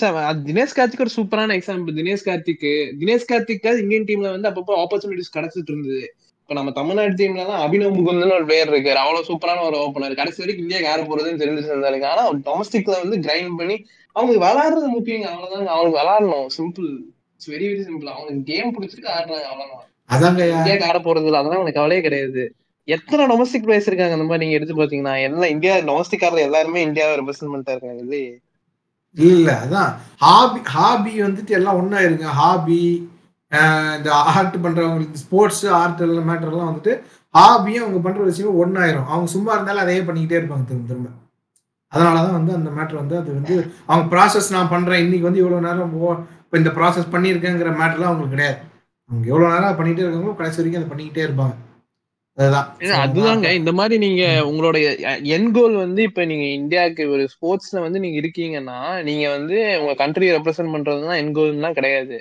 [0.51, 2.69] தினேஷ் கார்த்திக் ஒரு சூப்பரான எக்ஸாம்பிள் தினேஷ் கார்த்திக்
[3.01, 6.03] தினேஷ் கார்த்திக் இந்தியன் டீம்ல வந்து அப்பப்போ ஆப்பர்ச்சுனிட்டிஸ் கிடைச்சிட்டு இருந்தது.
[6.43, 9.01] இப்ப நம்ம தமிழ்நாடு டீம்ல தான் அபினவ் முகுந்தன் ஒரு பிளேயர் இருக்காரு.
[9.05, 13.59] அவ்வளவு சூப்பரான ஒரு ஓப்பனர் கடைசி வரைக்கும் இந்தியா யார போறதுன்னு தெரிஞ்சுட்டு இருந்தாங்க ஆனா டொமஸ்டிக்ல வந்து கிரைண்ட்
[13.61, 13.77] பண்ணி
[14.17, 15.27] அவங்க விளையாடுறது முக்கியங்க.
[15.33, 16.47] அவ்வளவுதாங்க அவங்க விளையாடணும்.
[16.57, 16.89] Simple
[17.35, 19.89] it's very very simple அவங்களுக்கு கேம் பிடிச்சிருக்கு ஆடுறாங்க அவ்வளவுதான்.
[20.15, 20.43] அதாங்க.
[20.57, 21.39] இந்தியாவுக்கு ஆட போறது இல்ல.
[21.39, 22.45] அதெல்லாம் எனக்கு கவலையே கிடையாது.
[22.89, 24.17] எத்தனை டொமஸ்டிக் பிளேயர்ஸ் இருக்காங்க?
[24.17, 28.33] அந்த மாதிரி நீங்க எடுத்து பாத்தீங்கன்னா எல்லாம் இந்தியா டொமஸ்டிக் ஆடுற எல்லாருமே இந்தியாவை ரெப்ரசென்ட் பண்ணிட்டா இருக்காங்க இல்லையே?
[29.17, 29.91] இல்ல அதான்.
[30.17, 32.27] ஹாபி ஹாபி வந்துட்டு எல்லாம் ஒண்ணா இருங்க.
[32.41, 32.81] ஹாபி
[33.97, 36.93] இந்த ஆர்ட் பண்றவங்களுக்கு ஸ்போர்ட்ஸ் ஆர்ட் எல்லாம் மேட்டர் எல்லாம் வந்துட்டு
[37.35, 41.09] ஹாபியும் அவங்க பண்ற விஷயம் ஒன்னாயிரும் அவங்க சும்மா இருந்தாலும் அதையே பண்ணிக்கிட்டே இருப்பாங்க திரும்ப திரும்ப.
[41.93, 43.57] அதனாலதான் வந்து அந்த மேட்டர் வந்து அது வந்து
[43.87, 45.03] அவங்க ப்ராசஸ் நான் பண்றேன்.
[45.05, 46.09] இன்னைக்கு வந்து இவ்வளவு நேரம் ஓ
[46.45, 48.59] இப்போ இந்த ப்ராசஸ் பண்ணியிருக்கேங்கிற மேட்டர்லாம் அவங்களுக்கு கிடையாது.
[49.11, 51.55] அவங்க எவ்வளவு நேரம் பண்ணிட்டே இருக்காங்களோ கடைசி வரைக்கும் அதை பண்ணிக்கிட்டே இருப்பாங்க.
[52.99, 53.49] அதுதாங்க.
[53.59, 54.77] இந்த மாதிரி நீங்க உங்களோட
[55.35, 58.79] என் கோல் வந்து இப்ப நீங்க இந்தியாவுக்கு ஒரு ஸ்போர்ட்ஸ்ல வந்து நீங்க இருக்கீங்கன்னா
[59.09, 62.17] நீங்க வந்து உங்க கண்ட்ரியை ரெப்ரசென்ட் பண்றதுதான் என் கோல்னா கிடையாது.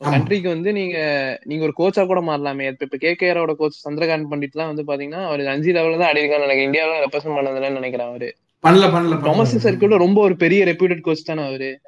[0.00, 0.96] கண்ட்ரிக்கு வந்து நீங்க
[1.44, 2.64] நீங்க ஒரு கோச்சா கூட மாறலாமே.
[2.72, 6.46] இப்ப இப்ப கேகேஆரோட கோச் சந்திரகாந்த் பண்டிட்லாம் வந்து பாத்தீங்கன்னா அவர் அஞ்சு லெவல்ல தான் ஆடி இருக்காரு.
[6.48, 8.30] எனக்கு இந்தியாவில ரெப்ரசென்ட் பண்ணதுலன்னு நினைக்கிறேன் அவரு.
[8.62, 11.80] பண்ணல பண்ணல டொமஸ்டிக் சர்க்கிள்ல ரொம்ப ஒரு பெரிய ரெப்யூட்டட் கோச் தானே அவரு.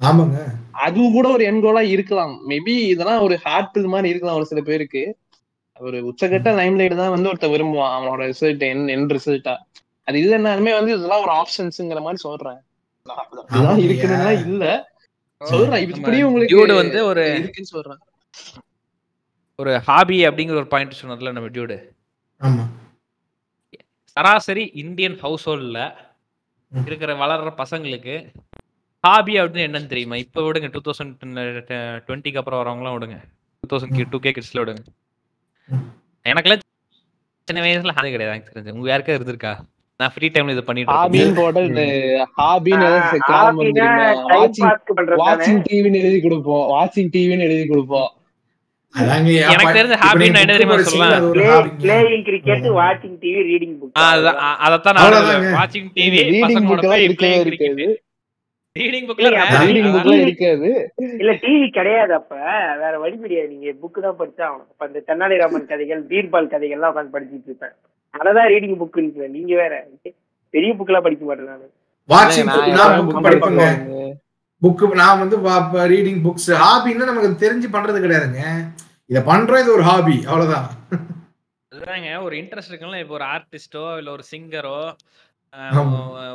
[0.00, 0.44] ஆமாங்க.
[0.70, 2.48] அதுவும் கூட ஒரு என் கோலா இருக்கலாம்.
[2.48, 5.16] மேபி இதெல்லாம் ஒரு ஹார்ட் இது மாதிரி இருக்கலாம் ஒரு சில பேருக்கு.
[5.78, 7.94] ஒரு உச்சகட்ட லைம் லைட் தான் வந்து ஒருத்தர் விரும்புவான்.
[7.96, 9.56] அவனோட ரிசல்ட் என் என் ரிசல்ட்டா
[10.04, 12.58] அது இல்லைன்னாலுமே வந்து இதெல்லாம் ஒரு ஆப்ஷன்ஸ்ங்கிற மாதிரி சொல்றேன்.
[13.06, 13.78] ஆமாங்க.
[13.78, 14.94] இருக்கணும்னா இல்ல.
[15.42, 15.94] சொல்றேன்.
[15.94, 17.98] இப்படி உங்களுக்கு வந்து ஒரு இருக்குன்னு சொல்றேன்.
[19.56, 21.88] ஒரு ஹாபி அப்படிங்கிற ஒரு பாயிண்ட் சொன்னதுல நம்ம டியூடு.
[22.40, 22.64] ஆமா.
[24.02, 25.94] சராசரி இந்தியன் ஹவுஸ் ஹோல்ட்ல.
[26.84, 28.14] இருக்கிற வளர்ற பசங்களுக்கு
[29.04, 30.16] ஹாபி அப்படின்னு என்னன்னு தெரியுமா?
[30.24, 31.14] இப்போ விடுங்க டூ தௌசண்ட்
[32.06, 33.18] டுவெண்ட்டிக்கு அப்புறம் வரவங்களாம் விடுங்க.
[33.60, 34.82] டூ தௌசண்ட் டூ கே கிட்ஸ்ல விடுங்க.
[36.32, 36.62] எனக்குலாம்
[37.48, 38.76] சின்ன வயசுல ஹாபி கிடையாது எனக்கு தெரிஞ்சு.
[38.76, 39.52] உங்க யாருக்கா இருந்திருக்கா?
[40.00, 41.12] நான் ஃப்ரீ டைம்ல இது பண்ணிட்டு இருக்கேன்.
[41.12, 41.82] ஹாபின்னு போட்டு இந்த
[42.38, 42.88] ஹாபின்னு
[45.22, 46.64] வாட்சிங் டிவின்னு எழுதி கொடுப்போம்.
[46.72, 48.10] வாட்சிங் டிவின்னு எழுதி கொடுப்போம்.
[48.96, 49.94] எனக்கு தெரிஞ்ச
[50.26, 50.76] என்ன தெரியுமா.
[51.82, 53.92] பிளேயிங் கிரிக்கெட் வாட்சிங் டிவி ரீடிங் புக்
[54.64, 55.44] அதத்தான் அவ்வளவுதாங்க.
[55.44, 57.86] நான் வாட்சிங் டிவி பசங்களோட எல்லாம் போய் இருக்கவே இருக்காது.
[58.76, 59.28] ரீடிங் புக்ல.
[59.64, 59.94] ரீடிங் அதான்.
[59.96, 60.70] புக்லாம் இருக்காது
[61.20, 61.32] இல்ல.
[61.44, 62.32] டிவி கிடையாது அப்ப.
[62.82, 63.48] வேற வழி கிடையாது.
[63.54, 67.74] நீங்க புக் தான் படிச்சா அப்ப இந்த தென்னாலிராமன் கதைகள் பீர்பால் கதைகள்லாம் உட்காந்து படிச்சிட்டு இருப்பேன்.
[68.14, 68.98] அததான் ரீடிங் புக்
[69.36, 69.74] நீங்க வேற.
[70.54, 71.66] பெரிய புக் எல்லாம் படிக்க மாட்டேன் நானு.
[72.08, 72.50] வாட்சிங்
[73.08, 73.64] புக் படிப்பேங்க.
[74.62, 75.36] புக் நான் வந்து
[75.94, 78.42] ரீடிங் புக்ஸ் ஹாபின்னா நமக்கு தெரிஞ்சு பண்றது கிடையாதுங்க.
[79.10, 80.66] இத பண்றோம் இது ஒரு ஹாபி அவ்வளவுதான்
[81.72, 84.78] அதுதாங்க ஒரு இன்ட்ரெஸ்ட் இருக்குல்ல இப்போ ஒரு ஆர்டிஸ்டோ இல்ல ஒரு சிங்கரோ.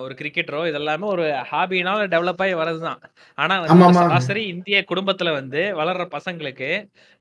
[0.04, 3.00] ஒரு கிரிக்கெட்டரோ இதெல்லாமே ஒரு ஹாபினால டெவலப் ஆகி வர்றதுதான்
[3.38, 4.00] ஆனா வந்து.
[4.00, 6.70] சராசரி இந்திய குடும்பத்துல வந்து வளர்ற பசங்களுக்கு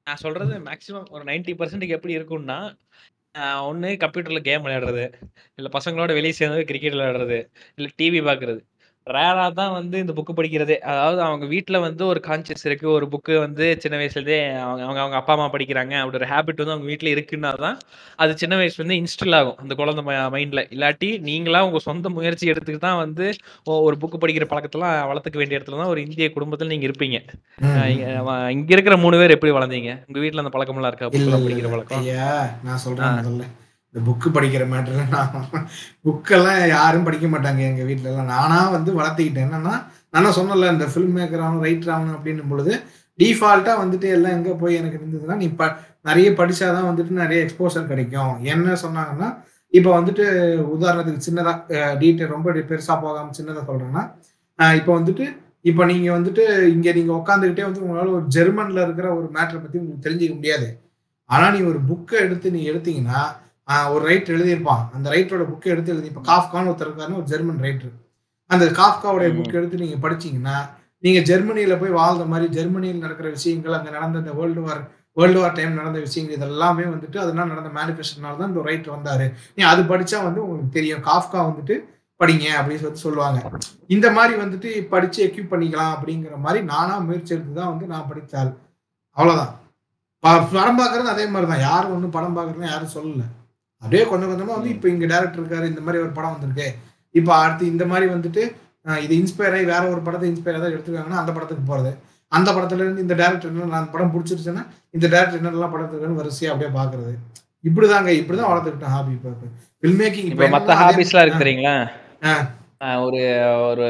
[0.06, 2.58] நான் சொல்றது மேக்சிமம் ஒரு நைன்டி பர்சன்ட் எப்படி இருக்கும்னா
[3.66, 5.04] ஒண்ணு கம்ப்யூட்டர்ல கேம் விளையாடுறது
[5.58, 7.38] இல்ல பசங்களோட வெளியே சேர்ந்து கிரிக்கெட் விளையாடுறது
[7.78, 8.60] இல்ல டிவி பாக்குறது
[9.10, 10.76] ரேரா தான் வந்து இந்த புக்கு படிக்கிறதே.
[10.92, 12.86] அதாவது அவங்க வீட்ல வந்து ஒரு கான்சியஸ் இருக்கு.
[12.96, 15.94] ஒரு புக்கு வந்து சின்ன வயசுலேருந்தே அவங்க அவங்க அவங்க அப்பா அம்மா படிக்கிறாங்க.
[16.02, 17.78] அப்படி ஒரு ஹேபிட் வந்து அவங்க வீட்ல இருக்குன்னா தான்
[18.22, 19.58] அது சின்ன வயசுல இருந்து இன்ஸ்டில் ஆகும்.
[19.62, 20.04] அந்த குழந்தை
[20.36, 23.26] மைண்ட்ல இல்லாட்டி நீங்களா உங்க சொந்த முயற்சி எடுத்துக்கிட்டு தான் வந்து
[23.86, 27.18] ஒரு புக்கு படிக்கிற பழக்கத்தெல்லாம் வளர்த்துக்க வேண்டிய இடத்துல தான் ஒரு இந்திய குடும்பத்துல நீங்க இருப்பீங்க.
[28.56, 29.92] இங்க இருக்கிற மூணு பேர் எப்படி வளர்ந்தீங்க?
[30.08, 31.10] உங்க வீட்ல அந்த பழக்கம்லாம் இருக்கா?
[31.14, 31.70] புக்கெல்லாம் படிக்கிற.
[31.74, 32.04] பழக்கம்?
[33.00, 33.18] நான்.
[33.20, 33.46] முதல்ல.
[33.94, 35.46] இந்த புக்கு படிக்கிற மேட்டர் நான்
[36.06, 39.46] புக்கெல்லாம் யாரும் படிக்க மாட்டாங்க எங்கள் வீட்டிலலாம் எல்லாம் நானா வந்து வளர்த்துக்கிட்டேன்.
[39.48, 39.74] என்னன்னா
[40.14, 42.72] நான் சொன்னல இந்த ஃபில்ம் மேக்கர் ஆகணும் ரைட்டர் ஆகணும் அப்படின்னும் பொழுது
[43.18, 45.64] டிஃபால்ட்டா வந்துட்டு எல்லாம் எங்க போய் எனக்கு இருந்ததுன்னா நீ ப
[46.08, 48.34] நிறைய படிச்சாதான் வந்துட்டு நிறைய எக்ஸ்போசர் கிடைக்கும்.
[48.54, 49.28] என்ன சொன்னாங்கன்னா
[49.72, 50.24] இப்போ வந்துட்டு
[50.76, 54.04] உதாரணத்துக்கு சின்னதாக டீட்டெயில் ரொம்ப பெருசா போகாம சின்னதாக சொல்றேன்னா
[54.80, 55.26] இப்போ வந்துட்டு
[55.70, 56.44] இப்போ நீங்க வந்துட்டு
[56.74, 60.68] இங்க நீங்க உட்காந்துக்கிட்டே வந்து உங்களால ஒரு ஜெர்மன்ல இருக்கிற ஒரு மேட்டரை பத்தி உங்களுக்கு தெரிஞ்சுக்க முடியாது.
[61.30, 63.20] ஆனா நீ ஒரு புக்கை எடுத்து நீ எடுத்தீங்கன்னா
[63.90, 64.84] ஒரு ரைட் எழுதியிருப்பான்.
[64.92, 67.92] அந்த ரைட்டரோட புக்கை எடுத்து எழுதி இப்போ காஃப்கான்னு ஒருத்தர் இருக்காருன்னு ஒரு ஜெர்மன் ரைட்டர்
[68.46, 69.30] அந்த காஃப்காவுடைய.
[69.30, 70.68] புக் எடுத்து நீங்க படிச்சீங்கன்னா
[70.98, 75.52] நீங்க ஜெர்மனியில போய் வாழ்ந்த மாதிரி ஜெர்மனியில் நடக்கிற விஷயங்கள் அங்க நடந்த இந்த world war world war
[75.52, 79.32] time நடந்த விஷயங்கள் இதெல்லாமே வந்துட்டு அதெல்லாம் நடந்த மேனிஃபெஸ்டனால தான் இந்த ரைட் வந்தாரு.
[79.54, 81.04] நீ அது படிச்சா வந்து உங்களுக்கு தெரியும்.
[81.04, 81.78] காஃப்கா வந்துட்டு
[82.18, 83.50] படிங்க அப்படின்னு சொல்லி சொல்லுவாங்க.
[83.86, 88.56] இந்த மாதிரி வந்துட்டு படிச்சு எக்யூப் பண்ணிக்கலாம் அப்படிங்கிற மாதிரி நானா முயற்சி எடுத்து தான் வந்து நான் படித்தாள்.
[89.10, 89.54] அவ்வளவுதான்.
[90.18, 93.22] ப- படம் பார்க்கறது அதே மாதிரி தான் யாரும் ஒன்றும் படம் பார்க்கறதுன்னு யாரும் சொல்லல.
[93.82, 96.68] அப்படியே கொஞ்சம் கொஞ்சமா வந்து இப்போ இங்க டேரக்டர் இருக்காரு இந்த மாதிரி ஒரு படம் வந்திருக்கு.
[97.14, 98.42] இப்போ அடுத்து இந்த மாதிரி வந்துட்டு
[99.04, 101.92] இது இன்ஸ்பயர் ஆகி வேற ஒரு படத்தை இன்ஸ்பயர் தான் எடுத்துக்காங்கன்னா அந்த படத்துக்கு போறது.
[102.32, 104.64] அந்த படத்துல இருந்து இந்த டேரக்டர் என்ன அந்த படம் பிடிச்சிருச்சுன்னா
[104.96, 107.12] இந்த டேரக்டர் என்னெல்லாம் படத்துக்கு வரிசையா அப்படியே பாக்குறது.
[107.68, 109.30] இப்படிதாங்க இப்படிதான் வளர்த்துக்கிட்டேன் ஹாபி இப்போ
[109.82, 111.74] ஃபில்ம் மேக்கிங் இப்ப மத்த ஹாபிஸ்லாம் இருக்கு தெரியுங்களா?
[113.06, 113.22] ஒரு
[113.70, 113.88] ஒரு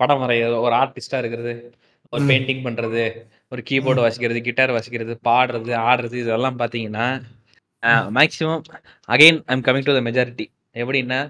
[0.00, 1.52] படம் வரைய ஒரு ஆர்டிஸ்டா இருக்கிறது
[2.12, 2.22] ஒரு.
[2.30, 3.02] பெயிண்டிங் பண்றது
[3.54, 7.06] ஒரு கீபோர்டு வாசிக்கிறது கிட்டார் வாசிக்கிறது பாடுறது ஆடுறது இதெல்லாம் பாத்தீங்கன்னா
[8.12, 8.62] maximum
[9.08, 10.46] again I'm coming to the majority
[10.76, 11.20] எப்படின்னா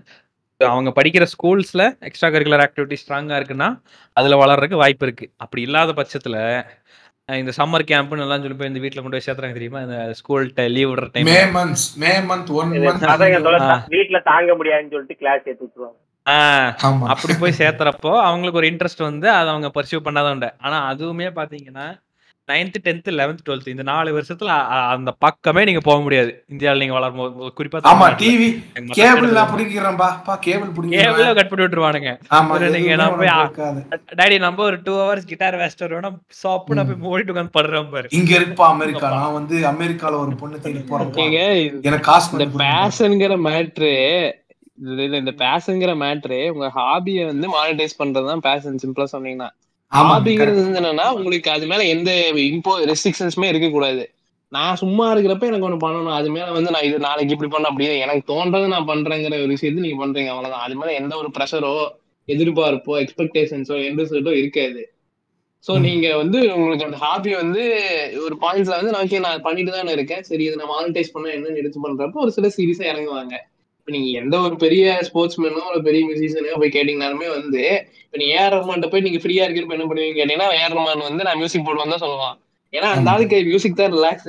[0.61, 3.69] அவங்க படிக்கிற ஸ்கூல்ஸ்ல எக்ஸ்ட்ரா கரிக்குலர் ஆக்டிவிட்டி ஸ்ட்ராங்கா இருக்குன்னா
[4.17, 5.27] அதுல வளர்றதுக்கு வாய்ப்பு இருக்கு.
[5.37, 6.37] அப்படி இல்லாத பட்சத்துல
[7.29, 9.81] இந்த சம்மர் கேம்ப்னு எல்லாம் சொல்லி போய் இந்த வீட்ல கொண்டு போய் சேர்த்துறாங்க தெரியுமா?
[9.83, 10.45] இந்த ஸ்கூல்
[10.75, 12.71] லீவ் விடுற time May months May month one
[13.05, 13.77] பசங்க தொலை ஆ.
[13.89, 15.99] வீட்டுல தாங்க முடியாதுன்னு சொல்லிட்டு கிளாஸ் ஏத்தி விட்டுருவாங்க.
[17.13, 20.51] அப்படி போய் சேர்த்துறப்போ அவங்களுக்கு ஒரு இன்ட்ரெஸ்ட் வந்து அதை அவங்க பர்சியூ பண்ணாதான் உண்டு.
[20.61, 21.87] ஆனா அதுவுமே பாத்தீங்கன்னா
[22.49, 24.51] நைன்த் டென்த் லெவன்த் டுவெல்த் இந்த நாலு வருஷத்துல
[24.95, 26.31] அந்த பக்கமே நீங்க போக முடியாது.
[26.49, 28.07] இந்தியாவில் நீங்க வளரும் போது குறிப்பா ஆமா.
[28.23, 28.49] டிவி
[28.99, 30.09] கேபிள் நான் பிடிக்கிறேன்பா.
[30.29, 32.71] பா கேபிள் கேபிள பிடிக்கிறேன் கட் பண்ணி விட்டுருவானுங்க.
[32.77, 33.29] நீங்க நான் போய்.
[34.21, 36.19] டாடி நம்ம ஒரு டூ ஹவர்ஸ் கிட்டார் வேஸ்ட் வருவோம்.
[36.43, 38.09] சாப்பிட்டு நான் போய் ஓடிட்டு உட்காந்து படுறோம் பாரு.
[38.11, 39.11] இங்க இருப்பா அமெரிக்கா.
[39.11, 41.15] நான் வந்து அமெரிக்கால ஒரு பொண்ணு தேடி போறேன்
[41.83, 42.65] எனக்கு காசு இந்த.
[42.65, 43.93] பேஷன்ங்கிற மேட்ரு
[45.21, 49.49] இந்த பேஷன்ங்கிற மேட்ரு உங்க ஹாபியை வந்து மானிட்டைஸ் பண்றதுதான் பேஷன் சிம்பிளா சொன்னீங்கன்னா.
[49.93, 54.13] ஹாபிங்கிறது என்னன்னா உங்களுக்கு அது மேல எந்த இம்போ ரெஸ்ட்ரிக்ஷன்ஸுமே இருக்க கூடாது
[54.49, 56.13] நான் சும்மா இருக்கிறப்ப எனக்கு ஒண்ணு பண்ணணும்.
[56.13, 59.83] அது மேல வந்து நான் இது நாளைக்கு இப்படி பண்ண அப்படியே எனக்கு தோன்றது நான் பண்றேங்கிற ஒரு விஷயத்தை
[59.83, 60.61] நீங்க பண்றீங்க அவ்வளவுதான்.
[60.61, 61.89] அது மேல எந்த ஒரு ப்ரெஷரோ
[62.29, 64.93] எதிர்பார்ப்போ எக்ஸ்பெக்டேஷன்ஸோ எந்த ரிசல்ட்டோ இருக்காது.
[65.67, 65.81] சோ ம்.
[65.81, 67.63] நீங்க வந்து உங்களுக்கு அந்த ஹாபி வந்து
[68.25, 70.23] ஒரு பாயிண்ட்ஸ்ல வந்து நான் okay, நான் பண்ணிட்டு தானே இருக்கேன்.
[70.23, 73.37] சரி இதை நான் மானிட்டைஸ் பண்ண என்னன்னு எடுத்து பண்றப்போ ஒரு சில சீரியஸா இறங்குவாங்க.
[73.89, 77.61] இப்ப நீங்க எந்த ஒரு பெரிய ஸ்போர்ட்ஸ் மேனோ ஒரு பெரிய மியூசிஷியனோ போய் கேட்டீங்கனாலுமே வந்து
[78.03, 81.39] இப்ப நீ ஏஆர் ரஹ்மான்ட்ட போய் நீங்க ஃப்ரீயா இருக்கிறப்ப என்ன பண்ணுவீங்க கேட்டீங்கன்னா ஏஆர் ரஹ்மான் வந்து நான்
[81.41, 82.35] மியூசிக் போடுவேன் தான் சொல்லுவான்.
[82.73, 83.09] ஏன்னா அந்த.
[83.13, 84.29] ஆளுக்கு மியூசிக் தான் ரிலாக்ஸ்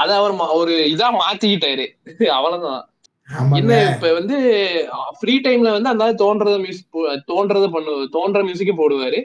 [0.00, 1.86] அதை அவர் ஒரு இதா மாத்திக்கிட்டாரு.
[2.36, 2.82] அவ்வளவுதான்.
[3.58, 4.36] என்ன இப்ப வந்து
[5.18, 7.00] ஃப்ரீ டைம்ல வந்து அந்த தோன்றத மியூசிக்
[7.32, 9.20] தோன்றத பண்ணு தோன்ற மியூசிக்கே போடுவாரு.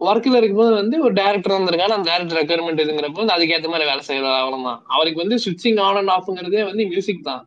[0.00, 4.36] ஒர்க்ல இருக்கும்போது வந்து ஒரு டேரக்டர் வந்திருக்காங்க அந்த டேரக்டர் ரெக்குயர்மெண்ட் இதுங்கிறப்போ வந்து அதுக்கேற்ற மாதிரி வேலை செய்யறது
[4.42, 4.82] அவ்வளவுதான்.
[4.94, 7.42] அவருக்கு வந்து சுவிட்சிங் ஆன் அண்ட் ஆஃப்ங்கிறதே வந்து மியூசிக் தான்.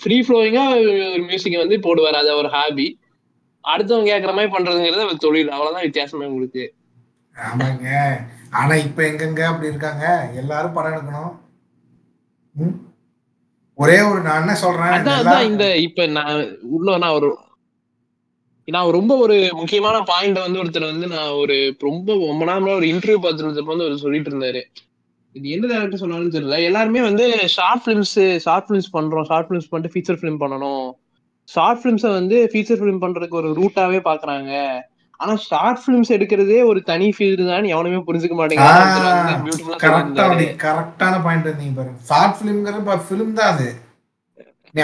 [0.00, 0.64] ஃப்ரீ ஃப்ளோயிங்கா
[1.12, 2.18] ஒரு மியூசிக் வந்து போடுவாரு.
[2.22, 2.98] அது ஒரு ஹாபி
[3.64, 5.50] அடுத்தவங்க கேட்கற மாதிரி பண்றதுங்கிறது ஒரு தொழில்.
[5.50, 6.74] அவ்வளவுதான் வித்தியாசமே உங்களுக்கு.
[7.36, 7.88] ஆமாங்க.
[8.50, 10.30] ஆனா இப்ப எங்கெங்க அப்படி இருக்காங்க?
[10.34, 11.32] எல்லாரும் படம் எடுக்கணும்?
[13.74, 15.46] ஒரே ஒரு நான் என்ன சொல்றேன்?
[15.50, 17.28] இந்த இப்ப நான் உள்ள நான் ஒரு
[18.64, 23.20] நான் ரொம்ப ஒரு முக்கியமான பாயிண்ட் வந்து ஒருத்தர் வந்து நான் ஒரு ரொம்ப ரொம்ப நாள் ஒரு இன்டர்வியூ
[23.22, 24.62] பார்த்துருந்தப்ப வந்து அவர் சொல்லிட்டு இருந்தாரு.
[25.36, 26.56] இது என்ன டேரக்டர் சொன்னாலும் தெரியல.
[26.68, 27.24] எல்லாருமே வந்து
[27.56, 29.26] ஷார்ட் ஃபிலிம்ஸ் ஷார்ட் ஃபிலிம்ஸ் பண்றோம்.
[29.30, 30.86] ஷார்ட் ஃபிலிம்ஸ் பண்ணிட்டு ஃபீச்சர் ஃபிலிம் பண்ணணும்.
[31.48, 34.52] ஷார்ட் ஃபிலிம்ஸை வந்து ஃபீச்சர் ஃபிலிம் பண்றதுக்கு ஒரு ரூட்டாவே பாக்குறாங்க.
[35.22, 40.26] ஆனா ஷார்ட் ஃபிலிம்ஸ் எடுக்கிறதே ஒரு தனி ஃபீல்டு தான் எவனுமே புரிஞ்சுக்க மாட்டேங்கிறாங்க கரெக்டா
[40.66, 43.68] கரெக்டான பாயிண்ட் நீங்க பாருங்க ஷார்ட் பிலிம்ங்கிறது ஃபிலிம் தான் அது.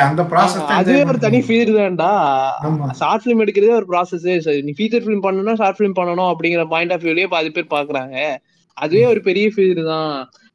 [0.09, 2.11] அந்த ப்ராசஸ் அதுவே ஒரு தனி ஃபீல்டு தான்டா.
[3.01, 4.27] ஷார்ட் ஃபிலிம் எடுக்கிறதே ஒரு ப்ராசஸ்
[4.69, 8.17] நீ ஃபீச்சர் ஃபிலிம் பண்ணணும்னா ஷார்ட் ஃபிலிம் பண்ணணும் அப்படிங்கிற பாயிண்ட் ஆஃப் வியூலயே பாதி பேர் பாக்குறாங்க.
[8.83, 10.13] அதுவே ஒரு பெரிய ஃபீல்டு தான்.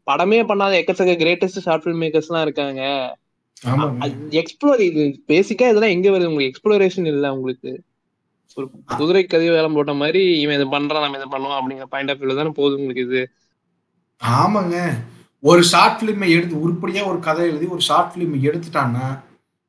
[0.08, 2.82] படமே பண்ணாத எக்கச்சக்க கிரேட்டஸ்ட் ஷார்ட் ஃபிலிம் மேக்கர்ஸ் எல்லாம் இருக்காங்க.
[4.40, 6.30] எக்ஸ்ப்ளோர் இது பேசிக்கா இதெல்லாம் எங்க வருது?
[6.32, 7.72] உங்களுக்கு எக்ஸ்ப்ளோரேஷன் இல்ல உங்களுக்கு.
[8.58, 8.66] ஒரு
[9.00, 12.36] குதிரை கதவு வேலை போட்ட மாதிரி இவன் இதை பண்றான் நம்ம இதை பண்ணுவோம் அப்படிங்கிற பாயிண்ட் ஆஃப் வியூல
[12.40, 13.22] தானே போகுது உங்களுக்கு இது.
[14.22, 14.78] ஆமாங்க.
[15.44, 19.06] ஒரு ஷார்ட் பிலிமை எடுத்து உருப்படியா ஒரு கதை எழுதி ஒரு ஷார்ட் பிலிம் எடுத்துட்டான்னா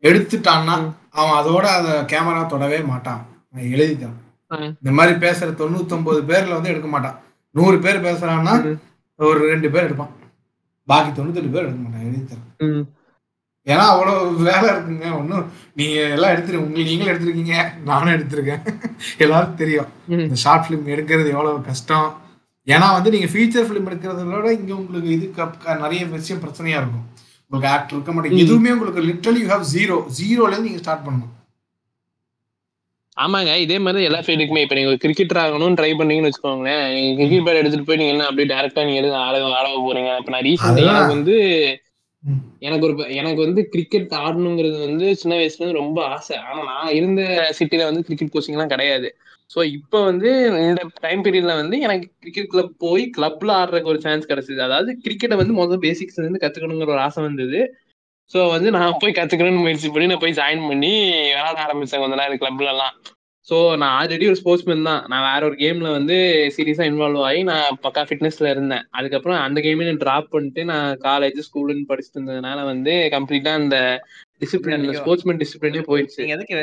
[0.03, 0.77] எடுத்துட்டான்னா
[1.21, 3.23] அவன் அதோட அத கேமரா தொடவே மாட்டான்.
[3.75, 4.19] எழுதிட்டான்.
[4.81, 7.19] இந்த மாதிரி பேசுற தொண்ணூத்தொன்பது பேர்ல வந்து எடுக்க மாட்டான்.
[7.55, 8.81] நூறு பேர் பேசுறான்னா.
[9.17, 10.11] ஒரு ரெண்டு பேர் எடுப்பான்.
[10.87, 12.89] பாக்கி தொண்ணூத்தெட்டு பேர் எடுக்க மாட்டான் ம்.
[13.67, 15.19] ஏன்னா அவ்வளவு வேலை இருக்குங்க.
[15.19, 17.83] ஒன்றும் நீங்க எல்லாம் எடுத்துரு உங்களுக்கு நீங்களும் எடுத்திருக்கீங்க.
[17.85, 18.63] நானும் எடுத்திருக்கேன்.
[19.19, 19.87] எல்லாரும் தெரியும்.
[20.09, 22.21] இந்த ஷார்ட் ஃபிலிம் எடுக்கிறது எவ்வளவு கஷ்டம்.
[22.67, 25.33] ஏன்னா வந்து நீங்க ஃபீச்சர் ஃபிலிம் எடுக்கிறத இங்க உங்களுக்கு இது
[25.79, 27.07] நிறைய விஷயம் பிரச்சனையா இருக்கும்.
[27.51, 28.45] உங்களுக்கு ஆக்டர் இருக்க மாட்டேங்குது.
[28.45, 31.33] எதுவுமே உங்களுக்கு லிட்டரலி யூ ஹேவ் ஜீரோ ஜீரோல இருந்து நீங்க ஸ்டார்ட் பண்ணணும்.
[33.23, 37.61] ஆமாங்க இதே மாதிரி எல்லா ஃபீல்டுக்குமே இப்ப நீங்க கிரிக்கெட்டர் ஆகணும்னு ட்ரை பண்ணீங்கன்னு வச்சுக்கோங்களேன் நீங்க கிரிக்கெட் பேட்
[37.61, 40.13] எடுத்துட்டு போய் நீங்க என்ன அப்படியே டேரக்டா நீங்க எதுவும் ஆட ஆட போறீங்க.
[40.19, 40.93] இப்ப நான் ரீசெண்ட் அதுதான்.
[40.93, 41.37] எனக்கு வந்து.
[42.59, 46.37] எனக்கு ஒரு எனக்கு வந்து கிரிக்கெட் ஆடணுங்கிறது வந்து சின்ன வயசுல இருந்து ரொம்ப ஆசை.
[46.43, 47.23] ஆனா நான் இருந்த
[47.59, 49.09] சிட்டில வந்து கிரிக்கெட் கோச்சிங் எல்லாம் கிடையாது.
[49.51, 50.29] ஸோ இப்போ வந்து
[50.63, 54.61] இந்த டைம் பீரியட்ல வந்து எனக்கு கிரிக்கெட் கிளப் போய் கிளப்ல ஆடுறதுக்கு ஒரு சான்ஸ் கிடைச்சது.
[54.61, 57.61] அதாவது கிரிக்கெட்டை வந்து முதல்ல பேசிக்ஸ்ல இருந்து கத்துக்கணுங்கிற ஒரு ஆசை வந்தது.
[58.31, 60.93] ஸோ வந்து நான் போய் கத்துக்கணும்னு முயற்சி பண்ணி நான் போய் ஜாயின் பண்ணி
[61.33, 62.95] விளையாட ஆரம்பிச்சேன் கொஞ்ச நேரம் கிளப்ல எல்லாம்
[63.49, 65.01] ஸோ நான் ஆல்ரெடி ஒரு ஸ்போர்ட்ஸ்மேன் தான்.
[65.11, 66.17] நான் வேற ஒரு கேம்ல வந்து
[66.57, 68.85] சீரியஸா இன்வால்வ் ஆகி நான் பக்கா ஃபிட்னஸ்ல இருந்தேன்.
[68.99, 73.77] அதுக்கப்புறம் அந்த கேமே நான் டிராப் பண்ணிட்டு நான் காலேஜ் ஸ்கூல்னு படிச்சுட்டு இருந்ததுனால வந்து கம்ப்ளீட்டா அந்த
[74.43, 74.87] டிசிப்ளின்.
[75.01, 76.23] ஸ்போர்ட்ஸ்மேன் டிசிப்ளினே போயிடுச்சு.
[76.35, 76.57] எதுக்கு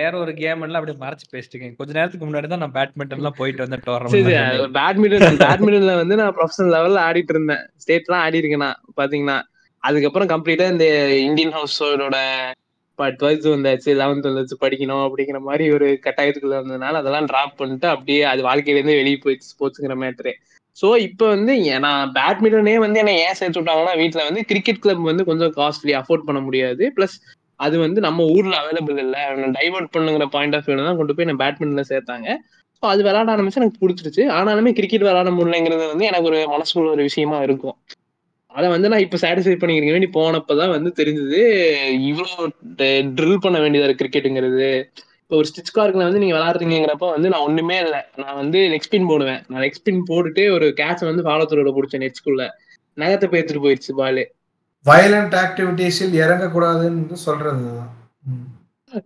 [0.00, 3.64] வேற ஒரு கேம் எல்லாம் அப்படியே மறைச்சு பேசிட்டீங்க கொஞ்ச நேரத்துக்கு முன்னாடி தான் நான் பேட்மிண்டன் எல்லாம் போயிட்டு
[3.66, 7.64] வந்தேன் டோர்னமெண்ட் பேட்மிண்டன் பேட்மிண்டன்ல வந்து நான் ப்ரொஃபஷனல் லெவல்ல ஆடிட்டு இருந்தேன்.
[7.84, 9.38] ஸ்டேட்லாம் ஆடி இருக்கேன் நான் பாத்தீங்கன்னா.
[9.84, 10.86] அதுக்கப்புறம் கம்ப்ளீட்டா இந்த
[11.28, 12.16] இந்தியன் ஹவுஸோட
[13.18, 18.42] டுவெல்த் வந்தாச்சு லெவன்த் வந்தாச்சு படிக்கணும் அப்படிங்கிற மாதிரி ஒரு கட்டாயத்துக்குள்ள வந்ததுனால அதெல்லாம் டிராப் பண்ணிட்டு அப்படியே அது
[18.48, 20.34] வாழ்க்கையிலேருந்து வெளியே போயிடுச்சு ஸ்போர்ட்ஸுங்கிற மேட்ரு
[20.76, 21.54] ஸோ இப்போ வந்து
[21.86, 26.26] நான் பேட்மிண்டனே வந்து என்ன ஏன் சேர்த்து விட்டாங்கன்னா வீட்டில் வந்து கிரிக்கெட் கிளப் வந்து கொஞ்சம் காஸ்ட்லி அஃபோர்ட்
[26.28, 26.84] பண்ண முடியாது.
[26.96, 27.16] ப்ளஸ்
[27.60, 29.20] அது வந்து நம்ம ஊரில் அவைலபிள் இல்லை.
[29.58, 32.28] டைவர்ட் பண்ணுங்கிற பாயிண்ட் ஆஃப் வியூவில் தான் கொண்டு போய் நான் பேட்மிண்டனில் சேர்த்தாங்க.
[32.78, 34.22] ஸோ அது விளாட ஆரம்பிச்சு எனக்கு பிடிச்சிருச்சு.
[34.38, 37.76] ஆனாலுமே கிரிக்கெட் விளாட முடியலைங்கிறது வந்து எனக்கு ஒரு மனசுக்குள்ள ஒரு விஷயமா இருக்கும்.
[38.54, 39.94] அதை வந்து நான் இப்போ சாட்டிஸ்ஃபை பண்ணிக்கிறேன்.
[39.96, 41.40] வேண்டி போனப்பதான் வந்து தெரிஞ்சது
[42.10, 42.46] இவ்வளோ
[43.18, 44.68] ட்ரில் பண்ண வேண்டியதா இருக்கு கிரிக்கெட்டுங்கிறது
[45.22, 48.00] இப்போ ஒரு ஸ்டிச் கார்க்கில் வந்து நீங்க விளாடுறீங்கிறப்ப வந்து நான் ஒண்ணுமே இல்லை.
[48.22, 49.40] நான் வந்து லெக் ஸ்பின் போடுவேன்.
[49.50, 52.44] நான் லெக் ஸ்பின் போட்டுட்டு ஒரு கேட்ச் வந்து ஃபாலோத்தரோட பிடிச்சேன் நெட்ஸ்குள்ள
[52.98, 54.24] நகத்தை பேத்துட்டு போயிடுச்சு பாலு
[54.86, 57.68] வயலண்ட் ஆக்டிவிட்டீஸில் இறங்கக்கூடாதுன்னு சொல்றது.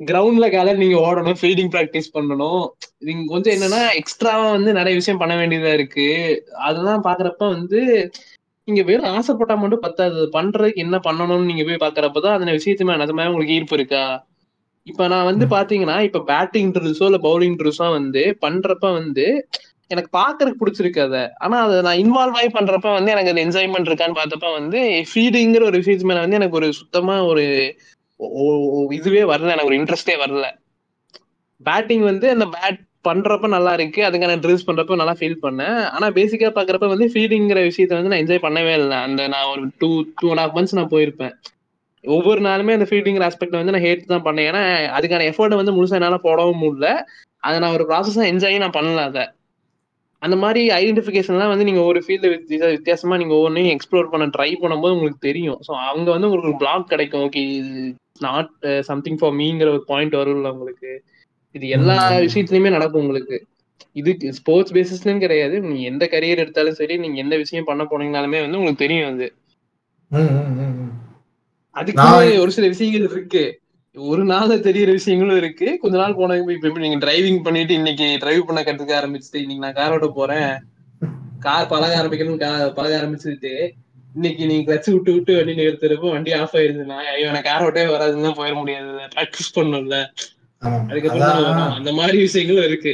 [0.09, 2.65] கிரவுண்ட்ல கால நீங்க ஓடணும் ஃபீல்டிங் ப்ராக்டிஸ் பண்ணணும்.
[3.09, 6.09] நீங்க கொஞ்சம் என்னன்னா எக்ஸ்ட்ராவா வந்து நிறைய விஷயம் பண்ண வேண்டியதா இருக்கு.
[6.69, 7.81] அதெல்லாம் பாக்குறப்ப வந்து
[8.69, 10.21] நீங்க வெறும் ஆசைப்பட்டா மட்டும் பத்தாது.
[10.33, 14.03] பண்றதுக்கு என்ன பண்ணணும்னு நீங்க போய் பாக்குறப்பதான் அந்த விஷயத்துமே நிஜமாவே உங்களுக்கு ஈர்ப்பு இருக்கா?
[14.87, 15.45] இப்ப நான் வந்து.
[15.47, 19.27] பாத்தீங்கன்னா இப்ப பேட்டிங் ட்ரில்ஸோ இல்ல பவுலிங் ட்ரில்ஸோ வந்து பண்றப்ப வந்து
[19.91, 21.23] எனக்கு பாக்குறதுக்கு பிடிச்சிருக்கு அதை.
[21.39, 24.81] ஆனா அதை நான் இன்வால்வ் ஆகி பண்றப்ப வந்து எனக்கு அது என்ஜாய்மெண்ட் இருக்கான்னு பார்த்தப்ப வந்து
[25.11, 27.45] ஃபீடிங்கிற ஒரு விஷயத்து மேல வந்து எனக்கு ஒரு சுத்தமா ஒரு
[28.95, 29.53] இதுவே வரல.
[29.55, 30.47] எனக்கு ஒரு இன்ட்ரெஸ்டே வரல.
[31.61, 34.01] பேட்டிங் வந்து அந்த பேட் பண்றப்ப நல்லா இருக்கு.
[34.09, 35.79] அதுக்கான ட்ரில்ஸ் பண்றப்ப நல்லா ஃபீல் பண்ணேன்.
[35.97, 38.99] ஆனா பேசிக்கா பாக்குறப்ப வந்து ஃபீடிங்கிற விஷயத்த வந்து நான் என்ஜாய் பண்ணவே இல்லை.
[39.07, 41.35] அந்த நான் ஒரு two two and half months நான் போயிருப்பேன்.
[42.05, 44.49] ஒவ்வொரு நாளுமே அந்த ஃபீல்டிங் ஆஸ்பெக்ட் வந்து நான் ஹேட் தான் பண்ணேன்.
[44.51, 44.63] ஏன்னா
[44.99, 46.89] அதுக்கான எஃபோர்ட்டை வந்து முழுசா என்னால போடவும் முடியல.
[47.47, 49.25] அதை நான் ஒரு ப்ராசஸாக என்ஜாய் நான் பண்ணல அதை.
[50.23, 52.29] அந்த மாதிரி ஐடென்டிஃபிகேஷன்லாம் வந்து நீங்க ஒவ்வொரு ஃபீல்டு
[52.77, 55.59] வித்தியாசமா நீங்க ஒவ்வொன்றையும் எக்ஸ்ப்ளோர் பண்ண ட்ரை பண்ணும்போது உங்களுக்கு தெரியும்.
[55.67, 57.25] ஸோ அங்க வந்து உங்களுக்கு பிளாக் கிடைக்கும்.
[57.27, 57.83] ஓகே இது
[58.27, 58.51] நாட்
[58.91, 60.93] சம்திங் ஃபார் மீங்கிற ஒரு பாயிண்ட் வரும்ல உங்களுக்கு.
[61.59, 61.97] இது எல்லா.
[62.27, 63.39] விஷயத்துலயுமே நடக்கும் உங்களுக்கு.
[63.97, 65.57] இது ஸ்போர்ட்ஸ் பேசிஸ்லயும் கிடையாது.
[65.63, 69.29] நீங்க எந்த கரியர் எடுத்தாலும் சரி நீங்க எந்த விஷயம் பண்ண போனீங்கனாலுமே வந்து உங்களுக்கு தெரியும் அது.
[71.77, 72.07] அதுக்கு
[72.43, 73.43] ஒரு சில விஷயங்கள் இருக்கு.
[73.97, 75.69] ஒரு நாள்ல தெரியற விஷயங்களும் இருக்கு.
[75.83, 79.95] கொஞ்ச நாள் போனதுக்கு இப்ப நீங்க டிரைவிங் பண்ணிட்டு இன்னைக்கு டிரைவ் பண்ண கத்துக்க ஆரம்பிச்சுட்டு இன்னைக்கு நான் கார்
[79.97, 80.51] ஓட்ட போறேன்.
[81.45, 82.41] கார் பழக ஆரம்பிக்கணும்
[82.77, 83.53] பழக ஆரம்பிச்சுட்டு
[84.15, 88.31] இன்னைக்கு நீ கிளச் விட்டு விட்டு வண்டி நிறுத்துறப்போ வண்டி ஆஃப் ஆயிருதுன்னா ஐயோ எனக்கு கார் ஓட்டவே வராதுன்னு
[88.39, 88.87] போயிட முடியாது.
[89.15, 89.97] ப்ராக்டிஸ் பண்ணணும்ல.
[90.63, 92.93] அந்த மாதிரி விஷயங்களும் இருக்கு.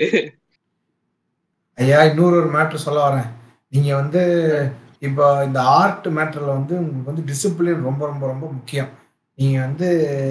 [1.78, 3.28] ஐயா இன்னொரு ஒரு மேட்ரு சொல்ல வரேன்.
[3.73, 4.23] நீங்க வந்து
[5.07, 8.91] இப்போ இந்த ஆர்ட் மேட்டர்ல வந்து உங்களுக்கு வந்து டிசிப்ளின் ரொம்ப ரொம்ப ரொம்ப முக்கியம்.
[9.39, 9.86] நீங்க வந்து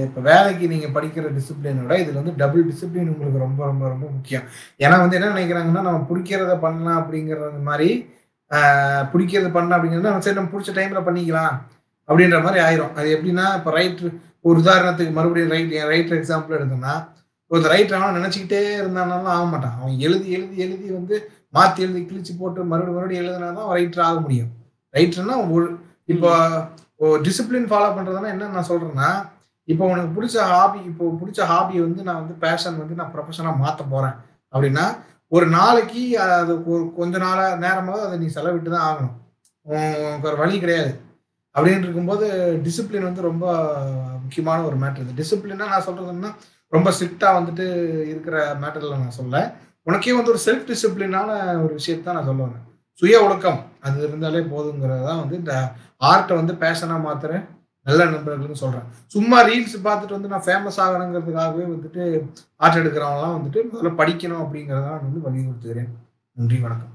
[0.07, 4.45] இப்ப வேலைக்கு நீங்க படிக்கிற டிசிப்ளினோட இதுல வந்து டபுள் டிசிப்ளின் உங்களுக்கு ரொம்ப ரொம்ப ரொம்ப முக்கியம்.
[4.84, 7.89] ஏன்னா வந்து என்ன நினைக்கிறாங்கன்னா நம்ம பிடிக்கிறத பண்ணலாம் அப்படிங்கறது மாதிரி
[9.14, 11.53] பிடிக்கிறது பண்ணலாம் அப்படிங்கிறது சரி நம்ம பிடிச்ச டைம்ல பண்ணிக்கலாம்
[12.10, 12.93] அப்படின்ற மாதிரி ஆயிரும்.
[12.99, 14.01] அது எப்படின்னா இப்போ ரைட்
[14.47, 16.95] ஒரு உதாரணத்துக்கு மறுபடியும் ரைட் ரைட் எக்ஸாம்பிள் எடுத்தோம்னா
[17.53, 19.75] ஒரு ரைட் ஆனால் நினைச்சுக்கிட்டே இருந்தானாலும் ஆக மாட்டான்.
[19.80, 21.15] அவன் எழுதி எழுதி எழுதி வந்து
[21.57, 24.51] மாத்தி எழுதி கிழிச்சு போட்டு மறுபடியும் மறுபடியும் எழுதினாதான் ரைட்டர் ஆக முடியும்.
[24.97, 25.67] ரைட்டர்னா ஒரு
[26.13, 26.31] இப்போ
[27.27, 29.09] டிசிப்ளின் ஃபாலோ பண்றதுன்னா என்ன நான் சொல்றேன்னா
[29.67, 33.84] இப்போ உனக்கு பிடிச்ச ஹாபி இப்போ பிடிச்ச ஹாபியை வந்து நான் வந்து பேஷன் வந்து நான் ப்ரொஃபஷனாக மாற்ற
[33.93, 34.15] போறேன்.
[34.53, 34.85] அப்படின்னா
[35.35, 39.15] ஒரு நாளைக்கு அது ஒரு கொஞ்ச நாள நேரமாவது அதை நீ செலவிட்டு தான் ஆகணும்.
[39.65, 40.91] உனக்கு ஒரு வழி கிடையாது.
[41.55, 42.25] அப்படின்னு இருக்கும்போது
[42.65, 43.45] டிசிப்ளின் வந்து ரொம்ப
[44.23, 46.31] முக்கியமான ஒரு மேட்ரு இது டிசிப்ளினா நான் சொல்றதுன்னா
[46.73, 47.65] ரொம்ப ஸ்ட்ரிக்டா வந்துட்டு
[48.11, 49.41] இருக்கிற மேட்டர்ல நான் சொல்ல
[49.83, 51.29] உனக்கே வந்து ஒரு செல்ஃப் டிசிப்ளினான
[51.63, 52.61] ஒரு விஷயத்தான் நான் சொல்லுவேன்
[53.01, 55.53] சுய ஒழுக்கம் அது இருந்தாலே போதுங்கிறது தான் வந்து இந்த
[56.01, 57.41] ஆர்ட்டை வந்து பேஷனா மாத்திர
[57.85, 58.85] நல்ல நண்பர்கள்னு சொல்றேன்.
[59.07, 62.03] சும்மா ரீல்ஸ் பார்த்துட்டு வந்து நான் ஃபேமஸ் ஆகணுங்கிறதுக்காகவே வந்துட்டு
[62.55, 65.89] ஆர்ட் எடுக்கிறவங்களாம் வந்துட்டு முதல்ல படிக்கணும் அப்படிங்கிறத நான் வந்து வலியுறுத்துகிறேன்.
[66.37, 66.93] நன்றி வணக்கம்.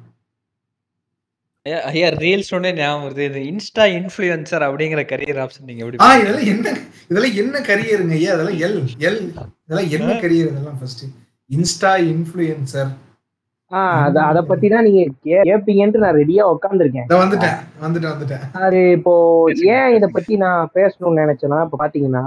[1.91, 3.25] ஐயா ரீல்ஸ் ஒன்னே ஞாபகம் வருது.
[3.29, 6.67] இந்த இன்ஸ்டா இன்ஃப்ளூயன்சர் அப்படிங்கிற கரியர் ஆப்ஷன் நீங்க எப்படி ஆ இதெல்லாம் என்ன
[7.11, 8.31] இதெல்லாம் என்ன கரியருங்க ஐயா?
[8.35, 8.77] அதெல்லாம் எல்
[9.07, 9.21] எல்
[9.63, 11.05] இதெல்லாம் என்ன கரியர் இதெல்லாம் ஃபர்ஸ்ட்
[11.51, 12.91] இன்ஸ்டா இன்ஃப்ளூயன்சர்
[13.73, 18.45] ஆஹ் அத அத பத்தி தான் நீங்க கே- கேப்பீங்கன்ட்டு நான் ரெடியா உட்காந்துருக்கேன் இதை வந்துட்டேன் வந்துட்டேன் வந்துட்டேன்.
[18.61, 19.15] அது இப்போ
[19.73, 22.25] ஏன் இத பத்தி நான் பேசணும்னு நினைச்சேன்னா இப்ப பாத்தீங்கன்னா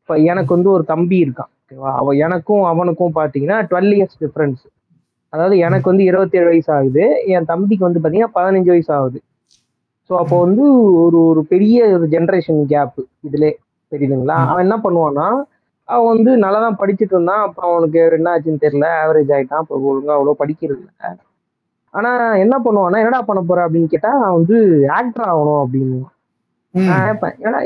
[0.00, 4.62] இப்ப எனக்கு வந்து ஒரு தம்பி இருக்கான் ஓகேவா அவ எனக்கும் அவனுக்கும் பாத்தீங்கன்னா டுவெல் இயர்ஸ் டிஃபரன்ஸ்
[5.32, 7.04] அதாவது எனக்கு வந்து இருபத்தி ஏழு வயசு ஆகுது
[7.34, 9.18] என் தம்பிக்கு வந்து பாத்தீங்கன்னா பதினஞ்சு வயசு ஆகுது
[10.10, 10.64] ஸோ அப்போ வந்து
[11.02, 13.46] ஒரு ஒரு பெரிய ஒரு ஜென்ரேஷன் கேப் இதுல
[13.92, 14.36] தெரியுதுங்களா.
[14.50, 15.26] அவன் என்ன பண்ணுவான்னா
[15.88, 20.16] அவன் வந்து நல்லா தான் படிச்சுட்டு இருந்தான் அப்புறம் அவனுக்கு என்ன ஆச்சுன்னு தெரியல ஆவரேஜ் ஆயிட்டான் இப்போ ஒழுங்கா
[20.16, 21.10] அவ்வளோ படிக்கிறது இல்ல.
[21.94, 22.10] ஆனா
[22.44, 24.58] என்ன பண்ணுவான்னா என்னடா பண்ண போற அப்படின்னு கேட்டா அவன் வந்து
[24.98, 25.98] ஆக்டர் ஆகணும் அப்படின்னு.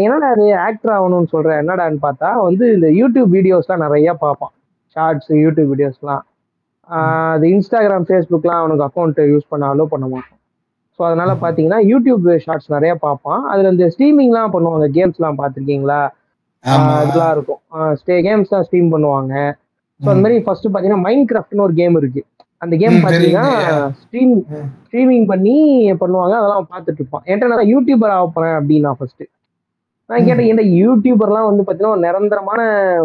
[0.05, 4.55] என்னடா அது ஆக்டர் ஆகணும்னு சொல்றேன் என்னடான்னு பார்த்தா வந்து இந்த யூடியூப் வீடியோஸ்லாம் நிறைய பார்ப்பான்.
[4.97, 6.25] ஷார்ட்ஸ் யூடியூப் வீடியோஸ்லாம்
[6.89, 10.41] அது இன்ஸ்டாகிராம் ஃபேஸ்புக்லாம் அவனுக்கு அக்கௌண்ட் யூஸ் பண்ண அலோவ் பண்ண மாட்டான்.
[10.99, 13.43] ஸோ அதனால பார்த்தீங்கன்னா யூடியூப் ஷார்ட்ஸ் நிறைய பார்ப்பான்.
[13.53, 16.01] அதுல இந்த ஸ்ட்ரீமிங்லாம் பண்ணுவாங்க கேம்ஸ்லாம் பார்த்துருக்கீங்களா?
[17.07, 17.61] இதெல்லாம் இருக்கும்.
[18.01, 19.35] ஸ்டே கேம்ஸ் தான் ஸ்ட்ரீம் பண்ணுவாங்க.
[20.01, 22.23] ஸோ அந்த மாதிரி ஃபர்ஸ்ட் பார்த்தீங்கன்னா மைண்ட் கிராஃப்ட்னு ஒரு கேம் இருக்கு.
[22.63, 23.47] அந்த கேம் பார்த்தீங்கன்னா.
[24.03, 24.35] ஸ்ட்ரீம்.
[24.87, 25.57] ஸ்ட்ரீமிங் பண்ணி
[26.03, 26.35] பண்ணுவாங்க.
[26.41, 27.25] அதெல்லாம் பார்த்துட்டு இருப்பான்.
[27.29, 29.25] என்கிட்ட நான் யூடியூபர் ஆக போறேன் அப்படின்னா ஃபர்ஸ்ட்
[30.11, 30.25] நான்.
[30.29, 32.61] கேட்டேன் இந்த யூடியூபர்லாம் வந்து பார்த்தீங்கன்னா ஒரு நிரந்தரமான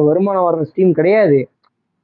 [0.08, 1.40] வருமானம் வர்ற ஸ்ட்ரீம் கிடையாது.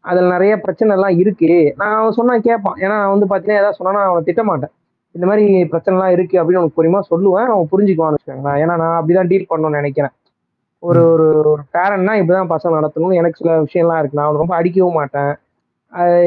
[0.09, 1.49] அதில் நிறைய பிரச்சனை எல்லாம் இருக்கு.
[1.79, 4.73] நான் அவன் சொன்னா கேட்பான் ஏன்னா அவன் வந்து பார்த்தீங்கன்னா ஏதாவது சொன்னா நான் அவனை திட்ட மாட்டேன்
[5.15, 7.49] இந்த மாதிரி பிரச்சனைலாம் இருக்கு அப்படின்னு அவனுக்கு புரியுமா சொல்லுவேன்.
[7.53, 8.59] அவன் புரிஞ்சுக்குவான்னு வச்சுக்கோங்களேன்.
[8.63, 10.13] ஏன்னா நான் அப்படிதான் டீல் பண்ணணும்னு நினைக்கிறேன்.
[10.83, 14.17] ஒரு ஒரு ஒரு பேரண்ட்னா இப்படிதான் பசங்க நடத்தணும் எனக்கு சில விஷயம்லாம் இருக்கு.
[14.19, 15.31] நான் அவனை ரொம்ப அடிக்கவும் மாட்டேன்.
[15.93, 16.17] அது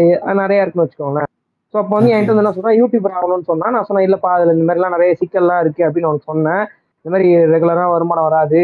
[0.42, 1.28] நிறைய இருக்குன்னு வச்சுக்கோங்களேன்.
[1.74, 2.12] ஸோ அப்போ வந்து.
[2.14, 5.60] என்கிட்ட வந்து என்ன சொன்னா யூடியூபர் ஆகணும்னு சொன்னா நான் சொன்னேன் இல்லப்பா அதுல இந்த மாதிரிலாம் நிறைய சிக்கல்லாம்
[5.64, 6.62] இருக்கு அப்படின்னு அவனுக்கு சொன்னேன்.
[7.04, 8.62] இந்த மாதிரி ரெகுலரா வருமானம் வராது.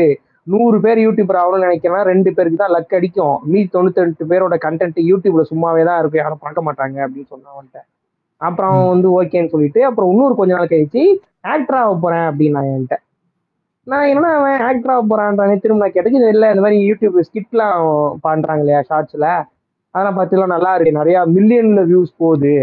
[0.53, 3.37] நூறு பேர் யூடியூபர் ஆகணும்னு நினைக்கிறேன் ரெண்டு பேருக்கு தான் லக் அடிக்கும்.
[3.53, 6.23] மீதி தொண்ணூத்தி ரெண்டு பேரோட கண்டென்ட் யூடியூப்ல சும்மாவே தான் இருக்கும்.
[6.23, 7.81] யாரும் பார்க்க மாட்டாங்க அப்படின்னு சொன்னான் அவன்கிட்ட.
[8.41, 11.03] அப்புறம் அவன் வந்து ஓகேன்னு சொல்லிட்டு அப்புறம் இன்னொரு கொஞ்ச நாள் கழிச்சு
[11.55, 12.97] ஆக்டர் ஆக போறேன் அப்படின்னு நான் என்கிட்ட.
[13.87, 17.85] நான் என்ன அவன் ஆக்டர் ஆக போறான்றானே திரும்ப நான் கேட்டது இல்லை இந்த மாதிரி யூடியூப் ஸ்கிட்லாம்
[18.27, 19.29] பண்றாங்க இல்லையா ஷார்ட்ஸ்ல
[19.95, 20.99] அதெல்லாம் பார்த்தீங்கன்னா நல்லா இருக்கு.
[21.01, 22.57] நிறைய மில்லியன்ல வியூஸ் போகுது.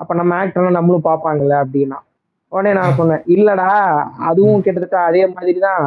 [0.00, 1.98] அப்ப நம்ம ஆக்டர்லாம் நம்மளும் பார்ப்பாங்கல்ல அப்படின்னா.
[2.52, 3.70] உடனே நான் சொன்னேன் இல்லடா
[4.28, 5.84] அதுவும் கிட்டத்தட்ட அதே மாதிரி தான்.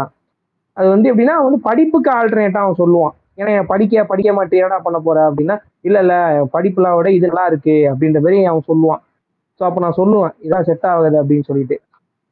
[0.77, 3.13] அது வந்து எப்படின்னா வந்து படிப்புக்கு ஆல்டர்னேட்டாக அவன் சொல்லுவான்.
[3.39, 4.59] ஏன்னா என் படிக்க படிக்க மாட்டேன்.
[4.61, 5.17] என்னடா பண்ண போற?
[5.29, 5.55] அப்படின்னா
[5.87, 6.19] இல்லை இல்லை.
[6.55, 7.75] படிப்புலாம் விட இது நல்லா இருக்கு.
[7.91, 9.01] அப்படின்ற மாதிரி அவன் சொல்லுவான்.
[9.59, 11.75] ஸோ அப்போ நான் சொல்லுவேன் இதான் செட் ஆகுது அப்படின்னு சொல்லிட்டு.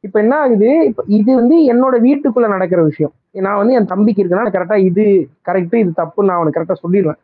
[0.04, 0.70] இப்போ என்ன ஆகுது?
[0.90, 3.12] இப்போ இது வந்து என்னோட வீட்டுக்குள்ளே நடக்கிற விஷயம்.
[3.46, 5.04] நான் வந்து என் தம்பிக்கு இருக்குன்னா கரெக்டாக இது
[5.48, 7.18] கரெக்டு இது தப்புன்னு நான் அவனுக்கு கரெக்டாக சொல்லிடுவேன்.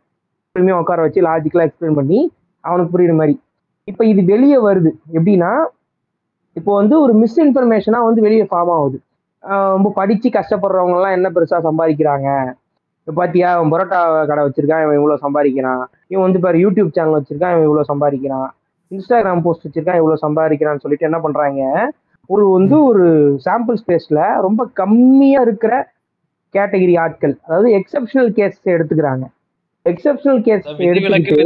[0.55, 2.21] பொறுமையா உட்கார வச்சு லாஜிக்கலாக எக்ஸ்பிளைன் பண்ணி
[2.65, 3.35] அவனுக்கு புரியுற மாதிரி.
[3.89, 4.91] இப்போ இது வெளியே வருது.
[5.17, 5.51] எப்படின்னா
[6.57, 8.99] இப்போ வந்து ஒரு மிஸ்இன்ஃபர்மேஷனாக வந்து வெளியே ஃபார்ம் ஆகுது.
[9.75, 12.29] ரொம்ப படிச்சு கஷ்டப்படுறவங்க எல்லாம் என்ன பெருசா சம்பாதிக்கிறாங்க?
[13.01, 13.99] இப்போ பாத்தியா அவன் பரோட்டா
[14.31, 15.83] கடை வச்சிருக்கான் இவன் இவ்வளவு சம்பாதிக்கிறான்.
[16.13, 18.49] இவன் வந்து பாரு யூடியூப் சேனல் வச்சிருக்கான் இவன் இவ்வளவு சம்பாதிக்கிறான்.
[18.91, 21.63] இன்ஸ்டாகிராம் போஸ்ட் வச்சிருக்கான் இவ்வளவு சம்பாதிக்கிறான்னு சொல்லிட்டு என்ன பண்றாங்க?
[22.31, 23.05] ஒரு வந்து ஒரு
[23.47, 25.75] சாம்பிள் ஸ்பேஸ்ல ரொம்ப கம்மியா இருக்கிற
[26.55, 29.25] கேட்டகரி ஆட்கள் அதாவது எக்ஸப்ஷனல் கேஸ் எடுத்துக்கிறாங்க.
[29.87, 31.37] எக்ஸப்ஷனல் கேஸ் விதிவிலக்கு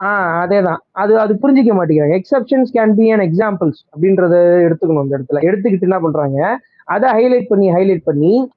[0.00, 0.76] விதியாகாது ஆஹ் அதேதான்.
[0.90, 2.20] அது அது புரிஞ்சிக்க மாட்டேங்கிறாங்க.
[2.20, 4.34] Exceptions can be an examples அப்படின்றத
[4.66, 5.40] எடுத்துக்கணும் இந்த இடத்துல.
[5.40, 6.58] எடுத்துக்கிட்டு என்ன பண்றாங்க?
[6.84, 8.50] அதை ஹைலைட் பண்ணி ஹைலைட் பண்ணி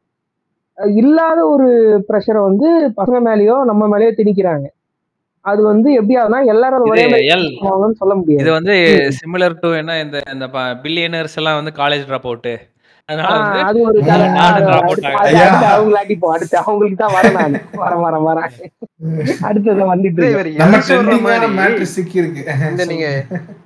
[0.95, 1.67] இல்லாத ஒரு
[2.09, 4.65] ப்ரெஷரை வந்து பசங்க மேலேயோ நம்ம மேலேயோ திணிக்கிறாங்க.
[5.41, 7.29] அது வந்து எப்படி ஆகுதுன்னா எல்லாரும் அதை ஒரே
[7.93, 8.43] சொல்ல முடியாது.
[8.43, 8.73] இது வந்து.
[9.09, 10.47] சிமிலர் டு என்ன இந்த இந்த
[10.83, 12.72] பில்லியனர்ஸ் எல்லாம் வந்து காலேஜ் ட்ராப் அவுட்
[13.09, 13.21] இந்த
[22.85, 23.25] நீங்க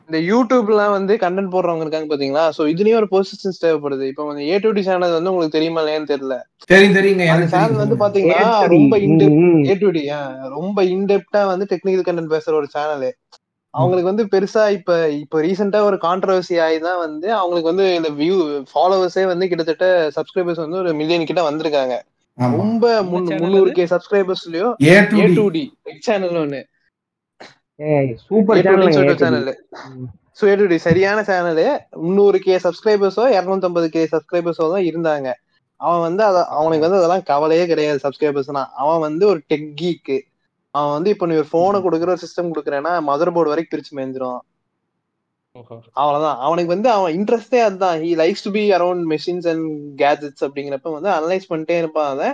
[0.10, 2.58] இந்த யூடியூப்லாம் வந்து கண்டென்ட் போடுறவங்க இருக்காங்க பாத்தீங்களா?
[2.58, 4.02] சோ இதுலயும் ஒரு பொசிஷன்ஸ் தேவைப்படுது.
[4.02, 6.42] இப்போ வந்து ஏ டு டி சேனல் வந்து உங்களுக்கு தெரியுமா இல்லையான்னு தெரியல.
[6.66, 7.28] தெரியும் தெரியுங்க.
[7.28, 8.68] அந்த சேனல் வந்து பாத்தீங்கன்னா ஏ2டி.
[8.68, 8.98] ரொம்ப
[9.38, 9.66] ம்.
[9.66, 10.10] ஏ டு டி
[10.50, 13.14] ரொம்ப இன்டெப்டா வந்து டெக்னிக்கல் கண்டென்ட் பேசுற ஒரு சேனல்
[13.78, 14.92] அவங்களுக்கு வந்து பெருசா இப்ப
[15.22, 18.38] இப்ப ரீசெண்டா ஒரு கான்ட்ரவர்சி ஆகி தான் வந்து அவங்களுக்கு வந்து இந்த வியூ
[18.72, 19.88] ஃபாலோவர்ஸே வந்து கிட்டத்தட்ட
[20.18, 21.96] சப்ஸ்கிரைபர்ஸ் வந்து ஒரு மில்லியன் கிட்ட வந்திருக்காங்க.
[22.54, 22.84] ரொம்ப
[23.50, 23.74] அது?
[23.78, 25.44] கே சப்ஸ்கிரைபர்ஸ்லயோ ஏ டு டு
[26.04, 26.62] சேனல் ஒண்ணு.
[27.80, 28.62] ஏய் super
[29.22, 29.50] channel
[30.40, 31.66] so A to D சரியான சேனலு
[32.04, 35.28] முந்நூறு கே சப்ஸ்கிரைபர்ஸோ இரநூத்தம்பது கே சப்ஸ்கிரைபர்ஸோ தான் இருந்தாங்க.
[35.82, 40.18] அவன் வந்து அத அவனுக்கு வந்து அதெல்லாம் கவலையே கிடையாது சப்ஸ்கிரைபர்ஸ்னா அவன் வந்து ஒரு டெக் கீக்கு
[40.78, 44.40] அவன் வந்து இப்போ நீ ஒரு போனை கொடுக்குற ஒரு சிஸ்டம் கொடுக்குறேன்னா மதர் போர்டு வரைக்கும் பிரிச்சு மேய்ஞ்சிரும்.
[46.02, 46.40] அவ்வளவுதான்.
[46.48, 47.98] அவனுக்கு வந்து அவன் இன்ட்ரெஸ்டே அதுதான்.
[48.02, 49.68] He likes to be around machines and
[50.02, 52.30] gadgets அப்படிங்கிறப்ப வந்து அனலைஸ் பண்ணிட்டே இருப்பான் அதை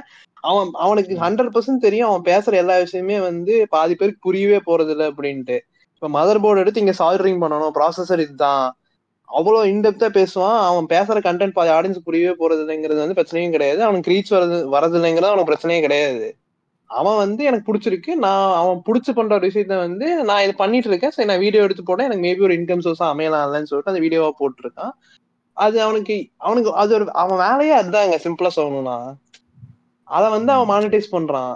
[0.49, 2.09] அவன் அவனுக்கு ஹண்ட்ரட் பர்சன்ட் தெரியும்.
[2.09, 5.57] அவன் பேசுற எல்லா விஷயமே வந்து பாதி பேருக்கு புரியவே போறது இல்லை அப்படின்ட்டு.
[5.97, 8.65] இப்ப மதர் போர்டு எடுத்து இங்க சால்டரிங் பண்ணணும் ப்ராசஸர் இதுதான்.
[9.29, 10.59] அவ்வளவு இன்டெப்தா பேசுவான்.
[10.69, 13.81] அவன் பேசுற கண்டென்ட் பாதி ஆடியன்ஸ் புரியவே போறது இல்லைங்கிறது வந்து பிரச்சனையும் கிடையாது.
[13.87, 16.25] அவனுக்கு ரீச் வரது வரது இல்லைங்கிறது அவனுக்கு பிரச்சனையே கிடையாது.
[16.89, 18.11] அவன் வந்து எனக்கு பிடிச்சிருக்கு.
[18.25, 21.11] நான் அவன் பிடிச்சி பண்ற ஒரு விஷயத்த வந்து நான் இது பண்ணிட்டு இருக்கேன்.
[21.11, 22.07] சரி நான் வீடியோ எடுத்து போட்டேன்.
[22.09, 24.93] எனக்கு மேபி ஒரு இன்கம் சோர்ஸா அமையலாம்லன்னு சொல்லிட்டு அந்த வீடியோவா போட்டிருக்கான்.
[25.57, 28.15] அது அவனுக்கு அவனுக்கு அது ஒரு அவன் வேலையே அதுதாங்க.
[28.25, 28.97] சிம்பிளா சொல்லணும்னா.
[30.07, 31.53] அதை வந்து அவன் மானிட்டைஸ் பண்றான்.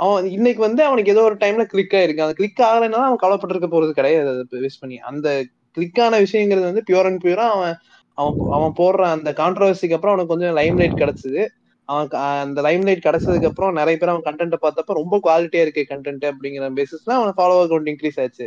[0.00, 2.24] அவன் இன்னைக்கு வந்து அவனுக்கு ஏதோ ஒரு டைம்ல கிளிக் ஆயிருக்கு.
[2.26, 4.28] அந்த கிளிக் ஆகலைன்னா அவன் கவலைப்பட்டிருக்க போறது கிடையாது.
[4.34, 4.98] அதை வேஸ்ட் பண்ணி.
[5.10, 5.28] அந்த
[5.76, 7.74] கிளிக்கான விஷயங்கிறது வந்து பியூர் அண்ட் பியூரா அவன்
[8.18, 11.42] அவன் அவன் போடுற அந்த கான்ட்ரவர்சிக்கு அப்புறம் அவனுக்கு கொஞ்சம் லைம் லைட் கிடைச்சது.
[11.88, 12.08] அவன்
[12.42, 16.68] அந்த லைம் லைட் கிடைச்சதுக்கு அப்புறம் நிறைய பேர் அவன் கண்டென்ட் பார்த்தப்ப ரொம்ப குவாலிட்டியா இருக்கு கண்டென்ட் அப்படிங்கிற
[16.78, 18.46] பேசிஸ்ல அவன் ஃபாலோவர் கவுண்ட் இன்க்ரீஸ் ஆச்சு.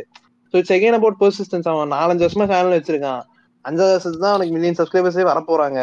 [0.54, 3.22] So it's again about persistence அவன் நாலஞ்சு வருஷமா சேனல் வச்சிருக்கான்.
[3.64, 5.80] அஞ்சாவது வருஷத்துக்கு தான் அவனுக்கு மில்லியன் சப்ஸ்கிரைபர்ஸே வரப்போறாங்க.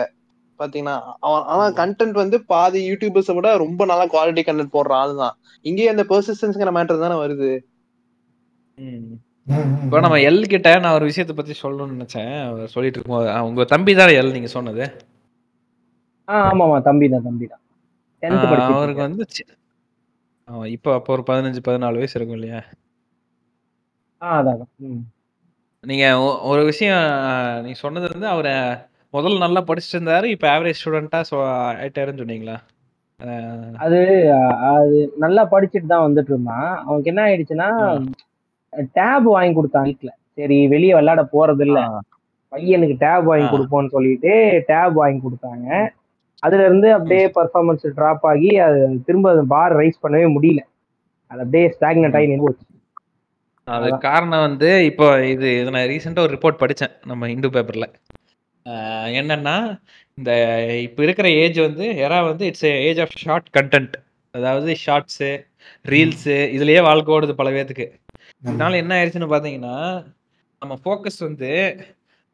[0.60, 0.96] பாத்தீங்கன்னா
[1.26, 5.36] அவன் ஆனா கண்டென்ட் வந்து பாதி யூடியூபர்ஸை விட ரொம்ப நல்லா குவாலிட்டி கண்டென்ட் போடுற ஆள் தான்.
[5.66, 7.52] இங்கேயே அந்த பெர்சிஸ்டன்ஸ்ங்கிற மேட்டர் தானே வருது.
[8.78, 9.10] ம்.
[9.86, 12.34] இப்போ நம்ம எல் கிட்ட நான் ஒரு விஷயத்தை பத்தி சொல்லணும்னு நினைச்சேன்.
[12.74, 14.84] சொல்லிட்டு இருக்கும்போது ஆ, உங்க தம்பி தான் எல் நீங்க சொன்னது?
[16.30, 17.64] ஆ ஆமாமா தம்பி தான் தம்பி தான்
[18.24, 19.06] டென்த் அவருக்கு.
[19.06, 19.26] வந்து
[20.48, 22.60] அவன் இப்போ அப்போ ஒரு பதினஞ்சு பதினாலு வயசு இருக்கும் இல்லையா?
[24.22, 24.62] ஆ அதான்.
[25.84, 26.06] நீங்க
[26.52, 27.04] ஒரு விஷயம்
[27.66, 28.54] நீங்க சொன்னது வந்து அவரை
[29.14, 31.20] முதல்ல நல்லா படிச்சுட்டு இருந்தாரு இப்போ ஆவரேஜ் ஸ்டூடெண்டா
[31.76, 32.58] ஆயிட்டாருன்னு சொன்னீங்களா?
[33.84, 34.00] அது
[34.70, 34.90] அது
[35.24, 36.70] நல்லா படிச்சுட்டு தான் வந்துட்டு இருந்தான்.
[36.86, 37.70] அவனுக்கு என்ன ஆயிடுச்சுன்னா
[38.98, 41.80] டேப் வாங்கி கொடுத்தான் வீட்டுல சரி வெளியே விளையாட போறது இல்ல
[42.54, 43.48] பையனுக்கு டேப் வாங்கி.
[43.54, 44.34] கொடுப்போம்னு சொல்லிட்டு
[44.70, 45.68] டேப் வாங்கி கொடுத்தாங்க.
[46.44, 50.62] அதுல இருந்து அப்படியே பர்ஃபார்மன்ஸ் டிராப் ஆகி அது திரும்ப பார் ரைஸ் பண்ணவே முடியல.
[51.32, 52.66] அது அப்படியே ஸ்டாக்னட் ஆகி நின்று போச்சு.
[53.68, 57.90] அது காரணம் வந்து இப்போ இது இது நான் ரீசெண்டாக ஒரு ரிப்போர்ட் படித்தேன் நம்ம இந்து பேப்பரில்
[59.20, 59.56] என்னன்னா
[60.18, 60.32] இந்த
[60.86, 63.96] இப்போ இருக்கிற ஏஜ் வந்து எரா வந்து it's age of short content
[64.34, 65.30] அதாவது ஷார்ட்ஸு
[65.86, 67.88] ரீல்ஸு இதுலயே வாழ்க்கை ஓடுது பல பேத்துக்கு.
[68.44, 69.76] இதனால என்ன ஆயிடுச்சுன்னு பார்த்தீங்கன்னா
[70.62, 71.50] நம்ம ஃபோக்கஸ் வந்து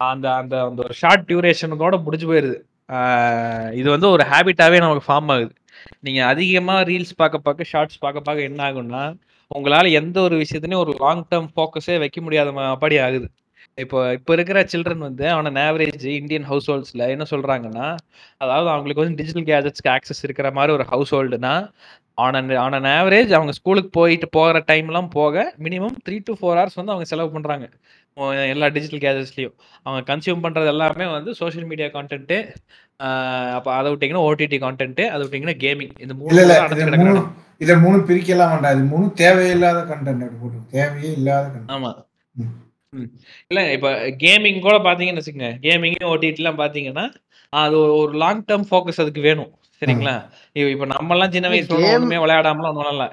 [0.00, 2.58] அந்த அந்த அந்த ஒரு ஷார்ட் டியூரேஷனுக்கோட முடிஞ்சு போயிடுது
[3.78, 5.52] இது வந்து ஒரு ஹேபிட்டாகவே நமக்கு ஃபார்ம் ஆகுது.
[6.00, 9.02] நீங்கள் அதிகமாக ரீல்ஸ் பார்க்க பார்க்க ஷார்ட்ஸ் பார்க்க பார்க்க என்ன ஆகும்னா
[9.50, 13.26] உங்களால் எந்த ஒரு விஷயத்துலையும் ஒரு லாங் டேர்ம் ஃபோக்கஸே வைக்க முடியாத அப்படி ஆகுது.
[13.78, 17.86] இப்போ இப்போ இருக்கிற சில்ட்ரன் வந்து அவன ஆவரேஜ் இந்தியன் ஹவுஸ் ஹோல்ட்ஸில் என்ன சொல்கிறாங்கன்னா
[18.36, 21.54] அதாவது அவங்களுக்கு வந்து டிஜிட்டல் கேஜெட்ஸ்க்கு ஆக்சஸ் இருக்கிற மாதிரி ஒரு house ஹோல்டுனா
[22.14, 26.58] on an on an average அவங்க ஸ்கூலுக்கு போயிட்டு போகிற டைம்லாம் போக minimum three to four
[26.58, 27.66] hours வந்து அவங்க செலவு பண்ணுறாங்க
[28.20, 32.38] எல்லா டிஜிட்டல் கேஜெட்ஸ்லையும் அவங்க கன்சியூம் பண்ணுறது எல்லாமே வந்து சோஷியல் மீடியா கான்டென்ட்டு
[33.52, 37.22] அப்போ அதை விட்டிங்கன்னா ஓடிடி கான்டென்ட்டு அதை விட்டிங்கன்னா கேமிங் இந்த மூணு இதை மூணு
[37.58, 38.62] இதை மூணு பிரிக்கலாம் வேண்டாம்.
[38.62, 41.92] இது மூணு தேவையில்லாத கண்டென்ட் போட்டு தேவையே இல்லாத கண்டென்ட் ஆமா.
[42.34, 42.98] ம்.
[42.98, 43.10] ம்.
[43.46, 45.58] இல்ல இப்ப கேமிங் கூட பாத்தீங்கன்னு வச்சுக்கோங்க.
[45.62, 47.14] கேமிங் ஓடிடிலாம் பாத்தீங்கன்னா
[47.48, 49.58] அது ஒரு- லாங் டேர்ம் ஃபோக்கஸ் அதுக்கு வேணும்.
[49.80, 50.14] சரிங்களா?
[50.52, 53.12] இப்ப இப்ப நம்ம எல்லாம் சின்ன வயசுல ஒண்ணுமே விளையாடாமலாம் ஒண்ணும் இல்ல.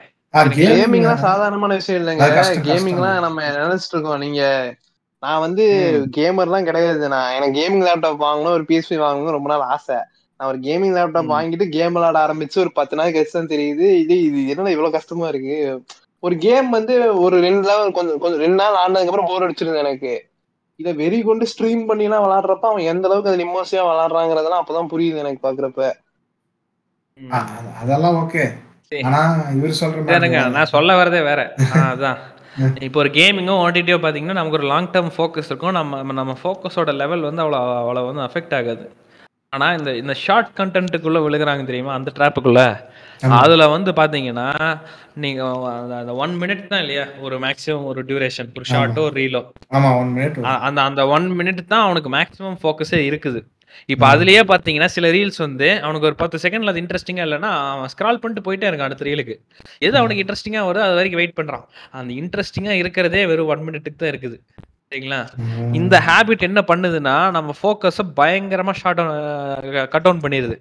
[0.87, 2.21] கேமிங்லாம் சாதாரணமான விஷயம் இல்லைங்க.
[2.61, 3.21] கேமிங்லாம் கஷ்டம்.
[3.21, 4.19] நம்ம நினைச்சிட்டு இருக்கோம்.
[4.19, 4.41] நீங்க
[5.23, 5.65] நான் வந்து.
[6.17, 9.97] கேமர்லாம் கிடையாது நான் எனக்கு கேமிங் லேப்டாப் வாங்கணும் ஒரு பிஎஸ்பி வாங்கணும் ரொம்ப நாள் ஆசை
[10.39, 11.33] நான் ஒரு கேமிங் லேப்டாப்.
[11.33, 15.57] வாங்கிட்டு கேம் விளையாட ஆரம்பிச்சு ஒரு பத்து நாள் தான் தெரியுது இது இது என்னடா இவ்வளவு கஷ்டமா இருக்கு
[16.23, 16.93] ஒரு கேம் வந்து
[17.23, 20.13] ஒரு ரெண்டு நாள் கொஞ்சம் கொஞ்சம் ரெண்டு நாள் ஆனதுக்கு அப்புறம் போர் அடிச்சிருது எனக்கு
[20.79, 25.23] இதை வெறி கொண்டு ஸ்ட்ரீம் பண்ணி எல்லாம் விளையாடுறப்ப அவன் எந்த அளவுக்கு அது நிம்மோசியா விளையாடுறாங்கிறதெல்லாம் அப்பதான் புரியுது
[25.23, 25.81] எனக்கு பாக்குறப்ப.
[27.81, 28.43] அதெல்லாம் ஓகே
[28.87, 29.01] சரி.
[29.07, 29.19] ஆனா
[29.55, 30.19] இவர் சொல்ற
[30.53, 31.41] நான் சொல்ல வரதே வேற
[31.85, 32.19] அதான்
[32.81, 35.71] இப்போ ஒரு கேமிங்கும் ஓடிடியோ பாத்தீங்கன்னா நமக்கு ஒரு லாங் டேர்ம் ஃபோக்கஸ் இருக்கும்.
[35.71, 38.95] நம்ம நம்ம ஃபோக்கஸோட லெவல் வந்து அவ்வளோ அவ்வளோ வந்து அஃபெக்ட் ஆகாது.
[39.49, 41.93] ஆனா இந்த இந்த ஷார்ட் கண்டென்ட்டுக்குள்ள விழுகுறாங்க தெரியுமா?
[41.93, 42.61] அந்த ட்ராப்புக்குள்ள.
[43.41, 44.77] அதுல வந்து பாத்தீங்கன்னா
[45.15, 45.41] நீங்க
[45.91, 47.05] அந்த- ஒன் மினிட் தான் இல்லையா?
[47.21, 49.41] ஒரு மேக்ஸிமம் ஒரு டியூரேஷன் ஒரு ஷார்ட்டோ ரீலோ
[50.59, 53.41] அந்த அந்த ஒன் மினிட் தான் அவனுக்கு மேக்ஸிமம் ஃபோக்கஸே இருக்குது.
[53.89, 58.21] இப்போ அதுலயே பாத்தீங்கன்னா சில ரீல்ஸ் வந்து அவனுக்கு ஒரு பத்து செகண்ட்ல அது இன்ட்ரெஸ்டிங்கா இல்லைன்னா அவன் ஸ்க்ரால்
[58.21, 59.35] பண்ணிட்டு போயிட்டே இருக்கான் அடுத்த ரீலுக்கு
[59.81, 61.65] எது அவனுக்கு இன்ட்ரெஸ்டிங்கா வருதோ அது வரைக்கும் வெயிட் பண்றான்.
[61.99, 64.37] அந்த இன்ட்ரெஸ்டிங்கா இருக்கிறதே வெறும் ஒன் மினிட்டுக்கு தான் இருக்குது.
[64.91, 65.19] சரிங்களா?
[65.79, 69.01] இந்த ஹேபிட் என்ன பண்ணுதுன்னா நம்ம ஃபோக்கஸ பயங்கரமா ஷார்ட்
[69.93, 70.57] கட் டவுன் பண்ணிடுது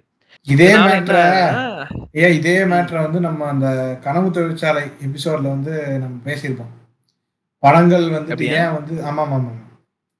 [0.47, 1.17] இதே மேட்ர
[2.21, 3.67] ஏன் இதே மேட்ரை வந்து நம்ம அந்த
[4.05, 5.73] கனவு தொழிற்சாலை எபிசோட்ல வந்து
[6.03, 6.71] நம்ம பேசியிருப்போம்.
[7.63, 8.55] படங்கள் அப்படியா?
[8.61, 9.53] ஏன் வந்து ஆமா ஆமா ஆமா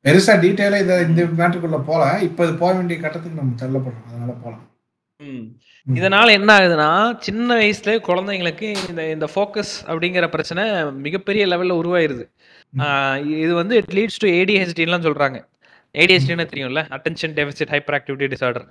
[0.06, 4.08] பெருசா டீட்டெயிலா இதை இந்த மேட்ருக்குள்ள போல இப்ப இது போக வேண்டிய கட்டத்துக்கு நம்ம தள்ளப்படுறோம்.
[4.10, 4.66] அதனால போலாம்.
[5.88, 6.90] இதனால என்ன ஆகுதுன்னா
[7.28, 10.64] சின்ன வயசுல குழந்தைங்களுக்கு இந்த இந்த ஃபோக்கஸ் அப்படிங்கிற பிரச்சனை
[11.06, 12.26] மிகப்பெரிய லெவல்ல உருவாயிருது.
[13.44, 15.40] இது வந்து இட் லீட்ஸ் டு ஏடிஹெச்டிலாம் சொல்றாங்க.
[15.96, 16.84] ஏடிஹெச்டின்னு தெரியும்ல?
[16.98, 18.68] Attention deficit hyper activity disorder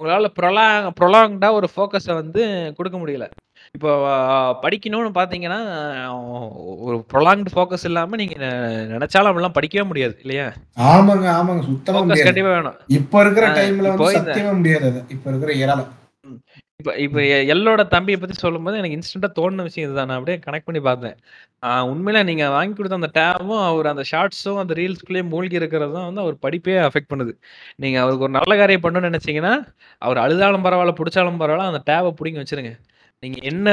[0.00, 2.42] உங்களால ப்ரொலாங் ப்ரொலாங்டா ஒரு ஃபோக்கஸை வந்து
[2.76, 3.26] கொடுக்க முடியல.
[3.74, 3.90] இப்போ
[4.62, 5.58] படிக்கணும்னு பார்த்தீங்கன்னா
[6.80, 8.50] ஒரு ப்ரொலாங்டு ஃபோக்கஸ் இல்லாம நீங்க நெ-
[8.92, 10.46] நினைச்சாலும் அப்படிலாம் படிக்கவே முடியாது இல்லையா?
[10.88, 11.62] ஆமாங்க ஆமாங்க.
[11.62, 12.28] சுத்தமா ஃபோக்கஸ் முடியாது.
[12.28, 12.76] கண்டிப்பா வேணும்.
[12.96, 15.80] இப்ப இருக்கிற டைம்ல வந்து சத்தியமா முடியாது இப்ப இருக்கிற இறால
[16.80, 17.20] இப்போ இப்போ
[17.52, 20.08] எல்லோட தம்பியை பத்தி சொல்லும்போது எனக்கு இன்ஸ்டன்டா தோணுன விஷயம் இதுதான்.
[20.08, 21.14] நான் அப்படியே கனெக்ட் பண்ணி பார்த்தேன்.
[21.62, 26.08] ஆஹ் உண்மையில நீங்க வாங்கி கொடுத்த அந்த டேபும் அவர் அந்த ஷார்ட்ஸும் அந்த ரீல்ஸ்குள்ளேயும் மூழ்கி இருக்கிறது தான்
[26.08, 27.32] வந்து அவர் படிப்பே அஃபெக்ட் பண்ணுது.
[27.76, 29.54] நீங்க அவருக்கு ஒரு நல்ல காரியம் பண்ணணும்னு நினைச்சீங்கன்னா
[30.02, 32.74] அவர் அழுதாலும் பரவாயில்ல பிடிச்சாலும் பரவாயில்ல அந்த டேபை பிடிங்கி வச்சிருங்க.
[33.22, 33.68] நீங்க என்ன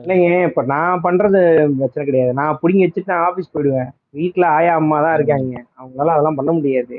[0.00, 1.40] இல்லைங்க இப்ப நான் பண்றது
[1.78, 2.32] பிரச்சனை கிடையாது.
[2.32, 3.90] நான் பிடிங்கி வச்சுட்டு நான் ஆபீஸ் போயிடுவேன்.
[4.14, 5.54] வீட்டுல ஆயா அம்மா தான் இருக்காங்க.
[5.78, 6.98] அவங்களால அதெல்லாம் பண்ண முடியாது.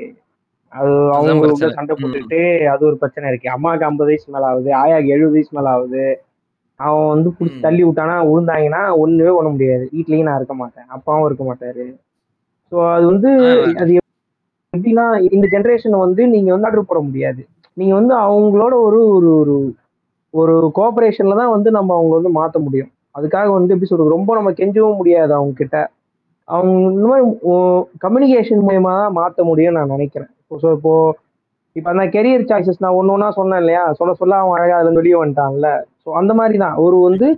[0.72, 1.48] அது அவங்க.
[1.76, 1.94] சண்டை.
[1.94, 2.40] போட்டுட்டு
[2.72, 3.48] அது ஒரு பிரச்சனை இருக்கு.
[3.48, 6.04] அம்மாவுக்கு ஐம்பது வயசு மேல ஆகுது ஆயாக்கு எழுபது வயசு மேல ஆகுது.
[6.80, 7.58] அவன் வந்து புடிச்சு.
[7.66, 9.84] தள்ளி விட்டானா விழுந்தாங்கன்னா ஒண்ணுமே பண்ண முடியாது.
[9.94, 10.86] வீட்லயும் நான் இருக்க மாட்டேன்.
[10.96, 11.84] அப்பாவும் இருக்க மாட்டாரு.
[12.72, 13.30] ஸோ அது வந்து.
[13.82, 13.92] அது
[14.72, 17.42] எப்படின்னா இந்த ஜென்ரேஷன் வந்து நீங்க வந்து ஆர்டர் போட முடியாது.
[17.76, 19.54] நீங்க வந்து அவங்களோட ஒரு ஒரு ஒரு
[20.34, 22.90] ஒரு கோஆபரேஷன்ல தான் வந்து நம்ம அவங்க வந்து மாத்த முடியும்.
[23.14, 25.76] அதுக்காக வந்து எப்படி சொல்றது ரொம்ப நம்ம கெஞ்சவும் முடியாது அவங்க கிட்ட
[26.48, 27.24] அவங்க இந்த மாதிரி
[28.04, 30.30] கம்யூனிகேஷன் மூலயமா தான் மாத்த முடியும்னு நான் நினைக்கிறேன்.
[30.62, 30.92] ஸோ இப்போ
[31.76, 35.16] இப்போ அந்த கெரியர் சாய்ஸஸ் நான் ஒன்று ஒன்றா சொன்னேன் இல்லையா சொல்ல சொல்ல அவன் அழகா அதுல வெளியே
[35.20, 35.68] வந்துட்டான்ல.
[36.02, 37.28] ஸோ அந்த மாதிரி தான் ஒரு வந்து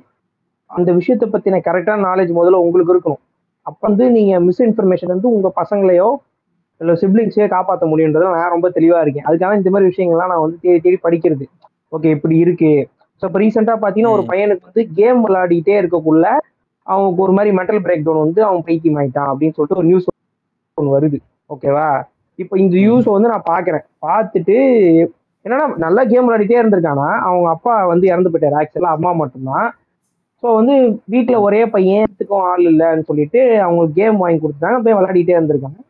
[0.70, 3.22] அந்த விஷயத்தை பத்தின கரெக்டான நாலேஜ் முதல்ல உங்களுக்கு இருக்கணும்.
[3.66, 6.08] அப்போ வந்து நீங்க மிஸ்இன்ஃபர்மேஷன் வந்து உங்க பசங்களையோ
[6.80, 9.26] இல்லை சிப்ளிங்ஸையோ காப்பாற்ற முடியுன்றத நான் ரொம்ப தெளிவா இருக்கேன்.
[9.28, 11.44] அதுக்காக இந்த மாதிரி விஷயங்கள்லாம் நான் வந்து தேடி தேடி படிக்கிறது.
[11.92, 12.72] ஓகே இப்படி இருக்கு.
[13.22, 14.24] ஸோ இப்போ ரீசெண்டாக பார்த்தீங்கன்னா ஒரு.
[14.32, 16.26] பையனுக்கு வந்து கேம் விளையாடிட்டே இருக்கக்குள்ள
[16.86, 20.08] அவனுக்கு ஒரு மாதிரி மெட்டல் பிரேக் டவுன் வந்து அவன் பைத்தியம் ஆயிட்டான் அப்படின்னு சொல்லிட்டு ஒரு நியூஸ்
[20.78, 21.18] ஒன்று வருது.
[21.50, 21.86] ஓகேவா
[22.38, 24.56] இப்போ இந்த நியூஸ் வந்து நான் பார்க்குறேன் பார்த்துட்டு
[25.46, 27.08] என்னன்னா நல்லா கேம் விளையாடிட்டே இருந்திருக்கானா?
[27.28, 28.58] அவங்க அப்பா வந்து இறந்து போயிட்டாரு.
[28.60, 29.66] ஆக்சுவலாக அம்மா மட்டும்தான்.
[30.42, 30.74] ஸோ வந்து
[31.12, 34.78] வீட்டில் ஒரே பையன் எடுத்துக்கும் ஆள் இல்லைன்னு சொல்லிட்டு அவங்க கேம் வாங்கி கொடுத்துட்டாங்க.
[34.86, 35.80] போய் விளையாடிட்டே இருந்திருக்காங்க.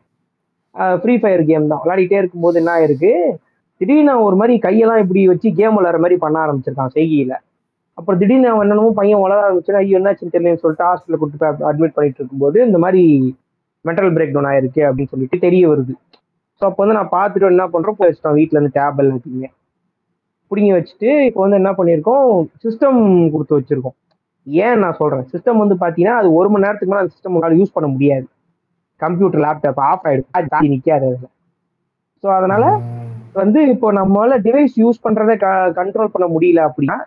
[1.01, 1.81] ஃப்ரீ ஃபயர் கேம் தான்.
[1.83, 3.11] விளையாடிட்டே இருக்கும்போது என்ன ஆயிருக்கு?
[3.81, 7.33] திடீர்னு ஒரு மாதிரி கையெல்லாம் இப்படி வச்சு கேம் விளையாடுற மாதிரி பண்ண ஆரம்பிச்சிருக்கான் செய்கையில.
[7.97, 11.95] அப்புறம் திடீர்னு அவன் என்னமோ பையன் வளர ஆரம்பிச்சுன்னா ஐயோ என்னாச்சுன்னு தெரியலன்னு சொல்லிட்டு ஹாஸ்பிட்டல் கூட்டு போய் அட்மிட்
[11.97, 13.03] பண்ணிட்டு இருக்கும்போது இந்த மாதிரி
[13.85, 15.93] மென்டல் பிரேக் டவுன் ஆயிருக்கு அப்படின்னு சொல்லிட்டு தெரிய வருது.
[16.59, 18.37] ஸோ அப்போ வந்து நான் பார்த்துட்டு என்ன பண்ணுறோம் போய் வச்சிட்டோம்.
[18.39, 19.49] வீட்டில் இருந்து டேப் எல்லாத்தையுமே.
[20.51, 22.27] பிடிங்கி வச்சுட்டு இப்போ வந்து என்ன பண்ணியிருக்கோம்?
[22.63, 22.99] சிஸ்டம்
[23.33, 23.95] கொடுத்து வச்சிருக்கோம்.
[24.47, 27.75] ஏன் நான் சொல்கிறேன் சிஸ்டம் வந்து பார்த்தீங்கன்னா அது ஒரு மணி நேரத்துக்கு மேலே அந்த சிஸ்டம் உங்களால் யூஸ்
[27.77, 28.25] பண்ண முடியாது.
[29.01, 30.29] கம்ப்யூட்டர் லேப்டாப் ஆஃப் ஆயிடும்.
[30.53, 31.31] தாண்டி நிற்காது அதில்.
[32.23, 32.67] ஸோ அதனால்
[33.41, 35.35] வந்து இப்போ நம்மளால டிவைஸ் யூஸ் பண்றதை
[35.79, 36.97] கண்ட்ரோல் பண்ண முடியல அப்படின்னா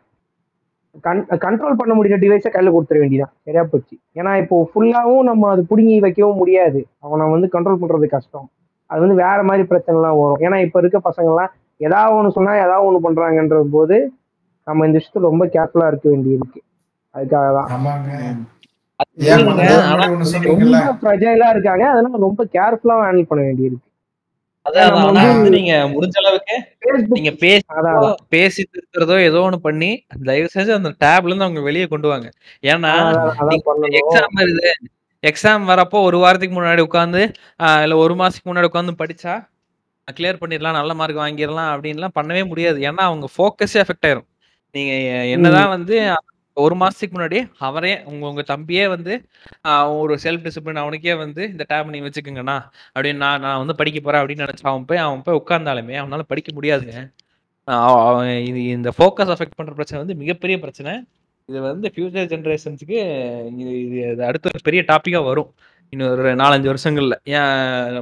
[1.47, 3.95] கண்ட்ரோல் பண்ண முடியல டிவைஸை கையில் கொடுத்துட வேண்டியதான் சரியா போச்சு.
[4.19, 6.81] ஏன்னா இப்போ ஃபுல்லாகவும் நம்ம அது பிடுங்கி வைக்கவும் முடியாது.
[7.07, 8.49] அவனை வந்து கண்ட்ரோல் பண்ணுறது கஷ்டம்.
[8.91, 10.41] அது வந்து வேற மாதிரி பிரச்சனைலாம் வரும்.
[10.41, 13.97] ஏன்னா இப்ப இருக்க பசங்கள்லாம் ஏதாவது ஒன்று சொன்னா ஏதாவது ஒன்று பண்றாங்கன்ற போது
[14.67, 16.61] நம்ம இந்த விஷயத்துல ரொம்ப கேர்ஃபுல்லா இருக்க வேண்டியிருக்கு.
[17.15, 17.69] அதுக்காக தான்.
[20.47, 20.71] ரொம்ப
[21.01, 21.85] ஃப்ரெஜைலா இருக்காங்க.
[21.89, 23.43] அதனால ரொம்ப கேர்ஃபுல்லா ஹேண்டில் பண்ண
[25.03, 26.57] வந்து- வந்து நீங்க முடிஞ்ச அளவுக்கு
[27.09, 28.17] நீங்க பேசி அதான் அதான்.
[28.29, 29.91] பேசி திருத்துறதோ ஏதோ ஒண்ணு பண்ணி
[30.25, 32.29] தயவு செஞ்சு அந்த டேப்ல இருந்து அவங்க வெளியே கொண்டு வாங்க.
[32.65, 32.93] ஏன்னா
[33.95, 34.37] எக்ஸாம்
[35.23, 37.21] எக்ஸாம் வரப்போ ஒரு வாரத்துக்கு முன்னாடி உட்காந்து
[37.85, 39.35] இல்ல ஒரு மாசத்துக்கு முன்னாடி உட்காந்து படிச்சா
[40.09, 42.79] கிளியர் பண்ணிடலாம் நல்ல மார்க் வாங்கிடலாம் அப்படின்லாம் பண்ணவே முடியாது.
[42.89, 44.29] ஏன்னா அவங்க ஃபோக்கஸே எஃபெக்ட் ஆயிரும்.
[44.75, 44.93] நீங்க
[45.35, 45.97] என்னதான் வந்து
[46.57, 49.13] ஒரு மாசத்துக்கு முன்னாடி அவரே உங்க உங்க தம்பியே வந்து
[50.03, 52.57] ஒரு செல்ஃப் டிசிப்ளின் அவனுக்கே வந்து இந்த டேப் நீ வச்சுக்கோங்கண்ணா
[52.95, 56.53] அப்படின்னு நான் நான் வந்து படிக்க போறேன் அப்படின்னு நினைச்சு அவன் போய் அவன் போய் உட்கார்ந்தாலுமே அவனால படிக்க
[56.59, 56.97] முடியாதுங்க.
[58.49, 60.93] இது இந்த ஃபோக்கஸ் அஃபெக்ட் பண்ற பிரச்சனை வந்து மிகப்பெரிய பிரச்சனை.
[61.49, 62.97] இது வந்து ஃபியூச்சர் ஜென்ரேஷன்ஸுக்கு
[63.61, 63.73] இது
[64.07, 65.51] இது அடுத்த ஒரு பெரிய டாப்பிக்கா வரும்.
[65.93, 67.15] இன்னும் ஒரு நாலஞ்சு வருஷங்கள்ல.
[67.37, 67.53] ஏன்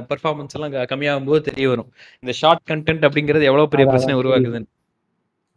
[0.09, 1.89] பெர்ஃபார்மன்ஸ் எல்லாம் க- கம்மியாகும் போது தெரிய வரும்.
[2.23, 4.69] இந்த ஷார்ட் கண்டென்ட் அப்படிங்கிறது எவ்வளவு பெரிய பிரச்சனை உருவாக்குதுன்னு.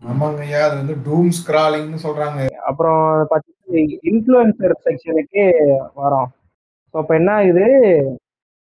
[0.02, 2.38] ஆமாங்க ஐயா அது வந்து டூம் ஸ்கிராலிங்னு சொல்றாங்க.
[2.68, 3.00] அப்புறம்
[3.32, 3.80] பார்த்தீங்கன்னா
[4.10, 5.42] இன்ஃப்ளூயன்சர் செக்ஷனுக்கு
[5.96, 6.28] வரோம்.
[6.94, 7.66] ஸோ அப்போ என்ன ஆகுது?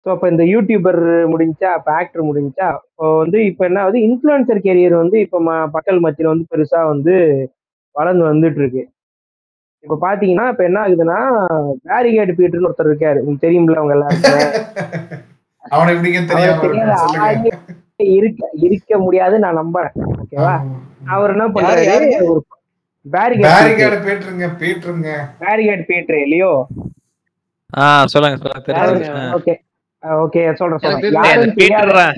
[0.06, 0.99] ஸோ அப்போ இந்த யூடியூபர்
[1.34, 3.99] முடிஞ்சா இப்போ ஆக்டர் முடிஞ்சா இப்போ வந்து இப்போ என்ன ஆகுது?
[4.07, 7.15] இன்ஃப்ளூயன்சர் கேரியர் வந்து இப்போ ம மக்கள் மத்தியில் வந்து பெருசாக வந்து
[7.95, 8.84] வளர்ந்து வந்துட்டு இருக்கு.
[9.84, 11.18] இப்போ பார்த்தீங்கன்னா இப்போ என்ன ஆகுதுன்னா
[11.90, 13.20] பேரிகேட் பீட்டர்னு ஒருத்தர் இருக்காரு.
[13.22, 14.41] உங்களுக்கு தெரியும்ல அவங்க எல்லாருக்குமே.
[18.18, 19.94] இருக்க இருக்க முடியாது நான் நம்புறேன்.
[20.22, 20.53] ஓகேவா.
[21.14, 21.84] அவர் என்ன பண்றாரு?
[22.32, 22.40] ஒரு
[23.06, 25.12] பேரிகேட் பேரிகேட பேட்டுருங்க பேட்டுருங்க.
[25.44, 26.52] பேரிகேட் பீட்டர் இல்லையோ?
[27.74, 27.84] ஆ
[28.14, 29.53] சொல்லுங்க சொல்லுங்க ஓகே
[30.24, 32.18] ஓகே சொல்றேன் சொல்றேன்.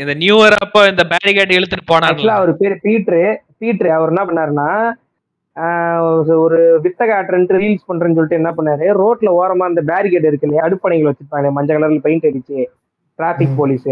[0.00, 3.22] இந்த நியூ இயர் அப்போ இந்த பேரிகேட் இழுத்துட்டு ஆக்சுவலா அவர் பேரு பீட்ரு
[3.60, 4.68] பீட்ரு அவர் என்ன பண்ணாருன்னா
[5.58, 8.86] ஒரு- ஒரு வித்த காட்டுறன்ட்டு ரீல்ஸ் பண்றேன்னு சொல்லிட்டு என்ன பண்ணாரு?
[9.02, 12.64] ரோட்ல ஓரமா அந்த பேரிகேட் இருக்கு இல்லையா அடுப்பணைகள் வச்சிருப்பாங்க மஞ்சள் கலர்ல பெயிண்ட் அடிச்சு
[13.18, 13.56] டிராபிக்.
[13.56, 13.88] போலீஸ்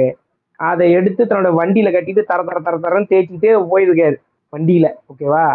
[0.56, 4.16] அதை எடுத்து தன்னோட வண்டியில கட்டிட்டு தர தர தர தரன்னு தேய்ச்சிட்டே போயிருக்காரு
[4.52, 5.47] வண்டியில ஓகேவா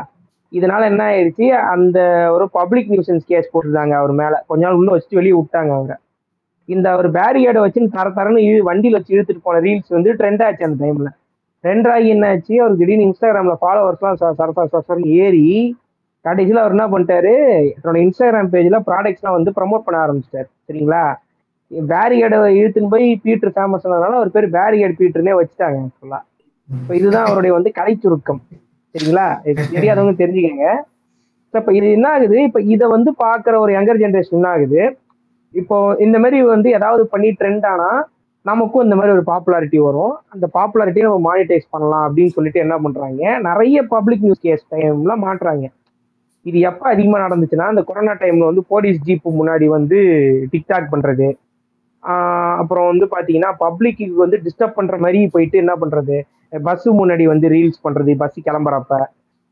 [0.51, 1.99] இதனால என்ன ஆயிடுச்சு அந்த
[2.33, 4.43] ஒரு பப்ளிக் நியூசன்ஸ் கேஸ் போட்டுருந்தாங்க அவர் மேல.
[4.47, 5.95] கொஞ்ச நாள் உள்ள வச்சுட்டு வெளியே விட்டாங்க அவரை.
[6.65, 10.85] இந்த அவர் பேரிகேடை வச்சு தர தரன்னு வண்டியில வச்சு இழுத்துட்டு போன ரீல்ஸ் வந்து ட்ரெண்ட் ஆச்சு அந்த
[10.85, 11.09] டைம்ல
[11.63, 15.75] ட்ரெண்ட் ஆகி என்ன ஆச்சு அவர் திடீர்னு இன்ஸ்டாகிராம்ல ஃபாலோவர்ஸ்லாம் சர சர சர சரன்னு ஏறி
[16.25, 17.33] கடைசியில் அவர் என்ன பண்ணிட்டாரு
[17.81, 20.49] தன்னோட இன்ஸ்டாகிராம் பேஜில் ப்ராடக்ட்ஸ்லாம் வந்து ப்ரமோட் பண்ண ஆரம்பிச்சிட்டார்.
[20.67, 21.03] சரிங்களா?
[21.91, 26.19] பேரிகேடை இழுத்துன்னு போய் பீட்டர் ஃபேமஸ் ஆனதுனால அவர் பேர் பேரிகேட் பீட்டர்னே வச்சுட்டாங்க ஆக்சுவலா
[26.69, 28.41] இப்போ இதுதான் அவருடைய வந்து கலை சுருக்கம்.
[28.95, 29.27] சரிங்களா?
[29.49, 30.65] இது தெரியாதவங்க தெரிஞ்சுக்கங்க.
[31.53, 32.37] இப்போ இது என்ன ஆகுது?
[32.47, 34.81] இப்போ இதை வந்து பார்க்குற ஒரு யங்கர் ஜென்ரேஷன் என்ன ஆகுது?
[35.53, 37.89] இப்போ இந்த மாதிரி வந்து ஏதாவது பண்ணி ட்ரெண்ட் ஆனா
[38.49, 40.13] நமக்கும் இந்த மாதிரி ஒரு பாப்புலாரிட்டி வரும்.
[40.33, 43.23] அந்த பாப்புலாரிட்டியை நம்ம மானிட்டைஸ் பண்ணலாம் அப்படின்னு சொல்லிட்டு என்ன பண்றாங்க?
[43.49, 45.65] நிறைய பப்ளிக் நியூஸ் கேஸ் டைம்லாம் மாட்டுறாங்க.
[46.45, 49.97] இது எப்போ அதிகமாக நடந்துச்சுன்னா இந்த கொரோனா டைம்ல வந்து போலீஸ் ஜீப்பு முன்னாடி வந்து
[50.53, 51.27] டிக்டாக் பண்றது.
[52.61, 56.17] அப்புறம் வந்து பாத்தீங்கன்னா பப்ளிக்கு வந்து டிஸ்டர்ப் பண்ற மாதிரி போயிட்டு என்ன பண்றது?
[56.67, 58.93] பஸ் முன்னாடி வந்து ரீல்ஸ் பண்றது பஸ் கிளம்புறப்ப.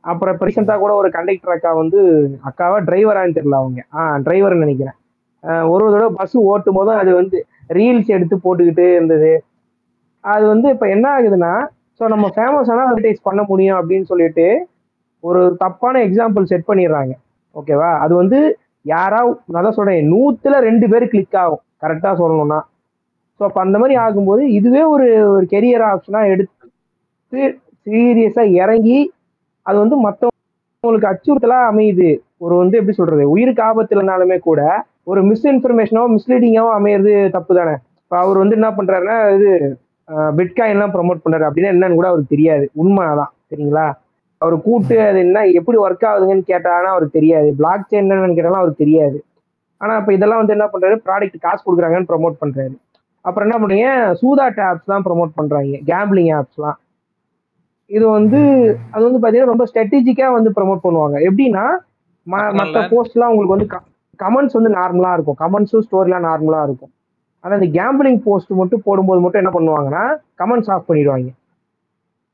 [0.04, 2.00] அப்புறம் இப்போ ரீசெண்டாக கூட ஒரு கண்டக்டர் அக்கா வந்து
[2.50, 3.80] அக்காவா டிரைவரான்னு தெரியல அவங்க.
[3.98, 4.98] ஆ டிரைவர்னு நினைக்கிறேன்.
[5.74, 7.38] ஒரு ஒரு தடவை பஸ் ஓட்டும் போதும் அது வந்து
[7.78, 9.32] ரீல்ஸ் எடுத்து போட்டுக்கிட்டு இருந்தது.
[10.24, 11.54] அது வந்து இப்போ என்ன ஆகுதுன்னா
[12.00, 14.48] ஸோ நம்ம ஃபேமஸான அட்வர்டைஸ் பண்ண முடியும் அப்படின்னு சொல்லிட்டு
[15.24, 17.14] ஒரு தப்பான எக்ஸாம்பிள் செட் பண்ணிடுறாங்க.
[17.56, 18.40] ஓகேவா அது வந்து
[18.86, 19.20] யாரா
[19.54, 21.64] நான் தான் சொல்றேன் நூத்துல ரெண்டு பேர் கிளிக் ஆகும்.
[21.84, 22.60] கரெக்டா சொல்லணும்னா.
[23.40, 27.42] ஸோ அப்போ அந்த மாதிரி ஆகும்போது இதுவே ஒரு ஒரு கெரியர் ஆப்ஷனாக எடுத்து
[27.88, 29.00] சீரியஸா இறங்கி
[29.66, 32.10] அது வந்து மற்றவங்களுக்கு அச்சுறுத்தலாக அமையுது.
[32.46, 33.24] ஒரு வந்து எப்படி சொல்றது?
[33.34, 34.62] உயிருக்கு ஆபத்துலனாலுமே கூட
[35.12, 37.76] ஒரு மிஸ்இன்ஃபர்மேஷனோ மிஸ்லீடிங்காவோ அமையிறது தப்பு தானே?
[38.04, 39.50] இப்போ அவர் வந்து என்ன பண்றாருன்னா இது
[40.38, 42.66] பிட்காயின்லாம் ப்ரொமோட் பண்ணுறாரு அப்படின்னா என்னன்னு கூட அவருக்கு தெரியாது.
[42.82, 43.88] உண்மை தான் சரிங்களா?
[44.40, 47.54] அவர் கூட்டு அது என்ன எப்படி ஒர்க் ஆகுதுங்கன்னு கேட்டாங்கன்னா அவருக்கு தெரியாது.
[47.58, 49.24] பிளாக் செயின் என்னன்னு கேட்டாலும் அவருக்கு தெரியாது.
[49.78, 51.00] ஆனா இப்ப இதெல்லாம் வந்து என்ன பண்றாரு?
[51.00, 52.76] ப்ராடக்ட் காசு கொடுக்குறாங்கன்னு ப்ரோமோட் பண்றாரு.
[53.22, 55.78] அப்புறம் என்ன பண்றீங்க சூதாட்ட ஆப்ஸ் தான் ப்ரோமோட் பண்றாங்க.
[55.86, 56.76] கேம்பிளிங் ஆப்ஸ்லாம்
[57.86, 58.38] இது வந்து
[58.92, 61.16] அது வந்து பாத்தீங்கன்னா ரொம்ப ஸ்ட்ராட்டஜிக்கா வந்து ப்ரோமோட் பண்ணுவாங்க.
[61.16, 61.70] எப்படின்னா
[62.32, 63.68] ம- மத்த அதனால- போஸ்ட்லாம் உங்களுக்கு வந்து
[64.24, 65.38] கமெண்ட்ஸ் வந்து நார்மலா இருக்கும்.
[65.40, 66.92] கமெண்ட்ஸும் ஸ்டோரிலாம் நார்மலா இருக்கும்.
[67.40, 71.30] ஆனா இந்த கேம்பிளிங் போஸ்ட் மட்டும் போடும்போது மட்டும் என்ன பண்ணுவாங்கன்னா கமெண்ட்ஸ் ஆஃப் பண்ணிடுவாங்க.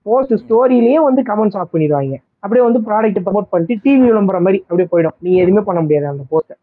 [0.07, 2.15] போஸ்ட் ஸ்டோரியிலேயே வந்து கமெண்ட்ஸ் ஆஃப் பண்ணிடுவாங்க.
[2.44, 5.15] அப்படியே வந்து ப்ராடக்ட் ப்ரமோட் பண்ணிட்டு டிவி விளம்பரம் மாதிரி அப்படியே போயிடும்.
[5.26, 6.57] நீங்க எதுவுமே பண்ண முடியாது அந்த போஸ்ட்டை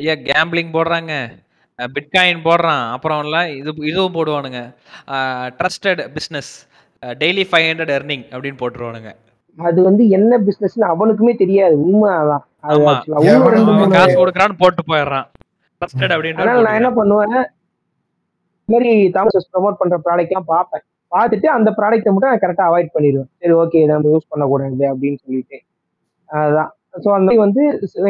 [0.00, 1.12] ஐயா கேம்பிளிங் போடுறாங்க.
[1.96, 2.84] பிட்காயின் போடுறான்.
[2.94, 4.60] அப்புறம் எல்லாம் இது இதுவும் போடுவானுங்க.
[5.58, 6.50] Trusted business
[7.22, 9.10] daily five hundred earning அப்படின்னு போட்டுருவானுங்க.
[9.58, 11.74] அது வந்து என்ன பிசினஸ்னு அவனுக்குமே தெரியாது.
[11.86, 12.44] உண்மை அதான்.
[13.96, 15.26] காசு கொடுக்குறான்னு போட்டு போயிடுறான்.
[15.80, 17.46] ட்ரஸ்டட் அதனால நான் என்ன அப்படின்னு பண்ணுவேன்?
[18.66, 20.84] இந்த மாதிரி தாமஸ் ப்ரமோட் பண்ற ப்ராடக்ட்லாம் பார்ப்பேன்.
[21.12, 23.30] பார்த்துட்டு அந்த ப்ராடக்ட்டை மட்டும் நான் கரெக்டாக அவாய்ட் பண்ணிடுவேன்.
[23.40, 25.58] சரி ஓகே இதை நம்ம யூஸ் பண்ணக்கூடாது அப்படின்னு சொல்லிட்டு.
[26.30, 26.70] அதுதான்
[27.04, 27.62] ஸோ அந்த மாதிரி வந்து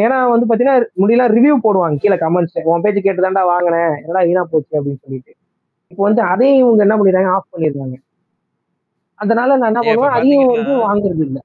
[0.05, 1.97] ஏன்னா வந்து பார்த்தீங்கன்னா முடியலாம் ரிவ்யூ போடுவாங்க.
[2.03, 4.73] கீழே கமெண்ட்ஸ் உன் பேச்சு கேட்டு தாண்டா வாங்கினேன் எல்லாம் வீணா போச்சு?
[4.79, 5.33] அப்படின்னு சொல்லிட்டு.
[5.91, 7.33] இப்போ வந்து அதையும் இவங்க என்ன பண்ணிடுறாங்க?
[7.33, 7.97] ஆஃப் பண்ணிடுறாங்க.
[9.19, 10.15] அதனால நான் என்ன பண்ணுவேன்?
[10.17, 11.43] அதையும் வந்து வாங்குறது இல்லை.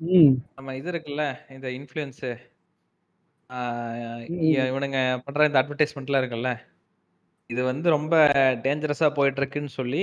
[0.00, 0.32] ம்.
[0.56, 2.30] நம்ம இது இருக்குல்ல இந்த இன்ஃப்ளூயன்ஸு.
[4.70, 6.50] இவனுங்க பண்ற இந்த அட்வர்டைஸ்மெண்ட்லாம் இருக்குல்ல.
[7.50, 8.14] இது வந்து ரொம்ப
[8.64, 10.02] டேஞ்சரஸா போயிட்டு இருக்குன்னு சொல்லி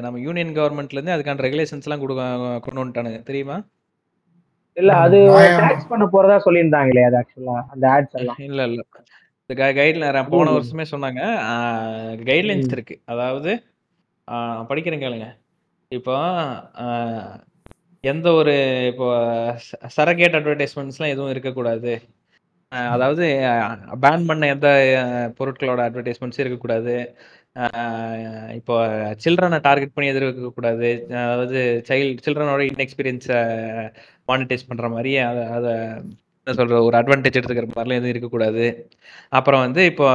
[0.00, 2.22] நம்ம யூனியன் கவர்மெண்ட்ல இருந்து அதுக்கான ரெகுலேஷன்ஸ் எல்லாம் கொடுக்க
[2.64, 3.20] கொண்டு வந்துட்டானுங்க.
[3.22, 3.56] தெரியுமா?
[4.76, 5.18] இல்ல அது.
[5.62, 8.40] டேக்ஸ் பண்ண போறதா சொல்லியிருந்தாங்களே அது ஆக்சுவலா அந்த ஆட்ஸ் எல்லாம்.
[8.48, 8.82] இல்ல இல்ல.
[9.50, 10.50] இந்த கைட்லைன் போன.
[10.56, 11.20] வருஷமே சொன்னாங்க.
[12.30, 12.74] கைட்லைன்ஸ் ம்.
[12.76, 12.96] இருக்கு.
[13.04, 13.52] அதாவது
[14.70, 15.28] படிக்கிறேன் கேளுங்க.
[15.92, 16.14] இப்போ
[18.04, 18.54] எந்த ஒரு
[18.92, 19.08] இப்போ
[19.96, 21.92] சரகேட் அட்வர்டைஸ்மெண்ட்ஸ்லாம் எதுவும் இருக்கக்கூடாது.
[22.94, 23.24] அதாவது
[24.04, 24.68] பேன் பண்ண எந்த
[25.38, 26.94] பொருட்களோட அட்வர்டைஸ்மெண்ட்ஸும் இருக்கக்கூடாது.
[28.58, 28.74] இப்போ
[29.24, 30.90] சில்ட்ரனை டார்கெட் பண்ணி எதுவும் இருக்கக்கூடாது
[31.24, 31.58] அதாவது
[31.88, 33.40] சைல்டு சில்ட்ரனோட இன்எக்ஸ்பீரியன்ஸை
[34.30, 35.72] மானிட்டைஸ் பண்ணுற மாதிரி அதை அதை
[36.46, 38.64] என்ன சொல்கிற ஒரு அட்வான்டேஜ் எடுத்துக்கிற மாதிரிலாம் எதுவும் இருக்கக்கூடாது.
[39.38, 40.08] அப்புறம் வந்து இப்போ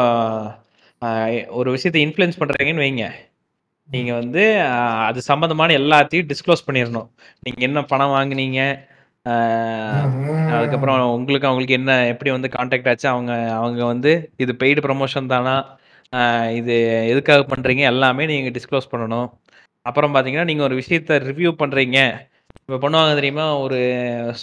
[1.59, 3.05] ஒரு விஷயத்தை இன்ஃப்ளூயன்ஸ் பண்ணுறீங்கன்னு வைங்க.
[3.89, 4.43] நீங்கள் வந்து
[5.09, 7.09] அது சம்மந்தமான எல்லாத்தையும் டிஸ்க்ளோஸ் பண்ணிடணும்
[7.45, 8.61] நீங்கள் என்ன பணம் வாங்குனீங்க
[10.55, 13.07] அதுக்கப்புறம் உங்களுக்கு அவங்களுக்கு என்ன எப்படி வந்து காண்டாக்ட் ஆச்சு?
[13.13, 14.11] அவங்க அவங்க வந்து
[14.43, 15.55] இது பெய்டு ப்ரமோஷன் தானா?
[16.59, 16.75] இது
[17.11, 19.29] எதுக்காக பண்ணுறீங்க எல்லாமே நீங்கள் டிஸ்க்ளோஸ் பண்ணணும்.
[19.89, 21.99] அப்புறம் பார்த்தீங்கன்னா நீங்கள் ஒரு விஷயத்த ரிவ்யூ பண்ணுறீங்க
[22.61, 23.45] இப்போ பண்ணுவாங்க தெரியுமா?
[23.65, 23.77] ஒரு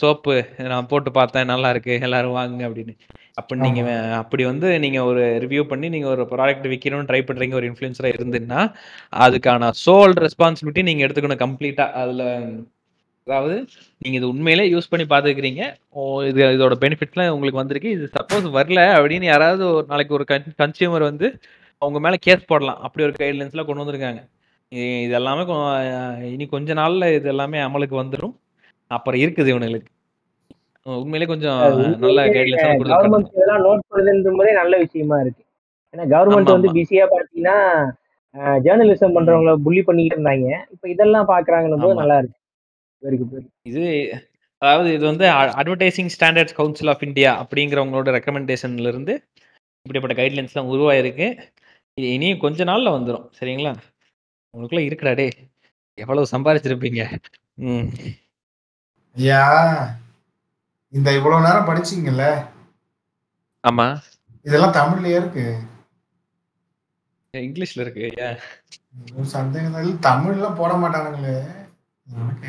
[0.01, 0.35] சோப்பு
[0.73, 2.95] நான் போட்டு பார்த்தேன் நல்லா இருக்கு எல்லாரும் வாங்குங்க அப்படின்னு.
[3.41, 3.89] அப்போ நீங்கள்
[4.21, 8.61] அப்படி வந்து நீங்கள் ஒரு ரிவ்யூ பண்ணி நீங்கள் ஒரு ப்ராடக்ட் விற்கணும்னு ட்ரை பண்ணுறீங்க ஒரு இன்ஃப்ளூயன்சராக இருந்துன்னா
[9.27, 12.25] அதுக்கான சோல் ரெஸ்பான்சிபிலிட்டி நீங்கள் எடுத்துக்கணும் கம்ப்ளீட்டாக அதில்
[13.27, 13.55] அதாவது
[14.03, 15.63] நீங்க இது உண்மையிலே யூஸ் பண்ணி பார்த்துக்கிறீங்க
[15.99, 17.91] ஓ இது இதோட பெனிஃபிட்லாம் உங்களுக்கு வந்திருக்கு.
[17.97, 20.25] இது சப்போஸ் வரல அப்படின்னு யாராவது ஒரு நாளைக்கு ஒரு
[20.63, 21.29] கன்சியூமர் வந்து
[21.83, 22.81] அவங்க மேல கேஸ் போடலாம்.
[22.87, 24.21] அப்படி ஒரு கைட்லைன்ஸ்லாம் கொண்டு வந்திருக்காங்க.
[25.03, 25.43] இது எல்லாமே
[26.35, 28.35] இனி கொஞ்ச நாள்ல இது எல்லாமே அமலுக்கு வந்துடும்
[28.91, 29.91] அப்புறம் இருக்குது இவனுங்களுக்கு.
[30.87, 31.59] உண்மையிலே கொஞ்சம்
[32.05, 35.43] நல்ல கைட்லைன்ஸ் கவர்மெண்ட் இதெல்லாம் நோட் பண்ணுதுன்ற போதே நல்ல விஷயமா இருக்கு.
[35.95, 36.77] ஏன்னா கவர்மெண்ட் வந்து ஆமா.
[36.79, 37.59] பிஸியா பாத்தீங்கன்னா
[38.65, 40.49] ஜேர்னலிசம் பண்றவங்கள புள்ளி பண்ணிக்கிட்டு இருந்தாங்க.
[40.75, 42.01] இப்ப இதெல்லாம் பாக்குறாங்கன்னும் போது.
[42.03, 42.39] நல்லா இருக்கு.
[43.65, 43.83] இது
[44.63, 45.25] அதாவது இது வந்து
[45.59, 49.15] advertising standards council of India அப்படிங்கிறவங்களோட ரெக்கமெண்டேஷன்ல இருந்து
[49.87, 51.27] இப்படிப்பட்ட கைட்லைன்ஸ்லாம் உருவாயிருக்கு.
[51.99, 53.73] இது இனியும் கொஞ்ச நாள்ல வந்துடும் சரிங்களா?
[54.55, 55.27] உங்களுக்குள்ள இருக்குடா டே
[55.99, 57.03] எவ்வளவு சம்பாதிச்சிருப்பீங்க
[57.67, 57.89] ம்.
[59.17, 59.43] ஐயா
[60.93, 62.25] இந்த இவ்வளவு நேரம் படிச்சீங்கல்ல?
[63.65, 63.87] ஆமா.
[64.47, 65.45] இதெல்லாம் தமிழ்லயே இருக்கு.
[67.35, 68.07] இங்கிலீஷ்ல இருக்கு
[69.33, 71.37] சந்தேகம் தமிழ்ல போட மாட்டானுங்களே.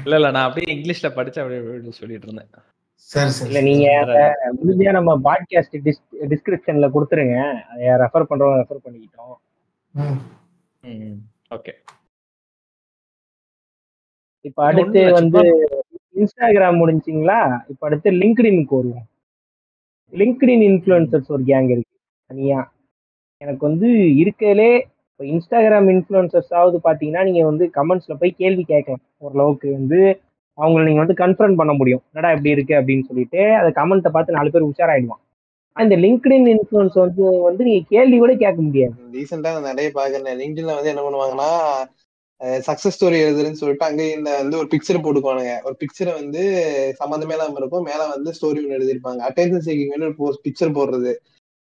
[0.04, 2.62] இல்ல இல்ல நான் அப்படியே இங்கிலீஷ்ல படிச்சு அப்படியே சொல்லிட்டு இருந்தேன்.
[2.94, 3.88] சரி சரி இல்ல நீங்க
[4.64, 7.62] முடிஞ்சா நம்ம பாட்காஸ்ட் டிஸ்கிரிப்ஷன்ல கொடுத்துருங்க.
[7.64, 9.36] அதை ரெஃபர் பண்றவங்க ரெஃபர் பண்ணிக்கிட்டோம்.
[10.82, 11.20] ம்.
[11.50, 11.74] ஓகே
[14.42, 15.42] இப்ப அடுத்து வந்து
[16.16, 17.64] இன்ஸ்டாகிராம் முடிஞ்சிங்களா?
[17.70, 19.08] இப்ப அடுத்து லிங்க்டின்க்கு வருவோம்.
[20.12, 22.00] லிங்க்டின் இன்ஃப்ளூயன்சர்ஸ் ஒரு கேங் இருக்கு.
[22.26, 22.74] தனியா.
[23.38, 23.88] எனக்கு வந்து
[24.24, 24.84] இருக்கலே
[25.16, 29.02] இப்போ இன்ஸ்டாகிராம் இன்ஃப்ளூயன்சர்ஸாவது பார்த்தீங்கன்னா நீங்கள் வந்து கமெண்ட்ஸில் போய் கேள்வி கேட்கலாம்.
[29.26, 30.00] ஓரளவுக்கு வந்து
[30.58, 32.02] அவங்கள நீங்கள் வந்து கன்ஃபர்ன் பண்ண முடியும்.
[32.10, 35.22] என்னடா இப்படி இருக்கு அப்படின்னு சொல்லிட்டு அந்த கமெண்ட்டை பார்த்து நாலு பேர் உஷாராயிடுவான்
[35.82, 38.94] அந்த லிங்க்டின் இன்ஃப்ளூயன்ஸ் வந்து வந்து நீங்கள் கேள்வி கூட கேட்க முடியாது.
[39.16, 40.38] ரீசெண்டாக நிறைய பார்க்குறேன்.
[40.42, 41.50] லிங்க்டின்ல வந்து என்ன பண்ணுவாங்கன்னா
[42.68, 45.54] சக்சஸ் ஸ்டோரி எழுதுறேன்னு சொல்லிட்டு அங்கே இந்த வந்து ஒரு பிக்சர் போட்டுக்குவானுங்க.
[45.68, 46.42] ஒரு பிக்சரை வந்து
[47.02, 47.88] சம்மந்தமே இல்லாமல் இருக்கும்.
[47.92, 51.14] மேலே வந்து ஸ்டோரி ஒன்று எழுதிருப்பாங்க அட்டென்ஷன் சீக்கிங் வேணும் ஒரு பிக்சர் போடுறது.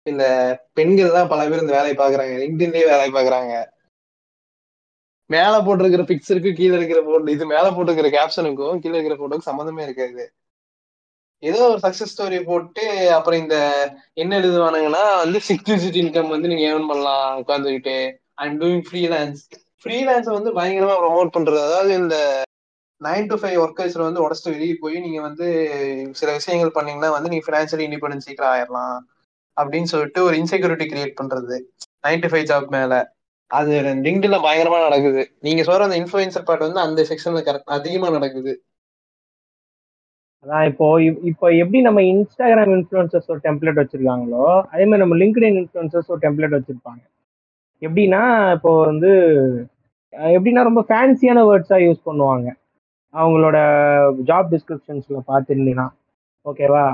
[0.05, 0.25] இந்த
[0.73, 3.53] பெண்கள் தான் பல பேர் இந்த வேலையை பாக்குறாங்க லிங்க்டின்லயே வேலையை பாக்குறாங்க
[5.29, 10.23] மேல போட்டிருக்கிற பிக்சருக்கு கீழே இருக்கிற போட்டோ இது மேல போட்டிருக்கிற கேப்ஷனுக்கும் கீழே இருக்கிற போட்டோக்கும் சம்மந்தமே இருக்காது.
[11.43, 13.55] ஏதோ ஒரு சக்சஸ் ஸ்டோரி போட்டு அப்புறம் இந்த
[14.13, 17.95] என்ன எழுதுவானுங்கன்னா வந்து சிக்ஸ் டிஜிட் இன்கம் வந்து நீங்க ஏர்ன் பண்ணலாம் உட்காந்துக்கிட்டு
[18.35, 19.41] ஐம் டூயிங் ஃப்ரீலான்ஸ்
[19.81, 21.59] ஃப்ரீலான்ஸ் வந்து பயங்கரமா ப்ரொமோட் பண்றது.
[21.67, 22.17] அதாவது இந்த
[23.01, 25.47] நைன் டு ஃபைவ் ஒர்க்கர்ஸ்ல வந்து உடச்சிட்டு வெளியே போய் நீங்க வந்து
[26.11, 28.97] சில விஷயங்கள் பண்ணீங்கன்னா வந்து நீங்க ஃபினான்ஷியலி இண்டிபெண்டன்ஸ் சீக்கிரம் ஆயிடலாம்
[29.57, 31.57] அப்படின்னு சொல்லிட்டு ஒரு இன்செக்யூரிட்டி கிரியேட் பண்றது.
[32.07, 32.93] நைன்டி ஃபைவ் ஜாப் மேல.
[33.51, 33.73] அது
[34.05, 35.23] லிங்க்டின்ல பயங்கரமா நடக்குது.
[35.45, 38.53] நீங்க சொல்ற அந்த இன்ஃபுளுசர் பார்ட் வந்து அந்த செக்ஷன்ல கரெக்ட் அதிகமா நடக்குது.
[40.43, 40.87] அதான் இப்போ
[41.29, 46.57] இப்போ எப்படி நம்ம இன்ஸ்டாகிராம் இன்ஃப்ளூயன்சர்ஸ் ஒரு டெம்ப்ளேட் வச்சிருக்காங்களோ அதே மாதிரி நம்ம லிங்க்டின் இன்ஃப்ளூயன்சர்ஸ் ஒரு டெம்ப்ளேட்
[46.57, 47.01] வச்சிருப்பாங்க.
[47.81, 48.21] எப்படின்னா
[48.55, 49.11] இப்போ வந்து
[50.13, 52.47] எப்படின்னா ரொம்ப ஃபேன்சியான வேர்ட்ஸாக யூஸ் பண்ணுவாங்க.
[53.13, 53.57] அவங்களோட
[54.29, 55.87] ஜாப் டிஸ்கிரிப்ஷன்ஸில் பார்த்துருந்தீங்கன்னா.
[56.45, 56.85] ஓகேவா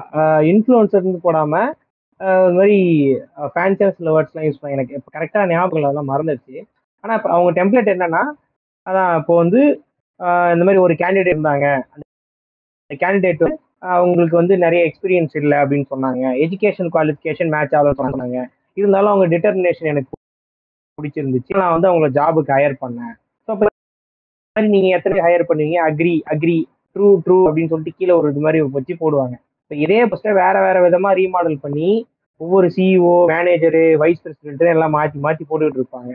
[0.51, 1.71] இன்ஃப்ளூயன்சர்னு போடாமல்
[2.43, 2.77] ஒரு மாதிரி
[3.53, 6.57] ஃபேன்சியான சில வேர்ட்ஸ்லாம் யூஸ் பண்ணி எனக்கு இப்போ கரெக்டாக ஞாபகம் இல்லை, அதெல்லாம் மறந்துடுச்சு.
[7.03, 8.23] ஆனால் இப்போ அவங்க டெம்ப்ளேட் என்னன்னா
[8.87, 9.61] அதான் இப்போ வந்து
[10.53, 11.67] இந்த மாதிரி ஒரு கேண்டிடேட் இருந்தாங்க.
[11.93, 13.45] அந்த கேண்டிடேட்
[13.95, 16.23] அவங்களுக்கு வந்து நிறைய எக்ஸ்பீரியன்ஸ் இல்லை அப்படின்னு சொன்னாங்க.
[16.45, 18.39] எஜுகேஷன் குவாலிஃபிகேஷன் மேட்ச் ஆகலன்னு சொன்னாங்க.
[18.79, 20.11] இருந்தாலும் அவங்க டிட்டர்மினேஷன் எனக்கு
[20.97, 21.59] பிடிச்சிருந்துச்சு.
[21.61, 23.13] நான் வந்து அவங்கள ஜாபுக்கு ஹையர் பண்ணேன்.
[23.45, 25.79] ஸோ அப்போ நீங்கள் எத்தனை ஹையர் பண்ணுவீங்க?
[25.89, 26.57] அக்ரி அக்ரி
[26.95, 29.35] ட்ரூ ட்ரூ அப்படின்னு சொல்லிட்டு கீழே ஒரு இது மாதிரி வச்சு போடுவாங்க.
[29.85, 31.89] இதே ஃபஸ்ட்டு வேற வேற விதமா ரீமாடல் பண்ணி
[32.41, 36.11] ஒவ்வொரு சிஇஓ மேனேஜரு வைஸ் பிரசிடென்ட் எல்லாம் மாற்றி மாற்றி போட்டுக்கிட்டு இருப்பாங்க.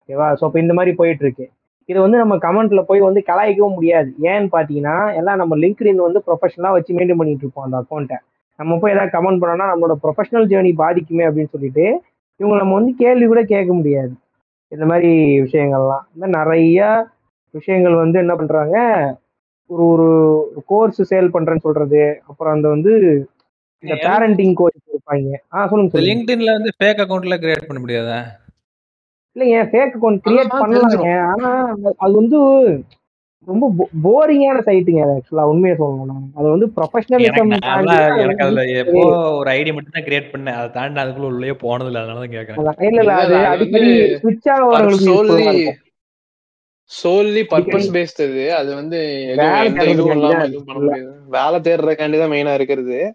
[0.00, 0.28] ஓகேவா?
[0.38, 1.46] ஸோ இப்போ இந்த மாதிரி போயிட்டு இருக்கு
[1.88, 4.10] இது வந்து நம்ம கமெண்ட்ல போய் வந்து கலாய்க்கவும் முடியாது.
[4.32, 8.18] ஏன்னு பார்த்தீங்கன்னா எல்லாம் நம்ம லிங்க்டின் வந்து ப்ரொஃபஷனலாக வச்சு மெயின்டைன் பண்ணிட்டு இருப்போம் அந்த அக்கௌண்ட்டை
[8.58, 11.86] நம்ம போய் ஏதாவது கமெண்ட் பண்ணோம்னா நம்மளோட ப்ரொஃபஷனல் ஜேர்னி பாதிக்குமே அப்படின்னு சொல்லிட்டு
[12.40, 14.12] இவங்க நம்ம வந்து கேள்வி கூட கேட்க முடியாது.
[14.72, 15.10] இந்த மாதிரி
[15.46, 16.04] விஷயங்கள்லாம்.
[16.14, 16.80] இந்த நிறைய
[17.54, 18.76] விஷயங்கள் வந்து என்ன பண்ணுறாங்க
[19.72, 20.08] ஒரு ஒரு
[20.70, 22.00] கோர்ஸ் சேல் பண்றேன்னு சொல்றது.
[22.30, 22.92] அப்புறம் அந்த வந்து
[23.82, 26.08] இந்த பேரண்டிங் கோர்ஸ் இருப்பாங்க ஆ சொல்லுங்க சொல்லுங்க.
[26.10, 28.18] லிங்க்டின்ல வந்து ஃபேக் அக்கவுண்ட்ல கிரியேட் பண்ண முடியாதா?
[29.36, 31.06] இல்லைங்க ஃபேக் அக்கௌண்ட் கிரியேட் பண்ணலாங்க.
[31.30, 31.50] ஆனா
[32.04, 32.38] அது வந்து
[33.48, 33.66] ரொம்ப
[34.04, 39.00] போரிங்கான சைட்டுங்க அது ஆக்சுவலா உண்மையை சொல்லணும்னா அது வந்து ப்ரொஃபஷனலிசம் நான்லாம் எனக்கு அதுல எப்போ
[39.38, 40.58] ஒரு ஐடி மட்டும் தான் கிரியேட் பண்ணேன்.
[40.58, 43.90] அதை தாண்டி அதுக்குள்ள உள்ளே போனது இல்லை அதனால தான் கேட்கறேன் இல்ல இல்ல அது அடிக்கடி
[44.20, 45.72] ஸ்விட்ச் ஆகிறவங்களுக்கு
[46.84, 48.98] சோல்லி பர்பஸ் பேஸ்ட் அது அது வந்து
[51.26, 53.14] வேலை தேடுறதுக்காண்டி தான் மெயினா இருக்கிறது.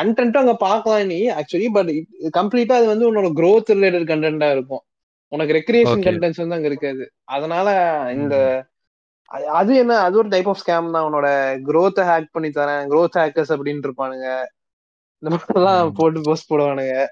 [0.00, 1.88] கண்டென்ட்டும் அங்க பார்க்கலாம் நீ ஆக்சுவலி பட்
[2.20, 4.80] கம்ப்ளீட்டா அது வந்து உன்னோட growth ரிலேட்டட் கண்டென்ட்டா இருக்கும்.
[5.28, 6.02] உனக்கு ரெக்ரியேஷன்.
[6.02, 7.12] கண்டென்ட்ஸ் வந்து அங்க இருக்காது.
[7.24, 7.70] அதனால
[8.12, 8.66] இந்த
[9.32, 11.12] அது- என்ன அது ஒரு டைப் ஆஃப் ஸ்கேம் தான்.
[11.12, 11.26] உன்னோட
[11.66, 12.88] growth ஹேக் பண்ணி தரேன்.
[12.94, 14.44] growth ஹேக்கர்ஸ் அப்படின்னு இருப்பானுங்க.
[15.18, 15.90] இந்த மாதிரிலாம்.
[15.94, 17.06] போட்டு போஸ்ட் போடுவானுங்க.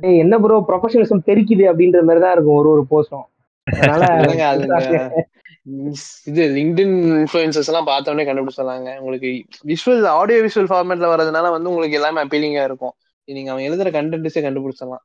[0.00, 2.54] என்ன ப்ரோ ப்ரொஃபஷனலிசம் தெரிக்குது அப்படின்ற மாதிரி தான் இருக்கும்.
[2.54, 3.28] ஒரு ஒரு போஸ்டும்
[6.24, 8.98] இது லிங்க்டின் இன்ஃபுளுசர்ஸ் எல்லாம் பார்த்த உடனே கண்டுபிடிச்சிடலாங்க.
[8.98, 12.92] உங்களுக்கு விஷுவல் ஆடியோ விஷுவல் ஃபார்மேட்ல வர்றதுனால வந்து உங்களுக்கு எல்லாமே அப்பீலிங்கா இருக்கும்.
[13.24, 15.04] நீங்க அவன் எழுதுற கண்டென்ட்ஸே கண்டுபிடிச்சிடலாம்.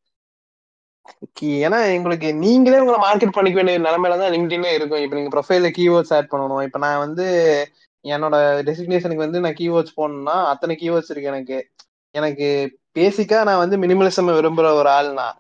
[1.42, 5.00] கி- ஏன்னா உங்களுக்கு நீங்களே உங்களை மார்க்கெட் பண்ணிக்க வேண்டிய நிலைமையில தான் லிங்க்டின் இருக்கும்.
[5.00, 6.64] இப்போ நீங்க ப்ரொஃபைல கீவேர்ட்ஸ் ஆட் பண்ணணும்.
[6.64, 7.26] இப்போ நான் வந்து
[8.04, 11.70] என்னோட டெசிக்னேஷனுக்கு வந்து நான் கீவேர்ட்ஸ் போடணும்னா அத்தனை கீவேர்ட்ஸ் இருக்கு எனக்கு.
[12.12, 15.32] எனக்கு பேசிக்கா நான் வந்து மினிமலிசம் விரும்புற ஒரு ஆள்னா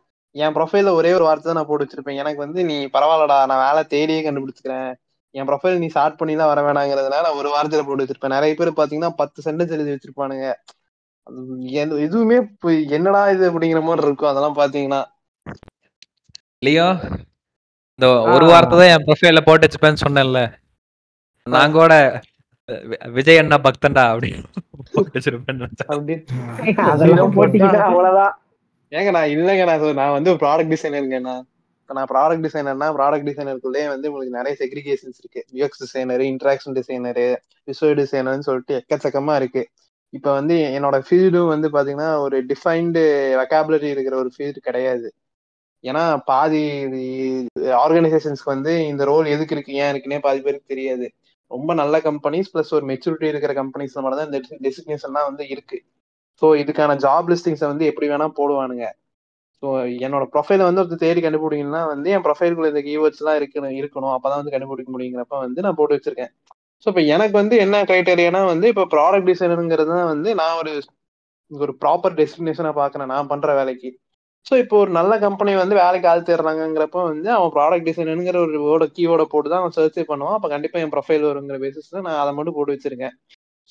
[0.43, 2.19] என் ப்ரொஃபைல்ல ஒரே ஒரு வார்த்தை தான் நான் போட்டு வச்சிருப்பேன்.
[2.21, 4.89] எனக்கு வந்து நீ பரவாயில்லடா நான் வேலை தேடியே கண்டுபிடிச்சிக்கிறேன்.
[5.35, 8.35] என் ப்ரொஃபைல் நீ ஸ்டார்ட் பண்ணி தான் வர வேணாங்கிறதுனால நான் ஒரு வார்த்தையில போட்டு வச்சிருப்பேன்.
[8.37, 10.47] நிறைய பேர் பாத்தீங்கன்னா பத்து சென்டென்ஸ் எழுதி வச்சிருப்பானுங்க.
[12.07, 12.37] எதுவுமே
[12.97, 14.31] என்னடா இது அப்படிங்கிற மாதிரி இருக்கும்.
[14.31, 15.01] அதெல்லாம் பாத்தீங்கன்னா.
[16.65, 16.87] லியோ
[17.99, 18.45] இந்த ஒரு.
[18.53, 20.41] வார்த்தை தான் என் ப்ரொஃபைல்ல போட்டு வச்சுப்பேன்னு சொன்னேன்ல.
[21.47, 21.93] நான் கூட
[23.17, 24.43] விஜய் அண்ணா பக்தன்டா அப்படின்னு
[26.93, 28.33] அதெல்லாம் போட்டீங்கன்னா அவ்வளவுதான்.
[28.91, 31.43] ஏங்க நான் இல்லைங்க நான் நான் வந்து ஒரு ப்ராடக்ட் டிசைனருங்க நான்.
[31.89, 35.41] நான் ப்ராடக்ட் டிசைனர்னா ப்ராடக்ட் டிசைனருக்குள்ளேயே வந்து உங்களுக்கு நிறைய செக்ரிகேஷன்ஸ் இருக்கு.
[35.57, 37.25] UX designer interaction designer
[37.67, 39.63] visual டிசைனர்னு சொல்லிட்டு எக்கச்சக்கமா இருக்கு.
[40.13, 43.03] இப்போ வந்து என்னோட ஃபீல்டும் வந்து பாத்தீங்கன்னா ஒரு டிஃபைன்டு
[43.41, 45.07] வெக்காபுலரி இருக்கிற ஒரு ஃபீல்டு கிடையாது.
[45.83, 46.61] ஏன்னா பாதி
[47.83, 51.07] ஆர்கனைசேஷன்ஸ்க்கு வந்து இந்த ரோல் எதுக்கு இருக்கு ஏன் இருக்குன்னே பாதி பேருக்கு தெரியாது.
[51.51, 55.77] ரொம்ப நல்ல கம்பெனிஸ் பிளஸ் ஒரு மெச்சூரிட்டி இருக்கிற கம்பெனிஸ்ல மட்டும் தான் இந்த டெசிக்னேஷன்லாம் வந்து இருக்கு.
[56.41, 58.85] ஸோ இதுக்கான ஜாப் லிஸ்டிங்ஸை வந்து எப்படி வேணா போடுவானுங்க.
[59.63, 59.67] ஸோ
[60.05, 64.13] என்னோட ப்ரொஃபைலை வந்து ஒருத்தர் தேடி கண்டுபிடிங்கன்னா வந்து என் ப்ரொஃபைலுக்குள்ள இந்த கீவேர்ட்ஸ்லாம் இருக்கணும் இருக்கணும் இருக்கணும்.
[64.15, 66.31] அப்பதான் வந்து கண்டுபிடிக்க முடியுங்கிறப்ப வந்து நான் போட்டு வச்சிருக்கேன்.
[66.83, 70.73] ஸோ இப்போ எனக்கு வந்து என்ன கிரைட்டேரியானா வந்து இப்போ ப்ராடக்ட் டிசைனருங்கிறது தான் வந்து நான் ஒரு
[71.51, 73.11] ஒரு ப்ராப்பர் டெஸ்டினேஷனை பார்க்குறேன்.
[73.13, 73.89] நான் பண்ணுற வேலைக்கு.
[74.47, 78.85] ஸோ இப்போ ஒரு நல்ல கம்பெனி வந்து வேலைக்கு ஆள் தேடுறாங்கிறப்ப வந்து அவன் ப்ராடக்ட் டிசைனருங்கிற ஒரு வேர்ட
[78.97, 80.37] கீவோட போட்டு தான் அவன் சர்ச்சே பண்ணுவான்.
[80.37, 83.15] அப்போ கண்டிப்பாக என் ப்ரொஃபைல் வருங்கிற பேசிஸில் நான் அதை மட்டும் போட்டு வச்சிருக்கேன்.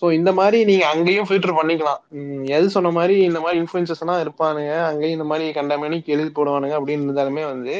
[0.01, 2.01] ஸோ இந்த மாதிரி நீங்க அங்கேயும் ஃபில்டர் பண்ணிக்கலாம்.
[2.45, 7.07] எது சொன்ன மாதிரி இந்த மாதிரி இன்ஃபுளுசஸ் எல்லாம் இருப்பானுங்க அங்கேயும் இந்த மாதிரி கண்டமேனிக்கு எழுதி போடுவானுங்க அப்படின்னு
[7.09, 7.75] இருந்தாலுமே வந்து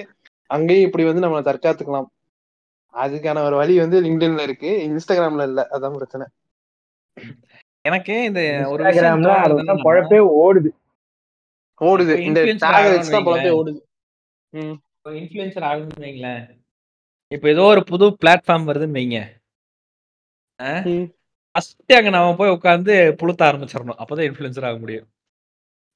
[0.51, 2.09] அங்கேயும் இப்படி வந்து நம்ம தற்காத்துக்கலாம்.
[2.95, 4.71] அதுக்கான ஒரு வழி வந்து லிங்க்டின்ல இருக்கு.
[4.89, 5.69] இன்ஸ்டாகிராம்ல இல்ல.
[5.71, 6.27] அதான் பிரச்சனை.
[7.81, 8.83] எனக்கு இந்த ஒரு
[9.83, 10.71] குழப்பே ஓடுது.
[11.81, 12.15] ஓடுது.
[12.19, 12.41] இந்த
[13.27, 13.51] பொழப்பே.
[13.61, 13.81] ஓடுது.
[14.53, 14.77] ம்.
[15.21, 16.45] இன்ஃப்ளூயன்சர் ஆகணும்னு வைங்களேன்.
[17.33, 19.19] இப்போ ஏதோ ஒரு புது பிளாட்ஃபார்ம் வருதுன்னு வைங்க.
[21.55, 23.95] ஃபர்ஸ்ட் அங்க நாம போய் உட்காந்து புளுத்த ஆரம்பிச்சிடணும்.
[23.99, 25.05] அப்பதான் இன்ஃப்ளூயன்சர் ஆக முடியும்.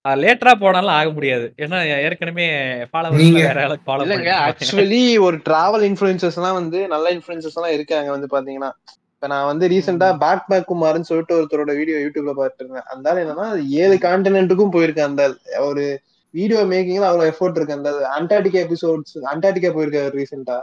[0.09, 1.53] லேட்டரா போனாலும் ஆக முடியாது.
[1.57, 7.13] ஏன்னா ஏற்கனவே ஃபாலோவர்ஸ் நீங்க- வேற ஆளுக்கு ஃபாலோ இல்லங்க ஆக்சுவலி ஒரு டிராவல் இன்ஃபுளுசர்ஸ் எல்லாம் வந்து நல்ல
[7.13, 8.71] இன்ஃபுளுசர்ஸ் எல்லாம் இருக்காங்க வந்து பாத்தீங்கன்னா.
[9.15, 13.95] இப்ப நான் வந்து ரீசெண்டா பேக் பேக் குமார்னு சொல்லிட்டு ஒருத்தரோட வீடியோ யூடியூப்ல இருந்தேன் அந்த என்னன்னா ஏழு
[13.95, 15.35] கான்டினென்ட்டுக்கும் போயிருக்கேன் அந்த.
[15.59, 17.75] ஒரு வீடியோ மேக்கிங்ல அவ்வளவு எஃபோர்ட் இருக்கு.
[17.75, 20.61] அந்த அண்டார்டிகா எபிசோட்ஸ் அண்டார்டிகா போயிருக்காரு ரீசெண்டா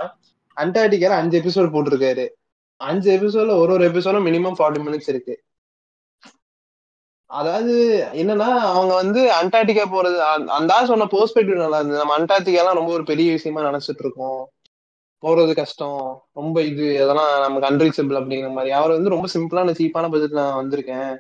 [0.58, 2.28] அண்டார்டிகால அஞ்சு எபிசோட் போட்டிருக்காரு.
[2.78, 5.44] அஞ்சு எபிசோட்ல ஒரு ஒரு எபிசோடும் மினிமம் ஃபார்ட்டி மினிட்ஸ் இருக்கு.
[7.26, 12.06] அதாவது என்னன்னா அவங்க வந்து அண்டார்டிகா போறது அந்த- சொன்ன பெர்ஸ்பெக்டிவ் நல்லா இருந்தது.
[12.06, 14.50] நம்ம அண்டார்டிகா எல்லாம் ரொம்ப ஒரு பெரிய விஷயமா நினைச்சிட்டு இருக்கோம்
[15.22, 16.24] போறது கஷ்டம்.
[16.34, 18.72] ரொம்ப இது அதெல்லாம் நமக்கு அன்ரீச்சபிள் அப்படிங்கிற மாதிரி.
[18.72, 21.18] அவர் வந்து ரொம்ப சிம்பிளான சீப்பான பட்ஜெட்ல நான் வந்திருக்கேன்.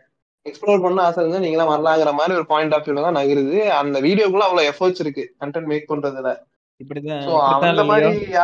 [0.49, 3.59] எக்ஸ்ப்ளோர் பண்ண ஆசை இருந்தா நீங்களாம் வரலாங்கிற மாதிரி ஒரு பாயிண்ட் ஆஃப் வியூல தான் நகருது.
[3.59, 5.35] அந்த வீடியோக்குள்ள அவ்வளவு எஃபர்ட்ஸ் இருக்கு.
[5.39, 6.39] கண்டென்ட் மேக் பண்றதுல.
[6.83, 8.39] இப்படிதான் அந்த மாதிரி இல்லையோ?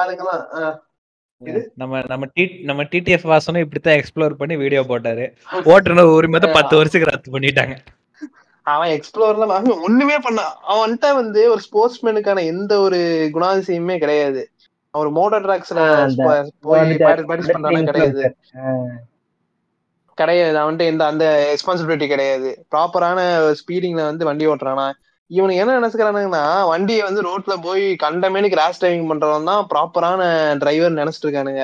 [1.76, 5.34] நம்ம நம்ம டி நம்ம டிடிஎஃப் வாசனும் இப்படித்தான் எக்ஸ்ப்ளோர் பண்ணி வீடியோ போட்டாரு.
[5.64, 7.78] ஓட்டுநர் உரிமத்தை பத்து வருஷத்துக்கு ரத்து பண்ணிட்டாங்க.
[8.62, 10.42] அவன் எக்ஸ்ப்ளோர்ல அவன் ஒண்ணுமே பண்ண.
[10.70, 14.50] அவன்கிட்ட வந்து ஒரு ஸ்போர்ட்ஸ்மேனுக்கான எந்த ஒரு குணாதிசயமே கிடையாது.
[14.90, 18.36] அவர் மோட்டர் ட்ராக்ஸ்ல கிடையாது.
[20.14, 20.60] கிடையாது.
[20.60, 22.66] அவன்கிட்ட எந்த அந்த ரெஸ்பான்சிபிலிட்டி கிடையாது.
[22.76, 24.92] ப்ராப்பரான ஸ்பீடிங்ல வந்து வண்டி ஓட்டுறானா?
[25.32, 30.22] இவனுக்கு என்ன நினைச்சுக்கிறானுங்கன்னா வண்டியை வந்து ரோட்ல போய் கண்டமேனு கிராஸ் டிரைவிங் பண்றவன் தான் ப்ராப்பரான
[30.62, 31.64] டிரைவர் நினைச்சிட்டு இருக்கானுங்க.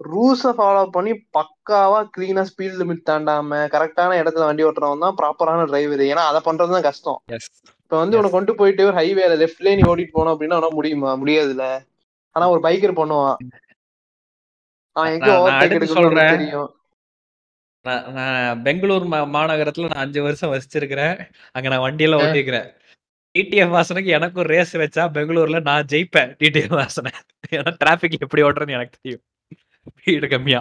[0.00, 6.02] ரூல்ஸை ஃபாலோ பண்ணி பக்காவா கிளீனா ஸ்பீட் லிமிட் தாண்டாம கரெக்டான இடத்துல வண்டி ஓட்டுறவன் தான் ப்ராப்பரான டிரைவர்
[6.10, 7.18] ஏன்னா அதை பண்றது தான் கஷ்டம்.
[7.84, 11.12] இப்ப வந்து உனக்கு கொண்டு போயிட்டு ஒரு ஹைவேல லெஃப்ட்ல நீ ஓட்டிட்டு போனோம் அப்படின்னா அவனால முடியுமா?
[11.22, 11.66] முடியாதுல்ல.
[12.36, 13.36] ஆனா ஒரு பைக்கர் பண்ணுவான்.
[14.96, 16.34] அவன் எங்க ஓவர்டேக் எடுக்கணும்னு சொல்றேன்.
[16.36, 16.70] தெரியும்.
[18.18, 21.16] நான் பெங்களூர் மாநகரத்துல நான் அஞ்சு வருஷம் வசிச்சிருக்கிறேன்.
[21.56, 22.22] அங்க நான் வண்டியெல்லாம்.
[22.24, 22.68] ஓட்டிக்கிறேன்.
[23.38, 27.10] டிடிஎஃப் வாசனுக்கு எனக்கும் ரேஸ் வச்சா பெங்களூர்ல நான் ஜெயிப்பேன் டிடிஎஃப் வாசனை.
[27.50, 29.24] ஏன்னா டிராபிக் எப்படி ஓட்டுறேன்னு எனக்கு தெரியும்.
[29.94, 30.60] ஸ்பீடு கம்மியா.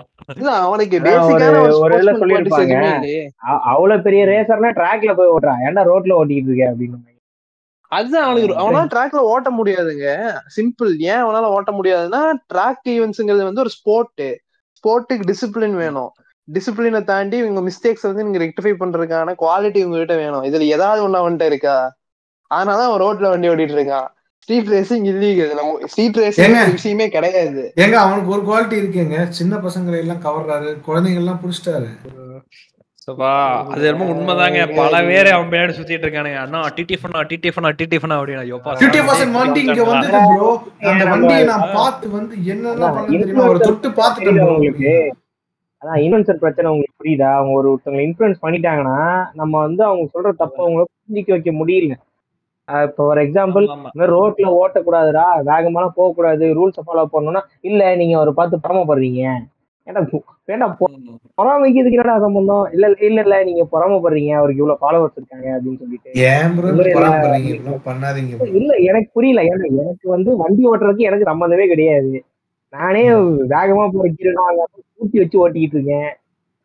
[3.72, 7.12] அவ்வளவு பெரிய ரேசர்னா ட்ராக்ல போய் ஓட்டுறான் ஏன்டா ரோட்ல ஓட்டிட்டு இருக்க அப்படின்னு.
[7.88, 8.56] அதுதான் அவனுக்கு.
[8.64, 10.34] அவனால ட்ராக்ல ஓட்ட முடியாதுங்க.
[10.56, 12.22] சிம்பிள் ஏன் அவனால ஓட்ட முடியாதுன்னா
[12.54, 14.22] ட்ராக் ஈவெண்ட்ஸ்ங்கிறது வந்து ஒரு ஸ்போர்ட்
[14.80, 16.12] ஸ்போர்ட்டுக்கு டிசிப்ளின் வேணும்.
[16.54, 20.44] டிசிப்ளினை தாண்டி உங்க மிஸ்டேக்ஸ் வந்து நீங்க ரெக்டிஃபை பண்றதுக்கான குவாலிட்டி உங்ககிட்ட வேணும்.
[20.44, 21.96] இதுல ஏதாவது ஒண்ணு அவன்கிட்ட இருக்கா?
[22.58, 24.10] அதனால அவன் ரோட்ல வண்டி ஓட்டிட்டு இருக்கான்.
[24.44, 26.72] ஸ்ட்ரீட் ரேசிங் இல்லீகல் நம்ம ஸ்ட்ரீட் ரேசிங்?
[26.78, 27.64] விஷயமே கிடையாது.
[27.84, 29.18] ஏங்க அவனுக்கு ஒரு குவாலிட்டி இருக்குங்க.
[29.40, 30.72] சின்ன பசங்களை எல்லாம் கவர்றாரு.
[30.88, 31.90] குழந்தைங்க எல்லாம் புடிச்சிட்டாரு.
[33.06, 33.30] சோபா
[33.74, 34.60] அது ரொம்ப உண்மைதாங்க.
[34.76, 36.38] பல பேர் அவன் பின்னாடி சுத்திட்டு இருக்கானுங்க.
[36.44, 40.52] அண்ணா டிடிஎஃப்னா டிடிஎஃப்னா டிடிஎஃப்னா அப்படின்னு ஐயோப்பா ஃபிஃப்டி பர்சன்ட் வண்டி இங்க வந்தது ப்ரோ
[40.92, 43.50] அந்த வண்டியை நான் பார்த்து வந்து என்னென்ன பண்ண தெரியுமா?
[43.54, 44.40] ஒரு தொட்டு பார்த்துட்டேன்.
[44.54, 44.94] உங்களுக்கு?
[45.82, 47.30] அதான் இன்ஃபுளுசர் பிரச்சனை உங்களுக்கு புரியுதா?
[47.40, 48.98] அவங்க ஒரு ஒருத்தவங்க இன்ஃபுளுன்ஸ் பண்ணிட்டாங்கன்னா
[49.42, 51.96] நம்ம வந்து அவங்க சொல்ற தப்ப அவங்கள புரிஞ்சிக்க வைக்க முடியல
[52.68, 53.66] இப்போ ஒரு எக்ஸாம்பிள்
[54.14, 59.24] ரோட்ல ஓட்டக்கூடாதுடா வேகமாலாம் போகக்கூடாது ரூல்ஸை ஃபாலோ பண்ணணும்னா இல்ல நீங்க அவரை பார்த்து பரமப்படுறீங்க
[59.88, 60.02] ஏன்னா
[60.50, 60.76] வேண்டாம்
[61.38, 62.66] பொறாமைக்கிறதுக்கு என்னடா சம்பந்தம்?
[62.76, 66.10] இல்ல இல்ல இல்ல நீங்க பொறாமப்படுறீங்க அவருக்கு இவ்வளவு ஃபாலோவர்ஸ் இருக்காங்க அப்படின்னு சொல்லிட்டு.
[66.30, 66.70] ஏன் ப்ரோ
[68.60, 69.42] இல்ல, எனக்கு புரியல.
[69.50, 72.14] ஏன்னா எனக்கு வந்து வண்டி ஓட்டுறதுக்கு எனக்கு சம்பந்தமே கிடையாது.
[72.74, 73.04] நானே
[73.54, 74.34] வேகமா போற கீழே
[74.94, 76.10] கூட்டி வச்சு ஓட்டிக்கிட்டு இருக்கேன்.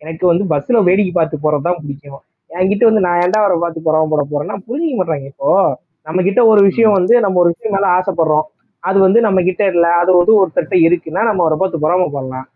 [0.02, 2.22] எனக்கு வந்து பஸ்ல வேடிக்கை பார்த்து போறதுதான் பிடிக்கும்.
[2.50, 5.50] என்கிட்ட வந்து நான் ஏன்டா அவரை பார்த்து பொறாம போட போறேன்னா புரிஞ்சுக்க மாட்டாங்க இப்போ.
[6.08, 8.46] நம்ம கிட்ட ஒரு விஷயம் வந்து நம்ம ஒரு விஷயம் மேல ஆசைப்படுறோம்.
[8.84, 9.86] அது வந்து நம்ம கிட்ட இல்ல.
[10.02, 12.46] அது வந்து ஒருத்தர்ட்ட இருக்குன்னா நம்ம அவரை பார்த்து பொறாம பண்ணலாம்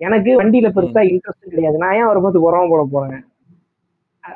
[0.00, 1.76] எனக்கு வண்டியில பெருசா இன்ட்ரெஸ்ட் கிடையாது.
[1.82, 3.22] நான் ஏன் அவரை பார்த்து பொறாம போட போறேன்?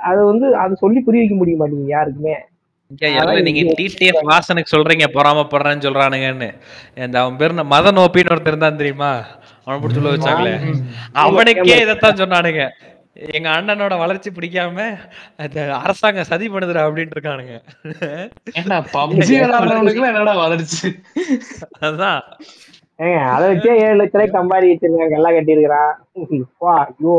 [0.08, 2.36] அது வந்து அது சொல்லி புரிய வைக்க முடிய மாட்டேங்குது யாருக்குமே.
[3.46, 6.48] நீங்க டிடிஎஃப் வாசனுக்கு சொல்றீங்க பொறாமப்படுறேன்னு சொல்றானுங்கன்னு.
[7.04, 9.10] இந்த அவன் பேர் மதன் ஓப்பின்னு ஒருத்தர் இருந்தான் தெரியுமா?
[9.64, 10.52] அவனை பிடிச்சி வச்சாங்களே.
[11.24, 12.64] அவனுக்கே இதைத்தான் சொன்னானுங்க.
[13.36, 14.86] எங்க அண்ணனோட வளர்ச்சி பிடிக்காம
[15.82, 17.54] அரசாங்கம் சதி பண்ணுதுடா அப்படின்ட்டு இருக்கானுங்க
[20.10, 20.88] என்னடா வளர்ச்சி?
[21.88, 22.20] அதான்.
[22.98, 25.94] ஏங்க அதை வச்சே ஏழு லட்ச ரூபாய்க்கு சம்பாதி வச்சிருக்காங்க எல்லாம் கட்டியிருக்கிறான்.
[26.64, 27.16] வா ஐயோ.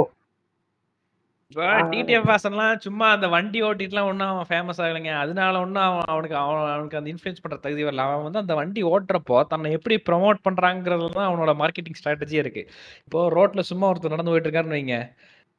[1.51, 5.11] இப்போ டிடிஎஃப் வாசன்லாம் சும்மா அந்த வண்டி ஓட்டிட்டுலாம் ஒன்றும் அவன் ஃபேமஸ் ஆகலைங்க.
[5.23, 8.05] அதனால ஒன்றும் அவன் அவனுக்கு அவன் அவனுக்கு அந்த இன்ஃப்ளூயன்ஸ் பண்ணுற தகுதி வரல.
[8.07, 12.63] அவன் வந்து அந்த வண்டி ஓட்டுறப்போ தன்னை எப்படி ப்ரொமோட் பண்ணுறாங்கிறது தான் அவனோட மார்க்கெட்டிங் ஸ்ட்ராட்டஜியே இருக்கு.
[13.07, 14.97] இப்போ ரோட்ல சும்மா ஒருத்தர் நடந்து போயிட்டு இருக்காருன்னு வைங்க.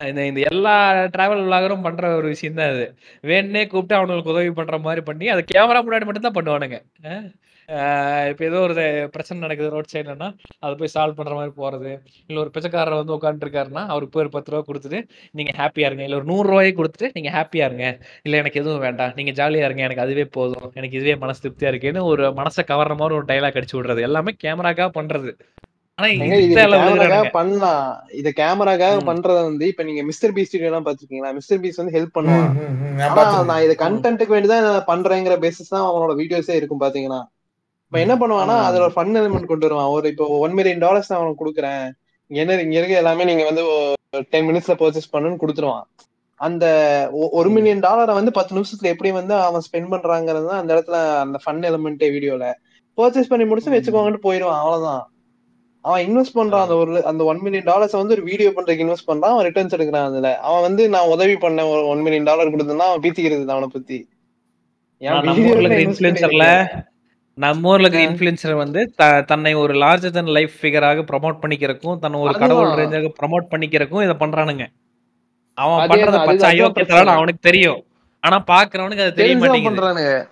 [0.01, 0.73] இந்த இந்த எல்லா
[1.15, 2.85] டிராவல் விளாகரும் பண்ற ஒரு விஷயம் தான் அது.
[3.29, 6.79] வேணே கூப்பிட்டு அவனுக்கு உதவி பண்ற மாதிரி பண்ணி அதை கேமரா முன்னாடி மட்டும் தான் பண்ணுவானுங்க
[8.31, 8.75] இப்போ ஏதோ ஒரு
[9.15, 10.29] பிரச்சனை நடக்குது ரோட் சைட்லன்னா
[10.65, 11.91] அதை போய் சால்வ் பண்ற மாதிரி போறது.
[12.29, 15.01] இல்லை ஒரு பிச்சைக்காரர் வந்து உட்காந்துருக்காருன்னா அவருக்கு போய் ஒரு பத்து ரூபா கொடுத்துட்டு
[15.39, 16.05] நீங்க ஹாப்பியா இருங்க.
[16.07, 17.89] இல்லை ஒரு நூறு ரூபாயை கொடுத்துட்டு நீங்க ஹாப்பியா இருங்க.
[18.27, 19.13] இல்லை எனக்கு எதுவும் வேண்டாம்.
[19.19, 19.85] நீங்க ஜாலியா இருங்க.
[19.89, 20.69] எனக்கு அதுவே போதும்.
[20.81, 24.07] எனக்கு இதுவே மனசு திருப்தியா இருக்குன்னு ஒரு மனசை கவர்ற மாதிரி ஒரு டைலாக் அடிச்சு விடுறது.
[24.11, 25.33] எல்லாமே கேமராக்காக பண்றது.
[27.37, 27.87] பண்ணலாம்.
[28.19, 28.99] இத கேமராக்காக.
[29.09, 32.51] பண்றத வந்து இப்ப நீங்க மிஸ்டர் பீஸ்ட் எல்லாம் பாத்துருக்கீங்களா மிஸ்டர் பீஸ் வந்து ஹெல்ப் பண்ணுவான்.
[33.51, 37.21] நான் இத கண்டென்ட்டுக்கு வேண்டிதான் பண்றேங்கிற பேசிஸ் தான் அவனோட வீடியோஸே இருக்கும் பாத்தீங்கன்னா
[37.89, 38.67] இப்ப என்ன பண்ணுவான்னா ஆமா.
[38.69, 39.91] அதுல ஒரு ஃபன் எலிமெண்ட் கொண்டு வருவான்.
[39.97, 41.85] ஒரு இப்போ ஒன் மில்லியன் டாலர்ஸ் நான் அவனுக்கு கொடுக்குறேன்.
[42.31, 43.63] என்ன இங்க இருக்க எல்லாமே நீங்க வந்து
[44.33, 45.85] டென் மினிட்ஸ்ல பர்ச்சேஸ் பண்ணுன்னு கொடுத்துருவான்.
[46.41, 46.65] அந்த
[47.39, 51.39] ஒரு மில்லியன் டாலரை வந்து பத்து நிமிஷத்துல எப்படி வந்து அவன் ஸ்பெண்ட் பண்றாங்கிறது தான் அந்த இடத்துல அந்த
[51.45, 52.47] ஃபன் எலிமெண்ட்டே வீடியோல
[52.99, 54.61] பர்ச்சேஸ் பண்ணி முடிச்சு வச்சுக்கோங்கன்னு போயிடுவான்.
[54.63, 55.03] அவ்வளவுதான்.
[55.81, 56.65] அவன் இன்வெஸ்ட் பண்றான்.
[56.65, 59.33] அந்த ஒரு அந்த ஒன் மில்லியன் டாலர்ஸ் வந்து ஒரு வீடியோ பண்றதுக்கு இன்வெஸ்ட் பண்றான்.
[59.33, 60.39] அவன் ரிட்டர்ன்ஸ் எடுக்கிறான் அதுல.
[60.39, 61.71] அவன் வந்து நான் உதவி பண்ணேன்.
[61.71, 63.99] ஒரு ஒன் மில்லியன் டாலர் கொடுத்தேன்னா அவன் பீத்திக்கிறது அவனை பத்தி.
[65.01, 66.47] இன்ஃபுளுசர்ல.
[67.35, 68.81] நம்ம ஊர்ல இருக்கிற இன்ஃபுளுசர் வந்து
[69.27, 72.69] தன்னை ஒரு லார்ஜர் தன் லைஃப் ஃபிகராக ப்ரமோட் பண்ணிக்கிறக்கும் தன்னை ஒரு கடவுள்.
[72.69, 74.67] ரேஞ்சாக ப்ரமோட் பண்ணிக்கிறக்கும் இதை பண்றானுங்க.
[75.55, 77.13] அவன் பண்றத பச்சை பிரச்சனை.
[77.13, 77.85] அவனுக்கு தெரியும்.
[78.21, 80.27] ஆனா பாக்குறவனுக்கு அது தெரிய மாட்டேங்குது.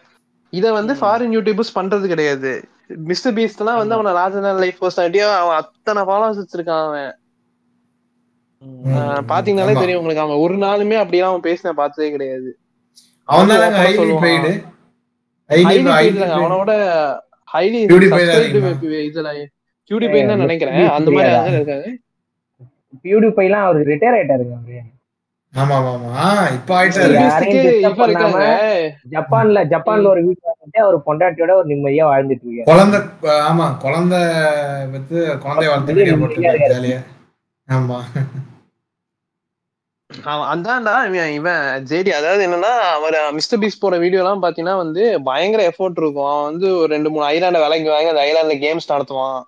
[0.51, 2.53] இத வந்து ஃபாரின் யூடியூபர்ஸ் பண்றது கிடையாது.
[2.87, 7.19] மிஸ்டர் பீஸ்ட் எல்லாம் வந்து அவன லார்ஜர் லைஃப் பர்சனாலிட்டியா அவன் அத்தனை ஃபாலோவர்ஸ் வச்சிருக்கான் அவன்.
[9.31, 9.79] பாத்தீங்கன்னாலே.
[9.79, 10.25] தெரியும் உங்களுக்கு.
[10.25, 12.51] அவன் ஒரு நாளுமே அப்படியே அவன் பேசின பார்த்ததே கிடையாது.
[16.37, 16.71] அவனோட
[17.55, 17.81] ஹைலி.
[19.09, 19.31] இதுல
[19.91, 20.89] கியூடிபை தான் நினைக்கிறேன்.
[20.89, 21.89] அந்த மாதிரி அதான் இருக்காது
[23.05, 24.81] பியூடிஃபைலாம் அவர் ரிட்டையர் ஆயிட்டாருங்க அவரு.
[25.57, 25.91] ஆமா ஆமா
[26.23, 26.23] ஆமா
[26.57, 26.73] இப்ப
[29.13, 32.69] ஜப்பான்ல ஜப்பான்ல ஒரு வீட்டுல வந்துட்டு அவர் பொண்டாட்டியோட ஒரு நிம்மதியா வாழ்ந்துட்டு இருக்காரு.
[32.71, 32.99] குழந்தை
[33.51, 34.21] ஆமா குழந்தை
[34.95, 35.09] வந்து
[35.45, 35.71] குழந்தைய
[36.73, 36.99] ஜாலியா.
[37.69, 37.99] ஆமா.
[40.31, 45.03] அவன் அதான்டா இவன் இவன் ஜேடி அதாவது என்னன்னா அவர் மிஸ்டர் பீஸ் போற வீடியோ எல்லாம் பாத்தீங்கன்னா வந்து
[45.29, 46.29] பயங்கர எஃபோர்ட் இருக்கும்.
[46.33, 49.41] அவன் வந்து ஒரு ரெண்டு மூணு ஐலாண்ட விலைக்கு வாங்கி அந்த ஐலாண்ட்ல கேம்ஸ் நடத்துவான்.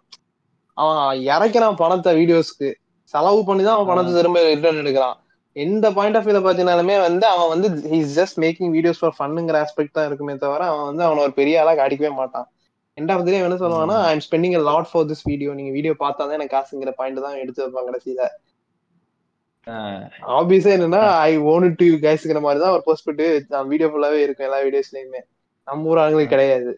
[0.77, 0.99] அவன்
[1.35, 2.69] இறக்கிறான் பணத்தை வீடியோஸ்க்கு
[3.15, 5.17] செலவு பண்ணி தான் அவன் பணத்தை திரும்ப ரிட்டர்ன் எடுக்கிறான்.
[5.65, 9.97] எந்த பாயிண்ட் ஆஃப் வியூல பாத்தீங்கன்னாலுமே வந்து அவன் வந்து he's just making videos for ஃபன்னுங்கிற aspect
[9.99, 12.47] தான் இருக்குமே தவிர அவன் வந்து அவனை ஒரு பெரிய ஆளா காட்டிக்கவே மாட்டான்.
[12.99, 16.23] எண்ட் ஆஃப் டே என்ன சொல்லுவான்னா I am spending lot for this video நீங்க வீடியோ பார்த்தா
[16.29, 18.23] தான் எனக்கு காசுங்கிற பாயிண்ட் தான் எடுத்து வைப்பாங்க கடைசியில.
[20.39, 23.27] ஆப்வியஸா என்னன்னா ஐ ஓன் டு யூ கைஸ்ங்கிற மாதிரி தான் ஒரு போஸ்ட் போட்டு
[23.73, 25.23] வீடியோ ஃபுல்லாவே இருக்கும் எல்லா வீடியோஸ்லயுமே
[25.69, 26.71] நம்ம ஊர் ஆளுங்களுக்கு கிடையாது.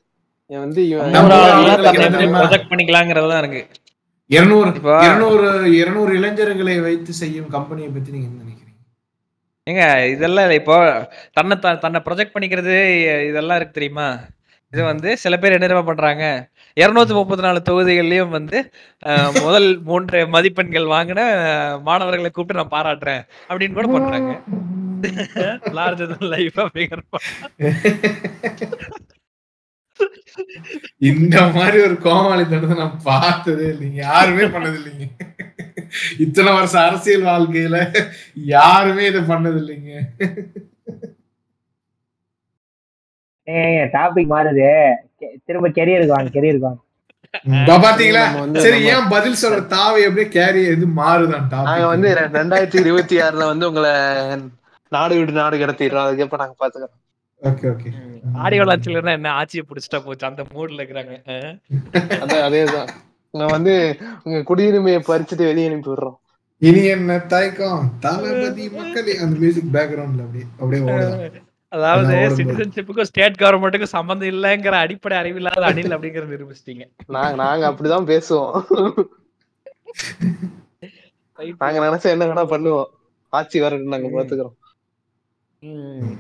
[0.51, 1.13] இவன் வந்து இவன்
[2.73, 3.63] பண்ணிக்கலாங்கிறது தான் இருக்கு.
[4.31, 4.71] இருநூறு
[5.07, 5.49] இருநூறு
[5.81, 8.43] இருநூறு இளைஞர்களை வைத்து செய்யும் கம்பெனியை பத்தி நீங்க என்ன
[9.67, 10.51] ஏங்க இதெல்லாம்.
[10.55, 10.77] இப்போ
[11.33, 12.75] தன்னை த- தன்னை ப்ரொஜெக்ட் பண்ணிக்கிறது
[13.29, 14.07] இதெல்லாம் இருக்கு தெரியுமா?
[14.73, 16.25] இது வந்து சில பேர் என்ன தெரியுமா பண்றாங்க?
[16.77, 18.59] இருநூத்தி முப்பத்தி நாலு தொகுதிகள்லயும் வந்து
[19.03, 21.21] அஹ், முதல் மூன்று மதிப்பெண்கள் வாங்கின
[21.83, 24.33] மாணவர்களை கூப்பிட்டு நான் பாராட்டுறேன் அப்படின்னு கூட பண்றாங்க.
[25.73, 27.05] லார்ஜர் லைஃபா ஃபிகர்
[31.03, 35.07] இந்த மாதிரி ஒரு கோமாளித்தனத்தை நான் பார்த்ததே இல்லைங்க யாருமே பண்ணது இல்லைங்க
[36.19, 37.79] இத்தனை வருஷம் அரசியல் வாழ்க்கையில
[38.53, 39.93] யாருமே இதை பண்ணது இல்லைங்க
[43.93, 44.67] டாபிக் மாறுது.
[45.21, 46.81] கெ- திரும்ப கெரியருக்கு வாங்க கெரியருக்கு வாங்க.
[47.79, 48.23] பாத்தீங்களா?
[48.61, 53.69] சரி ஏன் பதில் சொல்ற தாவை அப்படியே கேரி எது மாறுதான் நாங்க வந்து ரெண்டாயிரத்தி இருபத்தி ஆறுல வந்து
[53.69, 53.93] உங்களை
[54.93, 56.07] நாடு விட்டு நாடு கடத்திடுறோம்.
[56.07, 56.97] அதுக்கப்புறம் நாங்க பாத்துக்கிறோம்.
[57.43, 57.91] Okay okay.
[58.37, 60.27] ஆடியோ லான்ச்ல என்ன ஆட்சியை பிடிச்சிட்டா போச்சு?
[60.27, 61.15] அந்த மூட்ல இருக்கிறாங்க.
[62.45, 62.91] அதேதான்.
[63.35, 63.75] நான் வந்து
[64.23, 66.17] உங்க குடியுரிமையை பறிச்சுட்டு வெளியே அனுப்பி விடுறோம்.
[66.63, 67.85] இனி என்ன தயக்கம்?
[68.01, 72.15] தளபதி மக்களே அந்த மியூசிக் பேக்ரவுண்ட்ல அப்படியே அப்படியே ஓடுதான் அதாவது.
[72.37, 76.85] சிட்டிசன்ஷிப்புக்கும் ஸ்டேட் கவர்மெண்ட்டுக்கும் சம்பந்தம் இல்லைங்கிற அடிப்படை அறிவில்லாத அணில் அப்படிங்கறத நிரூபிச்சிட்டீங்க.
[77.09, 78.53] நாங்க நாங்க அப்படிதான் பேசுவோம்.
[81.61, 82.89] நாங்க நினைச்சா என்ன வேணா பண்ணுவோம்.
[83.33, 84.57] ஆட்சி வரட்டும் நாங்க பாத்துக்கிறோம்.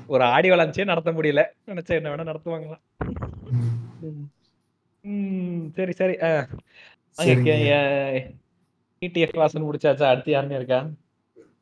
[0.06, 1.42] ஒரு ஆடியோ லான்ச்சே நடத்த முடியல.
[1.70, 2.78] நினைச்சா என்ன வேணா நடத்துவாங்களா?
[5.76, 6.14] சரி சரி.
[9.02, 10.06] டிடிஎஃப் வாசன் முடிச்சாச்சா?
[10.12, 10.80] அடுத்து யாருமே இருக்கா?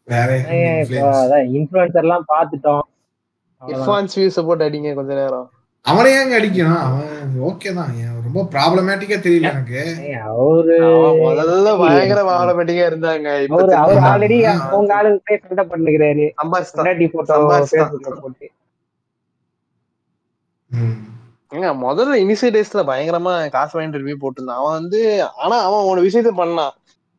[0.09, 2.84] வேற ஏன் இப்போ அதான் இன்ஃபுளுசர் எல்லாம் பார்த்துட்டோம்.
[3.62, 5.48] இர்ஃபான் வியூஸ போட்டு அடிங்க கொஞ்ச நேரம்.
[5.89, 6.82] அவனை ஏங்க அடிக்கணும்?
[6.86, 7.15] அவன்
[7.48, 7.90] ஓகே தான்.
[8.02, 9.81] ஏன் ரொம்ப ப்ராப்ளமேட்டிக்கா தெரியல எனக்கு.
[10.31, 10.77] அவரு
[11.24, 13.28] முதல்ல பயங்கர வாழமெட்டிக்கா இருந்தாங்க.
[13.44, 14.01] இப்ப அவரு அவர்?
[14.10, 16.27] ஆல்ரெடி அவங்க ஆளுகிட்டே சண்டை பண்ணுகிறாரு.
[16.77, 17.39] பொண்டாட்டி போட்டோ.
[18.24, 18.48] போட்டு.
[21.52, 24.60] ஏங்க முதல்ல இனிஷியல் டேஸ்ல பயங்கரமா காசு வாங்கிட்டு ரிவ்யூ போட்டிருந்தான்.
[24.62, 25.01] அவன் வந்து
[25.44, 26.74] ஆனா அவன் ஒரு விஷயத்த பண்ணான்.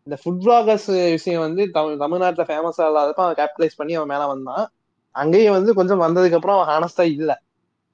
[0.07, 4.63] இந்த ஃபுட் பிளாகர்ஸ் விஷயம் வந்து தமிழ் தமிழ்நாட்டுல ஃபேமஸ் இல்லாதப்ப அவன் கேபிட்டலைஸ் பண்ணி அவன் மேல வந்தான்.
[5.15, 7.31] அங்கேயும் வந்து கொஞ்சம் வந்ததுக்கு அப்புறம் அவன் ஹானஸ்டா இல்ல.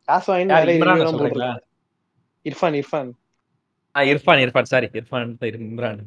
[0.07, 1.61] காசு போட்டிருக்கான்.
[2.45, 3.11] இர்ஃபான் இர்ஃபான்.
[3.95, 4.69] ஆ, இர்ஃபான் இர்ஃபான்.
[4.71, 5.23] சாரி இர்ஃபான்
[5.65, 6.01] இம்ரான்.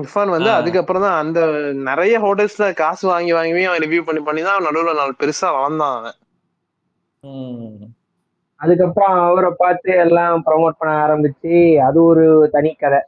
[0.00, 0.50] இர்ஃபான் வந்து.
[0.50, 1.40] அதுக்கப்புறம் தான் அந்த
[1.88, 5.96] நிறைய ஹோட்டல்ஸ்ல காசு வாங்கி வாங்கி அவன் ரிவ்யூ பண்ணி பண்ணி தான் அவன் நடுவுல நாலு பெருசா வளர்ந்தான்
[5.98, 6.16] அவன்.
[7.22, 7.86] ம்.
[8.60, 11.54] அதுக்கப்புறம் அவரை பார்த்து எல்லாம் ப்ரமோட் பண்ண ஆரம்பிச்சு
[11.88, 13.00] அது ஒரு தனி கதை.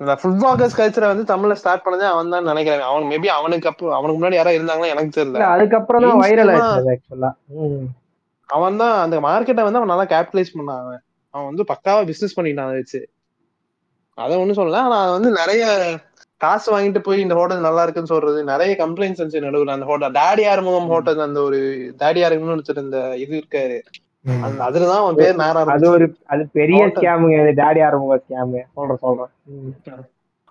[0.00, 2.88] இந்த ஃபுட் பிளாகர்ஸ் கல்ச்சரை வந்து தமிழ்ல ஸ்டார்ட் பண்ணதே அவன் தான் நினைக்கிறேன்.
[2.90, 5.46] அவன் மேபி அவனுக்கு அப்போ அவனுக்கு முன்னாடி யாராவது இருந்தாங்களா எனக்கு தெரியல.
[5.54, 7.30] அதுக்கப்புறம் தான் வைரல் ஆச்சு ஆக்சுவலா
[8.48, 11.00] அவன் தான் அந்த மார்க்கெட்டை வந்து அவன் நல்லா கேபிட்டலைஸ் பண்ணான் அவன்.
[11.34, 13.00] அவன் வந்து பக்காவா பிசினஸ் பண்ணிட்டான் அதை வச்சு.
[14.14, 14.82] அதை ஒண்ணும் சொல்லல.
[14.86, 15.64] ஆனா அவன் வந்து நிறைய
[16.36, 19.76] காசு வாங்கிட்டு போய் இந்த ஹோட்டல் நல்லா இருக்குன்னு சொல்றது நிறைய கம்ப்ளைண்ட்ஸ் இருந்துச்சு நடுவுல.
[19.76, 21.60] அந்த ஹோட்டல் டேடி ஆறுமுகம் ஹோட்டல் அந்த ஒரு
[22.02, 23.78] டேடி ஆறுமுகம்னு ஒருத்தர் இந்த இது இருக்காரு.
[24.66, 25.86] அதுலதான் அவன் பேர் நேரம் அது.
[25.90, 26.80] ஒரு அது பெரிய.
[26.86, 29.32] ஸ்கேமுங்க டாடி ஆரம்ப ஸ்கேமு சொல்றேன் சொல்றேன்.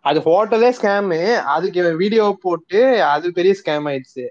[0.06, 1.20] அது ஹோட்டலே ஸ்கேமு
[1.56, 4.26] அதுக்கு வீடியோ போட்டு அது பெரிய ஸ்கேம் ஆயிடுச்சு.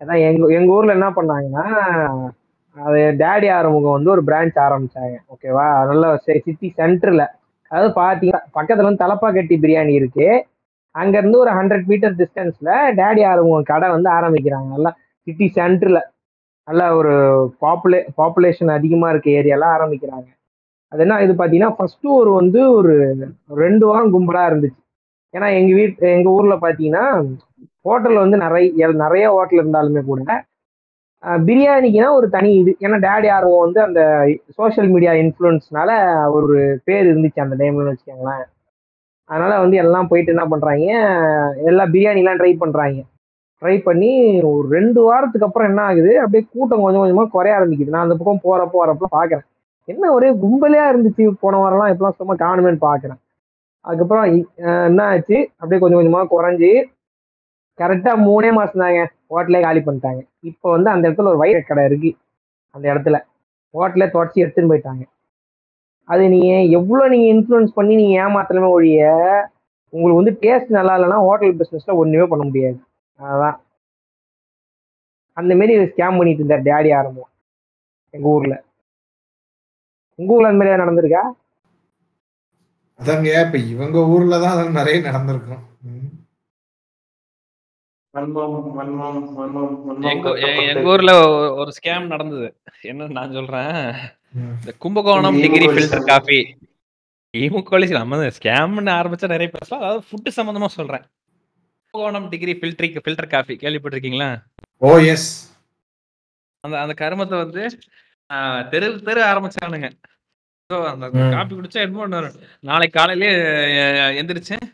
[0.00, 1.66] அதான் எங்க எங்க ஊர்ல என்ன பண்ணாங்கன்னா
[2.76, 6.04] அது டேடி ஆறுமுகம் வந்து ஒரு பிரான்ச் ஆரம்பிச்சாங்க ஓகேவா நல்ல
[6.46, 7.22] சிட்டி சென்டர்ல
[7.70, 10.28] அதாவது பாத்தீங்கன்னா பக்கத்துல வந்து தலப்பாக்கட்டி பிரியாணி இருக்கு.
[10.94, 12.70] அங்க இருந்து ஒரு ஹண்ட்ரட் மீட்டர் டிஸ்டன்ஸ்ல
[13.00, 14.68] டேடி ஆறுமுகம் கடை வந்து ஆரம்பிக்கிறாங்க.
[14.76, 14.90] நல்லா
[15.26, 15.98] சிட்டி சென்டர்ல
[16.68, 17.12] நல்லா ஒரு
[17.64, 20.28] பாப்புலே பாப்புலேஷன் அதிகமா இருக்க ஏரியாலாம் ஆரம்பிக்கிறாங்க.
[20.92, 22.94] அது என்ன இது பார்த்தீங்கன்னா ஃபர்ஸ்ட் ஒரு வந்து ஒரு
[23.64, 24.80] ரெண்டு வாரம் கும்பலாக இருந்துச்சு.
[25.34, 27.04] ஏன்னா எங்கள் வீட் எங்கள் ஊரில் பார்த்தீங்கன்னா
[27.88, 30.20] ஹோட்டல் வந்து நிறைய நிறைய ஹோட்டல் இருந்தாலுமே கூட
[31.46, 32.72] பிரியாணிக்குனா ஒரு தனி இது.
[32.84, 34.00] ஏன்னா டேடி ஆர்வம் வந்து அந்த
[34.58, 35.90] சோஷியல் மீடியா இன்ஃப்ளூயன்ஸ்னால
[36.36, 36.56] ஒரு
[36.86, 38.44] பேர் இருந்துச்சு அந்த டைம்லன்னு வச்சுக்கோங்களேன்.
[39.30, 40.86] அதனால வந்து எல்லாம் போயிட்டு என்ன பண்ணுறாங்க
[41.70, 43.02] எல்லா பிரியாணிலாம் ட்ரை பண்ணுறாங்க
[43.62, 44.10] ட்ரை பண்ணி
[44.50, 47.94] ஒரு ரெண்டு வாரத்துக்கு அப்புறம் என்ன ஆகுது அப்படியே கூட்டம் கொஞ்சம் கொஞ்சமாக குறைய ஆரம்பிக்குது.
[47.94, 49.46] நான் அந்த பக்கம் போகிறப்போ வரப்போ பார்க்குறேன்
[49.88, 53.20] என்ன ஒரே கும்பலையா இருந்துச்சு போன வாரம்லாம் இப்பெல்லாம் சும்மா காணுமேன்னு பார்க்குறேன்
[53.84, 54.26] அதுக்கப்புறம்
[54.88, 56.70] என்ன ஆச்சு அப்படியே கொஞ்சம் கொஞ்சமாக குறைஞ்சி
[57.80, 60.26] கரெக்டா மூணே மாசம் தாங்க ஹோட்டலே காலி பண்ணிட்டாங்க.
[60.40, 62.16] இப்போ வந்து அந்த இடத்துல ஒரு வைர கடை இருக்கு.
[62.74, 63.18] அந்த இடத்துல.
[63.74, 65.02] ஹோட்டலே தொடச்சி எடுத்துன்னு போயிட்டாங்க.
[66.04, 69.02] அது நீங்க எவ்வளவு நீங்க இன்ஃப்ளூயன்ஸ் பண்ணி நீங்க ஏமாத்தலமே ஒழிய
[69.92, 72.78] உங்களுக்கு வந்து டேஸ்ட் நல்லா இல்லைன்னா ஹோட்டல் பிசினஸ்ல ஒண்ணுமே பண்ண முடியாது.
[73.20, 73.58] அதான்.
[75.36, 77.28] அந்த மாரி ஸ்கேம் பண்ணிட்டு இருந்தார் டேடி ஆரம்பம்.
[78.10, 78.64] எங்க ஊர்ல.
[80.18, 81.22] உங்க ஊர்ல அந்த மாதிரி ஏதாவது நடந்திருக்கா?
[83.00, 85.62] அதாங்க இப்ப இவங்க ஊர்ல தான் நிறைய நடந்திருக்கும்.
[90.10, 90.30] எங்க.
[90.84, 91.12] ஊர்ல
[91.56, 92.48] ஒரு ஸ்கேம் நடந்தது.
[92.82, 93.76] என்னன்னு நான் சொல்றேன்.
[94.54, 96.38] இந்த Kumbakonam degree filter coffee
[97.34, 101.04] emu கோழிஸ் நம்ம ஸ்கேம்னு ஆரம்பிச்சா நிறைய பேசலாம் அதாவது ஃபுட்டு சம்பந்தமா சொல்றேன்.
[101.94, 104.30] Kumbakonam degree filtering filter coffee கேள்விப்பட்டிருக்கீங்களா?
[104.82, 105.28] ஓ எஸ்
[106.64, 107.62] அந்த அந்த கருமத்தை வந்து
[108.30, 109.88] ஆஹ், தெரு தெரு ஆரம்பிச்சானுங்க.
[110.70, 111.32] ஸோ அந்த ம்.
[111.32, 112.36] காப்பி குடிச்சா என்னமோ ஒண்ணு வரும்.
[112.64, 113.30] நாளைக்கு காலையிலே
[114.18, 114.66] எந்திரிச்சேன்.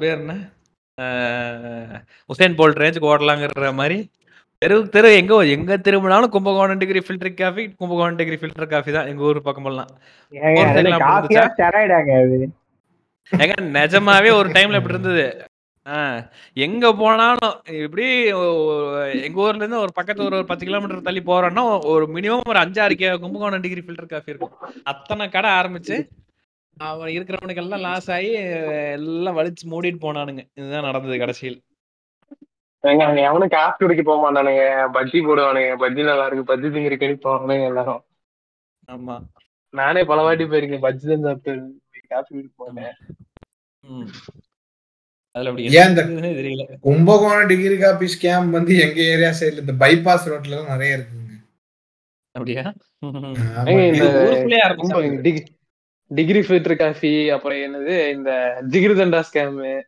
[0.00, 0.34] பேர் என்ன?
[2.32, 3.98] உசேன் போல்ட் ரேஞ்சுக்கு ஓடலாங்கிற மாதிரி.
[4.62, 9.22] தெரு தெரு எங்க எங்க திரும்பினாலும் Kumbakonam degree filter coffee Kumbakonam degree filter coffee தான் எங்க
[9.30, 9.40] ஊர்?
[11.54, 12.38] ஸ்டெராய்டாங்க அது.
[13.32, 15.26] ஏங்க நிஜமாவே ஒரு டைம்ல இப்படி இருந்தது.
[16.66, 17.54] எங்க போனாலும்
[17.84, 18.04] இப்படி
[19.26, 21.64] எங்க ஊர்ல இருந்து ஒரு பக்கத்து ஒரு ஒரு பத்து கிலோமீட்டர் தள்ளி போறோம்னா
[21.94, 24.54] ஒரு மினிமம் ஒரு அஞ்சாறு K Kumbakonam degree filter coffee இருக்கும்.
[24.92, 25.96] அத்தனை கடை ஆரம்பிச்சு
[26.76, 28.30] அவன் இருக்கிறவனுக்கு எல்லாம் லாஸ் ஆகி
[28.96, 30.42] எல்லாம் வலிச்சு மூடிட்டு போனானுங்க.
[30.54, 31.62] இதுதான் நடந்தது கடைசியில்.
[32.84, 34.64] எவனும் காசு குடிக்க போக மாட்டானுங்க.
[34.96, 35.70] பஜ்ஜி போடுவானுங்க.
[35.82, 38.02] பஜ்ஜி நல்லா இருக்கு பஜ்ஜி திங்கிறக்கடி போவானுங்க எல்லாரும்.
[38.88, 39.16] ஆமா.
[39.70, 40.84] நானே பல வாட்டி போயிருக்கேன்.
[40.86, 41.52] பஜ்ஜி தான் சாப்பிட்டு
[42.08, 42.96] காசு குடிக்க போனேன்.
[46.80, 51.32] கும்பகோணம் டிகிரி காபி ஸ்கேம் வந்து எங்க ஏரியா சைடுல இந்த பைபாஸ் ரோட்ல தான் நிறைய இருக்குங்க.
[52.34, 52.64] அப்படியா?
[56.06, 58.30] டிகிரி ஃபில்டர் காஃபி அப்புறம் என்னது இந்த
[58.70, 59.80] ஜிகிருதண்டா ஸ்கேம்.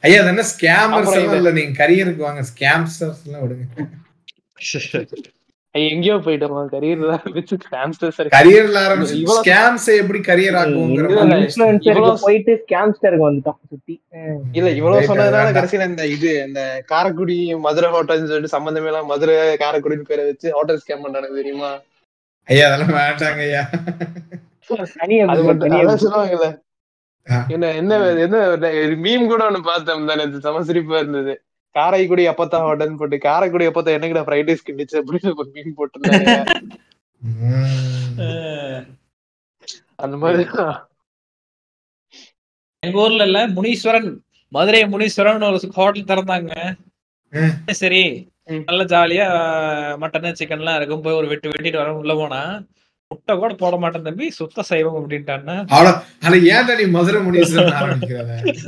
[0.00, 3.82] ஐயா அது என்ன ஸ்கேமர்ஸ் இல்ல நீங்க கரியருக்கு வாங்க ஸ்கேம்ஸ்டர்ஸ் எல்லாம் விடுங்க.
[5.70, 7.56] ஐயா, எங்கேயோ போயிட்டோம் கரியர்ல ஆரம்பிச்சு
[8.18, 8.36] இருக்கு.
[8.36, 10.56] கரியர்ல ஆரம்பிச்சு ஸ்கேம்ஸ் எப்படி கரியர்
[11.76, 14.02] இவ்வளவு- போயிட்டு ஸ்கேம்ஸ்டருக்கு வந்துட்டோம் சுத்தி.
[14.52, 15.40] இல்ல இவ்வளவு சொன்னதுனால.
[15.58, 20.80] கடைசியில இந்த இது இந்த காரைக்குடி மதுரை ஹோட்டல்னு சொல்லிட்டு சம்பந்தமே எல்லாம் மதுரை காரைக்குடின்னு பேரை வச்சு ஹோட்டல்
[20.86, 21.80] ஸ்கேம் பண்றாங்க தெரியுமா?
[22.48, 23.62] ஐயா அதெல்லாம் வேண்டாங்க ஐயா
[25.26, 25.72] அது மட்டும்.
[26.04, 26.48] சொல்லுவாங்கல்ல.
[27.54, 27.92] என்ன என்ன
[28.24, 28.36] என்ன
[29.04, 31.34] மீம் கூட ஒண்ணு பார்த்தேன் தானே செம சிரிப்பா இருந்தது
[31.74, 36.36] காரைக்குடி அப்பத்தா ஹோட்டல்னு போட்டு காரைக்குடி அப்பத்தா என்னங்கடா ஃப்ரைட் ரைஸ் கிண்டிச்சு அப்படின்னு ஒரு மீம் போட்டுருந்தாங்க
[39.98, 40.44] அந்த மாதிரி
[42.82, 44.10] எங்க ஊர்ல இல்ல முனீஸ்வரன்
[44.52, 46.52] மதுரை முனீஸ்வரன் ஒரு ஹோட்டல் திறந்தாங்க.
[47.80, 48.02] சரி.
[48.68, 49.26] நல்ல ஜாலியா
[50.02, 51.02] மட்டன் சிக்கன் எல்லாம் இருக்கும்.
[51.04, 52.40] போய் ஒரு வெட்டு வெட்டிட்டு வர உள்ள போனா
[53.10, 54.26] முட்டை கூட போட மாட்டேன் தம்பி.
[54.38, 55.54] சுத்த சைவம் அப்படின்ட்டான்னா.
[56.56, 58.02] ஏன்டா நீ மதுரை முனீஸ்வரன்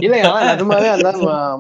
[0.05, 1.11] இல்ல ஆனா நிஜமாவே அந்த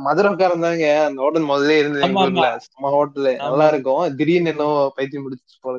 [0.06, 0.86] மதுரைக்காரன் தாங்க.
[1.08, 2.02] அந்த ஹோட்டல் முதல்ல இருந்தது.
[2.04, 3.30] நம்ம ஹோட்டல்.
[3.46, 4.02] நல்லா இருக்கும்.
[4.20, 4.66] திடீர்னு என்ன
[4.98, 5.78] பைத்தியம் பிடிச்சு போல.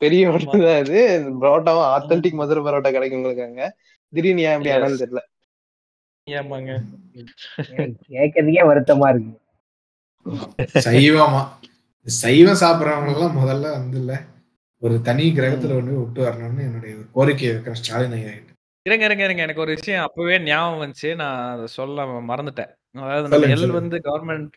[0.00, 1.00] பெரிய ஹோட்டல் தான் இது
[1.42, 3.62] பரோட்டாவும் ஆத்தென்டிக் மதுரை பரோட்டா கிடைக்கும் உங்களுக்கு அங்க.
[4.12, 4.74] திடீர்னு ஏன் Yes.
[4.76, 5.22] ஆனாலும் தெரியல.
[6.26, 6.72] ஏமாங்க
[8.14, 9.32] கேட்கறதுக்கே வருத்தமா இருக்கு.
[10.86, 11.42] சைவமா
[12.06, 14.12] சைவம் சாப்பிடுறவங்க எல்லாம் முதல்ல வந்து இல்ல
[14.82, 18.32] ஒரு தனி கிரகத்துல ஒண்ணு விட்டு வரணும்னு என்னுடைய ஒரு கோரிக்கை வைக்கிறேன் ஸ்டாலின் ஐயா.
[18.86, 19.42] இருங்க இருங்க இருங்க.
[19.42, 21.10] எனக்கு ஒரு விஷயம் அப்பவே ஞாபகம் வந்துச்சு.
[21.14, 21.98] நான் அதை சொல்ல
[22.28, 22.70] மறந்துட்டேன்.
[23.02, 23.76] அதாவது நம்ம எல்.
[23.78, 24.54] வந்து கவர்மெண்ட்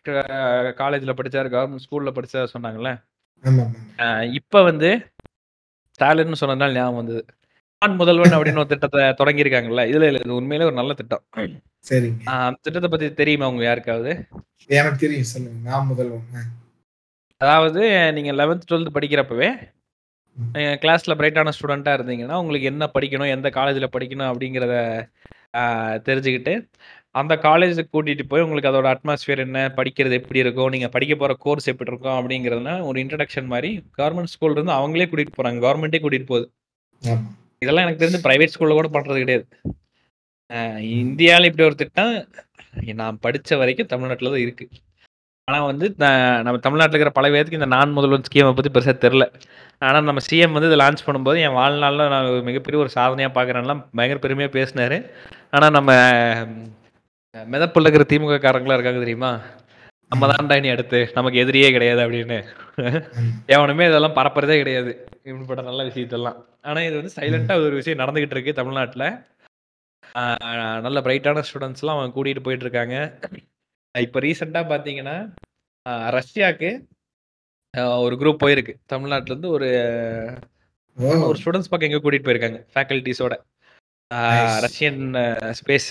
[0.81, 2.91] காலேஜ்ல படிச்சாரு கவர்மெண்ட் ஸ்கூல்ல படிச்சா சொன்னாங்கல்ல.
[4.39, 4.89] இப்ப வந்து
[5.99, 7.23] ஸ்டாலின் சொன்னதுனால ஞாபகம் வந்தது.
[7.81, 11.21] நான் முதல்வன் அப்படின்னு ஒரு திட்டத்தை தொடங்கியிருக்காங்கல்ல இதுல இல்ல, இது உண்மையிலே ஒரு நல்ல திட்டம்.
[11.89, 12.17] சரிங்க.
[12.25, 14.11] ஆஹ் அந்த திட்டத்தை பத்தி தெரியுமா உங்க யாருக்காவது?
[14.69, 15.69] எனக்கு தெரியும் சொல்லுங்க.
[15.69, 16.25] நான் முதல்வன்.
[17.41, 17.81] அதாவது
[18.13, 19.49] நீங்க லெவன்த் டுவெல்த் படிக்கிறப்பவே
[20.83, 24.75] கிளாஸ்ல பிரைட்டான ஸ்டூடெண்டா இருந்தீங்கன்னா உங்களுக்கு என்ன படிக்கணும் எந்த காலேஜ்ல படிக்கணும் அப்படிங்கிறத
[26.09, 26.53] தெரிஞ்சுக்கிட்டு
[27.15, 31.67] அந்த காலேஜுக்கு கூட்டிட்டு போய் உங்களுக்கு அதோட அட்மாஸ்பியர் என்ன படிக்கிறது எப்படி இருக்கும் நீங்க படிக்க போற கோர்ஸ்
[31.67, 35.59] எப்படி இருக்கும் அப்படிங்கிறதுனா ஒரு இன்ட்ரடக்ஷன் மாதிரி கவர்மெண்ட் ஸ்கூல்ல இருந்து அவங்களே கூட்டிட்டு போறாங்க.
[35.65, 36.47] கவர்மெண்ட்டே கூட்டிட்டு போகுது.
[37.61, 39.45] இதெல்லாம் எனக்கு தெரிஞ்சு பிரைவேட் ஸ்கூல்ல கூட பண்றது கிடையாது.
[40.51, 42.13] ஆஹ் இந்தியால இப்படி ஒரு திட்டம்
[43.01, 44.65] நான் படிச்ச வரைக்கும் தமிழ்நாட்டுல தான் இருக்கு.
[45.47, 49.25] ஆனா வந்து நான் நம்ம தமிழ்நாட்டுல இருக்கிற பல பேருக்கு இந்த நான் முதல்வன் ஸ்கீமை பத்தி பெருசா தெரில
[49.81, 54.19] ஆனா நம்ம சிஎம் வந்து இதை லான்ச் பண்ணும்போது என் வாழ்நாள்ல நான் மிகப்பெரிய ஒரு சாதனையா பாக்குறேன்லாம் பயங்கர
[54.25, 54.97] பெருமையா பேசினாரு.
[55.51, 55.91] ஆனா நம்ம
[57.35, 59.31] மிதப்புல இருக்கிற திமுக காரங்களா இருக்காங்க தெரியுமா?
[60.11, 62.37] நம்ம தான்டா இனி அடுத்து நமக்கு எதிரியே கிடையாது அப்படின்னு.
[63.55, 64.91] எவனுமே இதெல்லாம் பரப்புறதே கிடையாது.
[65.23, 66.37] இப்படிப்பட்ட நல்ல விஷயத்தெல்லாம்.
[66.61, 69.05] ஆனா இது வந்து சைலண்டா ஒரு விஷயம் நடந்துகிட்டு இருக்கு தமிழ்நாட்டுல.
[70.85, 72.95] நல்ல பிரைட்டான ஸ்டூடெண்ட்ஸ்லாம் அவன் கூட்டிட்டு போயிட்டு இருக்காங்க.
[74.05, 75.17] இப்போ ரீசெண்டா பாத்தீங்கன்னா
[76.17, 76.71] ரஷ்யாக்கு
[78.05, 78.73] ஒரு குரூப் போயிருக்கு.
[78.93, 79.69] தமிழ்நாட்டுல இருந்து ஒரு
[81.29, 83.35] ஒரு ஸ்டூடெண்ட்ஸ் பக்கம் எங்க கூட்டிட்டு போயிருக்காங்க ஃபேக்கல்டிஸோட
[84.13, 84.53] Nice.
[84.65, 85.01] ரஷ்யன்
[85.57, 85.89] ஸ்பேஸ்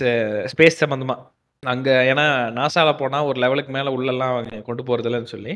[0.52, 1.14] ஸ்பேஸ் சம்பந்தமா.
[1.62, 2.24] அங்க ஏன்னா
[2.56, 5.52] நாசால போனா ஒரு லெவலுக்கு மேல உள்ளெல்லாம் அவங்க கொண்டு போறது இல்லைன்னு சொல்லி.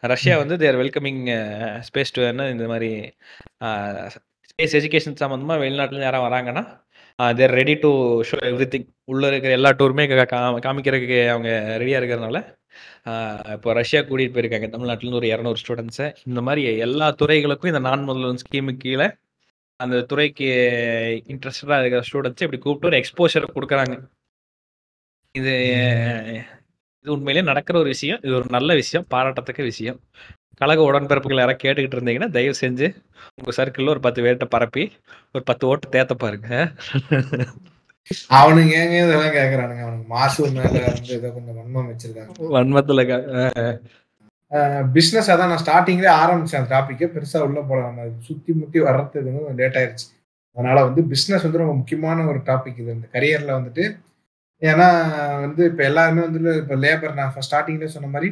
[0.00, 1.22] ரஷ்யா வந்து தேர் வெல்கமிங்
[1.88, 2.20] ஸ்பேஸ் டு
[2.54, 2.90] இந்த மாதிரி
[4.50, 6.62] ஸ்பேஸ் எஜுகேஷன் சம்மந்தமா வெளிநாட்டுல யாராவது வராங்கன்னா
[7.36, 7.90] they're ready to
[8.22, 8.36] show
[8.74, 10.04] everything உள்ள இருக்கிற எல்லா டூருமே
[10.66, 11.50] காமிக்கிறதுக்கு அவங்க
[11.82, 12.40] ரெடியா இருக்கிறதுனால
[13.56, 18.02] இப்போ ரஷ்யா கூட்டிட்டு போயிருக்காங்க தமிழ்நாட்டுல இருந்து ஒரு இரநூறு ஸ்டூடெண்ட்ஸை இந்த மாதிரி எல்லா துறைகளுக்கும் இந்த நான்
[18.02, 19.08] முதல்வன் ஸ்கீமுக்கு கீழே
[19.80, 20.48] அந்த துறைக்கு
[21.32, 23.94] இன்ட்ரெஸ்டடா இருக்கிற ஸ்டூடெண்ட்ஸ் இப்படி கூப்பிட்டு ஒரு எக்ஸ்போஷர் கொடுக்குறாங்க.
[25.34, 25.52] இது
[27.04, 28.18] இது உண்மையிலேயே நடக்கிற ஒரு விஷயம்.
[28.24, 29.04] இது ஒரு நல்ல விஷயம்.
[29.14, 29.98] பாராட்டத்தக்க விஷயம்.
[30.60, 32.86] கழக உடன்பிறப்புகள் யாராவது கேட்டுக்கிட்டு இருந்தீங்கன்னா தயவு செஞ்சு
[33.38, 34.84] உங்க சர்க்கிள்ல ஒரு பத்து பேர்கிட்ட பரப்பி
[35.34, 36.48] ஒரு பத்து ஓட்டு தேத்த பாருங்க.
[38.38, 39.82] அவனுங்க ஏங்க இதெல்லாம் கேக்குறானுங்க?
[39.86, 42.50] அவனுக்கு மாசு மேல வந்து ஏதோ கொஞ்சம் வன்மம் வச்சிருக்காங்க.
[42.56, 43.00] வன்மத்துல
[44.94, 49.58] பிசினஸ் அதான் நான் ஸ்டார்டிங்லேயே ஆரம்பிச்சேன் அந்த டாப்பிக்கே பெருசா உள்ள போல நம்ம சுத்தி முத்தி வர்றதுக்கு வந்து
[49.62, 50.06] லேட் ஆயிருச்சு.
[50.56, 52.96] அதனால வந்து பிசினஸ் வந்து ரொம்ப முக்கியமான ஒரு டாபிக் இது.
[52.98, 53.84] இந்த கரியர்ல வந்துட்டு
[54.62, 54.88] ஏன்னா
[55.44, 58.30] வந்து இப்போ எல்லாருமே வந்து இப்போ லேபர் நான் ஸ்டார்டிங்ல சொன்ன மாதிரி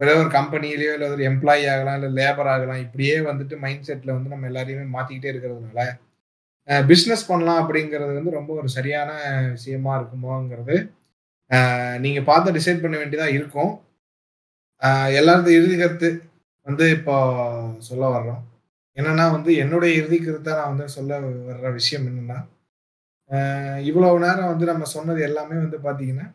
[0.00, 4.32] ஏதோ ஒரு கம்பெனிலேயோ இல்லை ஒரு எம்ப்ளாயி ஆகலாம் இல்லை லேபர் ஆகலாம் இப்படியே வந்துட்டு மைண்ட் செட்டில் வந்து
[4.32, 5.82] நம்ம எல்லாரையுமே மாற்றிக்கிட்டே இருக்கிறதுனால
[6.88, 9.10] பிஸ்னஸ் பண்ணலாம் அப்படிங்கிறது வந்து ரொம்ப ஒரு சரியான
[9.54, 10.76] விஷயமா இருக்குமோங்கிறது
[11.50, 13.72] அஹ், நீங்க பார்த்து டிசைட் பண்ண வேண்டியதா இருக்கும்.
[14.82, 16.08] எல்லாருக்கும் எல்லாரது இறுதி கருத்து
[16.66, 17.14] வந்து இப்போ
[17.88, 18.40] சொல்ல வர்றோம்.
[18.96, 22.38] என்னன்னா வந்து என்னுடைய இறுதி கருத்தை நான் வந்து சொல்ல வர்ற விஷயம் என்னன்னா
[23.88, 26.26] இவ்வளவு நேரம் வந்து நம்ம சொன்னது எல்லாமே வந்து பாத்தீங்கன்னா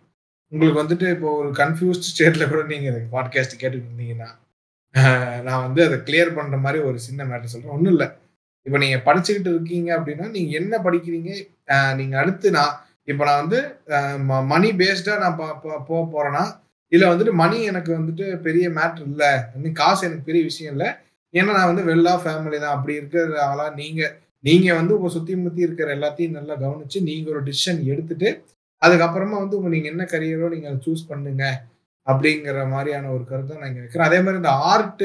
[0.51, 4.30] உங்களுக்கு வந்துட்டு இப்போ ஒரு கன்ஃபியூஸ்ட் ஸ்டேட்ல கூட நீங்க இந்த பாட்காஸ்ட் கேட்டுட்டு இருந்தீங்கன்னா
[5.48, 7.76] நான் வந்து அதை கிளியர் பண்ற மாதிரி ஒரு சின்ன மேட்டர் சொல்றேன்.
[7.76, 8.08] ஒன்றும் இல்லை.
[8.66, 11.30] இப்போ நீங்க படிச்சுக்கிட்டு இருக்கீங்க அப்படின்னா நீங்க என்ன படிக்கிறீங்க?
[11.69, 12.74] நீங்கள் நீங்க அடுத்து நான்
[13.11, 13.59] இப்போ நான் வந்து
[14.53, 15.38] மணி பேஸ்டா நான்
[15.90, 16.43] போக போறேன்னா
[16.92, 19.32] இதில் வந்துட்டு மணி எனக்கு வந்துட்டு பெரிய மேட்ரு இல்லை.
[19.56, 20.90] இன்னும் காசு எனக்கு பெரிய விஷயம் இல்லை.
[21.34, 22.76] ஏன்னா நான் வந்து வெல்லா ஃபேமிலி தான்.
[22.77, 27.82] அப்படி இருக்கிறதால நீங்கள் நீங்க வந்து உங்க சுத்தி முத்தி இருக்கிற எல்லாத்தையும் நல்லா கவனிச்சு நீங்க ஒரு டிசிஷன்
[27.93, 28.30] எடுத்துட்டு
[28.82, 31.45] அதுக்கப்புறமா வந்து உங்க நீங்க என்ன கரியரோ நீங்க அதை சூஸ் பண்ணுங்க
[32.08, 34.09] அப்படிங்கிற மாதிரியான ஒரு கருத்தை நான் இங்க வைக்கிறேன்.
[34.09, 35.03] அதே மாதிரி இந்த ஆர்ட்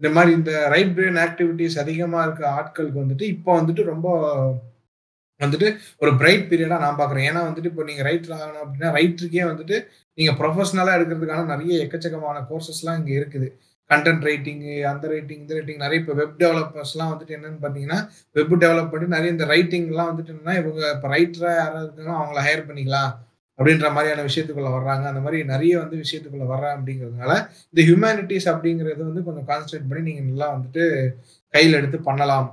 [0.00, 4.08] இந்த மாதிரி இந்த ரைட் பிரெயின் ஆக்டிவிட்டிஸ் அதிகமா இருக்க ஆட்களுக்கு வந்துட்டு இப்போ வந்துட்டு ரொம்ப
[5.40, 5.68] வந்துட்டு
[6.02, 9.76] ஒரு பிரைட் பீரியடா நான் பாக்குறேன் ஏன்னா வந்துட்டு இப்போ நீங்க ரைட்டர் ஆகணும் அப்படின்னா ரைட்டருக்கே வந்துட்டு
[10.18, 13.48] நீங்க ப்ரொஃபஷனலா எடுக்கிறதுக்கான நிறைய எக்கச்சக்கமான கோர்சஸ்லாம் இங்க இருக்குது.
[13.90, 17.98] கண்டென்ட் ரைட்டிங் அந்த ரைட்டிங் இந்த ரைட்டிங் நிறைய இப்போ வெப் டெவலப்பர்ஸ்லாம் வந்துட்டு என்னன்னு பார்த்தீங்கன்னா
[18.36, 22.68] வெப் டெவலப் பண்ணி நிறைய இந்த ரைட்டிங்லாம் வந்துட்டு என்னன்னா இவங்க இப்போ ரைட்டராக யாராவது இருக்காங்களோ அவங்கள ஹையர்
[22.70, 23.12] பண்ணிக்கலாம்
[23.58, 25.04] அப்படின்ற மாதிரியான விஷயத்துக்குள்ள வர்றாங்க.
[25.10, 27.32] அந்த மாதிரி நிறைய வந்து விஷயத்துக்குள்ள வர்றாங்க அப்படிங்கிறதுனால
[27.72, 30.82] இந்த ஹியூமனிட்டிஸ் அப்படிங்கிறது வந்து கொஞ்சம் கான்சன்ட்ரேட் பண்ணி நீங்கள் நல்லா வந்துட்டு
[31.54, 32.48] கையில் எடுத்து பண்ணலாம்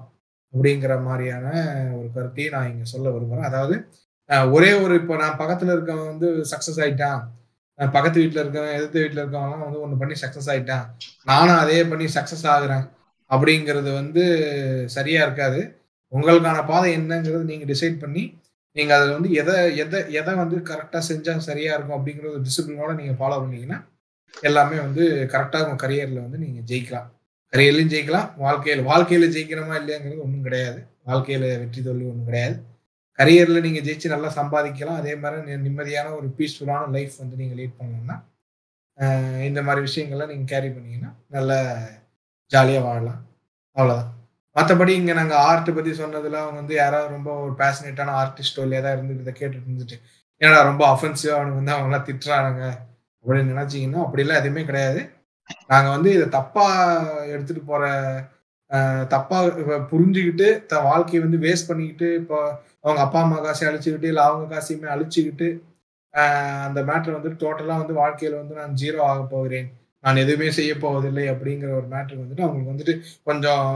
[0.53, 1.48] அப்படிங்கிற மாதிரியான
[1.98, 3.76] ஒரு கருத்தையும் நான் இங்கே சொல்ல விரும்புகிறேன் அதாவது
[4.56, 7.22] ஒரே ஒரு இப்போ நான் பக்கத்தில் இருக்கவன் வந்து சக்ஸஸ் ஆயிட்டான்.
[7.80, 10.85] பக்கத்து வீட்டில் இருக்கிறவன் எதிர்த்து வீட்டில் இருக்கவங்கலாம் வந்து ஒன்று பண்ணி சக்ஸஸ் ஆகிட்டான்
[11.30, 12.85] நானும் அதே பண்ணி சக்ஸஸ் ஆகுறேன்.
[13.32, 14.24] அப்படிங்கிறது வந்து
[14.95, 15.61] சரியா இருக்காது.
[16.11, 18.24] உங்களுக்கான பாதை என்னங்கிறது நீங்கள் டிசைட் பண்ணி
[18.76, 23.18] நீங்கள் அதில் வந்து எதை எதை எதை வந்து கரெக்டாக செஞ்சால் சரியா இருக்கும் அப்படிங்கிற ஒரு டிசிப்ளினோட நீங்கள்
[23.19, 23.80] ஃபாலோ பண்ணீங்கன்னா
[24.48, 25.03] எல்லாமே வந்து
[25.34, 27.08] கரெக்டாக உங்கள் கரியரில் வந்து நீங்கள் ஜெயிக்கலாம்.
[27.53, 28.30] கரியர்லையும் ஜெயிக்கலாம்.
[28.45, 30.80] வாழ்க்கையில் வாழ்க்கையில் ஜெயிக்கிறோமா இல்லையாங்கிறது ஒன்றும் கிடையாது.
[31.10, 32.56] வாழ்க்கையில் வெற்றி தோல்வி ஒன்றும் கிடையாது.
[33.19, 35.00] கரியர்ல நீங்க ஜெயிச்சு நல்லா சம்பாதிக்கலாம்.
[35.01, 38.17] அதே மாதிரி நிம்மதியான ஒரு பீஸ்ஃபுல்லான லைஃப் வந்து நீங்க லீட் பண்ணணும்னா
[39.48, 41.58] இந்த மாதிரி விஷயங்கள்லாம் நீங்க கேரி பண்ணீங்கன்னா நல்லா
[42.51, 43.22] ஜாலியா வாழலாம்.
[43.77, 44.09] அவ்வளவுதான்.
[44.56, 48.98] மற்றபடி இங்க நாங்க ஆர்ட் பத்தி சொன்னதுல அவங்க வந்து யாராவது ரொம்ப ஒரு பேஷனேட்டான ஆர்டிஸ்டோ இல்ல ஏதாவது
[48.98, 49.98] இருந்து இதை கேட்டுட்டு இருந்துட்டு
[50.42, 52.66] ஏன்னா ரொம்ப அஃபென்சிவா அவனுக்கு வந்து அவங்க எல்லாம் திட்டுறானுங்க.
[53.24, 55.01] அப்படின்னு நினைச்சீங்கன்னா அப்படிலாம் எதுவுமே கிடையாது.
[55.67, 56.66] நாங்க வந்து இதை தப்பா
[57.33, 57.83] எடுத்துட்டு போற
[59.09, 59.40] தப்பா
[59.92, 62.38] புரிஞ்சுக்கிட்டு த வாழ்க்கையை வந்து வேஸ்ட் பண்ணிக்கிட்டு இப்போ
[62.83, 65.48] அவங்க அப்பா அம்மா காசை அழிச்சுக்கிட்டு இல்லை அவங்க காசையுமே அழிச்சுக்கிட்டு
[66.66, 69.67] அந்த மேட்ரு வந்து டோட்டலா வந்து வாழ்க்கையில வந்து நான் ஜீரோ ஆக போகிறேன்.
[70.03, 72.93] நான் எதுவுமே செய்ய போவதில்லை அப்படிங்கிற ஒரு மேட்ரு வந்துட்டு அவங்களுக்கு வந்துட்டு
[73.24, 73.67] கொஞ்சம்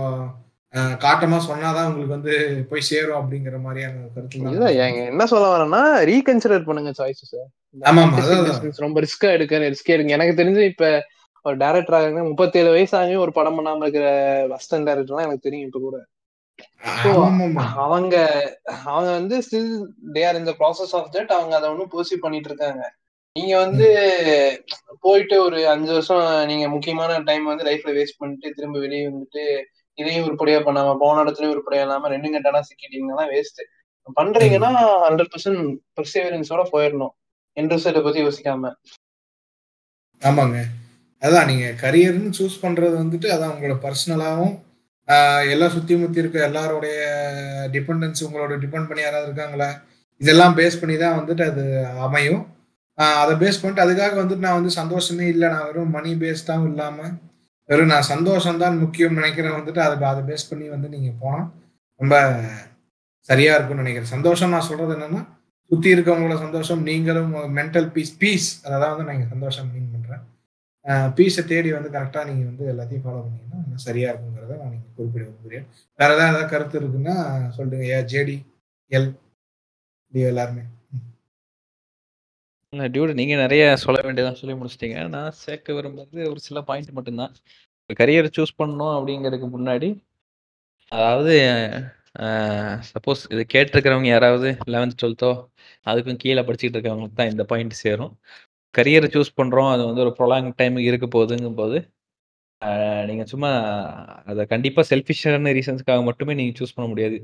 [1.00, 2.34] காட்டமா சொன்னாதான் உங்களுக்கு வந்து
[2.70, 7.36] போய் சேரும் அப்படிங்கிற மாதிரியான கருத்து ஏங்க என்ன சொல்ல வரேன்னா ரீகன்சிடர் பண்ணுங்க சாய்ஸஸ்
[8.82, 10.12] ரொம்ப ரிஸ்கா எடுக்க ரிஸ்கே எடுங்க.
[10.12, 10.86] எனக்கு தெரிஞ்சு இப்ப
[11.46, 14.08] ஒரு டேரக்டர் ஆகுங்க முப்பத்தேழு வயசு ஆகியும் ஒரு படம் பண்ணாம இருக்கிற
[14.58, 15.98] அசிஸ்டன்ட் டேரக்டர்லாம் எனக்கு தெரியும் இப்ப கூட.
[17.86, 18.16] அவங்க
[18.86, 19.72] அவங்க வந்து ஸ்டில்
[20.14, 22.84] தே ஆர் இந்த ப்ராசஸ் ஆஃப் தட் அவங்க அதை ஒன்றும் பர்சீவ் பண்ணிட்டு இருக்காங்க.
[23.36, 23.88] நீங்க வந்து
[25.00, 29.44] போயிட்டு ஒரு அஞ்சு வருஷம் நீங்க முக்கியமான டைம் வந்து லைஃப்ல வேஸ்ட் பண்ணிட்டு திரும்ப வெளியே வந்துட்டு
[29.94, 33.62] இதையும் உருப்படியா பண்ணாம போன இடத்துலயும் உருப்படியா இல்லாம ரெண்டு கட்டானா சிக்கிட்டீங்கன்னா வேஸ்ட்
[34.18, 34.72] பண்றீங்கன்னா
[35.06, 35.64] ஹண்ட்ரட் பர்சன்ட்
[35.98, 37.14] பர்சேவரன்ஸோட போயிடணும்.
[37.58, 38.72] இன்ட்ரெஸ்ட்டை பத்தி யோசிக்காம.
[40.22, 40.58] ஆமாங்க.
[41.24, 44.56] அதான் நீங்க கரியர்னு சூஸ் பண்றது வந்துட்டு அதான் உங்களோட பர்சனலாகவும்
[45.54, 46.96] எல்லாம் சுத்தி முத்தி இருக்க எல்லாருடைய
[47.76, 49.70] டிபெண்டன்ஸ் உங்களோட டிபெண்ட் பண்ணி யாராவது இருக்காங்களா?
[50.22, 51.64] இதெல்லாம் பேஸ் பண்ணி தான் வந்துட்டு அது
[52.08, 52.44] அமையும்.
[53.22, 55.48] அதை பேஸ் பண்ணிட்டு அதுக்காக வந்துட்டு நான் வந்து சந்தோஷமே இல்லை.
[55.54, 57.00] நான் வெறும் மணி பேஸ்டாகவும் இல்லாம
[57.70, 61.48] வெறும் நான் சந்தோஷம் தான் முக்கியம் நினைக்கிறேன் வந்துட்டு அதை அதை பேஸ் பண்ணி வந்து நீங்க போனால்
[62.00, 62.16] ரொம்ப
[63.30, 64.14] சரியா இருக்கும்னு நினைக்கிறேன்.
[64.16, 65.22] சந்தோஷம் நான் சொல்றது என்னன்னா
[65.72, 69.90] சுத்தி இருக்கவங்களோட சந்தோஷம் நீங்களும் மென்டல் பீஸ் பீஸ் அதை தான் வந்து நான் சந்தோஷம் மீன்
[71.18, 75.66] பீஸை தேடி வந்து கரெக்டாக நீங்கள் வந்து எல்லாத்தையும் ஃபாலோ பண்ணீங்கன்னா சரியாக இருக்குங்கிறத நான் நீங்கள் குறிப்பிட விரும்புகிறேன்.
[76.00, 77.16] வேறு ஏதாவது ஏதாவது கருத்து இருக்குன்னா
[77.58, 77.84] சொல்லுங்க.
[77.94, 78.38] ஏ ஜேடி
[78.92, 79.10] எல்
[80.14, 80.64] டி எல்லாருமே.
[82.74, 84.98] இல்ல நீங்கள் நிறைய சொல்ல வேண்டியதான் சொல்லி முடிச்சிட்டீங்க.
[85.16, 87.34] நான் சேர்க்க விரும்புறது ஒரு சில பாயிண்ட் மட்டும்தான்.
[88.00, 89.90] கரியர் சூஸ் பண்ணணும் அப்படிங்கிறதுக்கு முன்னாடி
[90.92, 91.34] அதாவது
[92.90, 95.32] சப்போஸ் இது கேட்டிருக்கிறவங்க யாராவது லெவன்த் டுவெல்த்தோ
[95.90, 98.14] அதுக்கும் கீழே படிச்சுட்டு இருக்கவங்களுக்கு தான் இந்த பாயிண்ட் சேரும்.
[98.76, 101.78] கரியரை சூஸ் பண்ணுறோம் அது வந்து ஒரு ப்ரொலாங் டைம் இருக்க போகுதுங்கும் போது
[103.10, 103.50] நீங்கள் சும்மா
[104.30, 107.18] அதை கண்டிப்பாக செல்ஃபிஷான ரீசன்ஸ்க்காக மட்டுமே நீங்கள் சூஸ் பண்ண முடியாது.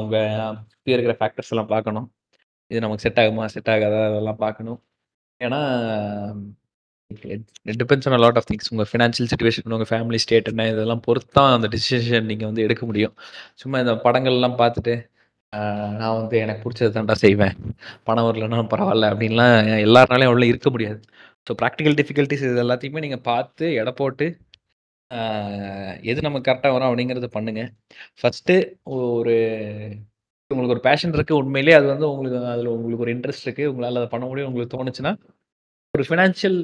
[0.00, 2.06] உங்கள் சுற்றி இருக்கிற ஃபேக்டர்ஸ் எல்லாம் பார்க்கணும்.
[2.70, 4.78] இது நமக்கு செட் ஆகுமா செட் ஆகாதா அதெல்லாம் பார்க்கணும்.
[5.40, 5.60] ஏன்னா
[7.80, 11.52] depends on lot of things உங்கள் ஃபினான்ஷியல் சுச்சுவேஷன் உங்கள் ஃபேமிலி ஸ்டேட் என்ன இதெல்லாம் பொறுத்து தான்
[11.56, 13.14] அந்த டிசிஷன் நீங்கள் வந்து எடுக்க முடியும்.
[13.62, 14.94] சும்மா இந்த படங்கள்லாம் பார்த்துட்டு
[16.00, 17.54] நான் வந்து எனக்கு பிடிச்சது தான்டா செய்வேன்.
[18.08, 19.54] பணம் வரலன்னா பரவாயில்ல அப்படின்லாம்
[19.86, 21.00] எல்லாருனாலையும் அவ்வளோ இருக்க முடியாது.
[21.46, 24.26] ஸோ ப்ராக்டிக்கல் டிஃபிகல்ட்டிஸ் இது எல்லாத்தையுமே நீங்கள் பார்த்து எடை போட்டு
[26.10, 27.62] எது நமக்கு கரெக்டாக வரும் அப்படிங்கிறத பண்ணுங்க.
[28.20, 28.54] ஃபஸ்ட்டு
[28.96, 29.34] ஒரு
[30.50, 34.08] உங்களுக்கு ஒரு பேஷன் இருக்குது உண்மையிலேயே அது வந்து உங்களுக்கு அதில் உங்களுக்கு ஒரு இன்ட்ரெஸ்ட் இருக்குது உங்களால் அதை
[34.14, 35.12] பண்ண முடியும் உங்களுக்கு தோணுச்சுன்னா
[35.94, 36.58] ஒரு ஃபினான்ஷியல்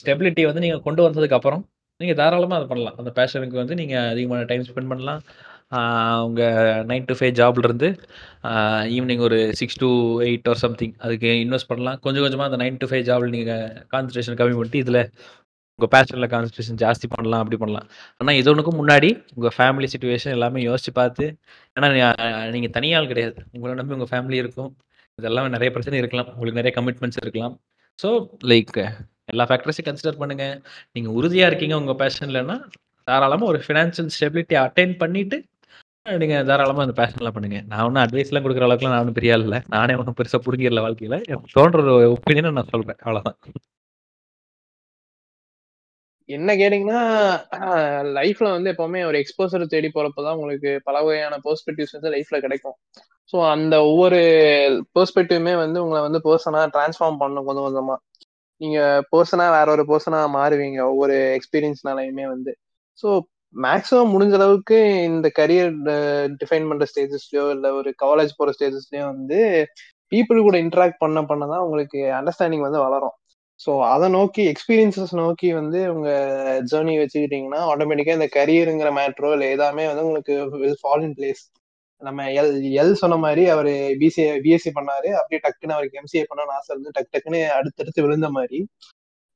[0.00, 1.62] ஸ்டெபிலிட்டி வந்து நீங்கள் கொண்டு வந்ததுக்கப்புறம்
[2.00, 2.96] நீங்கள் தாராளமாக அதை பண்ணலாம்.
[3.00, 5.20] அந்த பேஷனுக்கு வந்து நீங்கள் அதிகமான டைம் ஸ்பெண்ட் பண்ணலாம்.
[6.26, 7.88] உங்கள் நைன் டு ஃபைவ் ஜாப்லேருந்து
[8.96, 9.88] ஈவினிங் ஒரு six to
[10.26, 11.98] eight or something அதுக்கு இன்வெஸ்ட் பண்ணலாம்.
[12.04, 15.00] கொஞ்சம் கொஞ்சமாக அந்த நைன் டு ஃபைவ் ஜாபில் நீங்கள் கான்சன்ட்ரேஷன் கம்மி பண்ணிட்டு இதில்
[15.78, 17.86] உங்கள் பேஷனில் கான்சன்ட்ரேஷன் ஜாஸ்தி பண்ணலாம் அப்படி பண்ணலாம்.
[18.20, 21.24] ஆனால் இது ஒன்றுக்கும் முன்னாடி உங்கள் ஃபேமிலி சுச்சுவேஷன் எல்லாமே யோசிச்சு பார்த்து
[21.76, 21.88] ஏன்னா
[22.56, 23.36] நீங்கள் தனியாள் கிடையாது.
[23.54, 24.70] உங்களை நம்பி உங்கள் ஃபேமிலி இருக்கும்.
[25.18, 26.28] இதெல்லாம் நிறைய பிரச்சனை இருக்கலாம்.
[26.34, 27.54] உங்களுக்கு நிறைய கமிட்மெண்ட்ஸ் இருக்கலாம்.
[28.02, 28.10] ஸோ
[28.52, 28.76] லைக்
[29.32, 30.54] எல்லா ஃபேக்டர்ஸையும் கன்சிடர் பண்ணுங்கள்
[30.96, 32.56] நீங்கள் உறுதியாக இருக்கீங்க உங்கள் பேஷன்லன்னா
[33.08, 35.36] தாராளமாக ஒரு ஃபினான்ஷியல் ஸ்டெபிலிட்டி அட்டைன் பண்ணிவிட்டு
[36.06, 37.58] நீங்க தாராளமா அந்த பேஷன்லாம் பண்ணுங்க.
[37.66, 39.62] நான் ஒண்ணும் அட்வைஸ்லாம் கொடுக்குற அளவுக்குலாம் நான் ஒன்றும் பெரிய ஆள் இல்ல.
[39.68, 41.18] நானே ஒன்றும் பெருசா புடுங்கிடல வாழ்க்கையில.
[41.28, 42.98] எனக்கு தோன்ற ஒரு ஒப்பீனியன நான் சொல்றேன்.
[43.02, 43.38] அவ்வளவுதான்.
[46.28, 47.00] என்ன கேட்டீங்கன்னா,
[48.18, 52.76] லைஃப்ல வந்து எப்பவுமே ஒரு எக்ஸ்போசர் தேடி போறப்ப தான் உங்களுக்கு பல வகையான பெர்ஸ்பெக்டிவ்ஸ் வந்து லைஃப்ல கிடைக்கும்.
[53.32, 54.20] ஸோ அந்த ஒவ்வொரு
[54.98, 57.96] பெர்ஸ்பெக்டிவ்மே வந்து உங்களை வந்து பெர்சனா டிரான்ஸ்ஃபார்ம் பண்ணும் கொஞ்சம் கொஞ்சமா.
[58.60, 58.78] நீங்க
[59.16, 62.52] பர்சனா வேற ஒரு பர்சனா மாறுவீங்க ஒவ்வொரு எக்ஸ்பீரியன்ஸ்னாலையுமே வந்து.
[62.98, 63.08] ஸோ
[63.54, 65.72] மேக்ஸிமம் முடிஞ்ச அளவுக்கு இந்த கரியர்
[66.40, 69.40] டிஃபைன் பண்ற ஸ்டேஜஸ்லயோ, இல்ல ஒரு காலேஜ் போற ஸ்டேஜஸ்லயோ வந்து
[70.12, 73.16] பீப்புள் கூட இன்ட்ராக்ட் பண்ண பண்ண தான் உங்களுக்கு அண்டர்ஸ்டாண்டிங் வந்து வளரும்.
[73.60, 76.10] ஸோ அதை நோக்கி எக்ஸ்பீரியன்ஸஸ் நோக்கி வந்து உங்க
[76.70, 81.42] ஜேர்னி வச்சுக்கிட்டீங்கன்னா, ஆட்டோமேட்டிக்கா இந்த கரியருங்கிற மேட்ரோ இல்லை எல்லாமே வந்து உங்களுக்கு வில் ஃபால் இன் பிளேஸ்.
[82.02, 85.08] நம்ம எல் எல் சொன்ன மாதிரி அவர் பிசிஏ பிஎஸ்சி பண்ணாரு.
[85.18, 88.60] அப்படியே டக்குன்னு அவருக்கு எம்சிஏ பண்ணணும்னு ஆசை இருந்து டக்கு டக்குன்னு அடுத்தடுத்து விழுந்த மாதிரி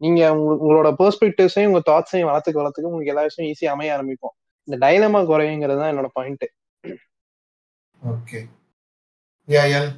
[0.00, 4.34] நீங்க உங்க உங்களோட பெர்ஸ்பெக்டிவ்ஸையும், உங்க தாட்ஸையும் வளர்த்துக்க வளர்த்துக்க உங்களுக்கு எல்லா விஷயம் ஈஸியா அமைய ஆரம்பிக்கும்.
[4.68, 6.46] இந்த டைலமா குறையுங்கிறது தான் என்னோட point.
[8.02, 8.40] Okay.
[9.48, 9.90] Yeah L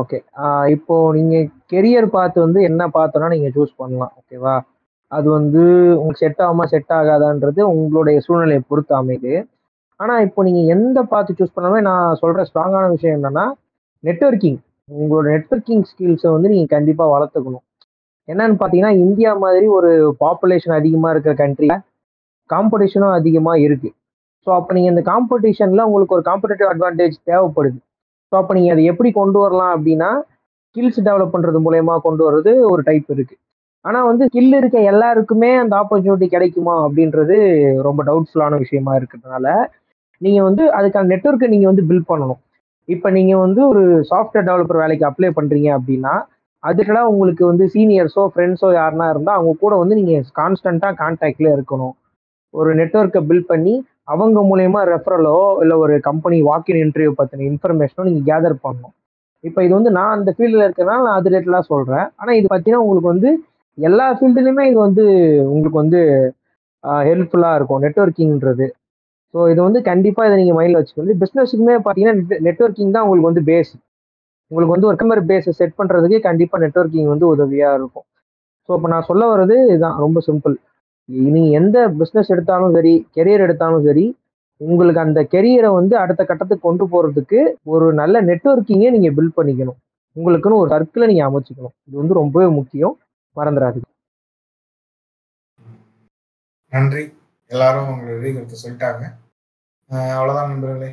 [0.00, 0.18] okay.
[0.74, 1.36] இப்போ நீங்க
[1.72, 4.12] கெரியர் பாத் வந்து என்ன பாத்னா நீங்க சூஸ் பண்ணலாம்.
[4.20, 4.54] ஓகேவா?
[5.12, 5.62] அது வந்து
[5.98, 9.34] உங்களுக்கு செட் ஆகுமா, செட் ஆகாதான்றது உங்களுடைய சூழ்நிலைய பொறுத்து அமையுது.
[10.00, 13.44] ஆனா இப்போ நீங்க எந்த பாத் சூஸ் பண்ணாலுமே நான் சொல்ற ஸ்ட்ராங்கான விஷயம் என்னன்னா,
[14.04, 14.58] நெட்வொர்க்கிங்.
[14.98, 17.64] உங்களோட நெட்வொர்க்கிங் ஸ்கில்ஸ வந்து நீங்க கண்டிப்பா வளர்த்துக்கணும்.
[18.28, 19.90] என்னன்னு பார்த்தீங்கன்னா, இந்தியா மாதிரி ஒரு
[20.22, 21.82] பாப்புலேஷன் அதிகமாக இருக்கிற கண்ட்ரியில்
[22.50, 23.90] காம்படிஷனும் அதிகமாக இருக்கு.
[24.46, 27.78] ஸோ அப்போ நீங்கள் இந்த காம்படிஷனில் உங்களுக்கு ஒரு காம்படேட்டிவ் அட்வான்டேஜ் தேவைப்படுது.
[28.32, 30.10] ஸோ அப்போ நீங்கள் அதை எப்படி கொண்டு வரலாம் அப்படின்னா,
[30.68, 33.40] ஸ்கில்ஸ் டெவலப் பண்ணுறது மூலயமா கொண்டு வர்றது ஒரு டைப் இருக்குது
[33.84, 37.36] ஆனால் வந்து ஸ்கில் இருக்க எல்லாருக்குமே அந்த ஆப்பர்ச்சுனிட்டி கிடைக்குமா அப்படின்றது
[37.86, 39.46] ரொம்ப டவுட்ஃபுல்லான விஷயமா இருக்கிறதுனால,
[40.20, 42.40] நீங்கள் வந்து அதுக்கான நெட்ஒர்க்கை நீங்கள் வந்து பில்ட் பண்ணணும்.
[42.88, 46.14] இப்போ நீங்கள் வந்து ஒரு சாஃப்ட்வேர் டெவலப்பர் வேலைக்கு அப்ளை பண்ணுறீங்க அப்படின்னா,
[46.68, 51.94] அதுக்கெல்லாம் உங்களுக்கு வந்து சீனியர்ஸோ, ஃப்ரெண்ட்ஸோ யாருனா இருந்தால் அவங்க கூட வந்து நீங்கள் கான்ஸ்டன்ட்டா கான்டாக்டில் இருக்கணும்.
[52.54, 53.74] ஒரு நெட்ஒர்க்கை பில்ட் பண்ணி
[54.12, 58.94] அவங்க மூலயமா ரெஃபரலோ, இல்லை ஒரு கம்பெனி வாக்கின் இன்டர்வியூ பற்றின இன்ஃபர்மேஷனோ நீங்கள் கேதர் பண்ணணும்.
[59.44, 63.12] இப்போ இது வந்து நான் அந்த ஃபீல்டில் இருக்கிறனால நான் அது ரேட்டெலாம் சொல்கிறேன் ஆனால் இது பார்த்தீங்கன்னா, உங்களுக்கு
[63.14, 63.30] வந்து
[63.78, 65.04] எல்லா ஃபீல்டுலையுமே இது வந்து
[65.52, 66.00] உங்களுக்கு வந்து
[67.08, 67.82] ஹெல்ப்ஃபுல்லாக இருக்கும்.
[67.86, 68.66] நெட்வொர்க்கிங்ன்றது.
[69.34, 71.20] ஸோ இது வந்து கண்டிப்பாக இதை நீங்கள் மைண்டில் வச்சுக்கணும்.
[71.22, 73.72] பிஸ்னஸுக்குமே பார்த்தீங்கன்னா, நெட் நெட்வொர்க்கிங் தான் உங்களுக்கு வந்து பேஸ்.
[74.50, 78.06] உங்களுக்கு வந்து ஒரு கஸ்டமர் பேஸை செட் பண்ணுறதுக்கே கண்டிப்பாக நெட்வொர்க்கிங் வந்து உதவியாக இருக்கும்.
[78.68, 80.54] ஸோ இப்போ நான் சொல்ல வர்றது இதுதான் ரொம்ப சிம்பிள்.
[81.08, 84.06] நீங்கள் எந்த பிஸ்னஸ் எடுத்தாலும் சரி, கெரியர் எடுத்தாலும் சரி,
[84.60, 87.40] உங்களுக்கு அந்த கெரியரை வந்து அடுத்த கட்டத்துக்கு கொண்டு போகிறதுக்கு
[87.72, 89.78] ஒரு நல்ல நெட்வொர்க்கிங்க நீங்கள் பில்ட் பண்ணிக்கணும்.
[90.16, 92.94] உங்களுக்குன்னு ஒரு சர்க்கிளை நீங்கள் அமைச்சிக்கணும் இது வந்து ரொம்பவே முக்கியம்.
[93.36, 93.90] மறந்துடாதீங்க
[96.72, 97.02] நன்றி.
[97.50, 99.04] எல்லாரும் உங்களுடைய கருத்த சொல்லிட்டாங்க.
[100.16, 100.90] அவ்வளோதான் நண்பர்களே.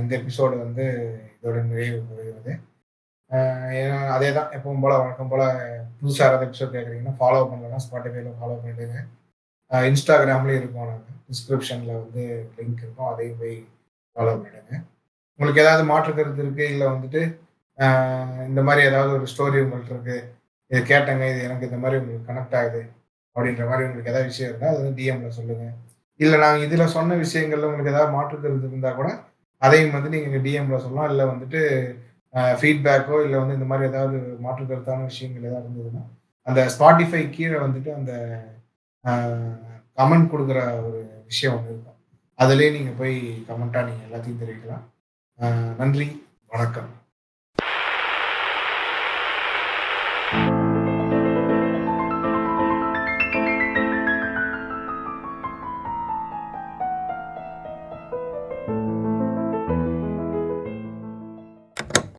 [0.00, 0.84] இந்த எபிசோடு வந்து
[1.34, 2.52] இதோட நிறைவு பெறுகிறது.
[3.80, 5.42] ஏன்னா அதே தான் எப்பவும் போல வழக்கம் போல
[5.98, 8.98] புதுசாக யாராவது எபிசோட் கேட்குறீங்கன்னா, ஃபாலோ பண்ணலாம் ஸ்பாட்டிஃபைல ஃபாலோ பண்ணிடுங்க.
[9.90, 12.22] இன்ஸ்டாகிராம்லேயும் இருக்கோம் நாங்கள் டிஸ்கிரிப்ஷனில் வந்து
[12.56, 13.10] லிங்க் இருக்கும்.
[13.12, 13.56] அதையும் போய்
[14.16, 14.72] ஃபாலோ பண்ணிடுங்க.
[15.38, 17.22] உங்களுக்கு ஏதாவது மாற்று கருத்து இருக்குது இல்லை வந்துட்டு
[18.48, 20.18] இந்த மாதிரி ஏதாவது ஒரு ஸ்டோரி உங்கள்கிட்ட இருக்கு.
[20.70, 22.82] இது கேட்டேங்க, இது எனக்கு இந்த மாதிரி உங்களுக்கு கனெக்ட் ஆகுது.
[23.36, 25.66] அப்படின்ற மாதிரி உங்களுக்கு ஏதாவது விஷயம் இருந்தால் அது வந்து டிஎம்ல சொல்லுங்க.
[26.20, 29.10] இல்லை நாங்கள் இதில் சொன்ன விஷயங்கள்ல உங்களுக்கு ஏதாவது மாற்று கருத்து இருந்தால் கூட,
[29.62, 31.10] அதையும் வந்து நீங்கள் டிஎம்ல சொல்லலாம்.
[31.12, 31.60] இல்லை வந்துட்டு
[32.34, 36.02] ஃபீட்பேக்கோ இல்லை வந்து இந்த மாதிரி ஏதாவது மாற்று கருத்தான விஷயங்கள் ஏதாவது இருந்ததுன்னா,
[36.42, 38.12] அந்த ஸ்பாட்டிஃபை கீழே வந்துட்டு அந்த
[39.96, 41.98] கமெண்ட் கொடுக்குற ஒரு விஷயம் ஒன்று இருக்கும்.
[42.38, 44.84] அதுலேயே நீங்கள் போய் கமெண்ட்டாக நீங்கள் எல்லாத்தையும் தெரிவிக்கலாம்.
[45.76, 46.08] நன்றி.
[46.46, 46.90] வணக்கம்.